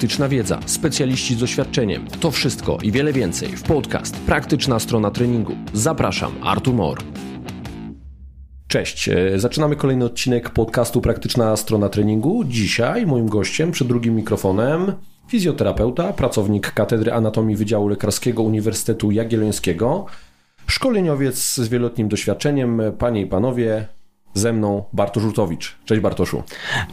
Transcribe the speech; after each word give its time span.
praktyczna 0.00 0.28
wiedza, 0.28 0.60
specjaliści 0.66 1.34
z 1.34 1.38
doświadczeniem. 1.38 2.06
To 2.20 2.30
wszystko 2.30 2.78
i 2.82 2.92
wiele 2.92 3.12
więcej 3.12 3.48
w 3.48 3.62
podcast 3.62 4.16
Praktyczna 4.16 4.78
strona 4.78 5.10
treningu. 5.10 5.52
Zapraszam, 5.72 6.32
Artur 6.42 6.74
Mor. 6.74 6.98
Cześć, 8.68 9.08
e, 9.08 9.38
zaczynamy 9.38 9.76
kolejny 9.76 10.04
odcinek 10.04 10.50
podcastu 10.50 11.00
Praktyczna 11.00 11.56
strona 11.56 11.88
treningu. 11.88 12.44
Dzisiaj 12.44 13.06
moim 13.06 13.28
gościem 13.28 13.72
przed 13.72 13.88
drugim 13.88 14.14
mikrofonem 14.14 14.92
fizjoterapeuta, 15.28 16.12
pracownik 16.12 16.72
Katedry 16.72 17.12
Anatomii 17.12 17.56
Wydziału 17.56 17.88
Lekarskiego 17.88 18.42
Uniwersytetu 18.42 19.10
Jagiellońskiego, 19.10 20.06
szkoleniowiec 20.66 21.54
z 21.54 21.68
wieloletnim 21.68 22.08
doświadczeniem. 22.08 22.82
Panie 22.98 23.20
i 23.20 23.26
panowie, 23.26 23.86
ze 24.34 24.52
mną 24.52 24.84
Bartosz 24.92 25.22
Żurtowicz. 25.22 25.76
Cześć 25.84 26.00
Bartoszu. 26.02 26.42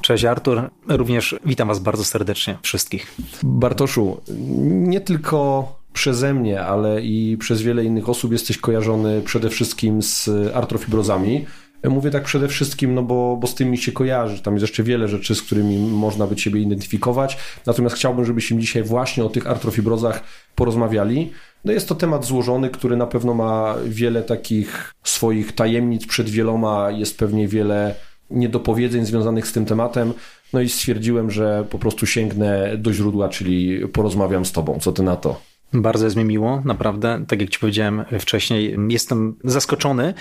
Cześć 0.02 0.26
Artur, 0.26 0.70
również 0.88 1.36
witam 1.46 1.68
Was 1.68 1.80
bardzo 1.80 2.04
serdecznie 2.04 2.58
wszystkich. 2.62 3.16
Bartoszu, 3.44 4.22
nie 4.68 5.02
tylko 5.02 5.68
przeze 5.94 6.34
mnie, 6.34 6.62
ale 6.62 7.02
i 7.02 7.38
przez 7.38 7.62
wiele 7.62 7.84
innych 7.84 8.10
osób 8.10 8.32
jesteś 8.32 8.58
kojarzony 8.58 9.22
przede 9.22 9.50
wszystkim 9.50 10.02
z 10.02 10.30
artrofibrozami. 10.54 11.46
Mówię 11.84 12.12
tak 12.12 12.24
przede 12.24 12.48
wszystkim, 12.48 12.96
no 12.96 13.04
bo, 13.04 13.38
bo 13.42 13.48
z 13.48 13.56
tym 13.56 13.72
mi 13.72 13.78
się 13.78 13.92
kojarzy. 13.92 14.42
Tam 14.42 14.54
jest 14.54 14.62
jeszcze 14.62 14.84
wiele 14.84 15.08
rzeczy, 15.08 15.36
z 15.36 15.42
którymi 15.42 15.78
można 15.78 16.28
by 16.28 16.36
Ciebie 16.36 16.62
identyfikować. 16.62 17.38
Natomiast 17.66 17.96
chciałbym, 17.96 18.26
żebyśmy 18.26 18.60
dzisiaj 18.60 18.84
właśnie 18.84 19.26
o 19.26 19.30
tych 19.30 19.48
artrofibrozach 19.48 20.24
porozmawiali. 20.56 21.32
No 21.66 21.74
jest 21.74 21.90
to 21.90 21.96
temat 21.96 22.26
złożony, 22.26 22.70
który 22.70 22.98
na 22.98 23.08
pewno 23.08 23.34
ma 23.34 23.76
wiele 23.86 24.24
takich 24.24 24.94
swoich 25.04 25.52
tajemnic 25.52 26.08
przed 26.08 26.30
wieloma, 26.30 26.92
jest 26.92 27.18
pewnie 27.18 27.48
wiele 27.48 27.96
niedopowiedzeń 28.30 29.06
związanych 29.06 29.48
z 29.48 29.54
tym 29.54 29.66
tematem. 29.66 30.14
No 30.54 30.62
i 30.62 30.70
stwierdziłem, 30.70 31.32
że 31.32 31.66
po 31.70 31.80
prostu 31.80 32.06
sięgnę 32.06 32.78
do 32.78 32.94
źródła, 32.94 33.30
czyli 33.30 33.88
porozmawiam 33.88 34.46
z 34.46 34.52
Tobą. 34.52 34.80
Co 34.80 34.92
Ty 34.92 35.04
na 35.04 35.16
to? 35.16 35.42
Bardzo 35.74 36.06
jest 36.06 36.18
mi 36.18 36.26
miło, 36.26 36.62
naprawdę. 36.66 37.26
Tak 37.28 37.42
jak 37.42 37.50
Ci 37.50 37.60
powiedziałem 37.60 38.06
wcześniej, 38.20 38.78
jestem 38.90 39.36
zaskoczony 39.44 40.14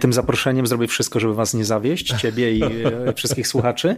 tym 0.00 0.12
zaproszeniem. 0.12 0.66
Zrobię 0.66 0.86
wszystko, 0.86 1.20
żeby 1.20 1.34
Was 1.34 1.54
nie 1.54 1.64
zawieść, 1.64 2.14
Ciebie 2.20 2.52
i 2.52 2.62
e, 2.62 3.12
wszystkich 3.16 3.48
słuchaczy. 3.48 3.96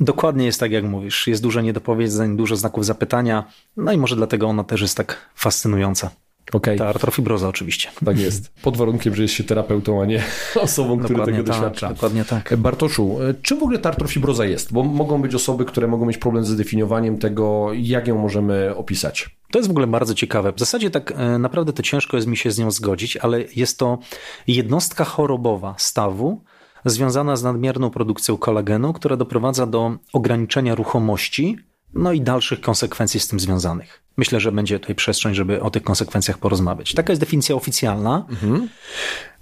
Dokładnie 0.00 0.46
jest 0.46 0.60
tak, 0.60 0.72
jak 0.72 0.84
mówisz. 0.84 1.26
Jest 1.26 1.42
dużo 1.42 1.60
niedopowiedzeń, 1.60 2.36
dużo 2.36 2.56
znaków 2.56 2.86
zapytania, 2.86 3.44
no 3.76 3.92
i 3.92 3.96
może 3.96 4.16
dlatego 4.16 4.46
ona 4.46 4.64
też 4.64 4.80
jest 4.80 4.96
tak 4.96 5.30
fascynująca. 5.34 6.10
Okay. 6.52 6.76
Ta 6.76 6.88
artrofibroza 6.88 7.48
oczywiście. 7.48 7.88
Tak 8.04 8.18
jest. 8.18 8.52
Pod 8.62 8.76
warunkiem, 8.76 9.14
że 9.14 9.22
jest 9.22 9.34
się 9.34 9.44
terapeutą, 9.44 10.02
a 10.02 10.06
nie 10.06 10.22
osobą, 10.60 10.98
która 10.98 11.24
tego 11.24 11.36
tak, 11.36 11.46
doświadcza. 11.46 11.88
Dokładnie 11.88 12.24
tak. 12.24 12.56
Bartoszu, 12.56 13.18
czym 13.42 13.58
w 13.58 13.62
ogóle 13.62 13.78
ta 13.78 13.88
artrofibroza 13.88 14.44
jest? 14.44 14.72
Bo 14.72 14.82
mogą 14.82 15.22
być 15.22 15.34
osoby, 15.34 15.64
które 15.64 15.86
mogą 15.86 16.06
mieć 16.06 16.18
problem 16.18 16.44
z 16.44 16.48
zdefiniowaniem 16.48 17.18
tego, 17.18 17.68
jak 17.74 18.08
ją 18.08 18.18
możemy 18.18 18.76
opisać. 18.76 19.30
To 19.50 19.58
jest 19.58 19.68
w 19.68 19.70
ogóle 19.70 19.86
bardzo 19.86 20.14
ciekawe. 20.14 20.52
W 20.52 20.58
zasadzie 20.58 20.90
tak 20.90 21.12
e, 21.16 21.38
naprawdę 21.38 21.72
to 21.72 21.82
ciężko 21.82 22.16
jest 22.16 22.28
mi 22.28 22.36
się 22.36 22.50
z 22.50 22.58
nią 22.58 22.70
zgodzić, 22.70 23.16
ale 23.16 23.44
jest 23.56 23.78
to 23.78 23.98
jednostka 24.46 25.04
chorobowa 25.04 25.74
stawu, 25.78 26.42
związana 26.84 27.36
z 27.36 27.42
nadmierną 27.42 27.90
produkcją 27.90 28.36
kolagenu, 28.36 28.92
która 28.92 29.16
doprowadza 29.16 29.66
do 29.66 29.96
ograniczenia 30.12 30.74
ruchomości 30.74 31.56
no 31.94 32.12
i 32.12 32.20
dalszych 32.20 32.60
konsekwencji 32.60 33.20
z 33.20 33.28
tym 33.28 33.40
związanych. 33.40 34.02
Myślę, 34.20 34.40
że 34.40 34.52
będzie 34.52 34.78
tutaj 34.78 34.94
przestrzeń, 34.94 35.34
żeby 35.34 35.62
o 35.62 35.70
tych 35.70 35.82
konsekwencjach 35.82 36.38
porozmawiać. 36.38 36.94
Taka 36.94 37.12
jest 37.12 37.22
definicja 37.22 37.54
oficjalna. 37.56 38.26
Mhm. 38.30 38.68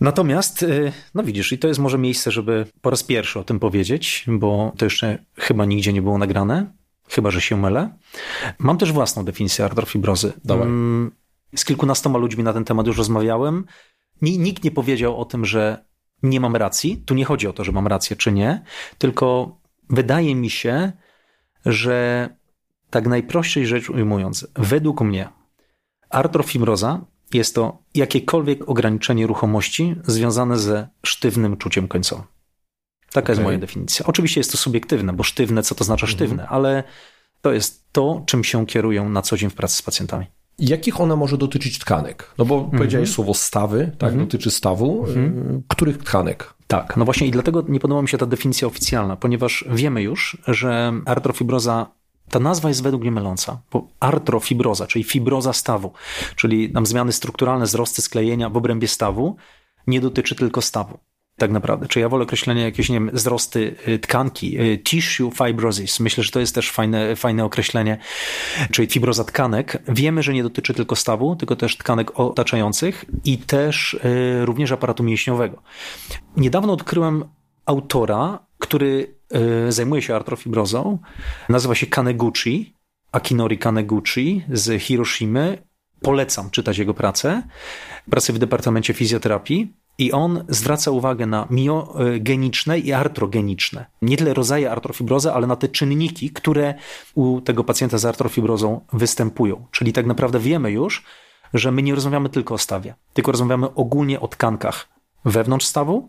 Natomiast, 0.01 0.63
y, 0.63 0.93
no 1.15 1.23
widzisz, 1.23 1.53
i 1.53 1.59
to 1.59 1.69
jest 1.69 1.81
może 1.81 1.99
miejsce, 1.99 2.31
żeby 2.31 2.67
po 2.81 2.91
raz 2.91 3.03
pierwszy 3.03 3.39
o 3.39 3.45
tym 3.45 3.61
powiedzieć, 3.61 4.25
bo 4.29 4.73
to 4.79 4.87
jeszcze 4.87 5.19
chyba 5.37 5.65
nigdzie 5.65 5.93
nie 5.93 6.03
było 6.03 6.19
nagrane, 6.19 6.73
chyba 7.09 7.31
że 7.31 7.41
się 7.41 7.57
mylę. 7.57 7.91
Mam 8.59 8.79
też 8.79 8.93
własną 8.93 9.25
definicję 9.25 9.65
artrofibrozy. 9.65 10.33
Dawaj. 10.45 10.67
Mm, 10.67 11.11
z 11.57 11.65
kilkunastoma 11.65 12.19
ludźmi 12.19 12.45
na 12.45 12.53
ten 12.53 12.65
temat 12.65 12.87
już 12.87 12.99
rozmawiałem. 12.99 13.65
Nikt 14.23 14.65
nie 14.65 14.71
powiedział 14.71 15.21
o 15.21 15.25
tym, 15.25 15.45
że 15.45 15.85
nie 16.23 16.41
mam 16.41 16.57
racji. 16.57 17.03
Tu 17.07 17.15
nie 17.15 17.25
chodzi 17.25 17.47
o 17.47 17.53
to, 17.53 17.65
że 17.65 17.73
mam 17.73 17.87
rację 17.87 18.17
czy 18.17 18.33
nie, 18.33 18.63
tylko 18.99 19.57
wydaje 19.91 20.35
mi 20.35 20.51
się, 20.51 20.93
że 21.67 22.29
tak 22.91 23.07
najprościej 23.07 23.67
rzecz 23.67 23.91
ujmując, 23.91 24.47
według 24.57 25.01
mnie 25.01 25.29
artrofibroza 26.11 27.05
jest 27.35 27.55
to 27.55 27.83
jakiekolwiek 27.95 28.69
ograniczenie 28.69 29.27
ruchomości 29.27 29.97
związane 30.07 30.59
ze 30.59 30.89
sztywnym 31.07 31.57
czuciem 31.57 31.89
końcowym. 31.89 32.25
Taka 33.13 33.25
okay. 33.25 33.35
jest 33.35 33.45
moja 33.45 33.59
definicja. 33.59 34.07
Oczywiście 34.07 34.41
jest 34.41 34.53
to 34.53 34.59
subiektywne, 34.59 35.13
bo 35.13 35.23
sztywne, 35.23 35.63
co 35.63 35.75
to 35.75 35.85
znaczy 35.85 36.05
mhm. 36.05 36.17
sztywne, 36.17 36.49
ale 36.49 36.85
to 37.41 37.53
jest 37.53 37.93
to, 37.93 38.23
czym 38.27 38.45
się 38.45 38.67
kierują 38.67 39.09
na 39.09 39.23
co 39.23 39.37
dzień 39.37 39.51
w 39.51 39.55
pracy 39.55 39.77
z 39.77 39.83
pacjentami. 39.83 40.27
Jakich 40.59 41.01
ona 41.01 41.17
może 41.17 41.39
dotyczyć 41.39 41.79
tkanek? 41.79 42.35
No 42.39 42.45
bo 42.45 42.55
mhm. 42.55 42.79
powiedziałeś 42.79 43.11
słowo 43.11 43.35
stawy, 43.35 43.93
tak? 43.99 44.11
Mhm. 44.11 44.27
Dotyczy 44.27 44.51
stawu. 44.51 45.07
Mhm. 45.07 45.63
Których 45.69 45.99
tkanek? 45.99 46.55
Tak, 46.67 46.97
no 46.97 47.05
właśnie 47.05 47.27
i 47.27 47.31
dlatego 47.31 47.65
nie 47.69 47.81
podoba 47.81 48.03
mi 48.03 48.09
się 48.09 48.19
ta 48.19 48.27
definicja 48.27 48.69
oficjalna, 48.69 49.17
ponieważ 49.17 49.65
wiemy 49.71 50.03
już, 50.03 50.39
że 50.47 50.93
artrofibroza 51.07 51.87
ta 52.31 52.39
nazwa 52.39 52.69
jest 52.69 52.83
według 52.83 53.03
mnie 53.03 53.11
myląca, 53.11 53.61
bo 53.73 53.89
artrofibroza, 54.01 54.87
czyli 54.87 55.05
fibroza 55.05 55.53
stawu, 55.53 55.93
czyli 56.37 56.73
nam 56.73 56.87
zmiany 56.87 57.13
strukturalne, 57.13 57.65
wzrosty 57.65 58.03
sklejenia 58.03 58.51
w 58.51 58.57
obrębie 58.57 58.89
stawu, 58.89 59.37
nie 59.87 60.01
dotyczy 60.01 60.35
tylko 60.35 60.63
stawu. 60.63 60.99
Tak 61.39 61.51
naprawdę. 61.51 61.89
Czy 61.89 62.01
ja 62.01 62.09
wolę 62.09 62.25
określenie 62.25 62.63
jakieś, 62.63 62.89
nie 62.89 62.97
wiem, 62.97 63.11
wzrosty 63.13 63.77
y, 63.89 63.99
tkanki, 63.99 64.61
y, 64.61 64.79
tissue 64.79 65.31
fibrosis. 65.31 66.01
Myślę, 66.01 66.25
że 66.25 66.31
to 66.31 66.41
jest 66.41 66.55
też 66.55 66.71
fajne, 66.71 67.17
fajne 67.17 67.45
określenie, 67.45 67.99
czyli 68.71 68.89
fibroza 68.89 69.25
tkanek. 69.25 69.83
Wiemy, 69.89 70.23
że 70.23 70.35
nie 70.35 70.43
dotyczy 70.43 70.75
tylko 70.75 70.97
stawu, 70.97 71.37
tylko 71.37 71.57
też 71.57 71.77
tkanek 71.77 72.21
otaczających 72.21 73.05
i 73.25 73.39
też 73.39 73.95
y, 73.95 74.45
również 74.45 74.73
aparatu 74.73 75.03
mięśniowego. 75.03 75.63
Niedawno 76.37 76.73
odkryłem 76.73 77.25
autora, 77.69 78.39
który 78.59 79.19
Y, 79.69 79.73
zajmuje 79.73 80.03
się 80.03 80.15
artrofibrozą. 80.15 80.99
Nazywa 81.49 81.75
się 81.75 81.87
Kaneguchi, 81.87 82.75
Akinori 83.13 83.59
Kaneguchi 83.59 84.45
z 84.53 84.83
Hiroshimy. 84.83 85.63
Polecam 86.01 86.51
czytać 86.51 86.79
jego 86.79 86.95
pracę. 86.95 87.43
Pracę 88.11 88.33
w 88.33 88.39
Departamencie 88.39 88.95
Fizjoterapii. 88.95 89.73
I 89.99 90.13
on 90.13 90.45
zwraca 90.49 90.91
uwagę 90.91 91.27
na 91.27 91.47
miogeniczne 91.51 92.79
i 92.79 92.93
artrogeniczne. 92.93 93.87
Nie 94.03 94.17
tyle 94.17 94.35
rodzaje 94.35 94.71
artrofibrozy, 94.71 95.33
ale 95.33 95.47
na 95.47 95.57
te 95.57 95.69
czynniki, 95.69 96.31
które 96.31 96.75
u 97.15 97.41
tego 97.41 97.65
pacjenta 97.65 97.99
z 97.99 98.05
artrofibrozą 98.05 98.81
występują. 98.93 99.67
Czyli 99.71 99.93
tak 99.93 100.07
naprawdę 100.07 100.39
wiemy 100.39 100.71
już, 100.71 101.05
że 101.55 101.73
my 101.73 101.83
nie 101.83 101.95
rozmawiamy 101.95 102.29
tylko 102.29 102.55
o 102.55 102.59
stawie, 102.59 102.95
tylko 103.15 103.33
rozmawiamy 103.33 103.75
ogólnie 103.75 104.21
o 104.21 104.29
tkankach 104.29 104.89
wewnątrz 105.25 105.67
stawu, 105.67 106.09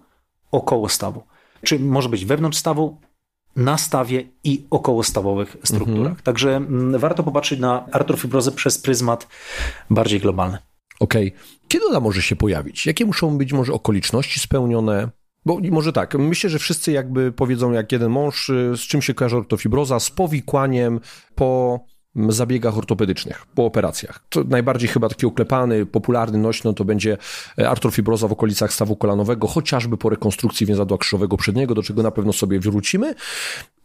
około 0.51 0.89
stawu. 0.89 1.23
Czy 1.63 1.79
może 1.79 2.09
być 2.09 2.25
wewnątrz 2.25 2.57
stawu, 2.57 2.97
na 3.55 3.77
stawie 3.77 4.23
i 4.43 4.65
okołostawowych 4.69 5.57
strukturach. 5.63 5.97
Mhm. 5.97 6.23
Także 6.23 6.55
mm, 6.55 6.99
warto 6.99 7.23
popatrzeć 7.23 7.59
na 7.59 7.85
artrofibrozę 7.91 8.51
przez 8.51 8.77
pryzmat 8.77 9.27
bardziej 9.89 10.19
globalny. 10.19 10.57
Okej. 10.99 11.27
Okay. 11.27 11.39
Kiedy 11.67 11.85
ona 11.85 11.99
może 11.99 12.21
się 12.21 12.35
pojawić? 12.35 12.85
Jakie 12.85 13.05
muszą 13.05 13.37
być 13.37 13.53
może 13.53 13.73
okoliczności 13.73 14.39
spełnione? 14.39 15.09
Bo 15.45 15.59
może 15.71 15.93
tak, 15.93 16.15
myślę, 16.15 16.49
że 16.49 16.59
wszyscy 16.59 16.91
jakby 16.91 17.31
powiedzą 17.31 17.71
jak 17.71 17.91
jeden 17.91 18.11
mąż, 18.11 18.49
y, 18.49 18.73
z 18.77 18.79
czym 18.79 19.01
się 19.01 19.13
kojarzy 19.13 19.37
ortofibroza, 19.37 19.99
z 19.99 20.09
powikłaniem 20.09 20.99
po 21.35 21.79
zabiegach 22.15 22.77
ortopedycznych, 22.77 23.45
po 23.55 23.65
operacjach. 23.65 24.19
To 24.29 24.43
najbardziej 24.43 24.89
chyba 24.89 25.09
taki 25.09 25.25
uklepany, 25.25 25.85
popularny 25.85 26.37
nośno 26.37 26.73
to 26.73 26.85
będzie 26.85 27.17
e, 27.59 27.69
artrofibroza 27.69 28.27
w 28.27 28.31
okolicach 28.31 28.73
stawu 28.73 28.95
kolanowego, 28.95 29.47
chociażby 29.47 29.97
po 29.97 30.09
rekonstrukcji 30.09 30.67
więzadła 30.67 30.97
krzyżowego 30.97 31.37
przedniego, 31.37 31.75
do 31.75 31.83
czego 31.83 32.03
na 32.03 32.11
pewno 32.11 32.33
sobie 32.33 32.59
wrócimy. 32.59 33.15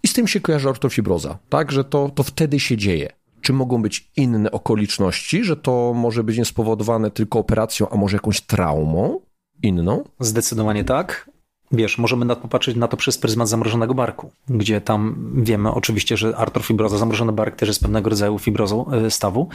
I 0.02 0.08
z 0.08 0.12
tym 0.12 0.28
się 0.28 0.40
kojarzy 0.40 0.68
ortofibroza, 0.68 1.38
tak, 1.48 1.72
że 1.72 1.84
to, 1.84 2.10
to 2.14 2.22
wtedy 2.22 2.60
się 2.60 2.76
dzieje. 2.76 3.12
Czy 3.40 3.52
mogą 3.52 3.82
być 3.82 4.10
inne 4.16 4.50
okoliczności, 4.50 5.44
że 5.44 5.56
to 5.56 5.92
może 5.94 6.24
być 6.24 6.48
spowodowane 6.48 7.10
tylko 7.10 7.38
operacją, 7.38 7.88
a 7.88 7.96
może 7.96 8.16
jakąś 8.16 8.40
traumą 8.40 9.20
inną? 9.62 10.04
Zdecydowanie 10.20 10.84
tak. 10.84 11.30
Wiesz, 11.74 11.98
możemy 11.98 12.36
popatrzeć 12.36 12.76
na 12.76 12.88
to 12.88 12.96
przez 12.96 13.18
pryzmat 13.18 13.48
zamrożonego 13.48 13.94
barku, 13.94 14.30
gdzie 14.48 14.80
tam 14.80 15.30
wiemy 15.36 15.72
oczywiście, 15.72 16.16
że 16.16 16.36
artrofibroza, 16.36 16.98
zamrożony 16.98 17.32
bark 17.32 17.56
też 17.56 17.68
jest 17.68 17.80
pewnego 17.80 18.10
rodzaju 18.10 18.38
fibrozą 18.38 18.90
e, 18.90 19.10
stawu. 19.10 19.48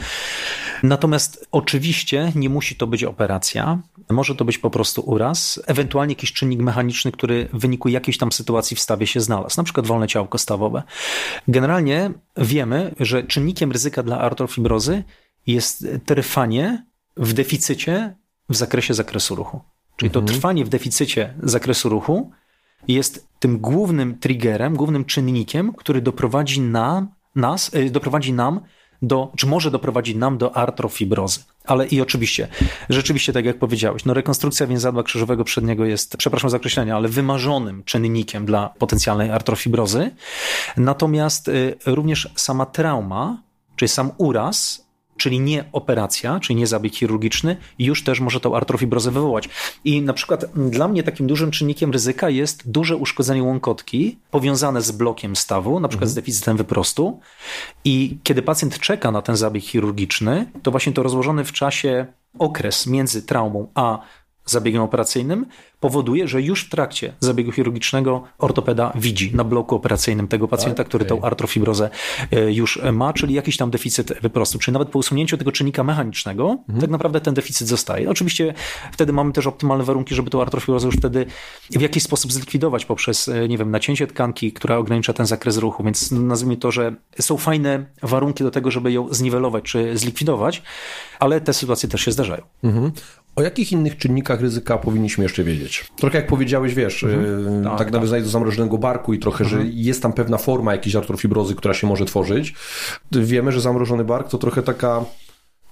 Natomiast 0.82 1.48
oczywiście 1.52 2.32
nie 2.34 2.48
musi 2.48 2.76
to 2.76 2.86
być 2.86 3.04
operacja, 3.04 3.78
może 4.10 4.34
to 4.34 4.44
być 4.44 4.58
po 4.58 4.70
prostu 4.70 5.02
uraz, 5.06 5.60
ewentualnie 5.66 6.12
jakiś 6.12 6.32
czynnik 6.32 6.60
mechaniczny, 6.60 7.12
który 7.12 7.48
w 7.52 7.58
wyniku 7.60 7.88
jakiejś 7.88 8.18
tam 8.18 8.32
sytuacji 8.32 8.76
w 8.76 8.80
stawie 8.80 9.06
się 9.06 9.20
znalazł, 9.20 9.54
na 9.56 9.64
przykład 9.64 9.86
wolne 9.86 10.08
ciałko 10.08 10.38
stawowe. 10.38 10.82
Generalnie 11.48 12.10
wiemy, 12.36 12.94
że 13.00 13.22
czynnikiem 13.22 13.72
ryzyka 13.72 14.02
dla 14.02 14.18
artrofibrozy 14.18 15.04
jest 15.46 15.86
trwanie 16.06 16.86
w 17.16 17.32
deficycie 17.32 18.16
w 18.48 18.56
zakresie 18.56 18.94
zakresu 18.94 19.34
ruchu. 19.34 19.60
Czyli 20.00 20.10
to 20.10 20.20
mhm. 20.20 20.38
trwanie 20.38 20.64
w 20.64 20.68
deficycie 20.68 21.34
zakresu 21.42 21.88
ruchu 21.88 22.30
jest 22.88 23.28
tym 23.38 23.58
głównym 23.58 24.18
triggerem, 24.18 24.76
głównym 24.76 25.04
czynnikiem, 25.04 25.72
który 25.72 26.00
doprowadzi 26.00 26.60
nam, 26.60 27.08
nas, 27.34 27.74
y, 27.74 27.90
doprowadzi 27.90 28.32
nam 28.32 28.60
do, 29.02 29.32
czy 29.36 29.46
może 29.46 29.70
doprowadzić 29.70 30.16
nam 30.16 30.38
do 30.38 30.56
artrofibrozy. 30.56 31.40
Ale 31.64 31.86
i 31.86 32.00
oczywiście, 32.00 32.48
rzeczywiście, 32.88 33.32
tak 33.32 33.44
jak 33.44 33.58
powiedziałeś, 33.58 34.04
no 34.04 34.14
rekonstrukcja 34.14 34.66
więzadła 34.66 35.02
krzyżowego 35.02 35.44
przedniego 35.44 35.84
jest, 35.84 36.16
przepraszam 36.16 36.50
za 36.50 36.56
określenie, 36.56 36.94
ale 36.94 37.08
wymarzonym 37.08 37.84
czynnikiem 37.84 38.46
dla 38.46 38.68
potencjalnej 38.68 39.30
artrofibrozy. 39.30 40.10
Natomiast 40.76 41.48
y, 41.48 41.76
również 41.86 42.32
sama 42.36 42.66
trauma, 42.66 43.42
czyli 43.76 43.88
sam 43.88 44.10
uraz, 44.18 44.86
czyli 45.20 45.40
nie 45.40 45.64
operacja, 45.72 46.40
czyli 46.40 46.56
nie 46.56 46.66
zabieg 46.66 46.94
chirurgiczny, 46.94 47.56
już 47.78 48.04
też 48.04 48.20
może 48.20 48.40
tą 48.40 48.56
artrofibrozę 48.56 49.10
wywołać. 49.10 49.48
I 49.84 50.02
na 50.02 50.12
przykład 50.12 50.44
dla 50.54 50.88
mnie 50.88 51.02
takim 51.02 51.26
dużym 51.26 51.50
czynnikiem 51.50 51.90
ryzyka 51.90 52.30
jest 52.30 52.70
duże 52.70 52.96
uszkodzenie 52.96 53.42
łąkotki 53.42 54.18
powiązane 54.30 54.82
z 54.82 54.90
blokiem 54.90 55.36
stawu, 55.36 55.80
na 55.80 55.88
przykład 55.88 56.08
mhm. 56.08 56.10
z 56.10 56.14
deficytem 56.14 56.56
wyprostu. 56.56 57.20
I 57.84 58.18
kiedy 58.22 58.42
pacjent 58.42 58.78
czeka 58.78 59.10
na 59.10 59.22
ten 59.22 59.36
zabieg 59.36 59.64
chirurgiczny, 59.64 60.46
to 60.62 60.70
właśnie 60.70 60.92
to 60.92 61.02
rozłożony 61.02 61.44
w 61.44 61.52
czasie 61.52 62.06
okres 62.38 62.86
między 62.86 63.22
traumą 63.22 63.68
a 63.74 63.98
zabiegiem 64.44 64.82
operacyjnym, 64.82 65.46
powoduje, 65.80 66.28
że 66.28 66.42
już 66.42 66.64
w 66.64 66.68
trakcie 66.68 67.12
zabiegu 67.20 67.52
chirurgicznego 67.52 68.22
ortopeda 68.38 68.92
widzi 68.94 69.36
na 69.36 69.44
bloku 69.44 69.76
operacyjnym 69.76 70.28
tego 70.28 70.48
pacjenta, 70.48 70.82
okay. 70.82 70.84
który 70.84 71.04
tą 71.04 71.22
artrofibrozę 71.22 71.90
e, 72.32 72.52
już 72.52 72.80
ma, 72.92 73.12
czyli 73.12 73.34
jakiś 73.34 73.56
tam 73.56 73.70
deficyt 73.70 74.20
wyprostu. 74.22 74.58
Czyli 74.58 74.72
nawet 74.72 74.88
po 74.88 74.98
usunięciu 74.98 75.36
tego 75.36 75.52
czynnika 75.52 75.84
mechanicznego, 75.84 76.50
mhm. 76.50 76.80
tak 76.80 76.90
naprawdę 76.90 77.20
ten 77.20 77.34
deficyt 77.34 77.68
zostaje. 77.68 78.10
Oczywiście 78.10 78.54
wtedy 78.92 79.12
mamy 79.12 79.32
też 79.32 79.46
optymalne 79.46 79.84
warunki, 79.84 80.14
żeby 80.14 80.30
tą 80.30 80.42
artrofibrozę 80.42 80.86
już 80.86 80.96
wtedy 80.96 81.26
w 81.70 81.80
jakiś 81.80 82.02
sposób 82.02 82.32
zlikwidować 82.32 82.84
poprzez, 82.84 83.28
e, 83.28 83.48
nie 83.48 83.58
wiem, 83.58 83.70
nacięcie 83.70 84.06
tkanki, 84.06 84.52
która 84.52 84.76
ogranicza 84.76 85.12
ten 85.12 85.26
zakres 85.26 85.56
ruchu, 85.56 85.84
więc 85.84 86.10
nazwijmy 86.10 86.56
to, 86.56 86.70
że 86.70 86.94
są 87.20 87.36
fajne 87.36 87.86
warunki 88.02 88.44
do 88.44 88.50
tego, 88.50 88.70
żeby 88.70 88.92
ją 88.92 89.14
zniwelować 89.14 89.64
czy 89.64 89.98
zlikwidować, 89.98 90.62
ale 91.18 91.40
te 91.40 91.52
sytuacje 91.52 91.88
też 91.88 92.00
się 92.00 92.12
zdarzają. 92.12 92.42
Mhm. 92.64 92.92
O 93.36 93.42
jakich 93.42 93.72
innych 93.72 93.96
czynnikach 93.96 94.40
ryzyka 94.40 94.78
powinniśmy 94.78 95.24
jeszcze 95.24 95.44
wiedzieć? 95.44 95.86
Trochę 95.96 96.18
jak 96.18 96.26
powiedziałeś, 96.26 96.74
wiesz, 96.74 97.04
mhm. 97.04 97.64
tak, 97.64 97.78
tak 97.78 97.92
nawiązując 97.92 98.26
do 98.26 98.30
zamrożonego 98.30 98.78
barku 98.78 99.14
i 99.14 99.18
trochę, 99.18 99.44
mhm. 99.44 99.62
że 99.62 99.68
jest 99.74 100.02
tam 100.02 100.12
pewna 100.12 100.38
forma 100.38 100.72
jakiejś 100.72 100.96
artrofibrozy, 100.96 101.54
która 101.54 101.74
się 101.74 101.86
może 101.86 102.04
tworzyć. 102.04 102.54
Wiemy, 103.12 103.52
że 103.52 103.60
zamrożony 103.60 104.04
bark 104.04 104.28
to 104.28 104.38
trochę 104.38 104.62
taka 104.62 105.04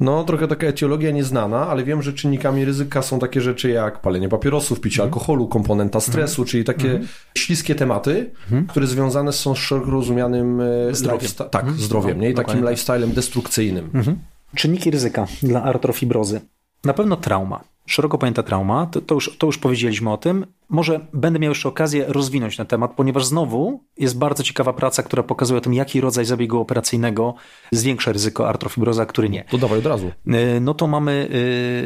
no, 0.01 0.25
trochę 0.25 0.49
taka 0.49 0.67
etiologia 0.67 1.11
nieznana, 1.11 1.69
ale 1.69 1.85
wiem, 1.85 2.03
że 2.03 2.13
czynnikami 2.13 2.65
ryzyka 2.65 3.03
są 3.03 3.19
takie 3.19 3.41
rzeczy 3.41 3.71
jak 3.71 4.01
palenie 4.01 4.29
papierosów, 4.29 4.81
picie 4.81 5.03
mm. 5.03 5.13
alkoholu, 5.13 5.49
komponenta 5.49 6.01
stresu, 6.01 6.43
mm. 6.43 6.49
czyli 6.49 6.65
takie 6.65 6.91
mm. 6.91 7.07
śliskie 7.35 7.75
tematy, 7.75 8.31
mhm. 8.45 8.67
które 8.67 8.87
związane 8.87 9.33
są 9.33 9.55
z 9.55 9.59
szeroko 9.59 9.91
rozumianym 9.91 10.61
e, 10.61 10.95
zdrowiem. 10.95 11.31
Tak, 11.51 11.63
mhm. 11.63 11.81
zdrowiem, 11.81 12.21
nie? 12.21 12.31
I 12.31 12.35
takim 12.35 12.61
tak. 12.61 12.71
lifestylem 12.71 13.13
destrukcyjnym. 13.13 13.91
Mhm. 13.95 14.19
Czynniki 14.57 14.91
ryzyka 14.91 15.27
dla 15.43 15.63
artrofibrozy. 15.63 16.41
Na 16.85 16.93
pewno 16.93 17.17
trauma. 17.17 17.61
Szeroko 17.87 18.19
pojęta 18.19 18.43
trauma, 18.43 18.87
to, 18.87 19.01
to, 19.01 19.15
już, 19.15 19.37
to 19.39 19.47
już 19.47 19.59
powiedzieliśmy 19.59 20.13
o 20.13 20.17
tym. 20.17 20.47
Może 20.69 21.01
będę 21.13 21.39
miał 21.39 21.51
jeszcze 21.51 21.69
okazję 21.69 22.05
rozwinąć 22.09 22.57
ten 22.57 22.67
temat, 22.67 22.93
ponieważ 22.95 23.25
znowu 23.25 23.85
jest 23.99 24.19
bardzo 24.19 24.43
ciekawa 24.43 24.73
praca, 24.73 25.03
która 25.03 25.23
pokazuje 25.23 25.59
o 25.59 25.61
tym, 25.61 25.75
jaki 25.75 26.01
rodzaj 26.01 26.25
zabiegu 26.25 26.61
operacyjnego 26.61 27.35
zwiększa 27.73 28.13
ryzyko 28.13 28.49
artrofibroza, 28.49 29.03
a 29.03 29.07
który 29.07 29.29
nie. 29.29 29.45
To 29.45 29.59
dawaj 29.59 29.79
od 29.79 29.87
razu. 29.87 30.07
Y, 30.07 30.61
no 30.61 30.75
to 30.75 30.87
mamy 30.87 31.29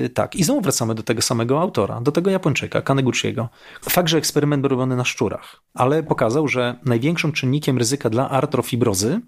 yy, 0.00 0.08
tak. 0.08 0.36
I 0.36 0.44
znowu 0.44 0.60
wracamy 0.60 0.94
do 0.94 1.02
tego 1.02 1.22
samego 1.22 1.60
autora, 1.60 2.00
do 2.00 2.12
tego 2.12 2.30
Japończyka, 2.30 2.82
Kaneguchiego. 2.82 3.48
Fakt, 3.82 4.08
że 4.08 4.18
eksperyment 4.18 4.60
był 4.60 4.68
robiony 4.68 4.96
na 4.96 5.04
szczurach, 5.04 5.62
ale 5.74 6.02
pokazał, 6.02 6.48
że 6.48 6.78
największym 6.84 7.32
czynnikiem 7.32 7.78
ryzyka 7.78 8.10
dla 8.10 8.30
artrofibrozy 8.30 9.20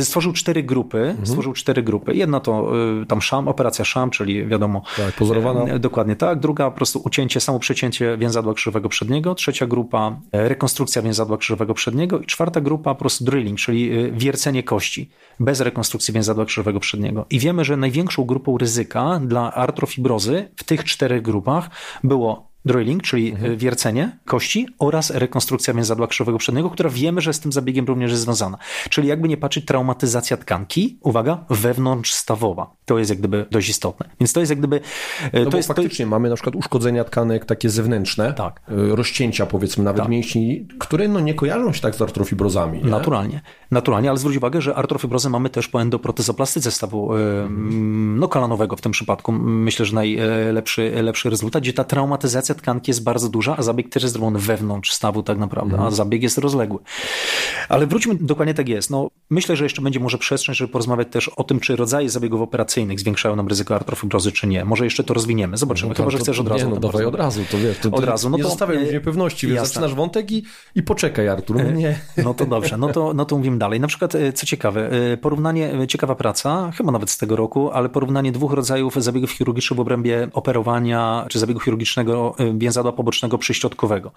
Stworzył 0.00 0.32
cztery 0.32 0.62
grupy, 0.62 0.98
mhm. 0.98 1.26
stworzył 1.26 1.52
cztery 1.52 1.82
grupy. 1.82 2.14
Jedna 2.14 2.40
to 2.40 2.72
y, 3.02 3.06
tam 3.06 3.22
szam, 3.22 3.48
operacja 3.48 3.84
szam, 3.84 4.10
czyli 4.10 4.46
wiadomo. 4.46 4.82
Tak, 4.96 5.14
pozorowana. 5.14 5.64
E, 5.64 5.78
dokładnie 5.78 6.16
tak. 6.16 6.40
Druga 6.40 6.70
po 6.70 6.76
prostu 6.76 7.02
ucięcie, 7.04 7.40
samo 7.40 7.58
przecięcie 7.58 8.16
więzadła 8.16 8.54
krzyżowego 8.54 8.88
przedniego. 8.88 9.34
Trzecia 9.34 9.66
grupa 9.66 10.20
e, 10.32 10.48
rekonstrukcja 10.48 11.02
więzadła 11.02 11.36
krzyżowego 11.36 11.74
przedniego. 11.74 12.20
I 12.20 12.26
czwarta 12.26 12.60
grupa 12.60 12.94
po 12.94 13.00
prostu 13.00 13.24
drilling, 13.24 13.58
czyli 13.58 13.92
y, 13.92 14.12
wiercenie 14.12 14.62
kości 14.62 15.10
bez 15.40 15.60
rekonstrukcji 15.60 16.14
więzadła 16.14 16.44
krzyżowego 16.44 16.80
przedniego. 16.80 17.26
I 17.30 17.38
wiemy, 17.38 17.64
że 17.64 17.76
największą 17.76 18.24
grupą 18.24 18.58
ryzyka 18.58 19.20
dla 19.24 19.54
artrofibrozy 19.54 20.48
w 20.56 20.64
tych 20.64 20.84
czterech 20.84 21.22
grupach 21.22 21.70
było 22.04 22.45
drilling, 22.66 23.02
czyli 23.02 23.30
mhm. 23.30 23.56
wiercenie 23.56 24.18
kości 24.24 24.68
oraz 24.78 25.10
rekonstrukcja 25.10 25.74
więzadła 25.74 26.06
krzyżowego 26.06 26.38
przedniego, 26.38 26.70
która 26.70 26.90
wiemy, 26.90 27.20
że 27.20 27.32
z 27.32 27.40
tym 27.40 27.52
zabiegiem 27.52 27.84
również 27.84 28.10
jest 28.10 28.22
związana. 28.22 28.58
Czyli 28.90 29.08
jakby 29.08 29.28
nie 29.28 29.36
patrzeć, 29.36 29.64
traumatyzacja 29.64 30.36
tkanki, 30.36 30.98
uwaga, 31.02 31.44
wewnątrzstawowa. 31.50 32.70
To 32.84 32.98
jest 32.98 33.10
jak 33.10 33.18
gdyby 33.18 33.46
dość 33.50 33.68
istotne. 33.68 34.08
Więc 34.20 34.32
to 34.32 34.40
jest 34.40 34.50
jak 34.50 34.58
gdyby... 34.58 34.80
E, 35.32 35.44
no 35.44 35.50
to 35.50 35.56
jest, 35.56 35.68
faktycznie 35.68 36.04
to... 36.04 36.10
mamy 36.10 36.28
na 36.28 36.34
przykład 36.34 36.56
uszkodzenia 36.56 37.04
tkanek 37.04 37.44
takie 37.44 37.70
zewnętrzne, 37.70 38.32
tak. 38.32 38.60
E, 38.68 38.96
rozcięcia 38.96 39.46
powiedzmy 39.46 39.84
nawet 39.84 40.02
tak. 40.02 40.10
mięśni, 40.10 40.68
które 40.78 41.08
no 41.08 41.20
nie 41.20 41.34
kojarzą 41.34 41.72
się 41.72 41.80
tak 41.80 41.94
z 41.94 42.02
artrofibrozami. 42.02 42.78
Nie? 42.78 42.90
Naturalnie. 42.90 43.40
Naturalnie, 43.70 44.08
ale 44.08 44.18
zwróć 44.18 44.36
uwagę, 44.36 44.60
że 44.60 44.74
artrofibrozę 44.74 45.30
mamy 45.30 45.50
też 45.50 45.68
po 45.68 45.82
endoprotezoplastyce 45.82 46.70
stawu 46.70 47.14
mhm. 47.14 48.18
no, 48.18 48.28
kolanowego 48.28 48.76
w 48.76 48.80
tym 48.80 48.92
przypadku. 48.92 49.32
Myślę, 49.32 49.86
że 49.86 49.94
najlepszy 49.94 51.02
lepszy 51.02 51.30
rezultat, 51.30 51.62
gdzie 51.62 51.72
ta 51.72 51.84
traumatyzacja 51.84 52.54
tkanki 52.56 52.90
jest 52.90 53.02
bardzo 53.02 53.28
duża, 53.28 53.56
a 53.56 53.62
zabieg 53.62 53.88
też 53.88 54.02
jest 54.02 54.12
zrobiony 54.12 54.38
wewnątrz 54.38 54.92
stawu 54.92 55.22
tak 55.22 55.38
naprawdę, 55.38 55.74
mm. 55.74 55.86
a 55.86 55.90
zabieg 55.90 56.22
jest 56.22 56.38
rozległy. 56.38 56.78
Ale 57.68 57.86
wróćmy, 57.86 58.14
dokładnie 58.20 58.54
tak 58.54 58.68
jest. 58.68 58.90
No, 58.90 59.10
myślę, 59.30 59.56
że 59.56 59.64
jeszcze 59.64 59.82
będzie 59.82 60.00
może 60.00 60.18
przestrzeń, 60.18 60.54
żeby 60.54 60.72
porozmawiać 60.72 61.08
też 61.10 61.28
o 61.28 61.44
tym, 61.44 61.60
czy 61.60 61.76
rodzaje 61.76 62.10
zabiegów 62.10 62.40
operacyjnych 62.40 63.00
zwiększają 63.00 63.36
nam 63.36 63.48
ryzyko 63.48 63.74
artrofibrozy, 63.74 64.32
czy 64.32 64.46
nie. 64.46 64.64
Może 64.64 64.84
jeszcze 64.84 65.04
to 65.04 65.14
rozwiniemy. 65.14 65.56
Zobaczymy. 65.56 65.88
No, 65.88 65.94
Chyba, 65.94 66.10
że 66.10 66.18
chcesz 66.18 66.40
od 66.40 66.48
razu. 66.48 66.68
Nie, 66.68 66.74
no 66.74 66.80
dawaj 66.80 67.04
od 67.04 67.14
razu, 67.14 67.40
to 67.50 67.58
wiesz. 67.58 67.78
To, 67.78 67.90
od 67.90 68.04
razu. 68.04 68.30
No 68.30 68.36
nie 68.36 68.42
to, 68.42 68.48
zostawiaj 68.48 68.78
mi 68.78 68.92
niepewności, 68.92 69.46
więc 69.46 69.68
zaczynasz 69.68 69.94
wątek 69.94 70.32
i, 70.32 70.44
i 70.74 70.82
poczekaj, 70.82 71.28
Artur. 71.28 71.56
No, 71.56 71.62
e, 71.62 71.72
nie. 71.72 71.98
no 72.24 72.34
to 72.34 72.46
dobrze, 72.46 72.76
no 72.76 72.88
to, 72.88 73.14
no 73.14 73.24
to 73.24 73.36
mówimy 73.36 73.58
dalej. 73.58 73.80
Na 73.80 73.88
przykład, 73.88 74.14
e, 74.14 74.32
co 74.32 74.46
ciekawe, 74.46 74.90
e, 74.90 75.16
porównanie, 75.16 75.72
ciekawa 75.88 76.14
praca, 76.14 76.70
chyba 76.70 76.92
nawet 76.92 77.10
z 77.10 77.18
tego 77.18 77.36
roku, 77.36 77.70
ale 77.70 77.88
porównanie 77.88 78.32
dwóch 78.32 78.52
rodzajów 78.52 78.94
zabiegów 79.02 79.30
chirurgicznych 79.30 79.76
w 79.76 79.80
obrębie 79.80 80.28
operowania, 80.32 81.26
czy 81.28 81.38
zabiegu 81.38 81.60
chirurgicznego 81.60 82.34
więzadła 82.54 82.92
pobocznego 82.92 83.38
przyśrodkowego. 83.38 84.12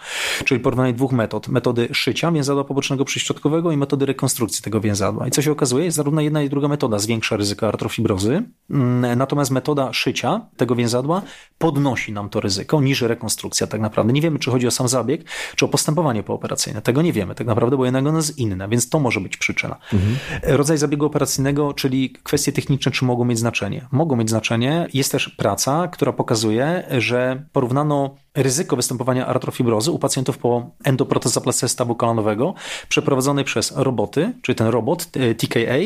Czyli 0.46 0.60
porównanie 0.60 0.94
dwóch 0.94 1.12
metod. 1.12 1.48
Metody 1.48 1.90
szycia 1.92 2.32
więzadła 2.32 2.64
pobocznego 2.64 3.06
przyśrodkowego 3.06 3.72
i 3.72 3.78
metody 3.78 4.06
rekonstrukcji 4.06 4.64
tego 4.64 4.82
więzadła. 4.82 5.28
I 5.28 5.32
co 5.32 5.42
się 5.42 5.52
okazuje, 5.52 5.86
jest 5.86 5.98
zarówno 5.98 6.22
jedna 6.22 6.42
i 6.42 6.50
druga 6.50 6.68
metoda 6.68 7.00
zwiększa 7.00 7.38
ryzyko 7.38 7.68
artrofibrozy, 7.68 8.44
mm, 8.70 9.18
natomiast 9.18 9.52
metoda 9.52 9.94
szycia 9.94 10.42
tego 10.58 10.76
więzadła 10.76 11.22
podnosi 11.58 12.14
nam 12.14 12.30
to 12.30 12.40
ryzyko 12.40 12.82
niż 12.82 13.02
rekonstrukcja 13.02 13.68
tak 13.68 13.82
naprawdę. 13.82 14.14
Nie 14.14 14.22
wiemy, 14.22 14.40
czy 14.40 14.52
chodzi 14.52 14.68
o 14.68 14.72
sam 14.72 14.88
zabieg, 14.88 15.24
czy 15.56 15.66
o 15.66 15.68
postępowanie 15.68 16.24
pooperacyjne. 16.24 16.82
Tego 16.82 17.02
nie 17.02 17.14
wiemy 17.14 17.36
tak 17.36 17.48
naprawdę, 17.48 17.78
bo 17.78 17.86
jednego 17.86 18.16
jest 18.16 18.38
inne, 18.38 18.70
więc 18.70 18.90
to 18.90 19.00
może 19.00 19.22
być 19.22 19.38
przyczyna. 19.38 19.78
Mhm. 19.94 20.18
Rodzaj 20.44 20.78
zabiegu 20.78 21.06
operacyjnego, 21.06 21.74
czyli 21.74 22.10
kwestie 22.24 22.52
techniczne, 22.52 22.92
czy 22.92 23.06
mogą 23.06 23.26
mieć 23.26 23.40
znaczenie? 23.40 23.88
Mogą 23.92 24.16
mieć 24.16 24.30
znaczenie. 24.30 24.88
Jest 24.94 25.12
też 25.12 25.30
praca, 25.30 25.88
która 25.88 26.14
pokazuje, 26.14 26.84
że 26.98 27.46
porównano 27.52 28.16
ryzyko 28.36 28.76
występowania 28.76 29.28
artrofibrozy 29.28 29.92
u 29.92 30.00
pacjentów 30.00 30.38
po 30.38 30.72
endoprotezoplastyce 30.84 31.70
stawu 31.70 31.96
kolanowego 31.96 32.54
przeprowadzonej 32.90 33.46
przez 33.46 33.74
roboty, 33.76 34.34
czyli 34.42 34.56
ten 34.56 34.68
robot 34.68 35.10
e, 35.14 35.36
TKA 35.36 35.80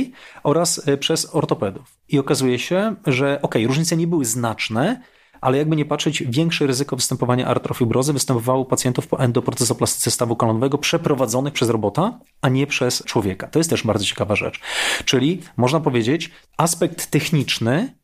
oraz 0.44 0.88
e, 0.88 0.98
przez 0.98 1.36
ortopedów. 1.36 1.98
I 2.10 2.20
okazuje 2.20 2.60
się, 2.60 2.96
że 3.08 3.40
ok, 3.42 3.56
różnice 3.68 3.98
nie 3.98 4.08
były 4.08 4.25
znaczne, 4.25 5.02
ale 5.42 5.58
jakby 5.58 5.75
nie 5.75 5.86
patrzeć, 5.86 6.24
większe 6.28 6.68
ryzyko 6.68 6.96
występowania 6.96 7.48
artrofibrozy 7.48 8.13
występowało 8.13 8.60
u 8.60 8.66
pacjentów 8.66 9.08
po 9.08 9.20
endoprotezoplastyce 9.20 10.12
stawu 10.12 10.36
kolanowego 10.36 10.78
przeprowadzonych 10.78 11.54
przez 11.54 11.70
robota, 11.70 12.20
a 12.42 12.50
nie 12.50 12.68
przez 12.68 13.04
człowieka. 13.04 13.48
To 13.48 13.60
jest 13.60 13.70
też 13.70 13.84
bardzo 13.84 14.06
ciekawa 14.06 14.36
rzecz. 14.36 14.60
Czyli 15.06 15.42
można 15.58 15.80
powiedzieć, 15.80 16.32
aspekt 16.58 17.08
techniczny 17.08 17.96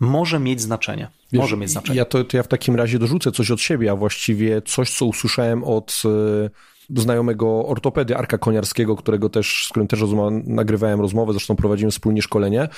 może 0.00 0.38
mieć 0.38 0.60
znaczenie. 0.60 1.08
Wiesz, 1.32 1.40
może 1.40 1.56
mieć 1.56 1.70
znaczenie. 1.70 1.98
Ja 1.98 2.04
to, 2.04 2.24
to, 2.24 2.36
ja 2.36 2.42
w 2.42 2.48
takim 2.48 2.76
razie 2.76 2.98
dorzucę 2.98 3.32
coś 3.32 3.50
od 3.50 3.60
siebie, 3.60 3.90
a 3.90 3.96
właściwie 3.96 4.62
coś, 4.62 4.90
co 4.90 5.04
usłyszałem 5.04 5.64
od 5.64 6.02
e, 6.04 7.00
znajomego 7.00 7.66
ortopedy 7.66 8.16
Arka 8.16 8.38
Koniarskiego, 8.38 8.96
którego 8.96 9.28
też, 9.28 9.66
z 9.66 9.68
którym 9.68 9.88
też 9.88 10.00
nagrywałem 10.44 11.00
rozmowę, 11.00 11.32
zresztą 11.32 11.56
prowadzimy 11.56 11.90
wspólnie 11.90 12.22
szkolenie. 12.22 12.68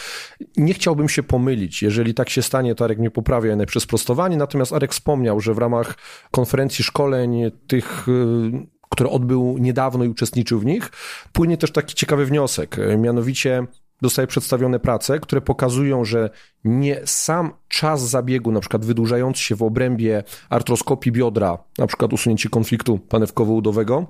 Nie 0.56 0.75
chciałbym 0.75 1.08
się 1.08 1.22
pomylić. 1.22 1.82
Jeżeli 1.82 2.14
tak 2.14 2.30
się 2.30 2.42
stanie, 2.42 2.75
to 2.75 2.84
Arek 2.84 2.98
mnie 2.98 3.10
poprawia 3.10 3.66
przez 3.66 3.82
sprostowanie, 3.82 4.37
natomiast 4.37 4.72
Arek 4.72 4.92
wspomniał, 4.92 5.40
że 5.40 5.54
w 5.54 5.58
ramach 5.58 5.98
konferencji 6.30 6.84
szkoleń 6.84 7.50
tych 7.66 8.06
e, 8.08 8.78
które 8.90 9.10
odbył 9.10 9.58
niedawno 9.58 10.04
i 10.04 10.08
uczestniczył 10.08 10.60
w 10.60 10.64
nich, 10.64 10.90
płynie 11.32 11.56
też 11.56 11.72
taki 11.72 11.94
ciekawy 11.94 12.26
wniosek, 12.26 12.76
mianowicie 12.98 13.66
dostaje 14.02 14.28
przedstawione 14.28 14.81
prace, 14.81 15.21
które 15.21 15.40
pokazują, 15.40 16.05
że 16.05 16.31
nie 16.64 17.00
sam 17.05 17.52
czas 17.69 18.09
zabiegu, 18.09 18.52
na 18.52 18.61
przykład 18.61 18.85
wydłużający 18.85 19.43
się 19.43 19.57
w 19.57 19.62
obrębie 19.62 20.25
artroskopii 20.50 21.12
biodra, 21.12 21.59
na 21.78 21.87
przykład 21.87 22.12
usunięcie 22.12 22.49
konfliktu 22.49 22.99
panewkowo-udowego, 23.09 24.07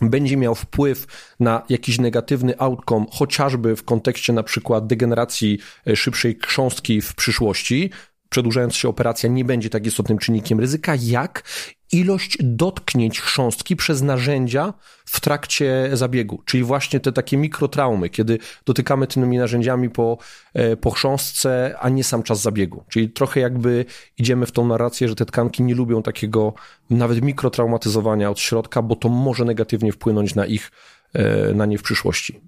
będzie 0.00 0.36
miał 0.36 0.54
wpływ 0.54 1.06
na 1.40 1.62
jakiś 1.68 1.98
negatywny 1.98 2.58
outcome, 2.58 3.06
chociażby 3.10 3.76
w 3.76 3.84
kontekście 3.84 4.32
na 4.32 4.42
przykład 4.42 4.86
degeneracji 4.86 5.58
e, 5.86 5.96
szybszej 5.96 6.38
chrząstki 6.42 7.00
w 7.00 7.14
przyszłości, 7.14 7.90
przedłużając 8.28 8.74
się 8.74 8.88
operacja 8.88 9.28
nie 9.28 9.44
będzie 9.44 9.70
tak 9.70 9.86
istotnym 9.86 10.18
czynnikiem 10.18 10.60
ryzyka, 10.60 10.94
jak 11.00 11.42
ilość 11.92 12.38
dotknięć 12.40 13.20
chrząstki 13.20 13.76
przez 13.76 14.02
narzędzia 14.02 14.74
w 15.04 15.20
trakcie 15.20 15.90
zabiegu, 15.92 16.42
czyli 16.44 16.64
właśnie 16.64 17.00
te 17.00 17.12
takie 17.12 17.36
mikrotraumy, 17.36 18.08
kiedy 18.08 18.38
dotykamy 18.66 19.06
tymi 19.06 19.38
narzędziami 19.38 19.90
po, 19.90 20.18
e, 20.54 20.76
po 20.76 20.90
chrząstce, 20.90 21.76
a 21.80 21.88
nie 21.88 22.04
sam 22.04 22.22
czas 22.22 22.40
zabiegu. 22.40 22.84
Czyli 22.88 23.10
trochę 23.10 23.40
jakby 23.40 23.84
idziemy 24.18 24.46
w 24.46 24.52
tą 24.52 24.66
narrację, 24.66 25.08
że 25.08 25.14
te 25.14 25.26
tkanki 25.26 25.62
nie 25.62 25.74
lubią 25.74 26.02
takiego 26.02 26.54
nawet 26.90 27.22
mikrotraumatyzowania 27.22 28.30
od 28.30 28.40
środka, 28.40 28.82
bo 28.82 28.96
to 28.96 29.08
może 29.08 29.44
negatywnie 29.44 29.92
wpłynąć 29.92 30.34
na 30.34 30.46
ich, 30.46 30.70
e, 31.12 31.54
na 31.54 31.66
nie 31.66 31.78
w 31.78 31.82
przyszłości. 31.82 32.40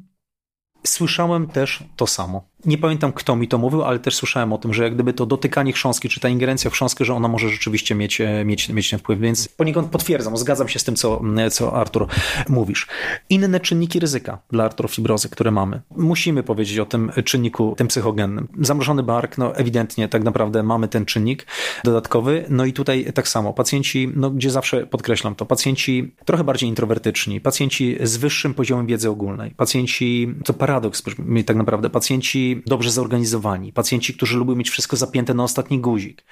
Słyszałem 0.86 1.46
też 1.46 1.84
to 1.96 2.06
samo 2.06 2.53
nie 2.66 2.78
pamiętam 2.78 3.12
kto 3.12 3.36
mi 3.36 3.48
to 3.48 3.58
mówił, 3.58 3.82
ale 3.82 3.98
też 3.98 4.14
słyszałem 4.14 4.52
o 4.52 4.58
tym, 4.58 4.74
że 4.74 4.84
jak 4.84 4.94
gdyby 4.94 5.12
to 5.12 5.26
dotykanie 5.26 5.72
chrząstki, 5.72 6.08
czy 6.08 6.20
ta 6.20 6.28
ingerencja 6.28 6.70
w 6.70 6.72
chrząstkę, 6.72 7.04
że 7.04 7.14
ona 7.14 7.28
może 7.28 7.48
rzeczywiście 7.48 7.94
mieć, 7.94 8.20
e, 8.20 8.44
mieć, 8.44 8.68
mieć 8.68 8.90
ten 8.90 8.98
wpływ, 8.98 9.20
więc 9.20 9.48
poniekąd 9.48 9.90
potwierdzam, 9.90 10.36
zgadzam 10.36 10.68
się 10.68 10.78
z 10.78 10.84
tym, 10.84 10.96
co, 10.96 11.20
co 11.50 11.76
Artur 11.76 12.06
mówisz. 12.48 12.86
Inne 13.30 13.60
czynniki 13.60 14.00
ryzyka 14.00 14.38
dla 14.50 14.64
artrofibrozy, 14.64 15.28
które 15.28 15.50
mamy. 15.50 15.80
Musimy 15.96 16.42
powiedzieć 16.42 16.78
o 16.78 16.86
tym 16.86 17.12
czynniku, 17.24 17.74
tym 17.76 17.88
psychogennym. 17.88 18.48
Zamrożony 18.60 19.02
bark, 19.02 19.38
no 19.38 19.56
ewidentnie 19.56 20.08
tak 20.08 20.24
naprawdę 20.24 20.62
mamy 20.62 20.88
ten 20.88 21.04
czynnik 21.04 21.46
dodatkowy, 21.84 22.44
no 22.48 22.64
i 22.64 22.72
tutaj 22.72 23.12
tak 23.14 23.28
samo, 23.28 23.52
pacjenci, 23.52 24.12
no 24.16 24.30
gdzie 24.30 24.50
zawsze 24.50 24.86
podkreślam 24.86 25.34
to, 25.34 25.46
pacjenci 25.46 26.14
trochę 26.24 26.44
bardziej 26.44 26.68
introwertyczni, 26.68 27.40
pacjenci 27.40 27.96
z 28.02 28.16
wyższym 28.16 28.54
poziomem 28.54 28.86
wiedzy 28.86 29.10
ogólnej, 29.10 29.50
pacjenci, 29.50 30.34
to 30.44 30.52
paradoks, 30.52 31.02
tak 31.46 31.56
naprawdę, 31.56 31.90
pacjenci 31.90 32.53
dobrze 32.66 32.90
zorganizowani, 32.90 33.72
pacjenci, 33.72 34.14
którzy 34.14 34.36
lubią 34.36 34.54
mieć 34.54 34.70
wszystko 34.70 34.96
zapięte 34.96 35.34
na 35.34 35.44
ostatni 35.44 35.80
guzik, 35.80 36.24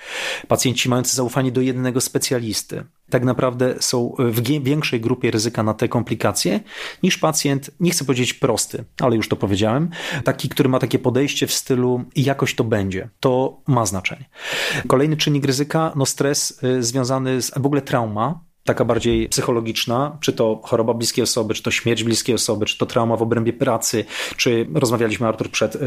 pacjenci 0.49 0.89
mający 0.89 1.17
zaufanie 1.17 1.53
do 1.53 1.61
jednego 1.61 2.01
specjalisty, 2.01 2.85
tak 3.11 3.25
naprawdę 3.25 3.75
są 3.81 4.15
w 4.19 4.41
większej 4.63 5.01
grupie 5.01 5.31
ryzyka 5.31 5.63
na 5.63 5.75
te 5.75 5.89
komplikacje 5.89 6.61
niż 7.03 7.19
pacjent, 7.19 7.71
nie 7.81 7.91
chcę 7.91 8.05
powiedzieć 8.05 8.35
prosty, 8.35 8.85
ale 9.01 9.17
już 9.17 9.29
to 9.29 9.37
powiedziałem, 9.37 9.91
taki, 10.25 10.49
który 10.49 10.69
ma 10.69 10.79
takie 10.79 10.99
podejście 10.99 11.47
w 11.47 11.53
stylu 11.53 12.05
jakoś 12.17 12.55
to 12.55 12.65
będzie. 12.65 13.09
To 13.21 13.61
ma 13.67 13.87
znaczenie. 13.87 14.25
Kolejny 14.87 15.17
czynnik 15.17 15.45
ryzyka, 15.45 15.93
no 15.97 16.07
stres 16.07 16.63
y, 16.65 16.83
związany 16.83 17.43
z 17.43 17.51
w 17.57 17.67
ogóle 17.67 17.83
trauma, 17.83 18.45
taka 18.65 18.85
bardziej 18.85 19.29
psychologiczna, 19.29 20.17
czy 20.21 20.33
to 20.33 20.61
choroba 20.65 20.95
bliskiej 20.95 21.23
osoby, 21.23 21.55
czy 21.55 21.63
to 21.63 21.71
śmierć 21.71 22.05
bliskiej 22.05 22.35
osoby, 22.35 22.67
czy 22.67 22.79
to 22.79 22.87
trauma 22.87 23.17
w 23.17 23.23
obrębie 23.23 23.53
pracy, 23.53 24.05
czy 24.37 24.67
rozmawialiśmy, 24.75 25.27
Artur, 25.27 25.51
przed 25.51 25.79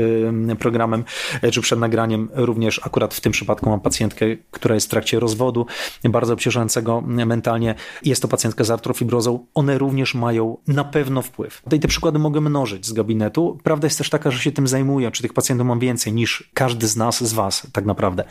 programem, 0.60 1.04
y, 1.44 1.52
czy 1.52 1.62
przed 1.62 1.80
nagraniem, 1.80 2.30
również 2.34 2.82
akurat 2.84 3.14
w 3.14 3.22
tym 3.22 3.32
przypadku 3.32 3.70
mam 3.70 3.80
pacjentkę, 3.80 4.26
która 4.52 4.76
jest 4.76 4.88
w 4.88 4.90
trakcie 4.90 5.20
rozwodu, 5.20 5.66
bardzo 6.04 6.34
obciążającego 6.34 7.02
mentalnie. 7.02 7.76
Jest 8.04 8.22
to 8.22 8.28
pacjentka 8.28 8.64
z 8.64 8.72
artrofibrozą. 8.72 9.46
One 9.54 9.78
również 9.78 10.16
mają 10.16 10.58
na 10.68 10.84
pewno 10.84 11.22
wpływ. 11.22 11.62
Tutaj 11.62 11.80
te 11.80 11.88
przykłady 11.88 12.20
mogę 12.20 12.42
mnożyć 12.42 12.86
z 12.86 12.94
gabinetu. 12.94 13.58
Prawda 13.64 13.86
jest 13.86 13.98
też 13.98 14.10
taka, 14.10 14.32
że 14.32 14.40
się 14.40 14.52
tym 14.52 14.68
zajmuję, 14.68 15.12
czy 15.12 15.22
tych 15.22 15.34
pacjentów 15.34 15.68
mam 15.68 15.80
więcej 15.80 16.14
niż 16.14 16.52
każdy 16.54 16.88
z 16.88 16.96
nas, 16.96 17.24
z 17.24 17.34
was, 17.34 17.68
tak 17.72 17.86
naprawdę. 17.86 18.24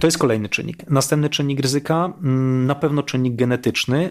To 0.00 0.06
jest 0.06 0.18
kolejny 0.18 0.48
czynnik. 0.48 0.90
Następny 0.90 1.28
czynnik 1.28 1.60
ryzyka, 1.60 2.12
mm, 2.22 2.66
na 2.66 2.74
pewno 2.74 3.02
czynnik 3.02 3.36
genetyczny, 3.36 3.65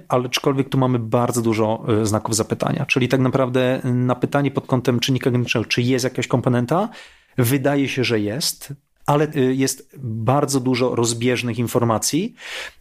ale 0.07 0.25
aczkolwiek 0.25 0.69
tu 0.69 0.77
mamy 0.77 0.99
bardzo 0.99 1.41
dużo 1.41 1.85
e, 2.01 2.05
znaków 2.05 2.35
zapytania. 2.35 2.85
Czyli 2.85 3.07
tak 3.07 3.19
naprawdę 3.19 3.81
na 3.83 4.15
pytanie 4.15 4.51
pod 4.51 4.67
kątem 4.67 4.99
czynnika 4.99 5.31
genetycznego, 5.31 5.65
czy 5.65 5.81
jest 5.81 6.03
jakaś 6.03 6.27
komponenta, 6.27 6.89
wydaje 7.37 7.89
się, 7.89 8.03
że 8.03 8.19
jest 8.19 8.73
ale 9.05 9.27
y, 9.35 9.55
jest 9.55 9.89
bardzo 10.03 10.59
dużo 10.59 10.95
rozbieżnych 10.95 11.59
informacji. 11.59 12.35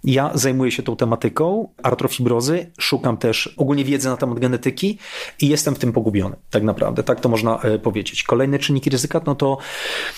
Ja 0.04 0.31
zajmuję 0.35 0.71
się 0.71 0.83
tą 0.83 0.97
tematyką 0.97 1.69
artrofibrozy, 1.83 2.71
szukam 2.78 3.16
też 3.16 3.54
ogólnie 3.57 3.85
wiedzy 3.85 4.09
na 4.09 4.16
temat 4.16 4.38
genetyki 4.38 4.99
i 5.40 5.49
jestem 5.49 5.75
w 5.75 5.78
tym 5.78 5.93
pogubiony, 5.93 6.37
tak 6.50 6.62
naprawdę, 6.62 7.02
tak 7.02 7.21
to 7.21 7.28
można 7.28 7.61
e, 7.61 7.78
powiedzieć. 7.78 8.23
Kolejne 8.23 8.59
czynniki 8.59 8.90
ryzyka, 8.90 9.21
no 9.26 9.35
to 9.35 9.59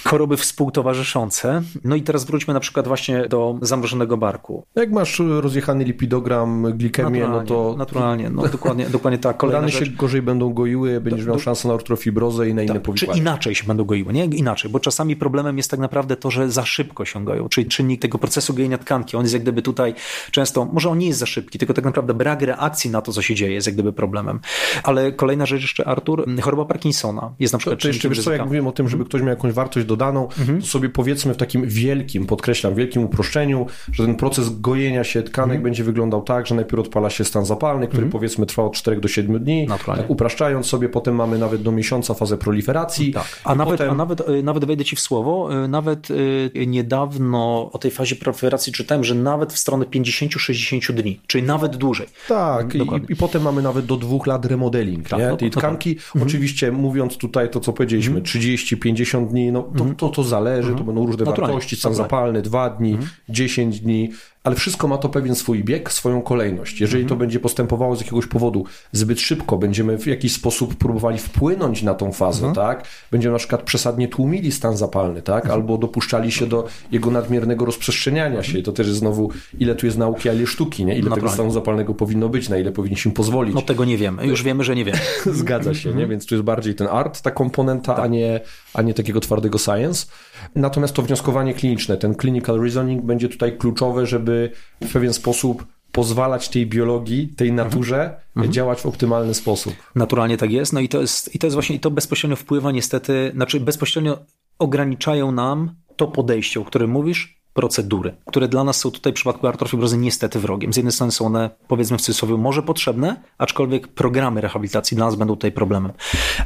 choroby 0.05 0.37
współtowarzyszące. 0.37 1.63
No 1.85 1.97
i 1.97 2.03
teraz 2.03 2.25
wróćmy 2.25 2.55
na 2.55 2.61
przykład 2.61 2.89
właśnie 2.89 3.29
do 3.29 3.59
zamrożonego 3.63 4.17
barku. 4.17 4.65
Jak 4.75 4.93
masz 4.93 5.19
rozjechany 5.19 5.85
lipidogram, 5.85 6.73
glikemię, 6.77 7.29
no 7.29 7.43
to... 7.43 7.75
Naturalnie, 7.79 8.31
no 8.31 8.49
dokładnie, 8.49 8.91
dokładnie 8.91 9.19
tak. 9.19 9.37
Kolejna 9.37 9.61
Rany 9.61 9.73
rzecz... 9.73 9.89
się 9.89 9.97
gorzej 9.97 10.23
będą 10.23 10.53
goiły, 10.53 11.01
będziesz 11.01 11.25
do, 11.25 11.31
miał 11.31 11.41
szansę 11.41 11.69
na 11.69 11.75
artrofibrozę 11.75 12.49
i 12.49 12.55
na 12.55 12.63
inne 12.63 12.75
tak, 12.75 12.83
powikłania. 12.83 13.15
Czy 13.15 13.21
inaczej 13.21 13.55
się 13.55 13.67
będą 13.67 13.85
goiły, 13.85 14.13
nie? 14.13 14.25
Inaczej, 14.25 14.71
bo 14.71 14.81
czasami 14.81 15.17
problemem 15.17 15.57
jest 15.57 15.71
tak 15.71 15.81
naprawdę 15.81 15.96
naprawdę 15.97 16.17
to, 16.17 16.31
że 16.31 16.51
za 16.51 16.65
szybko 16.65 17.05
się 17.05 17.25
goją, 17.25 17.49
czyli 17.49 17.67
czynnik 17.67 18.03
tego 18.03 18.19
procesu 18.19 18.55
gojenia 18.55 18.79
tkanki. 18.79 19.17
On 19.17 19.23
jest 19.23 19.33
jak 19.33 19.43
gdyby 19.43 19.63
tutaj 19.63 19.95
często, 20.31 20.65
może 20.65 20.91
on 20.91 20.99
nie 20.99 21.07
jest 21.07 21.19
za 21.19 21.27
szybki, 21.27 21.59
tylko 21.59 21.75
tak 21.75 21.85
naprawdę 21.85 22.15
brak 22.15 22.43
reakcji 22.43 22.91
na 22.91 23.03
to, 23.03 23.13
co 23.13 23.23
się 23.23 23.35
dzieje, 23.35 23.53
jest 23.53 23.67
jak 23.67 23.75
gdyby 23.75 23.93
problemem. 23.93 24.41
Ale 24.83 25.13
kolejna 25.13 25.47
rzecz 25.47 25.63
jeszcze, 25.63 25.89
Artur, 25.89 26.25
choroba 26.43 26.65
Parkinsona 26.65 27.33
jest 27.39 27.53
na 27.53 27.59
przykład 27.59 27.79
to, 27.79 27.83
to 27.83 27.89
jeszcze, 27.89 28.09
wiesz 28.09 28.25
co, 28.25 28.33
jak 28.33 28.45
mówiłem 28.45 28.67
o 28.67 28.73
tym, 28.73 28.89
żeby 28.89 29.05
ktoś 29.05 29.21
miał 29.21 29.31
jakąś 29.31 29.53
wartość 29.53 29.87
dodaną, 29.87 30.29
mhm. 30.39 30.61
to 30.61 30.67
sobie 30.67 30.89
powiedzmy 30.89 31.35
w 31.35 31.37
takim 31.37 31.69
wielkim, 31.69 32.27
podkreślam, 32.27 32.75
wielkim 32.75 33.05
uproszczeniu, 33.05 33.67
że 33.93 34.07
ten 34.07 34.17
proces 34.17 34.61
gojenia 34.61 35.05
się 35.05 35.23
tkanek 35.23 35.57
mhm. 35.57 35.63
będzie 35.63 35.85
wyglądał 35.85 36.23
tak, 36.23 36.47
że 36.47 36.55
najpierw 36.55 36.81
odpala 36.87 37.11
się 37.11 37.25
stan 37.25 37.45
zapalny, 37.45 37.87
który 37.87 38.03
mhm. 38.03 38.13
powiedzmy 38.13 38.47
trwa 38.47 38.63
od 38.63 38.73
4 38.73 39.01
do 39.01 39.09
7 39.09 39.45
dni, 39.45 39.69
tak 39.87 40.11
upraszczając 40.11 40.67
sobie, 40.67 40.89
potem 40.89 41.15
mamy 41.15 41.39
nawet 41.39 41.63
do 41.63 41.73
miesiąca 41.73 42.15
fazę 42.15 42.39
proliferacji. 42.39 43.13
Tak. 43.13 43.41
A, 43.45 43.55
nawet, 43.55 43.75
potem... 43.75 43.91
a 43.91 43.95
nawet, 43.95 44.29
y, 44.29 44.43
nawet 44.43 44.65
wejdę 44.65 44.85
ci 44.85 44.97
w 44.97 45.01
słowo, 45.01 45.65
y, 45.65 45.69
nawet 45.69 45.86
nawet 45.87 46.11
y, 46.11 46.67
niedawno 46.67 47.71
o 47.73 47.79
tej 47.79 47.91
fazie 47.91 48.17
proliferacji 48.17 48.73
czytałem, 48.73 49.05
że 49.05 49.15
nawet 49.15 49.53
w 49.53 49.59
stronę 49.59 49.85
50-60 49.85 50.93
dni, 50.93 51.21
czyli 51.27 51.45
nawet 51.45 51.77
dłużej. 51.77 52.07
Tak, 52.29 52.75
i, 52.75 52.81
i, 53.09 53.17
potem 53.17 53.43
mamy 53.43 53.63
nawet 53.63 53.87
do 53.87 53.97
dwóch 53.97 54.27
lat 54.27 54.47
remodeling 54.47 55.09
tak? 55.09 55.21
No, 55.21 55.37
tej 55.37 55.51
tkanki. 55.51 55.91
Mhm. 55.91 56.27
Oczywiście 56.27 56.73
mówiąc 56.73 57.17
tutaj 57.17 57.51
to, 57.51 57.61
co 57.61 57.73
powiedzieliśmy, 57.73 58.23
30-50 58.23 59.01
mhm. 59.01 59.27
dni, 59.27 59.53
no 59.53 59.63
to, 59.63 59.69
mhm. 59.69 59.97
to, 59.97 60.09
to 60.09 60.25
zależy, 60.25 60.75
to 60.75 60.85
będą 60.85 61.07
różne 61.07 61.25
wartości, 61.25 61.77
stan 61.77 61.95
zapalny, 61.95 62.43
2 62.43 62.71
dni, 62.71 62.99
10 63.29 63.81
dni, 63.81 64.11
ale 64.47 64.57
wszystko 64.57 64.89
ma 64.89 64.99
to 64.99 65.09
pewien 65.09 65.35
swój 65.35 65.65
bieg, 65.65 65.93
swoją 65.93 66.23
kolejność. 66.23 66.81
Jeżeli 66.81 67.03
mhm. 67.03 67.09
to 67.09 67.17
będzie 67.17 67.41
postępowało 67.41 67.97
z 67.97 68.01
jakiegoś 68.01 68.27
powodu 68.27 68.65
zbyt 68.93 69.21
szybko, 69.21 69.59
będziemy 69.59 69.99
w 69.99 70.07
jakiś 70.07 70.33
sposób 70.33 70.75
próbowali 70.75 71.19
wpłynąć 71.19 71.83
na 71.83 71.95
tą 71.95 72.13
fazę, 72.13 72.47
mhm. 72.47 72.55
tak? 72.55 72.87
Będziemy 73.11 73.33
na 73.33 73.39
przykład 73.39 73.63
przesadnie 73.63 74.09
tłumili 74.09 74.53
stan 74.53 74.77
zapalny, 74.77 75.23
tak? 75.23 75.45
Mhm. 75.45 75.61
Albo 75.61 75.79
dopuszczali 75.79 76.33
się 76.33 76.47
do 76.47 76.67
jego 76.93 77.11
nadmiernego 77.11 77.65
rozprzestrzeniania 77.65 78.43
się. 78.43 78.59
I 78.59 78.63
to 78.63 78.73
też 78.73 78.87
jest 78.87 78.99
znowu, 78.99 79.31
ile 79.59 79.75
tu 79.75 79.87
jest 79.87 79.99
nauki, 79.99 80.29
a 80.29 80.33
ile 80.33 80.47
sztuki, 80.47 80.85
nie? 80.85 80.99
Ile 80.99 81.11
tego 81.11 81.29
stanu 81.29 81.51
zapalnego 81.51 81.95
powinno 81.95 82.29
być, 82.29 82.49
na 82.49 82.59
ile 82.59 82.73
powinniśmy 82.73 83.13
pozwolić. 83.13 83.55
No 83.55 83.63
tego 83.63 83.85
nie 83.85 83.97
wiemy. 83.97 84.27
Już 84.27 84.43
wiemy, 84.43 84.65
że 84.65 84.77
nie 84.77 84.85
wiemy. 84.85 84.99
Zgadza 85.27 85.75
się, 85.75 85.89
nie? 85.89 85.93
Mhm. 85.93 86.11
Więc 86.11 86.27
tu 86.27 86.35
jest 86.35 86.45
bardziej 86.45 86.75
ten 86.75 86.87
art, 86.91 87.23
ta 87.23 87.31
komponenta, 87.31 87.95
tak. 87.95 88.05
a, 88.05 88.07
nie, 88.07 88.41
a 88.75 88.83
nie 88.83 88.95
takiego 88.95 89.21
twardego 89.21 89.59
science. 89.59 90.07
Natomiast 90.55 90.95
to 90.95 91.03
wnioskowanie 91.03 91.55
kliniczne, 91.55 91.97
ten 91.97 92.15
clinical 92.15 92.61
reasoning 92.61 93.05
będzie 93.05 93.29
tutaj 93.29 93.59
kluczowe, 93.59 94.07
żeby 94.07 94.51
w 94.81 94.93
pewien 94.93 95.13
sposób 95.13 95.67
pozwalać 95.93 96.49
tej 96.49 96.67
biologii, 96.67 97.29
tej 97.29 97.49
mhm. 97.49 97.69
naturze 97.69 98.21
mhm. 98.37 98.53
działać 98.53 98.81
w 98.81 98.87
optymalny 98.87 99.35
sposób. 99.35 99.75
Naturalnie 99.95 100.37
tak 100.37 100.51
jest. 100.51 100.73
No 100.73 100.81
i 100.81 100.89
to 100.89 101.01
jest, 101.01 101.35
i 101.35 101.39
to 101.39 101.47
jest 101.47 101.55
właśnie, 101.55 101.77
i 101.77 101.81
to 101.81 101.91
bezpośrednio 101.91 102.37
wpływa 102.37 102.73
niestety, 102.73 103.31
znaczy 103.35 103.61
bezpośrednio 103.61 104.19
ograniczają 104.59 105.33
nam 105.33 105.75
to 105.97 106.07
podejście, 106.07 106.61
o 106.61 106.65
którym 106.65 106.91
mówisz, 106.91 107.36
procedury, 107.57 108.17
które 108.27 108.49
dla 108.49 108.65
nas 108.65 108.77
są 108.77 108.91
tutaj 108.91 109.13
w 109.13 109.15
przypadku 109.15 109.47
artrofibrozy 109.47 109.99
niestety 109.99 110.41
wrogiem. 110.41 110.73
Z 110.73 110.77
jednej 110.77 110.93
strony 110.93 111.13
są 111.13 111.27
one, 111.27 111.51
powiedzmy 111.69 111.99
w 111.99 112.01
cudzysłowie, 112.01 112.37
może 112.37 112.63
potrzebne, 112.63 113.23
aczkolwiek 113.39 113.89
programy 113.89 114.41
rehabilitacji 114.41 114.97
dla 114.97 115.07
nas 115.07 115.17
będą 115.17 115.35
tutaj 115.35 115.53
problemem. 115.53 115.93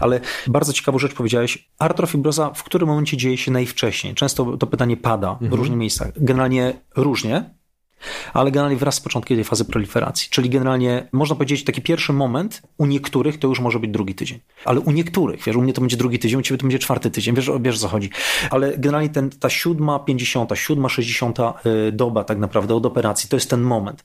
Ale 0.00 0.20
bardzo 0.46 0.72
ciekawą 0.72 0.98
rzecz 0.98 1.14
powiedziałeś, 1.14 1.70
artrofibroza 1.78 2.50
w 2.54 2.64
którym 2.64 2.88
momencie 2.88 3.16
dzieje 3.16 3.36
się 3.36 3.50
najwcześniej? 3.50 4.14
Często 4.14 4.56
to 4.56 4.66
pytanie 4.66 4.96
pada 4.96 5.34
w 5.34 5.42
mhm. 5.42 5.54
różnych 5.54 5.78
miejscach. 5.78 6.08
Generalnie 6.16 6.80
różnie, 6.96 7.54
ale 8.32 8.50
generalnie 8.50 8.76
wraz 8.76 8.94
z 8.94 9.00
początkiem 9.00 9.36
tej 9.36 9.44
fazy 9.44 9.64
proliferacji. 9.64 10.28
Czyli 10.30 10.50
generalnie 10.50 11.08
można 11.12 11.36
powiedzieć, 11.36 11.64
taki 11.64 11.82
pierwszy 11.82 12.12
moment 12.12 12.62
u 12.78 12.86
niektórych 12.86 13.38
to 13.38 13.48
już 13.48 13.60
może 13.60 13.78
być 13.78 13.90
drugi 13.90 14.14
tydzień. 14.14 14.38
Ale 14.64 14.80
u 14.80 14.90
niektórych, 14.90 15.42
wiesz, 15.46 15.56
u 15.56 15.62
mnie 15.62 15.72
to 15.72 15.80
będzie 15.80 15.96
drugi 15.96 16.18
tydzień, 16.18 16.40
u 16.40 16.42
ciebie 16.42 16.58
to 16.58 16.62
będzie 16.62 16.78
czwarty 16.78 17.10
tydzień, 17.10 17.34
wiesz, 17.34 17.50
wiesz 17.60 17.78
co 17.78 17.88
chodzi. 17.88 18.10
Ale 18.50 18.78
generalnie 18.78 19.08
ten, 19.08 19.30
ta 19.30 19.50
siódma, 19.50 19.98
pięćdziesiąta, 19.98 20.56
siódma, 20.56 20.88
sześćdziesiąta 20.88 21.54
y, 21.88 21.92
doba 21.92 22.24
tak 22.24 22.38
naprawdę 22.38 22.74
od 22.74 22.86
operacji, 22.86 23.28
to 23.28 23.36
jest 23.36 23.50
ten 23.50 23.60
moment, 23.60 24.04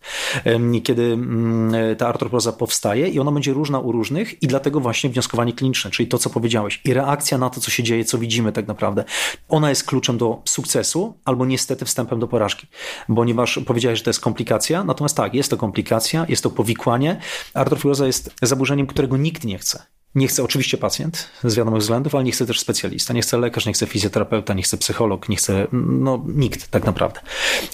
kiedy 0.84 1.04
mm, 1.04 1.96
ta 1.96 2.08
artroproza 2.08 2.52
powstaje 2.52 3.08
i 3.08 3.20
ona 3.20 3.32
będzie 3.32 3.54
różna 3.54 3.80
u 3.80 3.92
różnych 3.92 4.44
i 4.44 4.48
dlatego 4.48 4.80
właśnie 4.80 5.10
wnioskowanie 5.10 5.54
kliniczne, 5.54 5.92
czyli 5.92 6.08
to, 6.08 6.18
co 6.18 6.30
powiedziałeś 6.30 6.82
i 6.86 6.94
reakcja 6.94 7.38
na 7.38 7.50
to, 7.50 7.62
co 7.62 7.72
się 7.72 7.84
dzieje, 7.84 8.06
co 8.06 8.18
widzimy 8.18 8.52
tak 8.52 8.68
naprawdę, 8.68 9.04
ona 9.50 9.70
jest 9.70 9.84
kluczem 9.84 10.18
do 10.18 10.42
sukcesu 10.46 11.18
albo 11.25 11.46
niestety 11.46 11.86
wstępem 11.86 12.20
do 12.20 12.28
porażki, 12.28 12.68
ponieważ 13.16 13.60
powiedziałeś 13.66 13.85
powiedziałeś, 13.86 14.00
że 14.00 14.04
to 14.04 14.10
jest 14.10 14.20
komplikacja, 14.20 14.84
natomiast 14.84 15.18
tak, 15.18 15.34
jest 15.34 15.50
to 15.50 15.58
komplikacja, 15.58 16.25
jest 16.30 16.44
to 16.44 16.50
powikłanie. 16.50 17.20
Artrofibroza 17.54 18.08
jest 18.08 18.34
zaburzeniem, 18.42 18.88
którego 18.88 19.18
nikt 19.18 19.44
nie 19.44 19.58
chce. 19.58 19.84
Nie 20.15 20.27
chce 20.27 20.44
oczywiście 20.44 20.77
pacjent 20.77 21.30
z 21.44 21.56
wiadomych 21.56 21.82
względów, 21.82 22.15
ale 22.15 22.24
nie 22.24 22.32
chce 22.32 22.46
też 22.46 22.60
specjalista, 22.60 23.13
nie 23.13 23.22
chce 23.22 23.38
lekarz, 23.38 23.65
nie 23.65 23.74
chce 23.74 23.86
fizjoterapeuta, 23.86 24.54
nie 24.54 24.63
chce 24.63 24.77
psycholog, 24.77 25.30
nie 25.30 25.36
chce, 25.36 25.68
no 25.72 26.24
nikt 26.27 26.68
tak 26.68 26.86
naprawdę. 26.86 27.20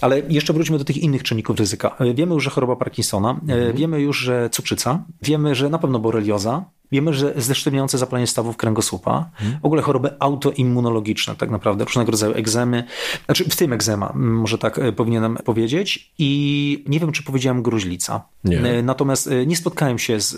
Ale 0.02 0.20
jeszcze 0.20 0.54
wróćmy 0.54 0.78
do 0.78 0.84
tych 0.84 0.98
innych 0.98 1.24
czynników 1.24 1.60
ryzyka. 1.60 1.96
Wiemy 2.16 2.34
już, 2.34 2.44
że 2.44 2.50
choroba 2.50 2.76
Parkinsona, 2.76 3.32
mhm. 3.32 3.76
wiemy 3.76 4.02
już, 4.02 4.18
że 4.18 4.50
cukrzyca, 4.50 5.04
wiemy, 5.22 5.56
że 5.56 5.70
na 5.70 5.78
pewno 5.78 6.00
borelioza, 6.00 6.66
Wiemy, 6.92 7.14
że 7.14 7.34
zesztywniające 7.38 7.98
zapalenie 7.98 8.28
stawów 8.28 8.58
kręgosłupa, 8.58 9.30
hmm. 9.36 9.60
w 9.62 9.66
ogóle 9.66 9.82
choroby 9.82 10.10
autoimmunologiczne, 10.20 11.36
tak 11.36 11.50
naprawdę, 11.50 11.86
różnego 11.86 12.12
rodzaju 12.12 12.34
egzemy, 12.34 12.84
znaczy 13.26 13.50
w 13.50 13.56
tym 13.56 13.74
egzema, 13.74 14.12
może 14.16 14.58
tak 14.58 14.80
e, 14.80 14.92
powinienem 14.92 15.38
powiedzieć. 15.46 16.12
I 16.18 16.84
nie 16.88 17.00
wiem, 17.00 17.12
czy 17.12 17.24
powiedziałem 17.24 17.62
gruźlica. 17.62 18.22
Nie. 18.44 18.60
E, 18.60 18.84
natomiast 18.84 19.28
e, 19.28 19.46
nie 19.46 19.56
spotkałem 19.56 20.00
się 20.00 20.20
z 20.20 20.36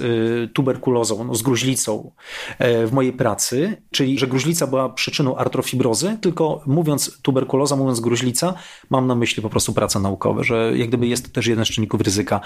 tuberkulozą, 0.54 1.24
no, 1.24 1.36
z 1.36 1.42
gruźlicą 1.42 2.12
w 2.60 2.90
mojej 2.92 3.14
pracy, 3.14 3.78
czyli 3.92 4.20
że 4.20 4.28
gruźlica 4.28 4.68
była 4.68 4.90
przyczyną 4.90 5.36
artrofibrozy, 5.36 6.18
tylko 6.22 6.62
mówiąc 6.66 7.22
tuberkuloza, 7.22 7.76
mówiąc 7.76 8.00
gruźlica, 8.00 8.54
mam 8.90 9.08
na 9.08 9.16
myśli 9.16 9.44
po 9.44 9.50
prostu 9.50 9.74
prace 9.74 10.00
naukowe, 10.00 10.44
że 10.44 10.72
jak 10.76 10.88
gdyby 10.88 11.08
jest 11.08 11.26
to 11.26 11.32
też 11.32 11.48
jeden 11.48 11.66
z 11.66 11.68
czynników 11.68 12.02
ryzyka 12.02 12.42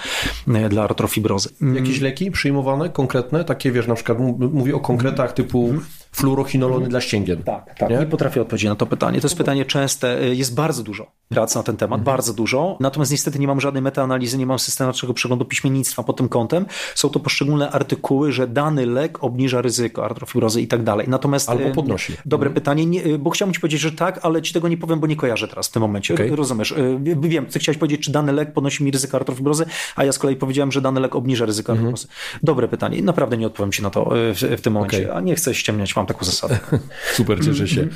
dla 0.69 0.83
artrofibrozy. 0.83 1.49
Jakieś 1.75 2.01
leki 2.01 2.31
przyjmowane, 2.31 2.89
konkretne, 2.89 3.43
takie 3.43 3.71
wiesz, 3.71 3.87
na 3.87 3.95
przykład 3.97 4.17
mówi 4.53 4.73
o 4.73 4.79
konkretach 4.79 5.33
typu 5.33 5.65
mhm 5.65 5.85
fluorochinolony 6.17 6.75
mhm. 6.75 6.89
dla 6.89 7.01
ścięgien. 7.01 7.43
Tak, 7.43 7.79
tak. 7.79 7.89
Nie? 7.89 7.97
nie 7.97 8.05
potrafię 8.05 8.41
odpowiedzieć 8.41 8.69
na 8.69 8.75
to 8.75 8.85
pytanie. 8.85 9.21
To 9.21 9.27
jest 9.27 9.37
pytanie 9.37 9.65
częste. 9.65 10.23
Y, 10.23 10.35
jest 10.35 10.55
bardzo 10.55 10.83
dużo 10.83 11.11
prac 11.29 11.55
na 11.55 11.63
ten 11.63 11.77
temat, 11.77 11.99
mhm. 11.99 12.15
bardzo 12.15 12.33
dużo. 12.33 12.77
Natomiast 12.79 13.11
niestety 13.11 13.39
nie 13.39 13.47
mam 13.47 13.61
żadnej 13.61 13.83
metaanalizy, 13.83 14.37
nie 14.37 14.45
mam 14.45 14.59
systematycznego 14.59 15.13
przeglądu 15.13 15.45
piśmiennictwa 15.45 16.03
pod 16.03 16.17
tym 16.17 16.29
kątem. 16.29 16.65
Są 16.95 17.09
to 17.09 17.19
poszczególne 17.19 17.71
artykuły, 17.71 18.31
że 18.31 18.47
dany 18.47 18.85
lek 18.85 19.23
obniża 19.23 19.61
ryzyko 19.61 20.05
artrofibrozy 20.05 20.61
i 20.61 20.67
tak 20.67 20.83
dalej. 20.83 21.07
Natomiast 21.09 21.49
albo 21.49 21.63
y, 21.63 21.71
podnosi. 21.71 22.13
Dobre 22.25 22.47
mhm. 22.47 22.53
pytanie, 22.53 22.85
nie, 22.85 23.05
y, 23.05 23.19
bo 23.19 23.29
chciałbym 23.29 23.53
ci 23.53 23.59
powiedzieć, 23.59 23.81
że 23.81 23.91
tak, 23.91 24.19
ale 24.23 24.41
ci 24.41 24.53
tego 24.53 24.67
nie 24.67 24.77
powiem, 24.77 24.99
bo 24.99 25.07
nie 25.07 25.15
kojarzę 25.15 25.47
teraz 25.47 25.67
w 25.67 25.71
tym 25.71 25.81
momencie. 25.81 26.13
Okay. 26.13 26.35
Rozumiesz? 26.35 26.73
Wiem, 27.21 27.45
ty 27.45 27.59
chciałeś 27.59 27.77
powiedzieć, 27.77 28.01
czy 28.01 28.11
dany 28.11 28.31
lek 28.31 28.53
podnosi 28.53 28.83
mi 28.83 28.91
ryzyko 28.91 29.17
artrofibrozy, 29.17 29.65
a 29.95 30.03
ja 30.03 30.11
z 30.11 30.19
kolei 30.19 30.35
powiedziałem, 30.35 30.71
że 30.71 30.81
dany 30.81 30.99
lek 30.99 31.15
obniża 31.15 31.45
ryzyko 31.45 31.71
artrofibrozy. 31.71 32.07
Dobre 32.43 32.67
pytanie. 32.67 33.01
Naprawdę 33.01 33.37
nie 33.37 33.47
odpowiem 33.47 33.71
ci 33.71 33.83
na 33.83 33.89
to 33.89 34.09
w, 34.11 34.57
w 34.57 34.61
tym 34.61 34.73
momencie, 34.73 35.03
okay. 35.03 35.15
a 35.15 35.21
nie 35.21 35.35
chcę 35.35 35.55
ściemniać, 35.55 35.95
mam 35.95 36.06
taką 36.07 36.25
zasadę. 36.25 36.59
Super, 37.13 37.45
cieszę 37.45 37.67
się. 37.67 37.87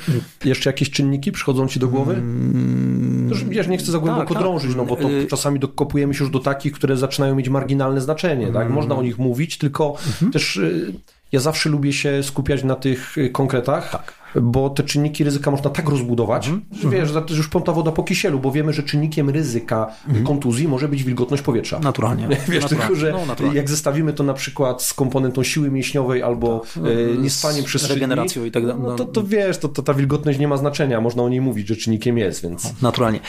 Jeszcze 0.44 0.70
jakieś 0.70 0.90
czynniki 0.90 1.32
przychodzą 1.32 1.68
ci 1.68 1.80
do 1.80 1.88
głowy? 1.88 2.14
Mm, 2.14 3.30
wiesz, 3.48 3.68
nie 3.68 3.78
chcę 3.78 3.92
za 3.92 3.98
głęboko 3.98 4.34
tak, 4.34 4.42
drążyć, 4.42 4.74
no 4.76 4.84
bo 4.84 4.96
to 4.96 5.10
y- 5.10 5.26
czasami 5.26 5.58
dokopujemy 5.58 6.14
się 6.14 6.24
już 6.24 6.32
do 6.32 6.40
takich, 6.40 6.72
które 6.72 6.96
zaczynają 6.96 7.34
mieć 7.34 7.48
marginalne 7.48 8.00
znaczenie, 8.00 8.46
tak? 8.46 8.62
Mm. 8.62 8.72
Można 8.72 8.94
o 8.94 9.02
nich 9.02 9.18
mówić, 9.18 9.58
tylko 9.58 9.96
mhm. 10.06 10.32
też 10.32 10.56
y, 10.56 10.92
ja 11.32 11.40
zawsze 11.40 11.68
lubię 11.68 11.92
się 11.92 12.22
skupiać 12.22 12.64
na 12.64 12.74
tych 12.74 13.18
y, 13.18 13.30
konkretach. 13.30 13.90
Tak 13.90 14.21
bo 14.42 14.70
te 14.70 14.82
czynniki 14.82 15.24
ryzyka 15.24 15.50
można 15.50 15.70
tak 15.70 15.88
rozbudować, 15.88 16.48
mm 16.48 16.62
że 16.82 16.88
wiesz, 16.90 17.10
że 17.10 17.24
już 17.36 17.48
pąta 17.48 17.72
woda 17.72 17.92
po 17.92 18.02
kisielu, 18.02 18.38
bo 18.38 18.52
wiemy, 18.52 18.72
że 18.72 18.82
czynnikiem 18.82 19.30
ryzyka 19.30 19.94
mm 20.08 20.22
-hmm. 20.22 20.26
kontuzji 20.26 20.68
może 20.68 20.88
być 20.88 21.04
wilgotność 21.04 21.42
powietrza. 21.42 21.78
Naturalnie. 21.78 22.28
Wiesz, 22.48 22.62
naturalnie. 22.62 22.68
tylko, 22.68 22.94
że 22.94 23.14
no, 23.40 23.52
jak 23.52 23.70
zestawimy 23.70 24.12
to 24.12 24.24
na 24.24 24.34
przykład 24.34 24.82
z 24.82 24.94
komponentą 24.94 25.42
siły 25.42 25.70
mięśniowej 25.70 26.22
albo 26.22 26.62
tak. 26.74 26.84
e, 26.84 27.22
niespaniem 27.22 27.64
przez 27.64 27.90
regeneracją 27.90 28.44
i 28.44 28.50
tak 28.50 28.66
dalej. 28.66 28.82
No, 28.82 28.88
no 28.88 28.96
to, 28.96 29.04
to 29.04 29.22
wiesz, 29.22 29.58
to, 29.58 29.68
to 29.68 29.82
ta 29.82 29.94
wilgotność 29.94 30.38
nie 30.38 30.48
ma 30.48 30.56
znaczenia, 30.56 31.00
można 31.00 31.22
o 31.22 31.28
niej 31.28 31.40
mówić, 31.40 31.68
że 31.68 31.76
czynnikiem 31.76 32.18
jest, 32.18 32.42
więc... 32.42 32.82
Naturalnie. 32.82 33.20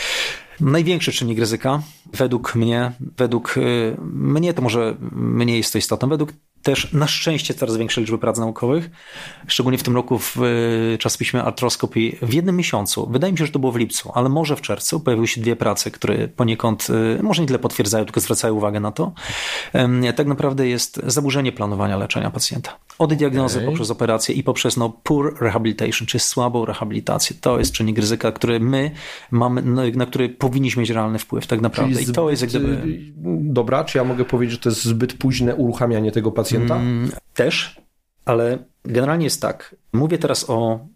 Największy 0.59 1.11
czynnik 1.11 1.39
ryzyka, 1.39 1.81
według 2.13 2.55
mnie, 2.55 2.91
według 3.17 3.57
y, 3.57 3.97
mnie 4.13 4.53
to 4.53 4.61
może 4.61 4.95
mniej 5.11 5.57
jest 5.57 5.73
to 5.73 5.77
istotne, 5.77 6.07
według 6.07 6.33
też 6.63 6.93
na 6.93 7.07
szczęście 7.07 7.53
coraz 7.53 7.77
większe 7.77 8.01
liczby 8.01 8.17
prac 8.17 8.37
naukowych, 8.37 8.89
szczególnie 9.47 9.77
w 9.77 9.83
tym 9.83 9.95
roku 9.95 10.19
w 10.19 10.37
y, 10.37 10.97
czasopiśmie 10.99 11.43
Arthroskopii 11.43 12.17
w 12.21 12.33
jednym 12.33 12.55
miesiącu, 12.55 13.09
wydaje 13.11 13.33
mi 13.33 13.39
się, 13.39 13.45
że 13.45 13.51
to 13.51 13.59
było 13.59 13.71
w 13.71 13.75
lipcu, 13.75 14.11
ale 14.13 14.29
może 14.29 14.55
w 14.55 14.61
czerwcu 14.61 14.99
pojawiły 14.99 15.27
się 15.27 15.41
dwie 15.41 15.55
prace, 15.55 15.91
które 15.91 16.27
poniekąd 16.27 16.87
y, 17.19 17.23
może 17.23 17.41
nie 17.41 17.47
tyle 17.47 17.59
potwierdzają, 17.59 18.05
tylko 18.05 18.19
zwracają 18.19 18.53
uwagę 18.53 18.79
na 18.79 18.91
to. 18.91 19.13
Tak 20.15 20.27
naprawdę 20.27 20.67
jest 20.67 21.01
zaburzenie 21.07 21.51
planowania 21.51 21.97
leczenia 21.97 22.31
pacjenta. 22.31 22.77
Od 22.99 23.13
diagnozy 23.13 23.57
okay. 23.57 23.69
poprzez 23.69 23.91
operację 23.91 24.35
i 24.35 24.43
poprzez 24.43 24.77
no, 24.77 24.97
poor 25.03 25.35
rehabilitation, 25.41 26.07
czy 26.07 26.19
słabą 26.19 26.65
rehabilitację. 26.65 27.35
To 27.41 27.59
jest 27.59 27.71
czynnik 27.71 27.97
ryzyka, 27.97 28.31
który 28.31 28.59
my 28.59 28.91
mamy, 29.31 29.61
no, 29.61 29.81
na 29.95 30.05
który 30.05 30.29
powinniśmy 30.29 30.79
mieć 30.79 30.89
realny 30.89 31.19
wpływ 31.19 31.47
tak 31.47 31.61
naprawdę. 31.61 31.95
Czyli 31.95 32.09
I 32.09 32.13
to 32.13 32.29
jest 32.29 32.41
jak 32.41 32.49
gdyby... 32.49 32.81
Dobra, 33.41 33.83
czy 33.83 33.97
ja 33.97 34.03
mogę 34.03 34.25
powiedzieć, 34.25 34.51
że 34.51 34.61
to 34.63 34.69
jest 34.69 34.83
zbyt 34.83 35.13
późne 35.13 35.55
uruchamianie 35.55 36.11
tego 36.11 36.31
pacjenta? 36.31 36.52
Mm, 36.57 37.11
też, 37.33 37.81
ale 38.25 38.57
generalnie 38.85 39.23
jest 39.23 39.41
tak. 39.41 39.75
Mówię 39.93 40.17
teraz 40.17 40.49
o 40.49 40.87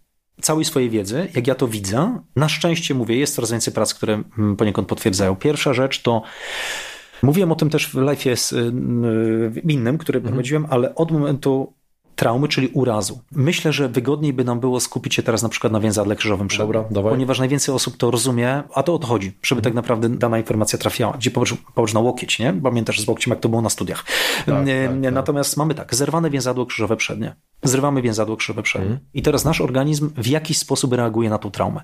całej 0.41 0.65
swojej 0.65 0.89
wiedzy, 0.89 1.27
jak 1.35 1.47
ja 1.47 1.55
to 1.55 1.67
widzę. 1.67 2.19
Na 2.35 2.49
szczęście 2.49 2.93
mówię, 2.93 3.17
jest 3.17 3.35
coraz 3.35 3.51
więcej 3.51 3.73
prac, 3.73 3.93
które 3.93 4.23
mm, 4.37 4.55
poniekąd 4.55 4.87
potwierdzają. 4.87 5.35
Pierwsza 5.35 5.73
rzecz 5.73 6.01
to 6.01 6.21
Mówiłem 7.23 7.51
o 7.51 7.55
tym 7.55 7.69
też 7.69 7.87
w 7.87 7.95
live 7.95 8.25
jest 8.25 8.53
y, 8.53 8.71
innym, 9.63 9.97
który 9.97 10.17
mhm. 10.17 10.33
prowadziłem, 10.33 10.67
ale 10.69 10.95
od 10.95 11.11
momentu 11.11 11.73
traumy, 12.17 12.47
czyli 12.47 12.67
urazu. 12.73 13.21
Myślę, 13.31 13.73
że 13.73 13.89
wygodniej 13.89 14.33
by 14.33 14.43
nam 14.43 14.59
było 14.59 14.79
skupić 14.79 15.15
się 15.15 15.23
teraz 15.23 15.43
na 15.43 15.49
przykład 15.49 15.73
na 15.73 15.79
więzadle 15.79 16.15
krzyżowym 16.15 16.47
przed. 16.47 16.61
Dobra, 16.61 16.85
dawaj. 16.91 17.11
Ponieważ 17.11 17.39
najwięcej 17.39 17.75
osób 17.75 17.97
to 17.97 18.11
rozumie, 18.11 18.63
a 18.73 18.83
to 18.83 18.93
o 18.93 18.99
to 18.99 19.07
chodzi, 19.07 19.31
żeby 19.43 19.61
tak 19.61 19.73
naprawdę 19.73 20.09
dana 20.09 20.37
informacja 20.37 20.79
trafiała. 20.79 21.13
Gdzie 21.17 21.31
połóż, 21.75 21.93
na 21.93 21.99
łokieć, 21.99 22.39
nie? 22.39 22.53
Pamiętasz 22.53 23.01
z 23.01 23.07
łokciem, 23.07 23.31
jak 23.31 23.39
to 23.39 23.49
było 23.49 23.61
na 23.61 23.69
studiach. 23.69 24.05
Tak, 24.05 24.45
tak, 24.45 24.65
tak. 24.65 25.13
Natomiast 25.13 25.57
mamy 25.57 25.75
tak, 25.75 25.95
zerwane 25.95 26.29
więzadło 26.29 26.65
krzyżowe 26.65 26.95
przednie. 26.95 27.35
Zrywamy 27.63 28.01
więzadło 28.01 28.37
krzyżowe 28.37 28.63
przednie. 28.63 28.87
Mhm. 28.87 29.07
I 29.13 29.21
teraz 29.21 29.45
nasz 29.45 29.61
organizm 29.61 30.09
w 30.17 30.27
jakiś 30.27 30.57
sposób 30.57 30.93
reaguje 30.93 31.29
na 31.29 31.37
tą 31.37 31.51
traumę. 31.51 31.81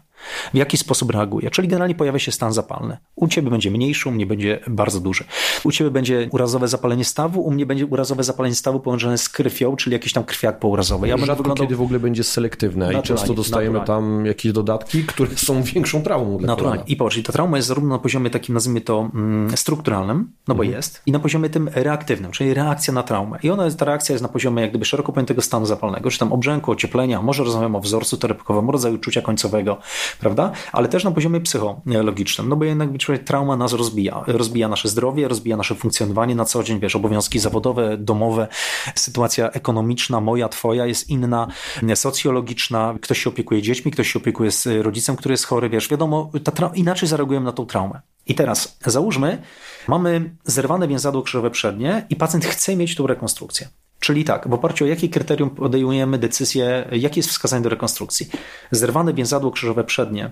W 0.54 0.58
jaki 0.58 0.78
sposób 0.78 1.12
reaguje? 1.12 1.52
Czyli 1.52 1.68
generalnie 1.68 1.96
pojawia 1.96 2.20
się 2.20 2.32
stan 2.32 2.54
zapalny. 2.54 2.98
U 3.16 3.28
ciebie 3.28 3.50
będzie 3.50 3.72
mniejszy, 3.72 4.10
u 4.10 4.12
mnie 4.12 4.26
będzie 4.26 4.60
bardzo 4.68 5.00
duży. 5.00 5.24
U 5.64 5.72
ciebie 5.72 5.92
będzie 5.92 6.28
urazowe 6.32 6.68
zapalenie 6.68 7.06
stawu, 7.06 7.42
u 7.42 7.52
mnie 7.52 7.66
będzie 7.66 7.86
urazowe 7.86 8.24
zapalenie 8.24 8.56
stawu 8.56 8.80
połączone 8.80 9.18
z 9.18 9.30
krwią, 9.30 9.76
czyli 9.76 9.94
jakiś 9.94 10.14
tam 10.14 10.23
krwiak 10.24 10.60
pourazowy. 10.60 11.08
Ja 11.08 11.18
Rzadko 11.18 11.36
wyglądał... 11.36 11.66
kiedy 11.66 11.76
w 11.76 11.82
ogóle 11.82 12.00
będzie 12.00 12.24
selektywne 12.24 12.94
i 12.94 13.02
często 13.02 13.34
dostajemy 13.34 13.82
tam 13.82 14.26
jakieś 14.26 14.52
dodatki, 14.52 15.04
które 15.04 15.38
są 15.38 15.64
większą 15.64 16.02
traumą. 16.02 16.38
Dla 16.38 16.48
naturalnie. 16.48 16.84
I 16.88 16.96
popatrz, 16.96 17.24
ta 17.24 17.34
trauma 17.34 17.58
jest 17.58 17.68
zarówno 17.68 17.90
na 17.96 18.00
poziomie 18.00 18.30
takim, 18.30 18.56
nazwijmy 18.56 18.82
to, 18.82 19.10
mm, 19.14 19.58
strukturalnym, 19.58 20.32
no 20.48 20.56
bo 20.56 20.64
mhm. 20.64 20.78
jest, 20.78 21.02
i 21.06 21.12
na 21.12 21.20
poziomie 21.20 21.50
tym 21.50 21.70
reaktywnym, 21.74 22.32
czyli 22.32 22.54
reakcja 22.54 22.94
na 22.94 23.04
traumę. 23.04 23.40
I 23.44 23.50
ona, 23.50 23.72
ta 23.72 23.86
reakcja 23.86 24.14
jest 24.14 24.24
na 24.24 24.30
poziomie 24.30 24.62
jak 24.62 24.72
gdyby 24.72 24.86
szeroko 24.86 25.12
pojętego 25.14 25.42
stanu 25.42 25.66
zapalnego, 25.66 26.12
czy 26.12 26.20
tam 26.20 26.34
obrzęku, 26.34 26.72
ocieplenia, 26.72 27.22
może 27.22 27.44
rozmawiamy 27.44 27.78
o 27.78 27.82
wzorcu 27.82 28.18
terapkowym, 28.18 28.70
rodzaju 28.70 28.98
czucia 28.98 29.22
końcowego, 29.22 29.78
prawda? 30.20 30.52
Ale 30.72 30.88
też 30.88 31.04
na 31.04 31.12
poziomie 31.12 31.42
psychologicznym, 31.42 32.50
no 32.50 32.56
bo 32.56 32.66
jednak 32.66 32.90
trauma 33.26 33.58
nas 33.58 33.74
rozbija. 33.74 34.24
Rozbija 34.28 34.68
nasze 34.68 34.90
zdrowie, 34.90 35.28
rozbija 35.28 35.58
nasze 35.58 35.76
funkcjonowanie 35.76 36.36
na 36.36 36.46
co 36.46 36.64
dzień, 36.64 36.80
wiesz, 36.80 36.96
obowiązki 36.96 37.40
zawodowe, 37.40 37.98
domowe, 37.98 38.48
sytuacja 38.96 39.52
ekonomiczna, 39.52 40.13
moja, 40.22 40.50
twoja 40.50 40.86
jest 40.86 41.10
inna, 41.10 41.48
socjologiczna, 41.96 42.96
ktoś 43.02 43.24
się 43.24 43.30
opiekuje 43.30 43.62
dziećmi, 43.62 43.92
ktoś 43.92 44.12
się 44.12 44.20
opiekuje 44.20 44.52
z 44.52 44.66
rodzicem, 44.66 45.16
który 45.16 45.34
jest 45.34 45.46
chory, 45.46 45.70
wiesz, 45.70 45.90
wiadomo, 45.90 46.32
inaczej 46.76 47.10
zareagujemy 47.10 47.46
na 47.46 47.52
tą 47.52 47.66
traumę. 47.66 48.02
I 48.28 48.36
teraz 48.36 48.78
załóżmy, 48.86 49.42
mamy 49.88 50.36
zerwane 50.46 50.88
więzadło 50.88 51.22
krzyżowe 51.22 51.52
przednie 51.52 52.06
i 52.10 52.16
pacjent 52.16 52.46
chce 52.46 52.76
mieć 52.76 52.96
tą 52.96 53.08
rekonstrukcję. 53.08 53.68
Czyli 54.00 54.24
tak, 54.24 54.48
w 54.48 54.54
oparciu 54.54 54.86
o 54.86 54.88
jakie 54.88 55.10
kryterium 55.10 55.50
podejmujemy 55.50 56.18
decyzję, 56.18 56.88
jakie 56.92 57.20
jest 57.20 57.30
wskazanie 57.30 57.64
do 57.64 57.70
rekonstrukcji? 57.70 58.30
Zerwane 58.72 59.14
więzadło 59.14 59.52
krzyżowe 59.52 59.84
przednie, 59.84 60.32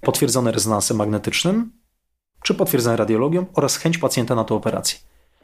potwierdzone 0.00 0.52
rezonansem 0.52 0.96
magnetycznym, 0.96 1.72
czy 2.42 2.54
potwierdzone 2.54 2.96
radiologią 2.96 3.46
oraz 3.54 3.76
chęć 3.76 3.98
pacjenta 3.98 4.34
na 4.34 4.44
tę 4.44 4.54
operację. 4.54 4.98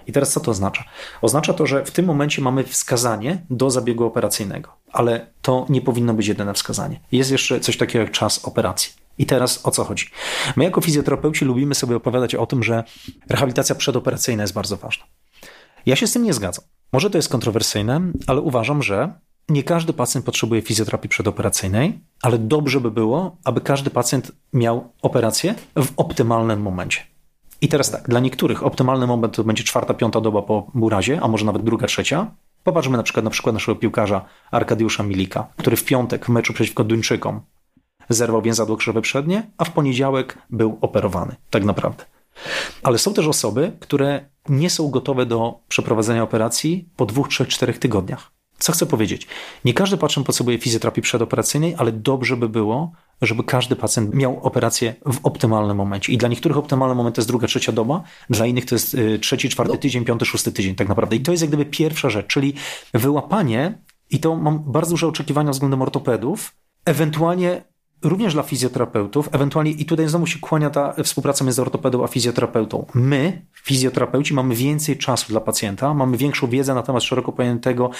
I 0.08 0.12
teraz 0.12 0.32
co 0.32 0.40
to 0.40 0.50
oznacza? 0.50 0.84
Oznacza 1.22 1.52
to, 1.52 1.66
że 1.66 1.84
w 1.84 1.90
tym 1.90 2.04
momencie 2.04 2.42
mamy 2.42 2.64
wskazanie 2.64 3.42
do 3.50 3.70
zabiegu 3.70 4.04
operacyjnego, 4.04 4.72
ale 4.92 5.26
to 5.42 5.66
nie 5.68 5.80
powinno 5.80 6.14
być 6.14 6.26
jedyne 6.26 6.54
wskazanie. 6.54 7.00
Jest 7.12 7.30
jeszcze 7.30 7.60
coś 7.60 7.76
takiego 7.76 8.04
jak 8.04 8.12
czas 8.12 8.44
operacji. 8.44 8.92
I 9.18 9.26
teraz 9.26 9.66
o 9.66 9.70
co 9.70 9.84
chodzi? 9.84 10.06
My 10.56 10.64
jako 10.64 10.80
fizjoterapeuci 10.80 11.44
lubimy 11.44 11.74
sobie 11.74 11.96
opowiadać 11.96 12.34
o 12.34 12.46
tym, 12.46 12.62
że 12.62 12.84
rehabilitacja 13.28 13.74
przedoperacyjna 13.74 14.42
jest 14.42 14.54
bardzo 14.54 14.76
ważna. 14.76 15.04
Ja 15.86 15.96
się 15.96 16.06
z 16.06 16.12
tym 16.12 16.22
nie 16.22 16.32
zgadzam. 16.32 16.64
Może 16.92 17.10
to 17.10 17.18
jest 17.18 17.28
kontrowersyjne, 17.28 18.00
ale 18.26 18.40
uważam, 18.40 18.82
że 18.82 19.12
nie 19.48 19.62
każdy 19.62 19.92
pacjent 19.92 20.26
potrzebuje 20.26 20.62
fizjoterapii 20.62 21.08
przedoperacyjnej, 21.08 22.00
ale 22.22 22.38
dobrze 22.38 22.80
by 22.80 22.90
było, 22.90 23.36
aby 23.44 23.60
każdy 23.60 23.90
pacjent 23.90 24.32
miał 24.52 24.92
operację 25.02 25.54
w 25.76 25.88
optymalnym 25.96 26.62
momencie. 26.62 27.00
I 27.60 27.68
teraz 27.68 27.90
tak, 27.90 28.08
dla 28.08 28.20
niektórych 28.20 28.62
optymalny 28.62 29.06
moment 29.06 29.36
to 29.36 29.44
będzie 29.44 29.64
czwarta, 29.64 29.94
piąta 29.94 30.20
doba 30.20 30.42
po 30.42 30.66
urazie, 30.74 31.20
a 31.22 31.28
może 31.28 31.44
nawet 31.44 31.62
druga, 31.62 31.86
trzecia. 31.86 32.30
Popatrzmy 32.64 32.96
na 32.96 33.02
przykład 33.02 33.24
na 33.24 33.30
przykład 33.30 33.54
naszego 33.54 33.76
piłkarza 33.76 34.24
Arkadiusza 34.50 35.02
Milika, 35.02 35.46
który 35.56 35.76
w 35.76 35.84
piątek 35.84 36.26
w 36.26 36.28
meczu 36.28 36.52
przeciwko 36.52 36.84
Duńczykom 36.84 37.40
zerwał 38.08 38.42
więzadło 38.42 38.76
krzyżowe 38.76 39.02
przednie, 39.02 39.50
a 39.58 39.64
w 39.64 39.70
poniedziałek 39.70 40.38
był 40.50 40.78
operowany, 40.80 41.36
tak 41.50 41.64
naprawdę. 41.64 42.04
Ale 42.82 42.98
są 42.98 43.14
też 43.14 43.26
osoby, 43.26 43.72
które 43.80 44.24
nie 44.48 44.70
są 44.70 44.90
gotowe 44.90 45.26
do 45.26 45.60
przeprowadzenia 45.68 46.22
operacji 46.22 46.88
po 46.96 47.06
dwóch, 47.06 47.28
trzech, 47.28 47.48
czterech 47.48 47.78
tygodniach. 47.78 48.37
Co 48.58 48.72
chcę 48.72 48.86
powiedzieć? 48.86 49.26
Nie 49.64 49.74
każdy 49.74 49.96
pacjent 49.96 50.26
potrzebuje 50.26 50.58
fizjoterapii 50.58 51.02
przedoperacyjnej, 51.02 51.74
ale 51.78 51.92
dobrze 51.92 52.36
by 52.36 52.48
było, 52.48 52.92
żeby 53.22 53.44
każdy 53.44 53.76
pacjent 53.76 54.14
miał 54.14 54.40
operację 54.42 54.94
w 55.12 55.18
optymalnym 55.22 55.76
momencie. 55.76 56.12
I 56.12 56.18
dla 56.18 56.28
niektórych 56.28 56.56
optymalny 56.56 56.94
moment 56.94 57.16
to 57.16 57.20
jest 57.20 57.28
druga, 57.28 57.46
trzecia 57.46 57.72
doba, 57.72 58.02
dla 58.30 58.46
innych 58.46 58.64
to 58.64 58.74
jest 58.74 58.94
y, 58.94 59.18
trzeci, 59.18 59.48
czwarty 59.48 59.72
no. 59.72 59.78
tydzień, 59.78 60.04
piąty, 60.04 60.24
szósty 60.24 60.52
tydzień 60.52 60.74
tak 60.74 60.88
naprawdę. 60.88 61.16
I 61.16 61.20
to 61.20 61.30
jest 61.30 61.42
jak 61.42 61.50
gdyby 61.50 61.64
pierwsza 61.64 62.10
rzecz, 62.10 62.26
czyli 62.26 62.54
wyłapanie, 62.94 63.78
i 64.10 64.20
to 64.20 64.36
mam 64.36 64.72
bardzo 64.72 64.90
duże 64.90 65.06
oczekiwania 65.06 65.50
względem 65.50 65.82
ortopedów, 65.82 66.54
ewentualnie 66.84 67.64
również 68.02 68.34
dla 68.34 68.42
fizjoterapeutów, 68.42 69.28
ewentualnie 69.32 69.70
i 69.70 69.84
tutaj 69.84 70.08
znowu 70.08 70.26
się 70.26 70.38
kłania 70.38 70.70
ta 70.70 70.94
współpraca 71.02 71.44
między 71.44 71.62
ortopedą 71.62 72.04
a 72.04 72.06
fizjoterapeutą. 72.06 72.86
My, 72.94 73.46
fizjoterapeuci, 73.52 74.34
mamy 74.34 74.54
więcej 74.54 74.96
czasu 74.96 75.26
dla 75.28 75.40
pacjenta, 75.40 75.94
mamy 75.94 76.16
większą 76.16 76.46
wiedzę 76.46 76.74
na 76.74 76.82
temat 76.82 77.02
szeroko 77.02 77.32
pojętego, 77.32 77.90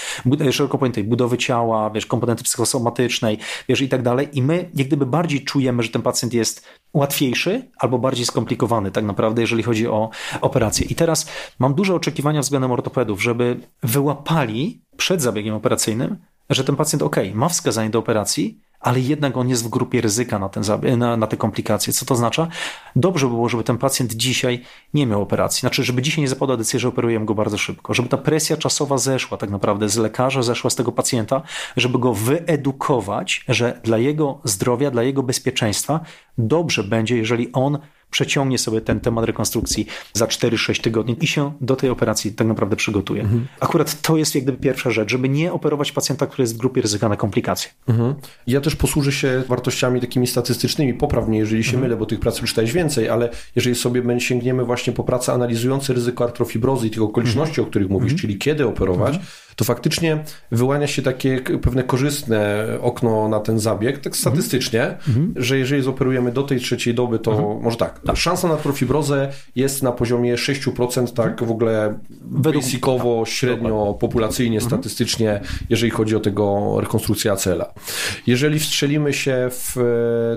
szeroko 0.51 0.79
pojętej 0.79 1.05
budowy 1.05 1.39
ciała, 1.39 1.91
wiesz, 1.91 2.07
komponenty 2.07 2.45
psychosomatycznej, 2.45 3.39
wiesz, 3.69 3.81
i 3.81 3.89
tak 3.89 4.03
dalej. 4.03 4.29
I 4.33 4.43
my 4.43 4.71
jak 4.75 4.87
gdyby 4.87 5.07
bardziej 5.07 5.45
czujemy, 5.45 5.83
że 5.83 5.89
ten 5.89 6.03
pacjent 6.03 6.35
jest 6.35 6.65
łatwiejszy 6.95 7.71
albo 7.79 7.99
bardziej 7.99 8.27
skomplikowany 8.27 8.91
tak 8.91 9.05
naprawdę, 9.05 9.41
jeżeli 9.41 9.63
chodzi 9.63 9.89
o 9.89 10.11
operację. 10.41 10.87
I 10.87 10.95
teraz 10.95 11.31
mam 11.59 11.75
duże 11.75 11.95
oczekiwania 11.95 12.41
względem 12.41 12.73
ortopedów, 12.73 13.23
żeby 13.23 13.61
wyłapali 13.83 14.81
przed 14.97 15.23
zabiegiem 15.23 15.55
operacyjnym, 15.55 16.17
że 16.51 16.65
ten 16.65 16.77
pacjent, 16.77 17.03
ok, 17.03 17.17
ma 17.35 17.49
wskazanie 17.49 17.91
do 17.91 17.99
operacji, 17.99 18.59
ale 18.81 19.01
jednak 19.01 19.37
on 19.37 19.49
jest 19.49 19.65
w 19.65 19.69
grupie 19.69 20.01
ryzyka 20.01 20.39
na, 20.39 20.49
ten, 20.49 20.63
na, 20.99 21.17
na 21.17 21.27
te 21.27 21.37
komplikacje. 21.37 21.93
Co 21.93 22.07
to 22.07 22.15
oznacza? 22.15 22.49
Dobrze 22.97 23.27
by 23.27 23.33
było, 23.33 23.49
żeby 23.49 23.65
ten 23.65 23.79
pacjent 23.79 24.15
dzisiaj 24.15 24.63
nie 24.95 25.07
miał 25.07 25.23
operacji. 25.23 25.61
Znaczy, 25.61 25.85
żeby 25.85 26.03
dzisiaj 26.03 26.23
nie 26.23 26.29
zapadła 26.29 26.57
decyzja, 26.57 26.79
że 26.81 26.89
operujemy 26.89 27.27
go 27.27 27.35
bardzo 27.35 27.59
szybko. 27.59 27.95
Żeby 27.95 28.09
ta 28.09 28.17
presja 28.17 28.57
czasowa 28.57 28.99
zeszła 28.99 29.39
tak 29.39 29.51
naprawdę 29.51 29.89
z 29.89 29.97
lekarza, 29.97 30.43
zeszła 30.43 30.71
z 30.71 30.75
tego 30.75 30.93
pacjenta, 30.93 31.43
żeby 31.77 31.99
go 31.99 32.15
wyedukować, 32.15 33.45
że 33.49 33.81
dla 33.85 33.99
jego 33.99 34.41
zdrowia, 34.45 34.91
dla 34.91 35.03
jego 35.03 35.23
bezpieczeństwa 35.23 36.01
dobrze 36.39 36.85
będzie, 36.85 37.17
jeżeli 37.17 37.53
on 37.53 37.79
przeciągnie 38.11 38.59
sobie 38.59 38.81
ten 38.81 39.01
temat 39.01 39.25
rekonstrukcji 39.25 39.87
za 40.13 40.27
4-6 40.27 40.81
tygodni 40.81 41.17
i 41.21 41.27
się 41.27 41.53
do 41.61 41.77
tej 41.77 41.91
operacji 41.91 42.33
tak 42.33 42.47
naprawdę 42.47 42.77
przygotuje. 42.77 43.23
Mhm. 43.23 43.47
Akurat 43.61 44.03
to 44.03 44.17
jest 44.17 44.35
jak 44.35 44.45
gdyby 44.45 44.59
pierwsza 44.59 44.91
rzecz, 44.91 45.11
żeby 45.11 45.29
nie 45.29 45.53
operować 45.53 45.93
pacjenta, 45.93 46.27
który 46.27 46.43
jest 46.43 46.55
w 46.55 46.57
grupie 46.57 46.81
ryzyka 46.83 47.09
na 47.09 47.17
komplikacje. 47.17 47.71
Mhm. 47.89 48.15
Ja 48.47 48.61
też 48.61 48.77
posłużę 48.77 49.13
się 49.13 49.43
wartościami 49.49 50.01
takimi 50.01 50.27
statystycznymi, 50.27 50.95
poprawnie, 50.95 51.39
jeżeli 51.39 51.65
się 51.65 51.69
mhm. 51.69 51.83
mylę, 51.83 51.97
bo 51.97 52.07
tych 52.07 52.21
prac 52.21 52.41
czytałeś 52.41 52.73
więcej, 52.73 53.09
ale 53.09 53.31
jeżeli 53.57 53.77
sobie 53.77 54.21
sięgniemy 54.21 54.65
właśnie 54.65 54.93
po 54.93 55.05
prace 55.05 55.33
analizujące 55.33 55.93
ryzyko 55.93 56.25
artrofibrozy 56.25 56.87
i 56.87 56.91
tych 56.91 57.03
okoliczności, 57.03 57.51
mhm. 57.51 57.67
o 57.67 57.71
których 57.71 57.89
mówisz, 57.89 58.13
mhm. 58.13 58.19
czyli 58.21 58.39
kiedy 58.39 58.67
operować, 58.67 59.15
mhm 59.15 59.27
to 59.59 59.65
faktycznie 59.65 60.25
wyłania 60.53 60.87
się 60.87 61.03
takie 61.03 61.41
pewne 61.41 61.83
korzystne 61.83 62.67
okno 62.81 63.29
na 63.29 63.41
ten 63.41 63.59
zabieg, 63.59 63.97
tak 63.97 64.07
mhm. 64.07 64.21
statystycznie, 64.21 64.83
mhm. 64.85 65.35
że 65.37 65.59
jeżeli 65.59 65.83
zoperujemy 65.83 66.33
do 66.33 66.43
tej 66.43 66.61
trzeciej 66.61 66.95
doby, 66.95 67.19
to 67.19 67.33
mhm. 67.33 67.63
może 67.63 67.77
tak, 67.77 68.01
tak, 68.07 68.17
szansa 68.17 68.49
na 68.49 68.57
trofibrozę 68.57 69.33
jest 69.57 69.83
na 69.83 69.93
poziomie 69.93 70.35
6%, 70.35 71.13
tak 71.13 71.27
mhm. 71.27 71.49
w 71.49 71.51
ogóle 71.51 71.99
basicowo, 72.21 73.21
tak. 73.25 73.29
średnio, 73.29 73.97
populacyjnie, 74.01 74.57
mhm. 74.57 74.71
statystycznie, 74.71 75.41
jeżeli 75.71 75.91
chodzi 75.91 76.17
o 76.17 76.21
tego 76.21 76.77
rekonstrukcję 76.81 77.33
acela. 77.33 77.75
Jeżeli 78.27 78.59
wstrzelimy 78.59 79.13
się 79.13 79.49
w 79.51 79.77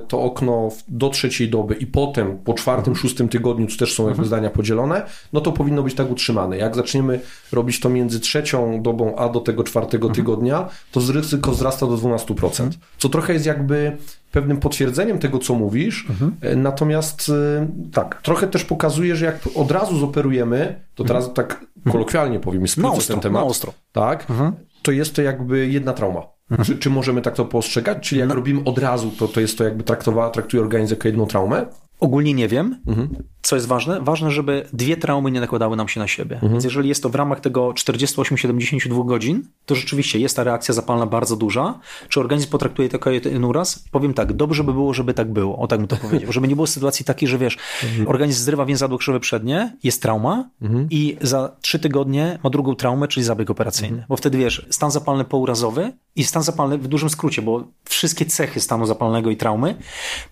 to 0.08 0.22
okno 0.22 0.70
do 0.88 1.10
trzeciej 1.10 1.50
doby 1.50 1.76
i 1.76 1.88
potem 1.88 2.38
po 2.38 2.54
czwartym, 2.54 2.96
szóstym 2.96 3.30
tygodniu, 3.30 3.68
tu 3.68 3.78
też 3.78 3.94
są 3.96 4.08
jakby 4.08 4.26
zdania 4.26 4.50
podzielone, 4.50 5.06
no 5.34 5.42
to 5.42 5.52
powinno 5.52 5.84
być 5.84 5.94
tak 5.94 6.12
utrzymane. 6.12 6.58
Jak 6.58 6.76
zaczniemy 6.76 7.20
robić 7.52 7.80
to 7.80 7.90
między 7.90 8.20
trzecią 8.20 8.82
dobą 8.82 9.11
a 9.20 9.30
do 9.30 9.40
tego 9.40 9.64
czwartego 9.64 10.08
mhm. 10.08 10.16
tygodnia, 10.16 10.70
to 10.92 11.02
ryzyko 11.14 11.52
wzrasta 11.52 11.88
do 11.88 11.98
12%. 11.98 12.46
Mhm. 12.46 12.72
Co 12.98 13.10
trochę 13.10 13.34
jest 13.34 13.46
jakby 13.46 13.98
pewnym 14.32 14.58
potwierdzeniem 14.58 15.20
tego, 15.20 15.40
co 15.40 15.56
mówisz, 15.56 16.06
mhm. 16.10 16.36
E, 16.42 16.56
natomiast 16.56 17.30
e, 17.30 17.68
tak, 17.92 18.22
trochę 18.22 18.48
też 18.48 18.66
pokazuje, 18.66 19.16
że 19.16 19.26
jak 19.26 19.40
od 19.56 19.72
razu 19.72 20.00
zoperujemy, 20.00 20.82
to 20.96 21.04
teraz 21.04 21.28
mhm. 21.28 21.36
tak 21.36 21.66
kolokwialnie 21.92 22.40
powiem, 22.40 22.68
spróbuję 22.68 23.02
ten 23.02 23.20
temat, 23.20 23.44
ostro. 23.44 23.74
tak, 23.92 24.30
mhm. 24.30 24.54
to 24.82 24.92
jest 24.92 25.16
to 25.16 25.22
jakby 25.22 25.68
jedna 25.68 25.94
trauma. 25.94 26.22
Mhm. 26.52 26.66
Czy, 26.66 26.78
czy 26.78 26.90
możemy 26.90 27.22
tak 27.22 27.36
to 27.36 27.46
postrzegać? 27.46 28.10
Czyli 28.10 28.20
jak 28.20 28.30
no. 28.30 28.36
robimy 28.36 28.62
od 28.66 28.78
razu, 28.78 29.12
to, 29.12 29.28
to 29.28 29.40
jest 29.40 29.58
to 29.58 29.64
jakby 29.64 29.84
traktuje 29.84 30.64
organizm 30.64 30.94
jako 30.94 31.08
jedną 31.08 31.26
traumę? 31.26 31.66
Ogólnie 32.00 32.34
nie 32.34 32.48
wiem. 32.48 32.82
Mhm. 32.88 33.10
Co 33.42 33.56
jest 33.56 33.68
ważne? 33.68 34.02
Ważne, 34.02 34.32
żeby 34.32 34.68
dwie 34.74 34.98
traumy 34.98 35.32
nie 35.32 35.40
nakładały 35.40 35.76
nam 35.76 35.88
się 35.88 36.00
na 36.00 36.08
siebie. 36.08 36.36
Mhm. 36.36 36.52
Więc 36.52 36.64
jeżeli 36.64 36.90
jest 36.90 37.04
to 37.04 37.10
w 37.10 37.16
ramach 37.16 37.40
tego 37.40 37.70
48-72 37.70 39.06
godzin, 39.06 39.44
to 39.66 39.76
rzeczywiście 39.76 40.20
jest 40.20 40.36
ta 40.36 40.44
reakcja 40.44 40.74
zapalna 40.74 41.06
bardzo 41.06 41.36
duża. 41.36 41.80
Czy 42.10 42.20
organizm 42.20 42.50
potraktuje 42.50 42.90
to 42.90 42.96
jako 42.96 43.10
jeden 43.10 43.46
uraz? 43.46 43.84
Powiem 43.92 44.14
tak, 44.14 44.34
dobrze 44.34 44.64
by 44.64 44.74
było, 44.74 44.94
żeby 44.94 45.14
tak 45.14 45.32
było. 45.34 45.58
O 45.58 45.68
tak 45.68 45.80
bym 45.80 45.88
to 45.88 45.98
powiedział. 46.08 46.32
Żeby 46.32 46.48
nie 46.48 46.56
było 46.56 46.68
sytuacji 46.68 47.06
takiej, 47.06 47.30
że 47.30 47.38
wiesz, 47.38 47.58
mhm. 47.84 48.08
organizm 48.08 48.44
zrywa 48.44 48.66
więzadło 48.66 48.98
krzywe 48.98 49.20
przednie, 49.20 49.78
jest 49.84 50.02
trauma 50.02 50.50
mhm. 50.62 50.88
i 50.90 51.18
za 51.22 51.56
trzy 51.62 51.80
tygodnie 51.80 52.40
ma 52.44 52.50
drugą 52.50 52.76
traumę, 52.76 53.08
czyli 53.08 53.24
zabieg 53.24 53.50
operacyjny. 53.50 53.88
Mhm. 53.88 54.06
Bo 54.10 54.18
wtedy 54.18 54.38
wiesz, 54.38 54.68
stan 54.70 54.92
zapalny 54.92 55.26
pourazowy 55.26 55.94
i 56.16 56.24
stan 56.24 56.44
zapalny 56.44 56.78
w 56.78 56.88
dużym 56.88 57.10
skrócie, 57.10 57.42
bo 57.42 57.64
wszystkie 57.86 58.26
cechy 58.26 58.60
stanu 58.60 58.86
zapalnego 58.86 59.30
i 59.30 59.38
traumy 59.38 59.76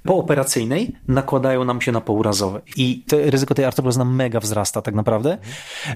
pooperacyjnej 0.04 0.95
nakładają 1.08 1.65
nam 1.65 1.82
się 1.82 1.91
na 1.91 2.02
pourazowe. 2.02 2.62
I 2.76 2.99
to 3.08 3.18
ryzyko 3.20 3.56
tej 3.56 3.66
artrobrozy 3.66 4.00
nam 4.00 4.16
mega 4.16 4.40
wzrasta 4.40 4.82
tak 4.82 4.96
naprawdę. 4.96 5.38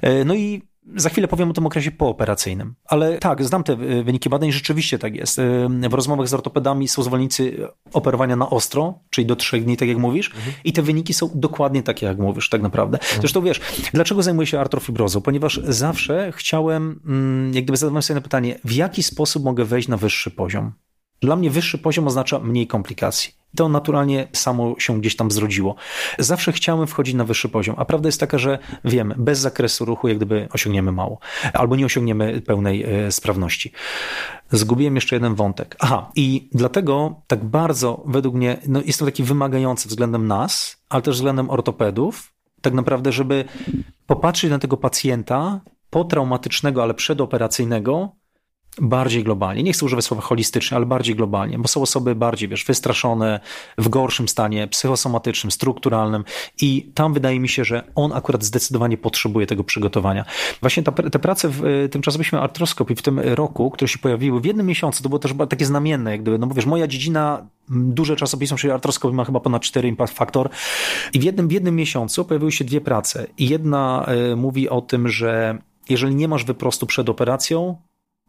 Mhm. 0.02 0.28
No 0.28 0.36
i 0.36 0.62
za 0.96 1.10
chwilę 1.10 1.28
powiem 1.28 1.50
o 1.50 1.54
tym 1.54 1.66
okresie 1.66 1.92
pooperacyjnym. 1.92 2.76
Ale 2.86 3.18
tak, 3.18 3.44
znam 3.44 3.64
te 3.64 3.74
e, 3.74 4.04
wyniki 4.04 4.30
badań, 4.30 4.52
rzeczywiście 4.52 5.00
tak 5.00 5.16
jest. 5.16 5.40
E, 5.40 5.70
w 5.90 5.94
rozmowach 5.94 6.28
z 6.28 6.34
ortopedami 6.34 6.88
są 6.88 7.04
zwolennicy 7.04 7.68
operowania 7.94 8.36
na 8.36 8.50
ostro, 8.50 9.00
czyli 9.10 9.28
do 9.28 9.36
trzech 9.36 9.64
dni, 9.64 9.78
tak 9.78 9.88
jak 9.88 9.98
mówisz, 9.98 10.28
mhm. 10.36 10.54
i 10.64 10.74
te 10.74 10.82
wyniki 10.82 11.14
są 11.14 11.30
dokładnie 11.36 11.84
takie, 11.84 12.06
jak 12.06 12.18
mówisz, 12.18 12.50
tak 12.50 12.62
naprawdę. 12.62 13.00
Mhm. 13.00 13.22
Zresztą 13.22 13.42
wiesz, 13.42 13.62
dlaczego 13.94 14.24
zajmuję 14.24 14.48
się 14.48 14.60
artrofibrozą? 14.60 15.22
Ponieważ 15.22 15.60
zawsze 15.64 16.32
chciałem, 16.36 17.00
mm, 17.06 17.54
jak 17.54 17.64
gdyby 17.64 17.78
zadawałem 17.78 18.04
sobie 18.04 18.22
pytanie, 18.22 18.60
w 18.64 18.72
jaki 18.72 19.04
sposób 19.04 19.44
mogę 19.44 19.66
wejść 19.66 19.88
na 19.88 19.98
wyższy 19.98 20.32
poziom? 20.32 20.72
Dla 21.24 21.36
mnie 21.36 21.50
wyższy 21.50 21.78
poziom 21.78 22.08
oznacza 22.08 22.40
mniej 22.40 22.68
komplikacji. 22.68 23.34
To 23.56 23.70
naturalnie 23.70 24.28
samo 24.34 24.76
się 24.80 25.00
gdzieś 25.00 25.16
tam 25.16 25.32
zrodziło. 25.32 25.76
Zawsze 26.20 26.52
chciałem 26.52 26.88
wchodzić 26.88 27.16
na 27.16 27.24
wyższy 27.24 27.50
poziom, 27.50 27.76
a 27.78 27.86
prawda 27.86 28.08
jest 28.08 28.20
taka, 28.20 28.38
że 28.38 28.60
wiemy, 28.86 29.16
bez 29.18 29.40
zakresu 29.40 29.86
ruchu 29.86 30.08
jak 30.08 30.18
gdyby 30.18 30.48
osiągniemy 30.52 30.92
mało, 30.92 31.20
albo 31.54 31.76
nie 31.76 31.86
osiągniemy 31.86 32.42
pełnej 32.42 32.84
e, 32.84 33.12
sprawności. 33.12 33.72
Zgubiłem 34.52 34.96
jeszcze 34.96 35.16
jeden 35.16 35.36
wątek. 35.36 35.76
Aha, 35.80 36.12
i 36.16 36.50
dlatego 36.52 37.22
tak 37.28 37.46
bardzo 37.46 38.04
według 38.06 38.36
mnie 38.36 38.58
no, 38.68 38.82
jest 38.86 39.00
to 39.00 39.06
taki 39.06 39.24
wymagający 39.24 39.90
względem 39.90 40.28
nas, 40.28 40.78
ale 40.90 41.02
też 41.02 41.16
względem 41.16 41.50
ortopedów, 41.50 42.34
tak 42.62 42.74
naprawdę, 42.74 43.12
żeby 43.12 43.46
popatrzeć 44.08 44.52
na 44.52 44.60
tego 44.60 44.78
pacjenta 44.78 45.62
potraumatycznego, 45.90 46.84
ale 46.84 46.94
przedoperacyjnego 46.94 48.16
bardziej 48.82 49.24
globalnie. 49.24 49.64
Nie 49.64 49.74
chcę 49.74 49.86
używać 49.86 50.06
słowa 50.06 50.22
holistycznie, 50.22 50.78
ale 50.78 50.86
bardziej 50.86 51.16
globalnie, 51.16 51.60
bo 51.60 51.68
są 51.68 51.82
osoby 51.82 52.16
bardziej, 52.16 52.50
wiesz, 52.50 52.66
wystraszone, 52.66 53.40
w 53.78 53.90
gorszym 53.90 54.28
stanie 54.28 54.68
psychosomatycznym, 54.68 55.52
strukturalnym 55.52 56.24
i 56.62 56.92
tam 56.94 57.14
wydaje 57.14 57.40
mi 57.40 57.50
się, 57.50 57.66
że 57.66 57.84
on 57.96 58.14
akurat 58.14 58.44
zdecydowanie 58.44 58.98
potrzebuje 58.98 59.48
tego 59.48 59.64
przygotowania. 59.64 60.26
Właśnie 60.62 60.84
ta, 60.84 60.92
te 60.92 61.20
prace 61.20 61.50
w 61.50 61.88
tym 61.92 62.02
czasopiśmie 62.02 62.40
artroskopii 62.40 62.96
w 62.96 63.02
tym 63.02 63.20
roku, 63.20 63.72
które 63.72 63.88
się 63.88 64.00
pojawiły 64.00 64.42
w 64.42 64.46
jednym 64.46 64.66
miesiącu, 64.66 65.04
to 65.04 65.10
było 65.10 65.20
też 65.20 65.34
takie 65.50 65.66
znamienne, 65.66 66.12
jak 66.12 66.22
gdyby, 66.22 66.40
no 66.40 66.48
bo 66.48 66.56
wiesz, 66.56 66.66
moja 66.66 66.88
dziedzina, 66.88 67.48
duże 67.70 68.16
czasopismo, 68.16 68.58
czyli 68.58 68.74
artroskopii 68.74 69.16
ma 69.16 69.26
chyba 69.26 69.40
ponad 69.40 69.62
4 69.62 69.88
impact 69.88 70.14
factor 70.14 70.50
i 71.14 71.20
w 71.20 71.24
jednym, 71.24 71.48
w 71.48 71.52
jednym 71.52 71.76
miesiącu 71.76 72.26
pojawiły 72.26 72.52
się 72.52 72.66
dwie 72.66 72.82
prace 72.82 73.28
i 73.38 73.50
jedna 73.50 74.06
y, 74.32 74.36
mówi 74.36 74.70
o 74.70 74.82
tym, 74.82 75.08
że 75.08 75.58
jeżeli 75.90 76.16
nie 76.16 76.28
masz 76.28 76.44
wyprostu 76.44 76.86
przed 76.86 77.10
operacją, 77.10 77.78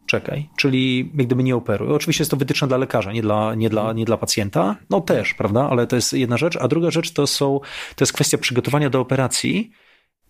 czekaj, 0.05 0.49
czyli 0.57 1.11
jak 1.15 1.27
gdyby 1.27 1.43
nie 1.43 1.55
operuj. 1.55 1.93
Oczywiście 1.93 2.21
jest 2.21 2.31
to 2.31 2.37
wytyczne 2.37 2.67
dla 2.67 2.77
lekarza, 2.77 3.11
nie 3.11 3.21
dla, 3.21 3.55
nie 3.55 3.69
dla, 3.69 3.93
nie 3.93 4.05
dla 4.05 4.17
pacjenta. 4.17 4.75
No 4.89 5.01
też, 5.01 5.33
prawda, 5.33 5.69
ale 5.69 5.87
to 5.87 5.95
jest 5.95 6.13
jedna 6.13 6.37
rzecz. 6.37 6.57
A 6.57 6.67
druga 6.67 6.91
rzecz 6.91 7.11
to 7.11 7.27
są, 7.27 7.59
to 7.95 8.03
jest 8.03 8.13
kwestia 8.13 8.37
przygotowania 8.37 8.89
do 8.89 8.99
operacji. 8.99 9.71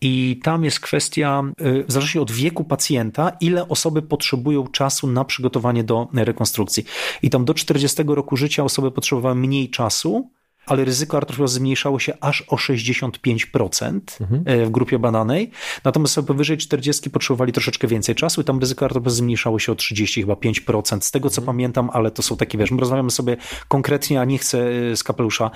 I 0.02 0.40
tam 0.44 0.64
jest 0.64 0.80
kwestia, 0.80 1.44
y, 1.62 1.84
w 1.88 1.92
zależności 1.92 2.20
od 2.20 2.32
wieku 2.32 2.64
pacjenta, 2.64 3.32
ile 3.42 3.68
osoby 3.68 4.02
potrzebują 4.02 4.68
czasu 4.68 5.08
na 5.08 5.26
przygotowanie 5.26 5.84
do 5.84 6.08
rekonstrukcji. 6.14 6.86
I 7.22 7.30
tam 7.30 7.46
do 7.46 7.54
40 7.54 8.04
roku 8.08 8.38
życia 8.38 8.64
osoby 8.64 8.92
potrzebowały 8.92 9.36
mniej 9.36 9.70
czasu, 9.70 10.30
ale 10.66 10.86
ryzyko 10.86 11.18
artrofibrozy 11.18 11.56
zmniejszało 11.56 12.00
się 12.00 12.14
aż 12.22 12.42
o 12.42 12.56
65% 12.56 14.00
mhm. 14.22 14.66
w 14.66 14.70
grupie 14.70 15.00
badanej. 15.00 15.52
Natomiast 15.84 16.14
osoby 16.14 16.28
powyżej 16.28 16.58
40 16.58 17.10
potrzebowali 17.10 17.54
troszeczkę 17.54 17.88
więcej 17.88 18.16
czasu 18.16 18.42
i 18.42 18.44
tam 18.44 18.60
ryzyko 18.60 18.86
artrofibrozy 18.86 19.18
zmniejszało 19.18 19.60
się 19.60 19.72
o 19.72 19.76
30 19.76 20.22
chyba 20.22 20.34
5%. 20.34 21.02
Z 21.02 21.12
tego 21.12 21.30
co 21.30 21.42
mhm. 21.42 21.58
pamiętam, 21.58 21.90
ale 21.94 22.12
to 22.12 22.22
są 22.22 22.38
takie, 22.38 22.58
wiesz, 22.58 22.72
my 22.72 22.80
rozmawiamy 22.80 23.12
sobie 23.12 23.38
konkretnie, 23.68 24.22
a 24.22 24.26
nie 24.26 24.38
chcę 24.38 24.58
z 24.96 25.04
kapelusza 25.04 25.52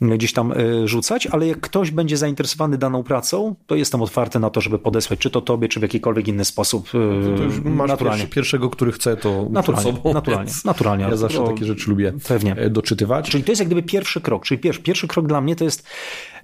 gdzieś 0.00 0.32
tam 0.32 0.54
rzucać, 0.84 1.26
ale 1.26 1.46
jak 1.46 1.60
ktoś 1.60 1.90
będzie 1.90 2.16
zainteresowany 2.16 2.78
daną 2.78 3.02
pracą, 3.02 3.54
to 3.66 3.74
jestem 3.74 4.02
otwarty 4.02 4.38
na 4.38 4.50
to, 4.50 4.60
żeby 4.60 4.78
podesłać 4.78 5.20
czy 5.20 5.30
to 5.30 5.40
tobie, 5.40 5.68
czy 5.68 5.80
w 5.80 5.82
jakikolwiek 5.82 6.28
inny 6.28 6.44
sposób. 6.44 6.88
No 6.94 7.36
to 7.36 7.42
już 7.42 7.60
masz 7.60 7.88
naturalnie. 7.88 8.26
pierwszego, 8.26 8.70
który 8.70 8.92
chce, 8.92 9.16
to 9.16 9.46
naturalnie, 9.50 9.92
sobą, 9.92 10.14
naturalnie, 10.14 10.52
naturalnie. 10.64 11.04
Ja 11.04 11.16
zawsze 11.16 11.44
takie 11.44 11.64
rzeczy 11.64 11.90
lubię 11.90 12.12
pewnie. 12.28 12.56
E, 12.56 12.70
doczytywać. 12.70 13.30
Czyli 13.30 13.44
to 13.44 13.52
jest 13.52 13.60
jak 13.60 13.68
gdyby 13.68 13.82
pierwszy 13.82 14.20
krok. 14.20 14.44
Czyli 14.54 14.62
pierwszy, 14.62 14.82
pierwszy 14.82 15.08
krok 15.08 15.26
dla 15.26 15.40
mnie 15.40 15.56
to 15.56 15.64
jest, 15.64 15.86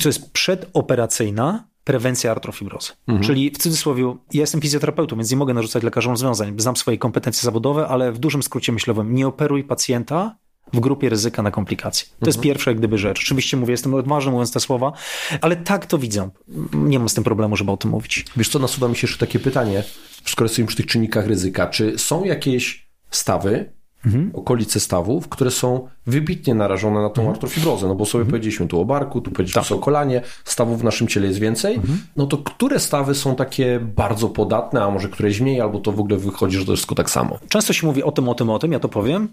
to 0.02 0.08
jest 0.08 0.32
przedoperacyjna 0.32 1.64
prewencja 1.84 2.30
artrofibrozy. 2.30 2.92
Mhm. 3.08 3.26
Czyli 3.26 3.50
w 3.50 3.58
cudzysłowie, 3.58 4.16
ja 4.32 4.40
jestem 4.40 4.60
fizjoterapeutą, 4.60 5.16
więc 5.16 5.30
nie 5.30 5.36
mogę 5.36 5.54
narzucać 5.54 5.82
lekarzom 5.82 6.10
rozwiązań. 6.10 6.54
Znam 6.58 6.76
swoje 6.76 6.98
kompetencje 6.98 7.42
zawodowe, 7.42 7.88
ale 7.88 8.12
w 8.12 8.18
dużym 8.18 8.42
skrócie 8.42 8.72
myślowym 8.72 9.14
nie 9.14 9.26
operuj 9.26 9.64
pacjenta 9.64 10.36
w 10.72 10.80
grupie 10.80 11.08
ryzyka 11.08 11.42
na 11.42 11.50
komplikacje. 11.50 12.06
To 12.06 12.14
mhm. 12.14 12.28
jest 12.28 12.40
pierwsza 12.40 12.70
jak 12.70 12.78
gdyby 12.78 12.98
rzecz. 12.98 13.20
Oczywiście 13.20 13.56
mówię, 13.56 13.72
jestem 13.72 13.94
odważny 13.94 14.32
mówiąc 14.32 14.52
te 14.52 14.60
słowa, 14.60 14.92
ale 15.40 15.56
tak 15.56 15.86
to 15.86 15.98
widzę. 15.98 16.30
Nie 16.72 16.98
mam 16.98 17.08
z 17.08 17.14
tym 17.14 17.24
problemu, 17.24 17.56
żeby 17.56 17.70
o 17.70 17.76
tym 17.76 17.90
mówić. 17.90 18.24
Wiesz 18.36 18.48
co, 18.48 18.58
nasuwa 18.58 18.88
mi 18.88 18.96
się 18.96 19.06
jeszcze 19.06 19.26
takie 19.26 19.38
pytanie, 19.38 19.84
skoro 20.24 20.44
jesteśmy 20.44 20.66
przy 20.66 20.76
tych 20.76 20.86
czynnikach 20.86 21.26
ryzyka. 21.26 21.66
Czy 21.66 21.98
są 21.98 22.24
jakieś 22.24 22.86
stawy, 23.10 23.72
mhm. 24.06 24.30
okolice 24.34 24.80
stawów, 24.80 25.28
które 25.28 25.50
są 25.50 25.88
wybitnie 26.06 26.54
narażone 26.54 27.02
na 27.02 27.10
tą 27.10 27.22
mhm. 27.22 27.34
artrofibrozę, 27.34 27.88
no 27.88 27.94
bo 27.94 28.04
sobie 28.04 28.22
mhm. 28.22 28.30
powiedzieliśmy 28.30 28.66
tu 28.66 28.80
o 28.80 28.84
barku, 28.84 29.20
tu 29.20 29.30
powiedzieliśmy 29.30 29.62
tak. 29.62 29.72
o 29.72 29.78
kolanie, 29.78 30.22
stawów 30.44 30.80
w 30.80 30.84
naszym 30.84 31.08
ciele 31.08 31.26
jest 31.26 31.38
więcej, 31.38 31.74
mhm. 31.74 31.98
no 32.16 32.26
to 32.26 32.38
które 32.38 32.80
stawy 32.80 33.14
są 33.14 33.36
takie 33.36 33.80
bardzo 33.80 34.28
podatne, 34.28 34.84
a 34.84 34.90
może 34.90 35.08
któreś 35.08 35.40
mniej, 35.40 35.60
albo 35.60 35.78
to 35.78 35.92
w 35.92 36.00
ogóle 36.00 36.16
wychodzi, 36.16 36.58
że 36.58 36.64
to 36.64 36.72
jest 36.72 36.86
tak 36.96 37.10
samo? 37.10 37.38
Często 37.48 37.72
się 37.72 37.86
mówi 37.86 38.02
o 38.02 38.12
tym, 38.12 38.28
o 38.28 38.34
tym, 38.34 38.50
o 38.50 38.58
tym, 38.58 38.72
ja 38.72 38.80
to 38.80 38.88
powiem 38.88 39.28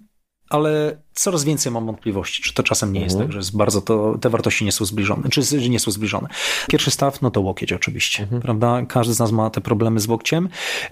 ale 0.49 0.97
coraz 1.13 1.43
więcej 1.43 1.71
mam 1.71 1.85
wątpliwości, 1.85 2.43
czy 2.43 2.53
to 2.53 2.63
czasem 2.63 2.93
nie 2.93 3.01
jest 3.01 3.15
mhm. 3.15 3.27
tak, 3.27 3.33
że 3.33 3.39
jest 3.39 3.57
bardzo 3.57 3.81
to, 3.81 4.17
te 4.21 4.29
wartości 4.29 4.65
nie 4.65 4.71
są 4.71 4.85
zbliżone, 4.85 5.29
czy 5.29 5.69
nie 5.69 5.79
są 5.79 5.91
zbliżone. 5.91 6.27
Pierwszy 6.69 6.91
staw, 6.91 7.21
no 7.21 7.31
to 7.31 7.41
łokieć 7.41 7.73
oczywiście, 7.73 8.23
mhm. 8.23 8.41
prawda? 8.41 8.81
Każdy 8.87 9.13
z 9.13 9.19
nas 9.19 9.31
ma 9.31 9.49
te 9.49 9.61
problemy 9.61 9.99
z 9.99 10.07
łokciem, 10.07 10.49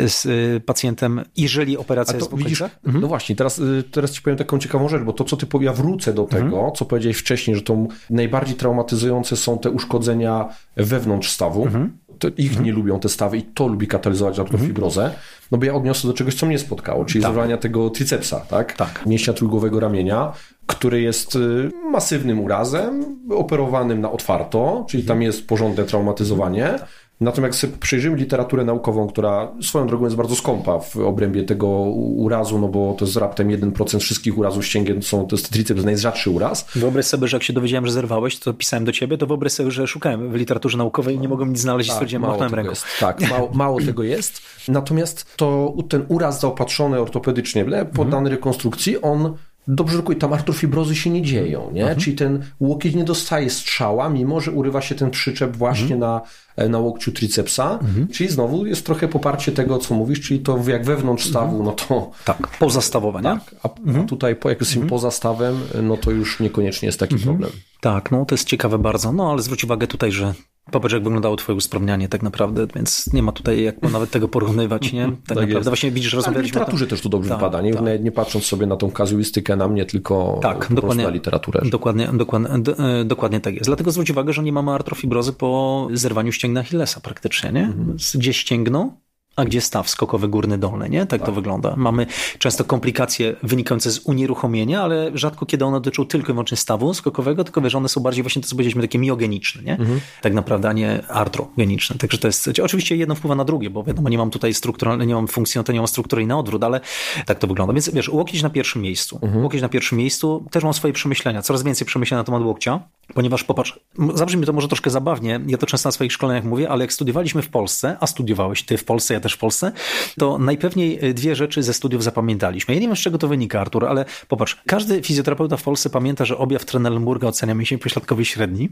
z 0.08 0.26
y, 0.26 0.62
pacjentem, 0.66 1.24
jeżeli 1.38 1.78
operacja 1.78 2.14
to, 2.14 2.20
jest 2.20 2.32
w 2.32 2.38
widzisz, 2.38 2.62
mhm. 2.62 3.02
No 3.02 3.08
właśnie, 3.08 3.36
teraz, 3.36 3.60
y, 3.60 3.84
teraz 3.92 4.12
ci 4.12 4.22
powiem 4.22 4.38
taką 4.38 4.60
ciekawą 4.60 4.90
rzecz, 4.90 5.04
bo 5.04 5.14
to, 5.14 5.24
co 5.24 5.38
ty 5.38 5.48
ja 5.62 5.74
wrócę 5.74 6.14
do 6.14 6.24
tego, 6.24 6.56
mhm. 6.56 6.76
co 6.76 6.86
powiedziałeś 6.86 7.18
wcześniej, 7.18 7.56
że 7.56 7.62
to 7.62 7.88
najbardziej 8.10 8.56
traumatyzujące 8.56 9.36
są 9.38 9.60
te 9.60 9.70
uszkodzenia 9.70 10.50
wewnątrz 10.76 11.30
stawu, 11.30 11.66
mhm 11.66 12.05
to 12.32 12.42
ich 12.42 12.50
mhm. 12.50 12.66
nie 12.66 12.72
lubią 12.72 13.00
te 13.00 13.10
stawy 13.10 13.38
i 13.38 13.42
to 13.42 13.68
lubi 13.68 13.88
katalizować 13.88 14.40
artrofibrozę, 14.40 15.04
mhm. 15.04 15.22
no 15.52 15.58
bo 15.58 15.66
ja 15.66 15.74
odniosę 15.74 16.08
do 16.08 16.14
czegoś, 16.14 16.36
co 16.36 16.46
mnie 16.46 16.60
spotkało, 16.60 17.06
czyli 17.06 17.22
tak. 17.22 17.32
zerwania 17.32 17.58
tego 17.58 17.90
tricepsa, 17.90 18.40
tak? 18.40 18.74
tak. 18.74 19.06
Mięśnia 19.06 19.34
trójgłowego 19.34 19.80
ramienia, 19.80 20.34
który 20.66 21.02
jest 21.02 21.36
y, 21.36 21.72
masywnym 21.92 22.40
urazem, 22.40 23.20
operowanym 23.30 24.02
na 24.02 24.12
otwarto, 24.12 24.86
czyli 24.90 25.04
tam 25.04 25.22
jest 25.22 25.48
porządne 25.48 25.84
traumatyzowanie, 25.84 26.76
Natomiast 27.22 27.54
jak 27.54 27.56
sobie 27.56 27.78
przyjrzymy 27.80 28.18
literaturę 28.18 28.64
naukową, 28.64 29.08
która 29.08 29.52
swoją 29.62 29.88
drogą 29.88 30.04
jest 30.04 30.16
bardzo 30.16 30.36
skąpa 30.36 30.80
w 30.80 30.98
obrębie 30.98 31.44
tego 31.44 31.68
urazu, 32.16 32.60
no 32.60 32.68
bo 32.68 32.96
to 32.98 33.06
jest 33.06 33.18
raptem 33.18 33.50
1% 33.50 34.00
wszystkich 34.00 34.38
urazów 34.38 34.66
ścięgien, 34.66 35.02
są, 35.02 35.28
to 35.28 35.36
jest 35.36 35.50
triceps 35.50 35.84
najrzadszy 35.84 36.30
uraz. 36.30 36.68
Wyobraź 36.76 37.06
sobie, 37.06 37.28
że 37.28 37.38
jak 37.38 37.44
się 37.44 37.54
dowiedziałem, 37.54 37.86
że 37.86 37.92
zerwałeś, 37.92 38.40
to 38.40 38.54
pisałem 38.54 38.86
do 38.86 38.92
ciebie, 38.92 39.18
to 39.18 39.28
wyobraź 39.28 39.52
sobie, 39.52 39.72
że 39.72 39.88
szukałem 39.88 40.32
w 40.32 40.36
literaturze 40.36 40.78
naukowej 40.78 41.16
i 41.16 41.20
nie 41.20 41.30
mogłem 41.30 41.50
nic 41.50 41.60
znaleźć 41.60 41.90
tak, 41.90 41.96
stwierdziłem, 41.96 42.22
machnąłem 42.22 42.54
ręką. 42.54 42.70
Jest, 42.70 42.86
tak, 43.00 43.30
mało, 43.30 43.50
mało 43.54 43.82
tego 43.82 44.04
jest. 44.04 44.42
Natomiast 44.68 45.36
to 45.36 45.74
ten 45.90 46.06
uraz 46.08 46.42
zaopatrzony 46.42 47.00
ortopedycznie, 47.00 47.66
poddany 47.66 48.18
mhm. 48.18 48.28
rekonstrukcji, 48.28 49.02
on 49.02 49.34
dobrze 49.68 50.04
tam 50.20 50.34
artrofibrozy 50.34 50.96
się 50.96 51.10
nie 51.10 51.22
dzieją, 51.22 51.72
nie? 51.74 51.82
Mhm. 51.82 52.00
Czyli 52.00 52.16
ten 52.16 52.44
łokieć 52.60 52.96
nie 52.96 53.04
dostaje 53.04 53.50
strzała, 53.50 54.10
mimo 54.10 54.42
że 54.42 54.52
urywa 54.52 54.82
się 54.82 54.96
ten 54.96 55.12
przyczep 55.12 55.58
właśnie 55.58 55.96
mhm. 55.96 56.00
na, 56.00 56.22
e, 56.56 56.70
na 56.70 56.80
łokciu 56.80 57.12
tricepsa, 57.12 57.72
mhm. 57.72 58.08
czyli 58.08 58.30
znowu 58.30 58.66
jest 58.66 58.86
trochę 58.86 59.08
poparcie 59.08 59.52
tego, 59.52 59.78
co 59.78 59.96
mówisz, 59.96 60.22
czyli 60.22 60.40
to 60.40 60.60
jak 60.68 60.86
wewnątrz 60.86 61.30
stawu, 61.30 61.64
no 61.64 61.72
to... 61.72 62.12
Tak, 62.26 62.48
pozastawowe, 62.60 63.20
nie? 63.20 63.24
Tak, 63.24 63.56
a, 63.64 63.70
a 64.00 64.04
tutaj 64.04 64.36
jak 64.46 64.60
jesteśmy 64.60 64.82
mhm. 64.82 64.90
poza 64.90 65.12
stawem, 65.12 65.60
no 65.84 65.98
to 65.98 66.12
już 66.12 66.40
niekoniecznie 66.40 66.86
jest 66.86 67.00
taki 67.00 67.16
mhm. 67.16 67.32
problem. 67.38 67.60
Tak, 67.82 68.12
no 68.12 68.26
to 68.26 68.36
jest 68.36 68.48
ciekawe 68.48 68.80
bardzo, 68.80 69.12
no 69.12 69.32
ale 69.32 69.42
zwróć 69.42 69.64
uwagę 69.64 69.88
tutaj, 69.88 70.12
że 70.12 70.34
Popatrz, 70.72 70.94
jak 70.94 71.04
wyglądało 71.04 71.36
twoje 71.36 71.56
usprawnianie 71.58 72.10
tak 72.10 72.24
naprawdę, 72.24 72.68
więc 72.76 73.14
nie 73.14 73.24
ma 73.24 73.32
tutaj 73.32 73.64
jak 73.64 73.82
nawet 73.82 74.12
tego 74.12 74.28
porównywać, 74.28 74.94
nie? 74.94 75.06
Tak, 75.06 75.16
tak 75.28 75.38
naprawdę 75.38 75.54
jest. 75.56 75.70
właśnie 75.70 75.92
widzisz, 75.92 76.14
rozmawialiśmy... 76.14 76.52
w 76.52 76.54
literaturze 76.54 76.88
też 76.88 77.02
to 77.02 77.10
dobrze 77.10 77.30
tak, 77.30 77.38
wypada, 77.38 77.62
nie? 77.62 77.74
Tak. 77.74 78.04
nie 78.04 78.12
patrząc 78.12 78.46
sobie 78.46 78.66
na 78.66 78.76
tą 78.76 78.92
kazuistykę 78.92 79.56
na 79.56 79.68
mnie, 79.68 79.86
tylko 79.86 80.40
tak, 80.42 80.68
dokładnie, 80.74 81.04
na 81.04 81.10
literaturę. 81.10 81.62
Dokładnie, 81.70 82.10
dokładnie, 82.14 82.50
e, 82.78 83.06
dokładnie 83.06 83.40
tak 83.40 83.54
jest. 83.54 83.66
Dlatego 83.66 83.92
zwróć 83.92 84.10
uwagę, 84.10 84.34
że 84.34 84.44
nie 84.44 84.54
mamy 84.54 84.72
artrofibrozy 84.72 85.34
po 85.34 85.88
zerwaniu 85.94 86.32
ścięgna 86.32 86.60
Achillesa 86.60 87.00
praktycznie, 87.00 87.52
nie? 87.52 87.64
Mhm. 87.64 87.98
Gdzie 88.16 88.34
ścięgno, 88.34 88.98
a 89.36 89.46
gdzie 89.46 89.62
staw 89.62 89.90
skokowy 89.90 90.28
górny 90.28 90.58
dolny, 90.58 90.90
nie? 90.90 91.00
Tak, 91.00 91.10
tak, 91.10 91.26
to 91.26 91.32
wygląda. 91.32 91.74
Mamy 91.78 92.08
często 92.40 92.64
komplikacje 92.64 93.36
wynikające 93.44 93.92
z 93.92 94.00
unieruchomienia, 94.00 94.82
ale 94.82 95.12
rzadko 95.14 95.46
kiedy 95.46 95.66
one 95.66 95.78
dotyczą 95.78 96.06
tylko 96.06 96.28
i 96.28 96.34
wyłącznie 96.34 96.58
stawu 96.58 96.94
skokowego, 96.94 97.44
tylko 97.44 97.62
wiesz, 97.62 97.76
one 97.76 97.90
są 97.90 98.02
bardziej 98.02 98.24
właśnie 98.24 98.42
to, 98.42 98.48
co 98.48 98.56
powiedzieliśmy, 98.56 98.82
takie 98.82 99.00
miogeniczne, 99.00 99.64
nie? 99.64 99.78
Mhm. 99.78 100.02
Tak 100.22 100.34
naprawdę, 100.34 100.70
a 100.70 100.74
nie 100.74 101.08
artrogeniczne. 101.08 101.96
Także 101.98 102.18
to 102.18 102.28
jest, 102.28 102.50
oczywiście 102.64 102.96
jedno 102.96 103.16
wpływa 103.16 103.36
na 103.36 103.46
drugie, 103.46 103.70
bo 103.70 103.84
wiadomo, 103.84 104.10
nie 104.10 104.18
mam 104.18 104.30
tutaj 104.30 104.54
strukturalnej, 104.54 105.08
nie 105.08 105.16
mam 105.16 105.28
funkcji, 105.28 105.60
no 105.60 105.64
to 105.64 105.72
nie 105.72 105.80
mam 105.80 105.88
struktury 105.88 106.22
i 106.22 106.28
na 106.28 106.40
odwrót, 106.40 106.64
ale 106.64 106.80
tak 107.26 107.40
to 107.40 107.48
wygląda. 107.48 107.74
Więc 107.74 107.90
wiesz, 107.90 108.10
łokieć 108.10 108.44
na 108.44 108.50
pierwszym 108.50 108.82
miejscu. 108.82 109.20
Mhm. 109.24 109.44
Łokieć 109.44 109.62
na 109.62 109.70
pierwszym 109.70 109.98
miejscu, 109.98 110.46
też 110.52 110.64
mam 110.64 110.74
swoje 110.74 110.94
przemyślenia, 110.94 111.42
coraz 111.42 111.64
więcej 111.64 111.88
przemyślenia 111.88 112.22
na 112.22 112.26
temat 112.26 112.42
łokcia, 112.42 112.80
ponieważ 113.14 113.44
popatrz, 113.44 113.80
zabrzmi 114.14 114.46
to 114.46 114.54
może 114.54 114.68
troszkę 114.68 114.90
zabawnie, 114.90 115.40
ja 115.48 115.58
to 115.58 115.66
często 115.66 115.88
na 115.88 115.92
swoich 115.92 116.12
szkoleniach 116.12 116.44
mówię, 116.44 116.70
ale 116.70 116.84
jak 116.84 116.94
studiowaliśmy 116.94 117.42
w 117.42 117.50
Polsce, 117.50 117.98
a 118.00 118.08
studiowałeś 118.08 118.64
ty 118.64 118.78
w 118.78 118.86
Polsce, 118.86 119.14
ja 119.14 119.20
też 119.26 119.34
w 119.34 119.38
Polsce, 119.38 119.72
to 120.20 120.38
najpewniej 120.38 121.14
dwie 121.14 121.36
rzeczy 121.36 121.64
ze 121.64 121.74
studiów 121.74 122.04
zapamiętaliśmy. 122.04 122.74
Ja 122.74 122.80
nie 122.80 122.88
wiem, 122.88 122.96
z 122.96 123.00
czego 123.00 123.18
to 123.18 123.28
wynika, 123.28 123.62
Artur, 123.62 123.86
ale 123.86 124.06
popatrz, 124.28 124.62
każdy 124.66 125.02
fizjoterapeuta 125.02 125.58
w 125.58 125.64
Polsce 125.64 125.90
pamięta, 125.90 126.26
że 126.26 126.38
objaw 126.38 126.66
Trendelenburga 126.66 127.28
ocenia 127.28 127.56
mięsień 127.56 127.80
pośladkowy 127.80 128.26
średni. 128.26 128.70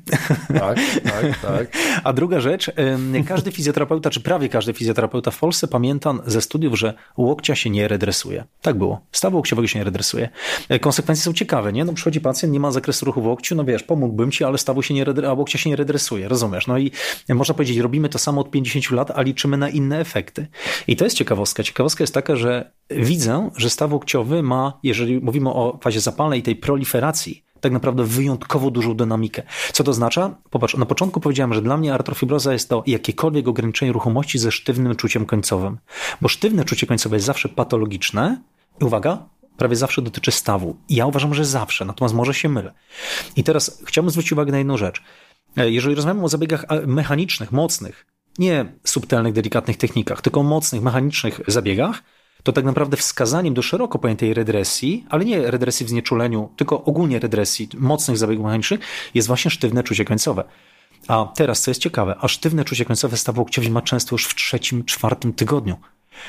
Tak, 0.48 0.78
tak, 1.04 1.40
tak. 1.42 1.78
A 2.04 2.14
druga 2.14 2.40
rzecz, 2.40 2.72
każdy 3.28 3.52
fizjoterapeuta, 3.52 4.10
czy 4.10 4.22
prawie 4.22 4.50
każdy 4.50 4.74
fizjoterapeuta 4.74 5.32
w 5.32 5.40
Polsce 5.40 5.68
pamięta 5.68 6.14
ze 6.26 6.42
studiów, 6.42 6.80
że 6.80 6.94
łokcia 7.18 7.56
się 7.56 7.70
nie 7.70 7.88
redresuje. 7.88 8.44
Tak 8.62 8.78
było. 8.78 9.02
Stawu 9.12 9.38
łokciowego 9.38 9.68
się 9.68 9.80
nie 9.80 9.86
redresuje. 9.86 10.30
E, 10.70 10.80
konsekwencje 10.80 11.24
są 11.24 11.34
ciekawe, 11.34 11.74
nie? 11.74 11.86
No 11.86 11.94
przychodzi 11.94 12.22
pacjent, 12.22 12.54
nie 12.54 12.60
ma 12.60 12.72
zakresu 12.72 13.06
ruchu 13.06 13.22
w 13.22 13.26
łokciu, 13.26 13.56
no 13.56 13.64
wiesz, 13.66 13.84
pomógłbym 13.84 14.32
ci, 14.32 14.44
ale 14.44 14.58
stawu 14.58 14.82
się 14.82 14.94
nie 14.94 15.04
redre, 15.04 15.30
a 15.30 15.34
łokcia 15.34 15.58
się 15.58 15.70
nie 15.70 15.76
redresuje, 15.76 16.28
rozumiesz? 16.28 16.68
No 16.68 16.78
i 16.78 16.92
można 17.30 17.56
powiedzieć, 17.56 17.78
robimy 17.78 18.10
to 18.10 18.20
samo 18.20 18.42
od 18.42 18.52
50 18.52 18.92
lat, 18.92 19.12
a 19.12 19.22
liczymy 19.22 19.58
na 19.58 19.70
inne 19.70 20.00
efekty. 20.00 20.43
I 20.88 20.96
to 20.96 21.04
jest 21.04 21.18
ciekawostka. 21.18 21.64
Ciekawostka 21.64 22.04
jest 22.04 22.14
taka, 22.14 22.36
że 22.36 22.72
widzę, 22.90 23.50
że 23.58 23.70
staw 23.70 23.94
łokciowy 23.94 24.44
ma, 24.44 24.80
jeżeli 24.84 25.20
mówimy 25.20 25.50
o 25.50 25.80
fazie 25.82 26.00
zapalnej 26.00 26.44
tej 26.44 26.56
proliferacji, 26.56 27.44
tak 27.64 27.72
naprawdę 27.72 28.04
wyjątkowo 28.04 28.72
dużą 28.72 28.94
dynamikę. 28.94 29.44
Co 29.74 29.84
to 29.84 29.92
oznacza? 29.92 30.36
Popatrz, 30.50 30.78
na 30.78 30.86
początku 30.86 31.20
powiedziałem, 31.20 31.54
że 31.54 31.62
dla 31.62 31.78
mnie 31.78 31.94
artrofibroza 31.94 32.54
jest 32.54 32.70
to 32.70 32.84
jakiekolwiek 32.88 33.48
ograniczenie 33.48 33.92
ruchomości 33.92 34.40
ze 34.40 34.52
sztywnym 34.52 34.96
czuciem 34.96 35.26
końcowym. 35.26 35.78
Bo 36.22 36.28
sztywne 36.28 36.66
czucie 36.66 36.88
końcowe 36.88 37.16
jest 37.16 37.26
zawsze 37.26 37.50
patologiczne 37.50 38.42
i 38.82 38.86
uwaga, 38.86 39.26
prawie 39.58 39.76
zawsze 39.76 40.02
dotyczy 40.02 40.32
stawu. 40.32 40.76
Ja 40.90 41.06
uważam, 41.06 41.34
że 41.34 41.46
zawsze, 41.46 41.86
natomiast 41.86 42.16
może 42.16 42.34
się 42.34 42.50
mylę. 42.50 42.74
I 43.36 43.44
teraz 43.44 43.82
chciałbym 43.86 44.12
zwrócić 44.12 44.32
uwagę 44.32 44.52
na 44.52 44.58
jedną 44.58 44.78
rzecz. 44.78 45.02
E, 45.58 45.72
jeżeli 45.72 45.96
rozmawiamy 45.96 46.26
o 46.26 46.30
zabiegach 46.30 46.66
mechanicznych, 46.88 47.52
mocnych, 47.52 48.06
nie 48.40 48.66
subtelnych, 48.84 49.34
delikatnych 49.34 49.78
technikach, 49.78 50.22
tylko 50.22 50.44
mocnych, 50.44 50.82
mechanicznych 50.82 51.42
zabiegach, 51.48 52.04
to 52.44 52.52
tak 52.52 52.66
naprawdę 52.66 52.98
wskazaniem 52.98 53.54
do 53.54 53.62
szeroko 53.62 54.00
pojętej 54.00 54.34
redresji, 54.34 55.06
ale 55.10 55.26
nie 55.26 55.52
redresji 55.52 55.86
w 55.86 55.90
znieczuleniu, 55.90 56.50
tylko 56.56 56.84
ogólnie 56.84 57.20
redresji 57.20 57.70
mocnych 57.78 58.18
zabiegów 58.18 58.46
mechanicznych, 58.46 58.80
jest 59.14 59.28
właśnie 59.28 59.52
sztywne 59.52 59.84
czucie 59.84 60.06
końcowe. 60.06 60.44
A 61.08 61.32
teraz, 61.36 61.62
co 61.62 61.72
jest 61.72 61.82
ciekawe, 61.82 62.16
a 62.20 62.28
sztywne 62.28 62.66
czucie 62.66 62.86
końcowe 62.86 63.18
stawu 63.18 63.42
łokciowi 63.42 63.70
ma 63.70 63.82
często 63.82 64.16
już 64.16 64.26
w 64.26 64.36
trzecim, 64.36 64.86
czwartym 64.86 65.34
tygodniu. 65.34 65.76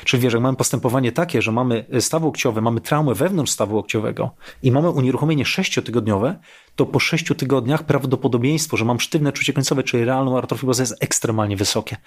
Czyli 0.05 0.23
wiesz, 0.23 0.33
jak 0.33 0.41
mamy 0.41 0.57
postępowanie 0.57 1.11
takie, 1.11 1.41
że 1.41 1.51
mamy 1.51 1.85
staw 1.99 2.23
łokciowy, 2.23 2.61
mamy 2.61 2.81
traumę 2.81 3.13
wewnątrz 3.13 3.51
stawu 3.51 3.75
łokciowego 3.75 4.35
i 4.63 4.71
mamy 4.71 4.89
unieruchomienie 4.89 5.45
sześciotygodniowe, 5.45 6.39
to 6.75 6.85
po 6.85 6.99
sześciu 6.99 7.35
tygodniach 7.35 7.83
prawdopodobieństwo, 7.83 8.77
że 8.77 8.85
mam 8.85 8.99
sztywne 8.99 9.31
czucie 9.31 9.53
końcowe, 9.53 9.83
czyli 9.83 10.05
realną 10.05 10.37
artrofibrozę 10.37 10.83
jest 10.83 11.03
ekstremalnie 11.03 11.57
wysokie. 11.57 11.97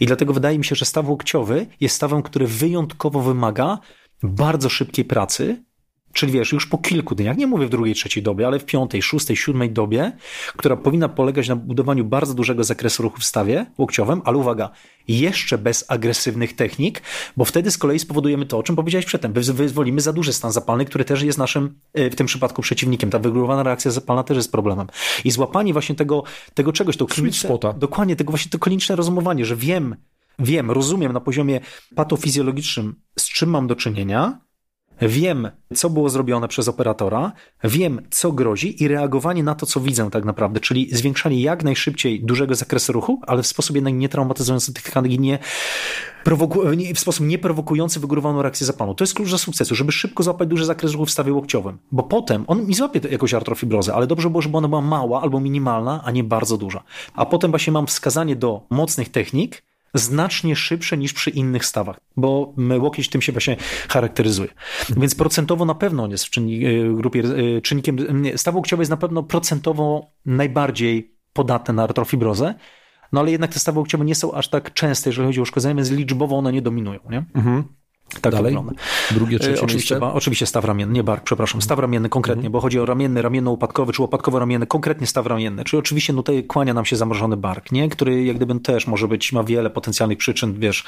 I 0.00 0.06
dlatego 0.06 0.32
wydaje 0.32 0.58
mi 0.58 0.64
się, 0.64 0.74
że 0.74 0.84
staw 0.84 1.08
łokciowy 1.08 1.66
jest 1.80 1.96
stawem, 1.96 2.22
który 2.22 2.46
wyjątkowo 2.46 3.20
wymaga 3.20 3.78
bardzo 4.22 4.68
szybkiej 4.68 5.04
pracy, 5.04 5.64
czyli 6.16 6.32
wiesz, 6.32 6.52
już 6.52 6.66
po 6.66 6.78
kilku 6.78 7.14
dniach, 7.14 7.36
nie 7.36 7.46
mówię 7.46 7.66
w 7.66 7.70
drugiej, 7.70 7.94
trzeciej 7.94 8.22
dobie, 8.22 8.46
ale 8.46 8.58
w 8.58 8.64
piątej, 8.64 9.02
szóstej, 9.02 9.36
siódmej 9.36 9.70
dobie, 9.70 10.12
która 10.56 10.76
powinna 10.76 11.08
polegać 11.08 11.48
na 11.48 11.56
budowaniu 11.56 12.04
bardzo 12.04 12.34
dużego 12.34 12.64
zakresu 12.64 13.02
ruchu 13.02 13.20
w 13.20 13.24
stawie 13.24 13.66
łokciowym, 13.78 14.22
ale 14.24 14.36
uwaga, 14.36 14.70
jeszcze 15.08 15.58
bez 15.58 15.84
agresywnych 15.88 16.56
technik, 16.56 17.02
bo 17.36 17.44
wtedy 17.44 17.70
z 17.70 17.78
kolei 17.78 17.98
spowodujemy 17.98 18.46
to, 18.46 18.58
o 18.58 18.62
czym 18.62 18.76
powiedziałeś 18.76 19.06
przedtem, 19.06 19.32
wyzwolimy 19.32 20.00
za 20.00 20.12
duży 20.12 20.32
stan 20.32 20.52
zapalny, 20.52 20.84
który 20.84 21.04
też 21.04 21.22
jest 21.22 21.38
naszym 21.38 21.78
e, 21.94 22.10
w 22.10 22.16
tym 22.16 22.26
przypadku 22.26 22.62
przeciwnikiem. 22.62 23.10
Ta 23.10 23.18
wygórowana 23.18 23.62
reakcja 23.62 23.90
zapalna 23.90 24.22
też 24.22 24.36
jest 24.36 24.52
problemem. 24.52 24.86
I 25.24 25.30
złapanie 25.30 25.72
właśnie 25.72 25.94
tego, 25.94 26.22
tego 26.54 26.72
czegoś, 26.72 26.96
to 26.96 27.06
kliniczne, 27.06 27.50
dokładnie, 27.76 28.16
tego 28.16 28.30
właśnie 28.30 28.50
to 28.50 28.58
kliniczne 28.58 28.96
rozumowanie, 28.96 29.44
że 29.44 29.56
wiem, 29.56 29.96
wiem, 30.38 30.70
rozumiem 30.70 31.12
na 31.12 31.20
poziomie 31.20 31.60
patofizjologicznym, 31.94 32.94
z 33.18 33.28
czym 33.28 33.50
mam 33.50 33.66
do 33.66 33.76
czynienia, 33.76 34.45
Wiem, 35.00 35.50
co 35.74 35.90
było 35.90 36.08
zrobione 36.08 36.48
przez 36.48 36.68
operatora, 36.68 37.32
wiem, 37.64 38.00
co 38.10 38.32
grozi 38.32 38.82
i 38.82 38.88
reagowanie 38.88 39.42
na 39.42 39.54
to, 39.54 39.66
co 39.66 39.80
widzę 39.80 40.10
tak 40.10 40.24
naprawdę, 40.24 40.60
czyli 40.60 40.88
zwiększanie 40.96 41.40
jak 41.40 41.64
najszybciej 41.64 42.24
dużego 42.24 42.54
zakresu 42.54 42.92
ruchu, 42.92 43.20
ale 43.26 43.42
w 43.42 43.46
sposób 43.46 43.76
jednak 43.76 43.94
nietraumatyzujący 43.94 44.72
tych 44.72 44.82
tkanek 44.82 45.12
i 45.12 45.18
nie, 45.18 45.38
prowoku- 46.24 46.94
w 46.94 46.98
sposób 46.98 47.26
nieprowokujący 47.26 48.00
wygórowaną 48.00 48.42
reakcję 48.42 48.66
zapalną. 48.66 48.94
To 48.94 49.04
jest 49.04 49.14
klucz 49.14 49.30
do 49.30 49.38
sukcesu, 49.38 49.74
żeby 49.74 49.92
szybko 49.92 50.22
złapać 50.22 50.48
duży 50.48 50.64
zakres 50.64 50.92
ruchu 50.92 51.06
w 51.06 51.10
stawie 51.10 51.32
łokciowym, 51.32 51.78
bo 51.92 52.02
potem 52.02 52.44
on 52.46 52.66
mi 52.66 52.74
złapie 52.74 53.00
jakąś 53.10 53.34
artrofibrozę, 53.34 53.94
ale 53.94 54.06
dobrze 54.06 54.30
było, 54.30 54.42
żeby 54.42 54.56
ona 54.56 54.68
była 54.68 54.80
mała 54.80 55.22
albo 55.22 55.40
minimalna, 55.40 56.02
a 56.04 56.10
nie 56.10 56.24
bardzo 56.24 56.56
duża. 56.56 56.82
A 57.14 57.26
potem 57.26 57.50
właśnie 57.50 57.72
mam 57.72 57.86
wskazanie 57.86 58.36
do 58.36 58.62
mocnych 58.70 59.08
technik, 59.08 59.62
znacznie 59.98 60.56
szybsze 60.56 60.96
niż 60.96 61.12
przy 61.12 61.30
innych 61.30 61.64
stawach, 61.64 62.00
bo 62.16 62.54
łokieć 62.80 63.08
tym 63.08 63.22
się 63.22 63.32
właśnie 63.32 63.56
charakteryzuje. 63.88 64.48
Więc 64.96 65.14
procentowo 65.14 65.64
na 65.64 65.74
pewno 65.74 66.04
on 66.04 66.10
jest 66.10 66.24
w 66.24 66.30
czynnik, 66.30 66.62
y, 66.62 66.94
grupie, 66.94 67.20
y, 67.20 67.60
czynnikiem, 67.62 67.96
staw 68.36 68.54
łokciowy 68.54 68.80
jest 68.80 68.90
na 68.90 68.96
pewno 68.96 69.22
procentowo 69.22 70.10
najbardziej 70.26 71.16
podatny 71.32 71.74
na 71.74 71.82
artrofibrozę, 71.82 72.54
no 73.12 73.20
ale 73.20 73.30
jednak 73.30 73.52
te 73.52 73.58
stawy 73.58 73.78
łokciowe 73.78 74.04
nie 74.04 74.14
są 74.14 74.32
aż 74.32 74.48
tak 74.48 74.72
częste, 74.72 75.10
jeżeli 75.10 75.26
chodzi 75.26 75.40
o 75.40 75.42
uszkodzenie, 75.42 75.74
więc 75.74 75.90
liczbowo 75.90 76.38
one 76.38 76.52
nie 76.52 76.62
dominują. 76.62 77.00
Nie? 77.10 77.24
Mhm. 77.34 77.64
Tak 78.20 78.32
Dalej? 78.32 78.44
wygląda. 78.44 78.72
Drugie, 79.10 79.38
trzecie 79.38 79.60
e, 79.60 79.64
oczywiście, 79.64 79.98
ba, 79.98 80.12
oczywiście 80.12 80.46
staw 80.46 80.64
ramienny, 80.64 80.94
nie 80.94 81.04
bark, 81.04 81.24
przepraszam. 81.24 81.62
Staw 81.62 81.78
ramienny 81.78 82.08
konkretnie, 82.08 82.40
mhm. 82.40 82.52
bo 82.52 82.60
chodzi 82.60 82.80
o 82.80 82.86
ramienny, 82.86 83.22
ramienno-upadkowy 83.22 83.92
czy 83.92 84.02
upadkowo-ramienny, 84.02 84.66
konkretnie 84.66 85.06
staw 85.06 85.26
ramienny. 85.26 85.64
Czyli 85.64 85.80
oczywiście 85.80 86.12
no 86.12 86.22
tutaj 86.22 86.44
kłania 86.44 86.74
nam 86.74 86.84
się 86.84 86.96
zamrożony 86.96 87.36
bark, 87.36 87.72
nie? 87.72 87.88
który 87.88 88.24
jak 88.24 88.36
gdyby 88.36 88.60
też 88.60 88.86
może 88.86 89.08
być, 89.08 89.32
ma 89.32 89.44
wiele 89.44 89.70
potencjalnych 89.70 90.18
przyczyn, 90.18 90.54
wiesz, 90.60 90.84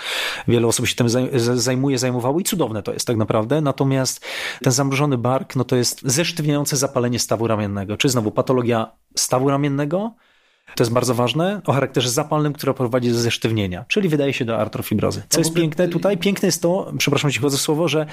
wiele 0.49 0.67
osób 0.67 0.87
się 0.87 0.95
tym 0.95 1.09
zajmuje, 1.39 1.99
zajmowało 1.99 2.41
i 2.41 2.45
cudowne 2.45 2.83
to 2.83 2.93
jest 2.93 3.07
tak 3.07 3.17
naprawdę. 3.17 3.61
Natomiast 3.61 4.25
ten 4.63 4.73
zamrożony 4.73 5.19
bark, 5.19 5.57
no 5.57 5.65
to 5.65 5.77
jest 5.77 6.01
zesztywniające 6.05 6.77
zapalenie 6.77 7.19
stawu 7.19 7.47
ramiennego. 7.47 7.97
Czy 7.97 8.09
znowu 8.09 8.31
patologia 8.31 8.93
stawu 9.17 9.51
ramiennego, 9.51 10.15
to 10.75 10.83
jest 10.83 10.93
bardzo 10.93 11.15
ważne, 11.15 11.61
o 11.67 11.73
charakterze 11.73 12.11
zapalnym, 12.11 12.53
która 12.53 12.75
prowadzi 12.75 13.11
do 13.11 13.19
zesztywnienia, 13.19 13.85
czyli 13.89 14.09
wydaje 14.09 14.33
się 14.33 14.45
do 14.45 14.59
artrofibrozy. 14.59 15.23
Co 15.29 15.41
jest 15.41 15.55
piękne 15.55 15.89
tutaj? 15.89 16.19
Piękne 16.19 16.47
jest 16.47 16.63
to, 16.63 16.93
przepraszam, 16.99 17.31
ci 17.31 17.41
chodzę 17.41 17.59
słowo, 17.59 17.89
że 17.89 18.07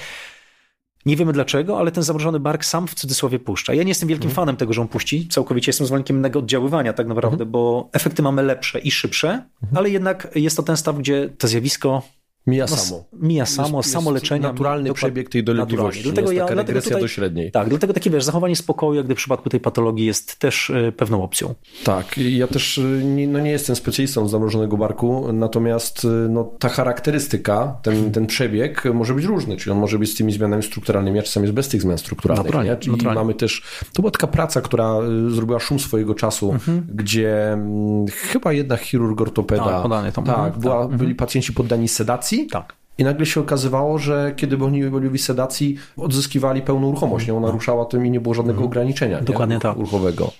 nie 1.06 1.16
wiemy 1.16 1.32
dlaczego, 1.32 1.78
ale 1.78 1.92
ten 1.92 2.02
zamrożony 2.02 2.40
bark 2.40 2.64
sam 2.64 2.86
w 2.86 2.94
cudzysłowie 2.94 3.38
puszcza. 3.38 3.74
Ja 3.74 3.82
nie 3.82 3.88
jestem 3.88 4.08
wielkim 4.08 4.30
mhm. 4.30 4.36
fanem 4.36 4.56
tego, 4.56 4.72
że 4.72 4.80
on 4.80 4.88
puści. 4.88 5.28
Całkowicie 5.28 5.68
jestem 5.68 5.86
zwolennikiem 5.86 6.16
innego 6.16 6.38
oddziaływania 6.38 6.92
tak 6.92 7.06
naprawdę, 7.06 7.34
mhm. 7.34 7.50
bo 7.50 7.88
efekty 7.92 8.22
mamy 8.22 8.42
lepsze 8.42 8.78
i 8.78 8.90
szybsze, 8.90 9.28
mhm. 9.28 9.76
ale 9.76 9.90
jednak 9.90 10.28
jest 10.34 10.56
to 10.56 10.62
ten 10.62 10.76
staw, 10.76 10.98
gdzie 10.98 11.28
to 11.38 11.48
zjawisko 11.48 12.02
Mija 12.46 12.66
no, 12.70 12.76
samo. 12.76 13.04
Mija 13.12 13.46
samo, 13.46 13.78
jest, 13.78 13.92
samo 13.92 14.10
leczenie. 14.10 14.40
Naturalny 14.40 14.92
przebieg 14.92 15.28
tej 15.28 15.44
dolegliwości. 15.44 16.02
Dlatego 16.02 16.32
jest 16.32 16.38
ja, 16.38 16.46
taka 16.46 16.54
regresja 16.54 16.88
tutaj, 16.88 17.02
do 17.02 17.08
średniej. 17.08 17.50
Tak, 17.50 17.68
dlatego 17.68 17.92
takie 17.92 18.10
wiesz, 18.10 18.24
zachowanie 18.24 18.56
spokoju, 18.56 18.94
jak 18.94 19.04
gdy 19.04 19.14
w 19.14 19.18
przypadku 19.18 19.48
tej 19.48 19.60
patologii 19.60 20.06
jest 20.06 20.38
też 20.38 20.70
y, 20.70 20.92
pewną 20.96 21.22
opcją. 21.22 21.54
Tak, 21.84 22.18
ja 22.18 22.46
też 22.46 22.78
y, 22.78 23.02
nie, 23.04 23.28
no 23.28 23.40
nie 23.40 23.50
jestem 23.50 23.76
specjalistą 23.76 24.28
zamrożonego 24.28 24.76
barku, 24.76 25.32
natomiast 25.32 26.04
y, 26.04 26.08
no, 26.08 26.44
ta 26.58 26.68
charakterystyka, 26.68 27.76
ten, 27.82 28.12
ten 28.12 28.26
przebieg 28.26 28.84
może 28.94 29.14
być 29.14 29.24
różny, 29.24 29.56
czyli 29.56 29.72
on 29.72 29.78
może 29.78 29.98
być 29.98 30.10
z 30.10 30.14
tymi 30.14 30.32
zmianami 30.32 30.62
strukturalnymi, 30.62 31.18
a 31.18 31.22
czasami 31.22 31.44
jest 31.44 31.54
bez 31.54 31.68
tych 31.68 31.82
zmian 31.82 31.98
strukturalnych. 31.98 32.46
Naturalnie, 32.46 32.70
nie? 32.70 32.76
Czyli 32.76 32.92
naturalnie. 32.92 33.20
mamy 33.20 33.34
też, 33.34 33.62
to 33.92 34.02
była 34.02 34.10
taka 34.10 34.26
praca, 34.26 34.60
która 34.60 34.98
zrobiła 35.28 35.60
szum 35.60 35.78
swojego 35.78 36.14
czasu, 36.14 36.52
mhm. 36.52 36.86
gdzie 36.94 37.52
m, 37.52 38.06
chyba 38.12 38.52
jednak 38.52 38.80
chirurg 38.80 39.20
ortopeda, 39.20 39.82
tak, 39.82 40.14
tam. 40.14 40.24
tak, 40.24 40.38
mhm. 40.38 40.60
była, 40.60 40.80
tak. 40.80 40.88
byli 40.88 41.10
mhm. 41.10 41.16
pacjenci 41.16 41.52
poddani 41.52 41.88
sedacji, 41.88 42.35
tak 42.44 42.74
i 42.98 43.04
nagle 43.04 43.26
się 43.26 43.40
okazywało, 43.40 43.98
że 43.98 44.32
kiedy 44.36 44.64
oni 44.64 44.84
byli 44.84 45.18
w 45.18 45.22
sedacji, 45.22 45.76
odzyskiwali 45.96 46.62
pełną 46.62 46.90
ruchomość. 46.90 47.26
Nie? 47.26 47.34
Ona 47.34 47.50
ruszała 47.50 47.84
tym 47.84 48.06
i 48.06 48.10
nie 48.10 48.20
było 48.20 48.34
żadnego 48.34 48.56
mhm. 48.56 48.66
ograniczenia 48.66 49.20
Dokładnie 49.20 49.54
nie? 49.54 49.60
tak. 49.60 49.76
ruchowego. 49.76 50.32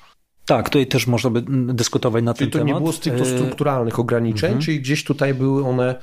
Tak, 0.46 0.70
tutaj 0.70 0.86
też 0.86 1.06
można 1.06 1.30
by 1.30 1.44
dyskutować 1.74 2.24
na 2.24 2.34
czyli 2.34 2.50
ten 2.50 2.60
temat. 2.60 2.68
to 2.68 2.74
nie 2.74 2.80
było 2.80 2.92
stricte 2.92 3.24
strukturalnych 3.24 3.98
ograniczeń, 3.98 4.48
mhm. 4.48 4.64
czyli 4.64 4.80
gdzieś 4.80 5.04
tutaj 5.04 5.34
były 5.34 5.66
one 5.66 5.94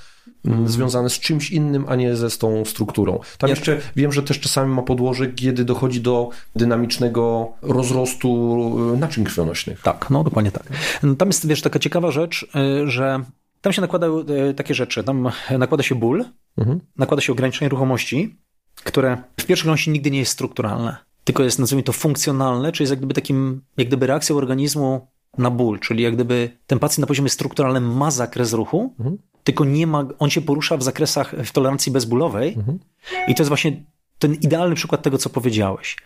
mhm. 0.45 0.67
związane 0.67 1.09
z 1.09 1.19
czymś 1.19 1.51
innym, 1.51 1.85
a 1.87 1.95
nie 1.95 2.15
ze 2.15 2.29
z 2.29 2.37
tą 2.37 2.65
strukturą. 2.65 3.19
Tam 3.37 3.47
ja... 3.47 3.55
jeszcze 3.55 3.79
wiem, 3.95 4.11
że 4.11 4.23
też 4.23 4.39
czasami 4.39 4.73
ma 4.73 4.81
podłoże, 4.81 5.27
kiedy 5.27 5.65
dochodzi 5.65 6.01
do 6.01 6.29
dynamicznego 6.55 7.53
rozrostu 7.61 8.59
e, 8.93 8.97
naczyń 8.97 9.23
krwionośnych. 9.23 9.81
Tak, 9.81 10.09
no 10.09 10.23
dokładnie 10.23 10.51
tak. 10.51 10.63
No, 11.03 11.15
tam 11.15 11.29
jest, 11.29 11.47
wiesz, 11.47 11.61
taka 11.61 11.79
ciekawa 11.79 12.11
rzecz, 12.11 12.47
e, 12.55 12.87
że 12.87 13.23
tam 13.63 13.73
się 13.73 13.81
nakładają 13.81 14.25
takie 14.55 14.73
rzeczy. 14.73 15.03
Tam 15.03 15.31
nakłada 15.57 15.83
się 15.83 15.95
ból, 15.95 16.25
mhm. 16.57 16.79
nakłada 16.97 17.21
się 17.21 17.31
ograniczenie 17.31 17.69
ruchomości, 17.69 18.39
które 18.75 19.17
w 19.39 19.45
pierwszej 19.45 19.63
kolejności 19.63 19.91
nigdy 19.91 20.11
nie 20.11 20.19
jest 20.19 20.31
strukturalne, 20.31 20.97
tylko 21.23 21.43
jest, 21.43 21.59
nazwijmy 21.59 21.83
to, 21.83 21.93
funkcjonalne, 21.93 22.71
czyli 22.71 22.83
jest 22.83 22.91
jak 22.91 22.99
gdyby 22.99 23.13
takim, 23.13 23.61
jak 23.77 23.87
gdyby 23.87 24.07
reakcją 24.07 24.37
organizmu 24.37 25.07
na 25.37 25.51
ból, 25.51 25.79
czyli 25.79 26.03
jak 26.03 26.15
gdyby 26.15 26.57
ten 26.67 26.79
pacjent 26.79 26.99
na 26.99 27.07
poziomie 27.07 27.29
strukturalnym 27.29 27.97
ma 27.97 28.11
zakres 28.11 28.53
ruchu, 28.53 28.95
mhm. 28.99 29.17
tylko 29.43 29.65
nie 29.65 29.87
ma, 29.87 30.05
on 30.19 30.29
się 30.29 30.41
porusza 30.41 30.77
w 30.77 30.83
zakresach 30.83 31.35
w 31.45 31.51
tolerancji 31.51 31.91
bezbólowej 31.91 32.53
mhm. 32.53 32.79
i 33.27 33.35
to 33.35 33.43
jest 33.43 33.47
właśnie 33.47 33.83
ten 34.19 34.33
idealny 34.33 34.75
przykład 34.75 35.01
tego, 35.01 35.17
co 35.17 35.29
powiedziałeś. 35.29 35.97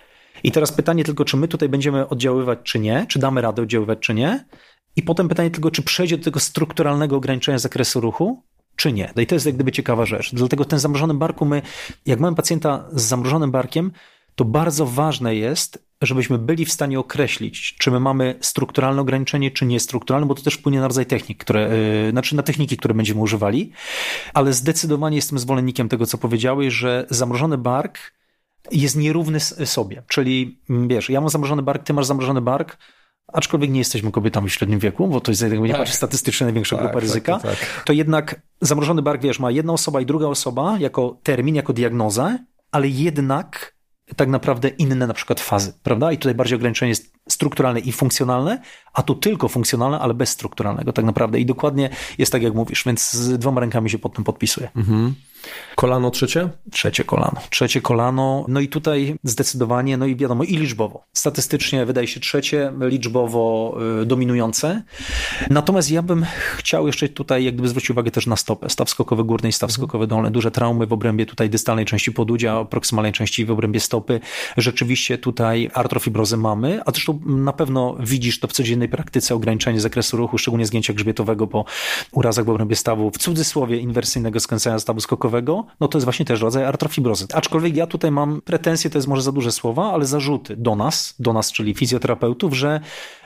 I 0.43 0.52
teraz 0.52 0.72
pytanie 0.72 1.04
tylko, 1.04 1.26
czy 1.26 1.38
my 1.38 1.48
tutaj 1.48 1.70
będziemy 1.70 2.10
oddziaływać, 2.10 2.60
czy 2.63 2.80
nie, 2.80 3.06
czy 3.10 3.20
damy 3.20 3.41
radę 3.41 3.62
oddziaływać, 3.62 4.00
czy 4.00 4.13
nie. 4.13 4.46
I 4.98 5.04
potem 5.04 5.30
pytanie 5.30 5.52
tylko, 5.52 5.72
czy 5.72 5.82
przejdzie 5.84 6.18
do 6.18 6.24
tego 6.24 6.40
strukturalnego 6.40 7.16
ograniczenia 7.16 7.60
zakresu 7.60 8.02
ruchu, 8.02 8.44
czy 8.76 8.92
nie. 8.94 9.14
No 9.16 9.22
i 9.22 9.28
to 9.28 9.36
jest 9.36 9.46
jak 9.46 9.56
gdyby 9.56 9.72
ciekawa 9.72 10.06
rzecz. 10.06 10.36
Dlatego 10.36 10.66
ten 10.66 10.80
zamrożony 10.80 11.14
barku, 11.14 11.46
my, 11.46 11.62
jak 12.06 12.20
mamy 12.20 12.36
pacjenta 12.36 12.90
z 12.92 13.02
zamrożonym 13.02 13.52
barkiem, 13.52 13.92
to 14.36 14.46
bardzo 14.46 14.86
ważne 14.86 15.36
jest, 15.36 15.88
żebyśmy 16.02 16.38
byli 16.38 16.66
w 16.66 16.72
stanie 16.72 17.00
określić, 17.00 17.76
czy 17.80 17.92
my 17.92 18.00
mamy 18.00 18.36
strukturalne 18.42 19.02
ograniczenie, 19.02 19.52
czy 19.52 19.66
niestrukturalne, 19.66 20.28
bo 20.28 20.36
to 20.36 20.42
też 20.42 20.54
wpłynie 20.54 20.80
na 20.80 20.88
rodzaj 20.88 21.06
technik, 21.06 21.38
które, 21.38 21.78
yy, 22.06 22.12
znaczy 22.12 22.36
na 22.36 22.44
techniki, 22.44 22.78
które 22.78 22.94
będziemy 22.94 23.22
używali, 23.22 23.72
ale 24.34 24.54
zdecydowanie 24.54 25.16
jestem 25.16 25.40
zwolennikiem 25.40 25.90
tego, 25.90 26.06
co 26.06 26.18
powiedziałeś, 26.18 26.74
że 26.74 27.06
zamrożony 27.10 27.58
bark 27.58 28.00
jest 28.72 28.96
nierówny 28.96 29.40
sobie. 29.40 30.04
Czyli 30.08 30.62
wiesz, 30.88 31.10
ja 31.10 31.22
mam 31.22 31.30
zamrożony 31.30 31.62
bark, 31.62 31.84
ty 31.84 31.94
masz 31.94 32.06
zamrożony 32.06 32.42
bark, 32.42 32.78
aczkolwiek 33.34 33.72
nie 33.72 33.80
jesteśmy 33.80 34.12
kobietami 34.12 34.50
w 34.50 34.54
średnim 34.54 34.80
wieku, 34.80 35.08
bo 35.08 35.22
to 35.22 35.32
jest 35.32 35.42
jakby 35.42 35.68
nie 35.68 35.74
tak. 35.74 35.90
statystycznie 35.90 36.46
największa 36.46 36.76
tak, 36.76 36.86
grupa 36.86 36.94
tak, 36.94 37.04
ryzyka, 37.04 37.40
tak, 37.40 37.60
tak, 37.60 37.84
to 37.86 37.94
jednak 37.94 38.42
zamrożony 38.62 39.02
bark, 39.02 39.22
wiesz, 39.22 39.40
ma 39.40 39.52
jedna 39.52 39.74
osoba 39.74 40.02
i 40.02 40.06
druga 40.06 40.28
osoba 40.28 40.78
jako 40.80 41.18
termin, 41.24 41.56
jako 41.56 41.74
diagnozę, 41.74 42.40
ale 42.72 42.88
jednak 42.88 43.78
tak 44.16 44.30
naprawdę 44.30 44.68
inne 44.68 45.08
na 45.08 45.13
przykład 45.13 45.40
fazy, 45.40 45.74
prawda? 45.84 46.12
I 46.12 46.18
tutaj 46.18 46.36
bardziej 46.36 46.56
ograniczenie 46.56 46.90
jest 46.90 47.13
strukturalne 47.30 47.80
i 47.80 47.92
funkcjonalne, 47.92 48.62
a 48.94 49.04
tu 49.04 49.16
tylko 49.16 49.48
funkcjonalne, 49.48 50.00
ale 50.00 50.13
bez 50.13 50.30
strukturalnego 50.30 50.94
tak 50.94 51.06
naprawdę. 51.06 51.40
I 51.40 51.46
dokładnie 51.46 51.90
jest 52.18 52.32
tak, 52.32 52.42
jak 52.42 52.54
mówisz, 52.54 52.84
więc 52.86 53.12
z 53.12 53.40
dwoma 53.40 53.62
rękami 53.62 53.90
się 53.90 54.00
pod 54.00 54.13
tym 54.13 54.24
podpisuję. 54.24 54.70
Mhm. 54.76 55.16
Kolano 55.78 56.12
trzecie? 56.12 56.50
Trzecie 56.71 57.04
kolano. 57.04 57.41
Trzecie 57.50 57.82
kolano. 57.82 58.45
No 58.47 58.60
i 58.60 58.67
tutaj 58.67 59.15
zdecydowanie, 59.23 59.97
no 59.97 60.06
i 60.06 60.15
wiadomo, 60.15 60.43
i 60.43 60.58
liczbowo. 60.58 61.04
Statystycznie 61.13 61.86
wydaje 61.86 62.08
się 62.08 62.19
trzecie, 62.19 62.73
liczbowo 62.80 63.78
y, 64.02 64.06
dominujące. 64.06 64.84
Natomiast 65.50 65.91
ja 65.91 66.02
bym 66.02 66.26
chciał 66.58 66.88
jeszcze 66.88 67.10
tutaj 67.10 67.43
jak 67.43 67.54
gdyby 67.54 67.69
zwrócić 67.69 67.89
uwagę 67.89 68.12
też 68.12 68.28
na 68.28 68.36
stopę. 68.36 68.69
Staw 68.69 68.89
skokowy 68.89 69.23
górny 69.23 69.50
i 69.50 69.52
staw 69.52 69.69
mhm. 69.69 69.76
skokowy 69.76 70.08
dolny. 70.08 70.32
Duże 70.32 70.52
traumy 70.52 70.88
w 70.88 70.93
obrębie 70.93 71.26
tutaj 71.26 71.50
dystalnej 71.50 71.86
części 71.86 72.12
podudzia, 72.12 72.65
proksymalnej 72.65 73.12
części 73.12 73.45
w 73.45 73.52
obrębie 73.52 73.80
stopy. 73.80 74.19
Rzeczywiście 74.58 75.17
tutaj 75.17 75.69
artrofibrozy 75.73 76.38
mamy, 76.38 76.82
a 76.86 76.91
zresztą 76.91 77.19
na 77.26 77.54
pewno 77.54 77.97
widzisz 78.00 78.39
to 78.39 78.47
w 78.47 78.52
codziennej 78.54 78.89
praktyce, 78.89 79.36
ograniczenie 79.36 79.80
zakresu 79.80 80.17
ruchu, 80.17 80.38
szczególnie 80.38 80.65
zgięcia 80.65 80.93
grzbietowego 80.93 81.47
po 81.47 81.65
urazach 82.12 82.45
w 82.45 82.49
obrębie 82.49 82.76
stawu, 82.76 83.12
w 83.12 83.18
cudzysłowie 83.18 83.78
inwersyjnego 83.78 84.39
skręcenia 84.39 84.80
stawu 84.80 84.99
skokowego 84.99 85.26
no 85.80 85.88
to 85.88 85.97
jest 85.97 86.03
właśnie 86.03 86.25
też 86.25 86.41
rodzaj 86.41 86.63
artrofibrozy. 86.63 87.25
Aczkolwiek 87.34 87.75
ja 87.75 87.88
tutaj 87.88 88.11
mam 88.11 88.41
pretensje, 88.41 88.89
to 88.89 88.97
jest 88.97 89.07
może 89.07 89.21
za 89.21 89.32
duże 89.32 89.51
słowa, 89.51 89.93
ale 89.93 90.05
zarzuty 90.05 90.55
do 90.55 90.75
nas, 90.75 91.15
do 91.19 91.34
nas, 91.34 91.51
czyli 91.51 91.73
fizjoterapeutów, 91.73 92.53
że 92.53 92.80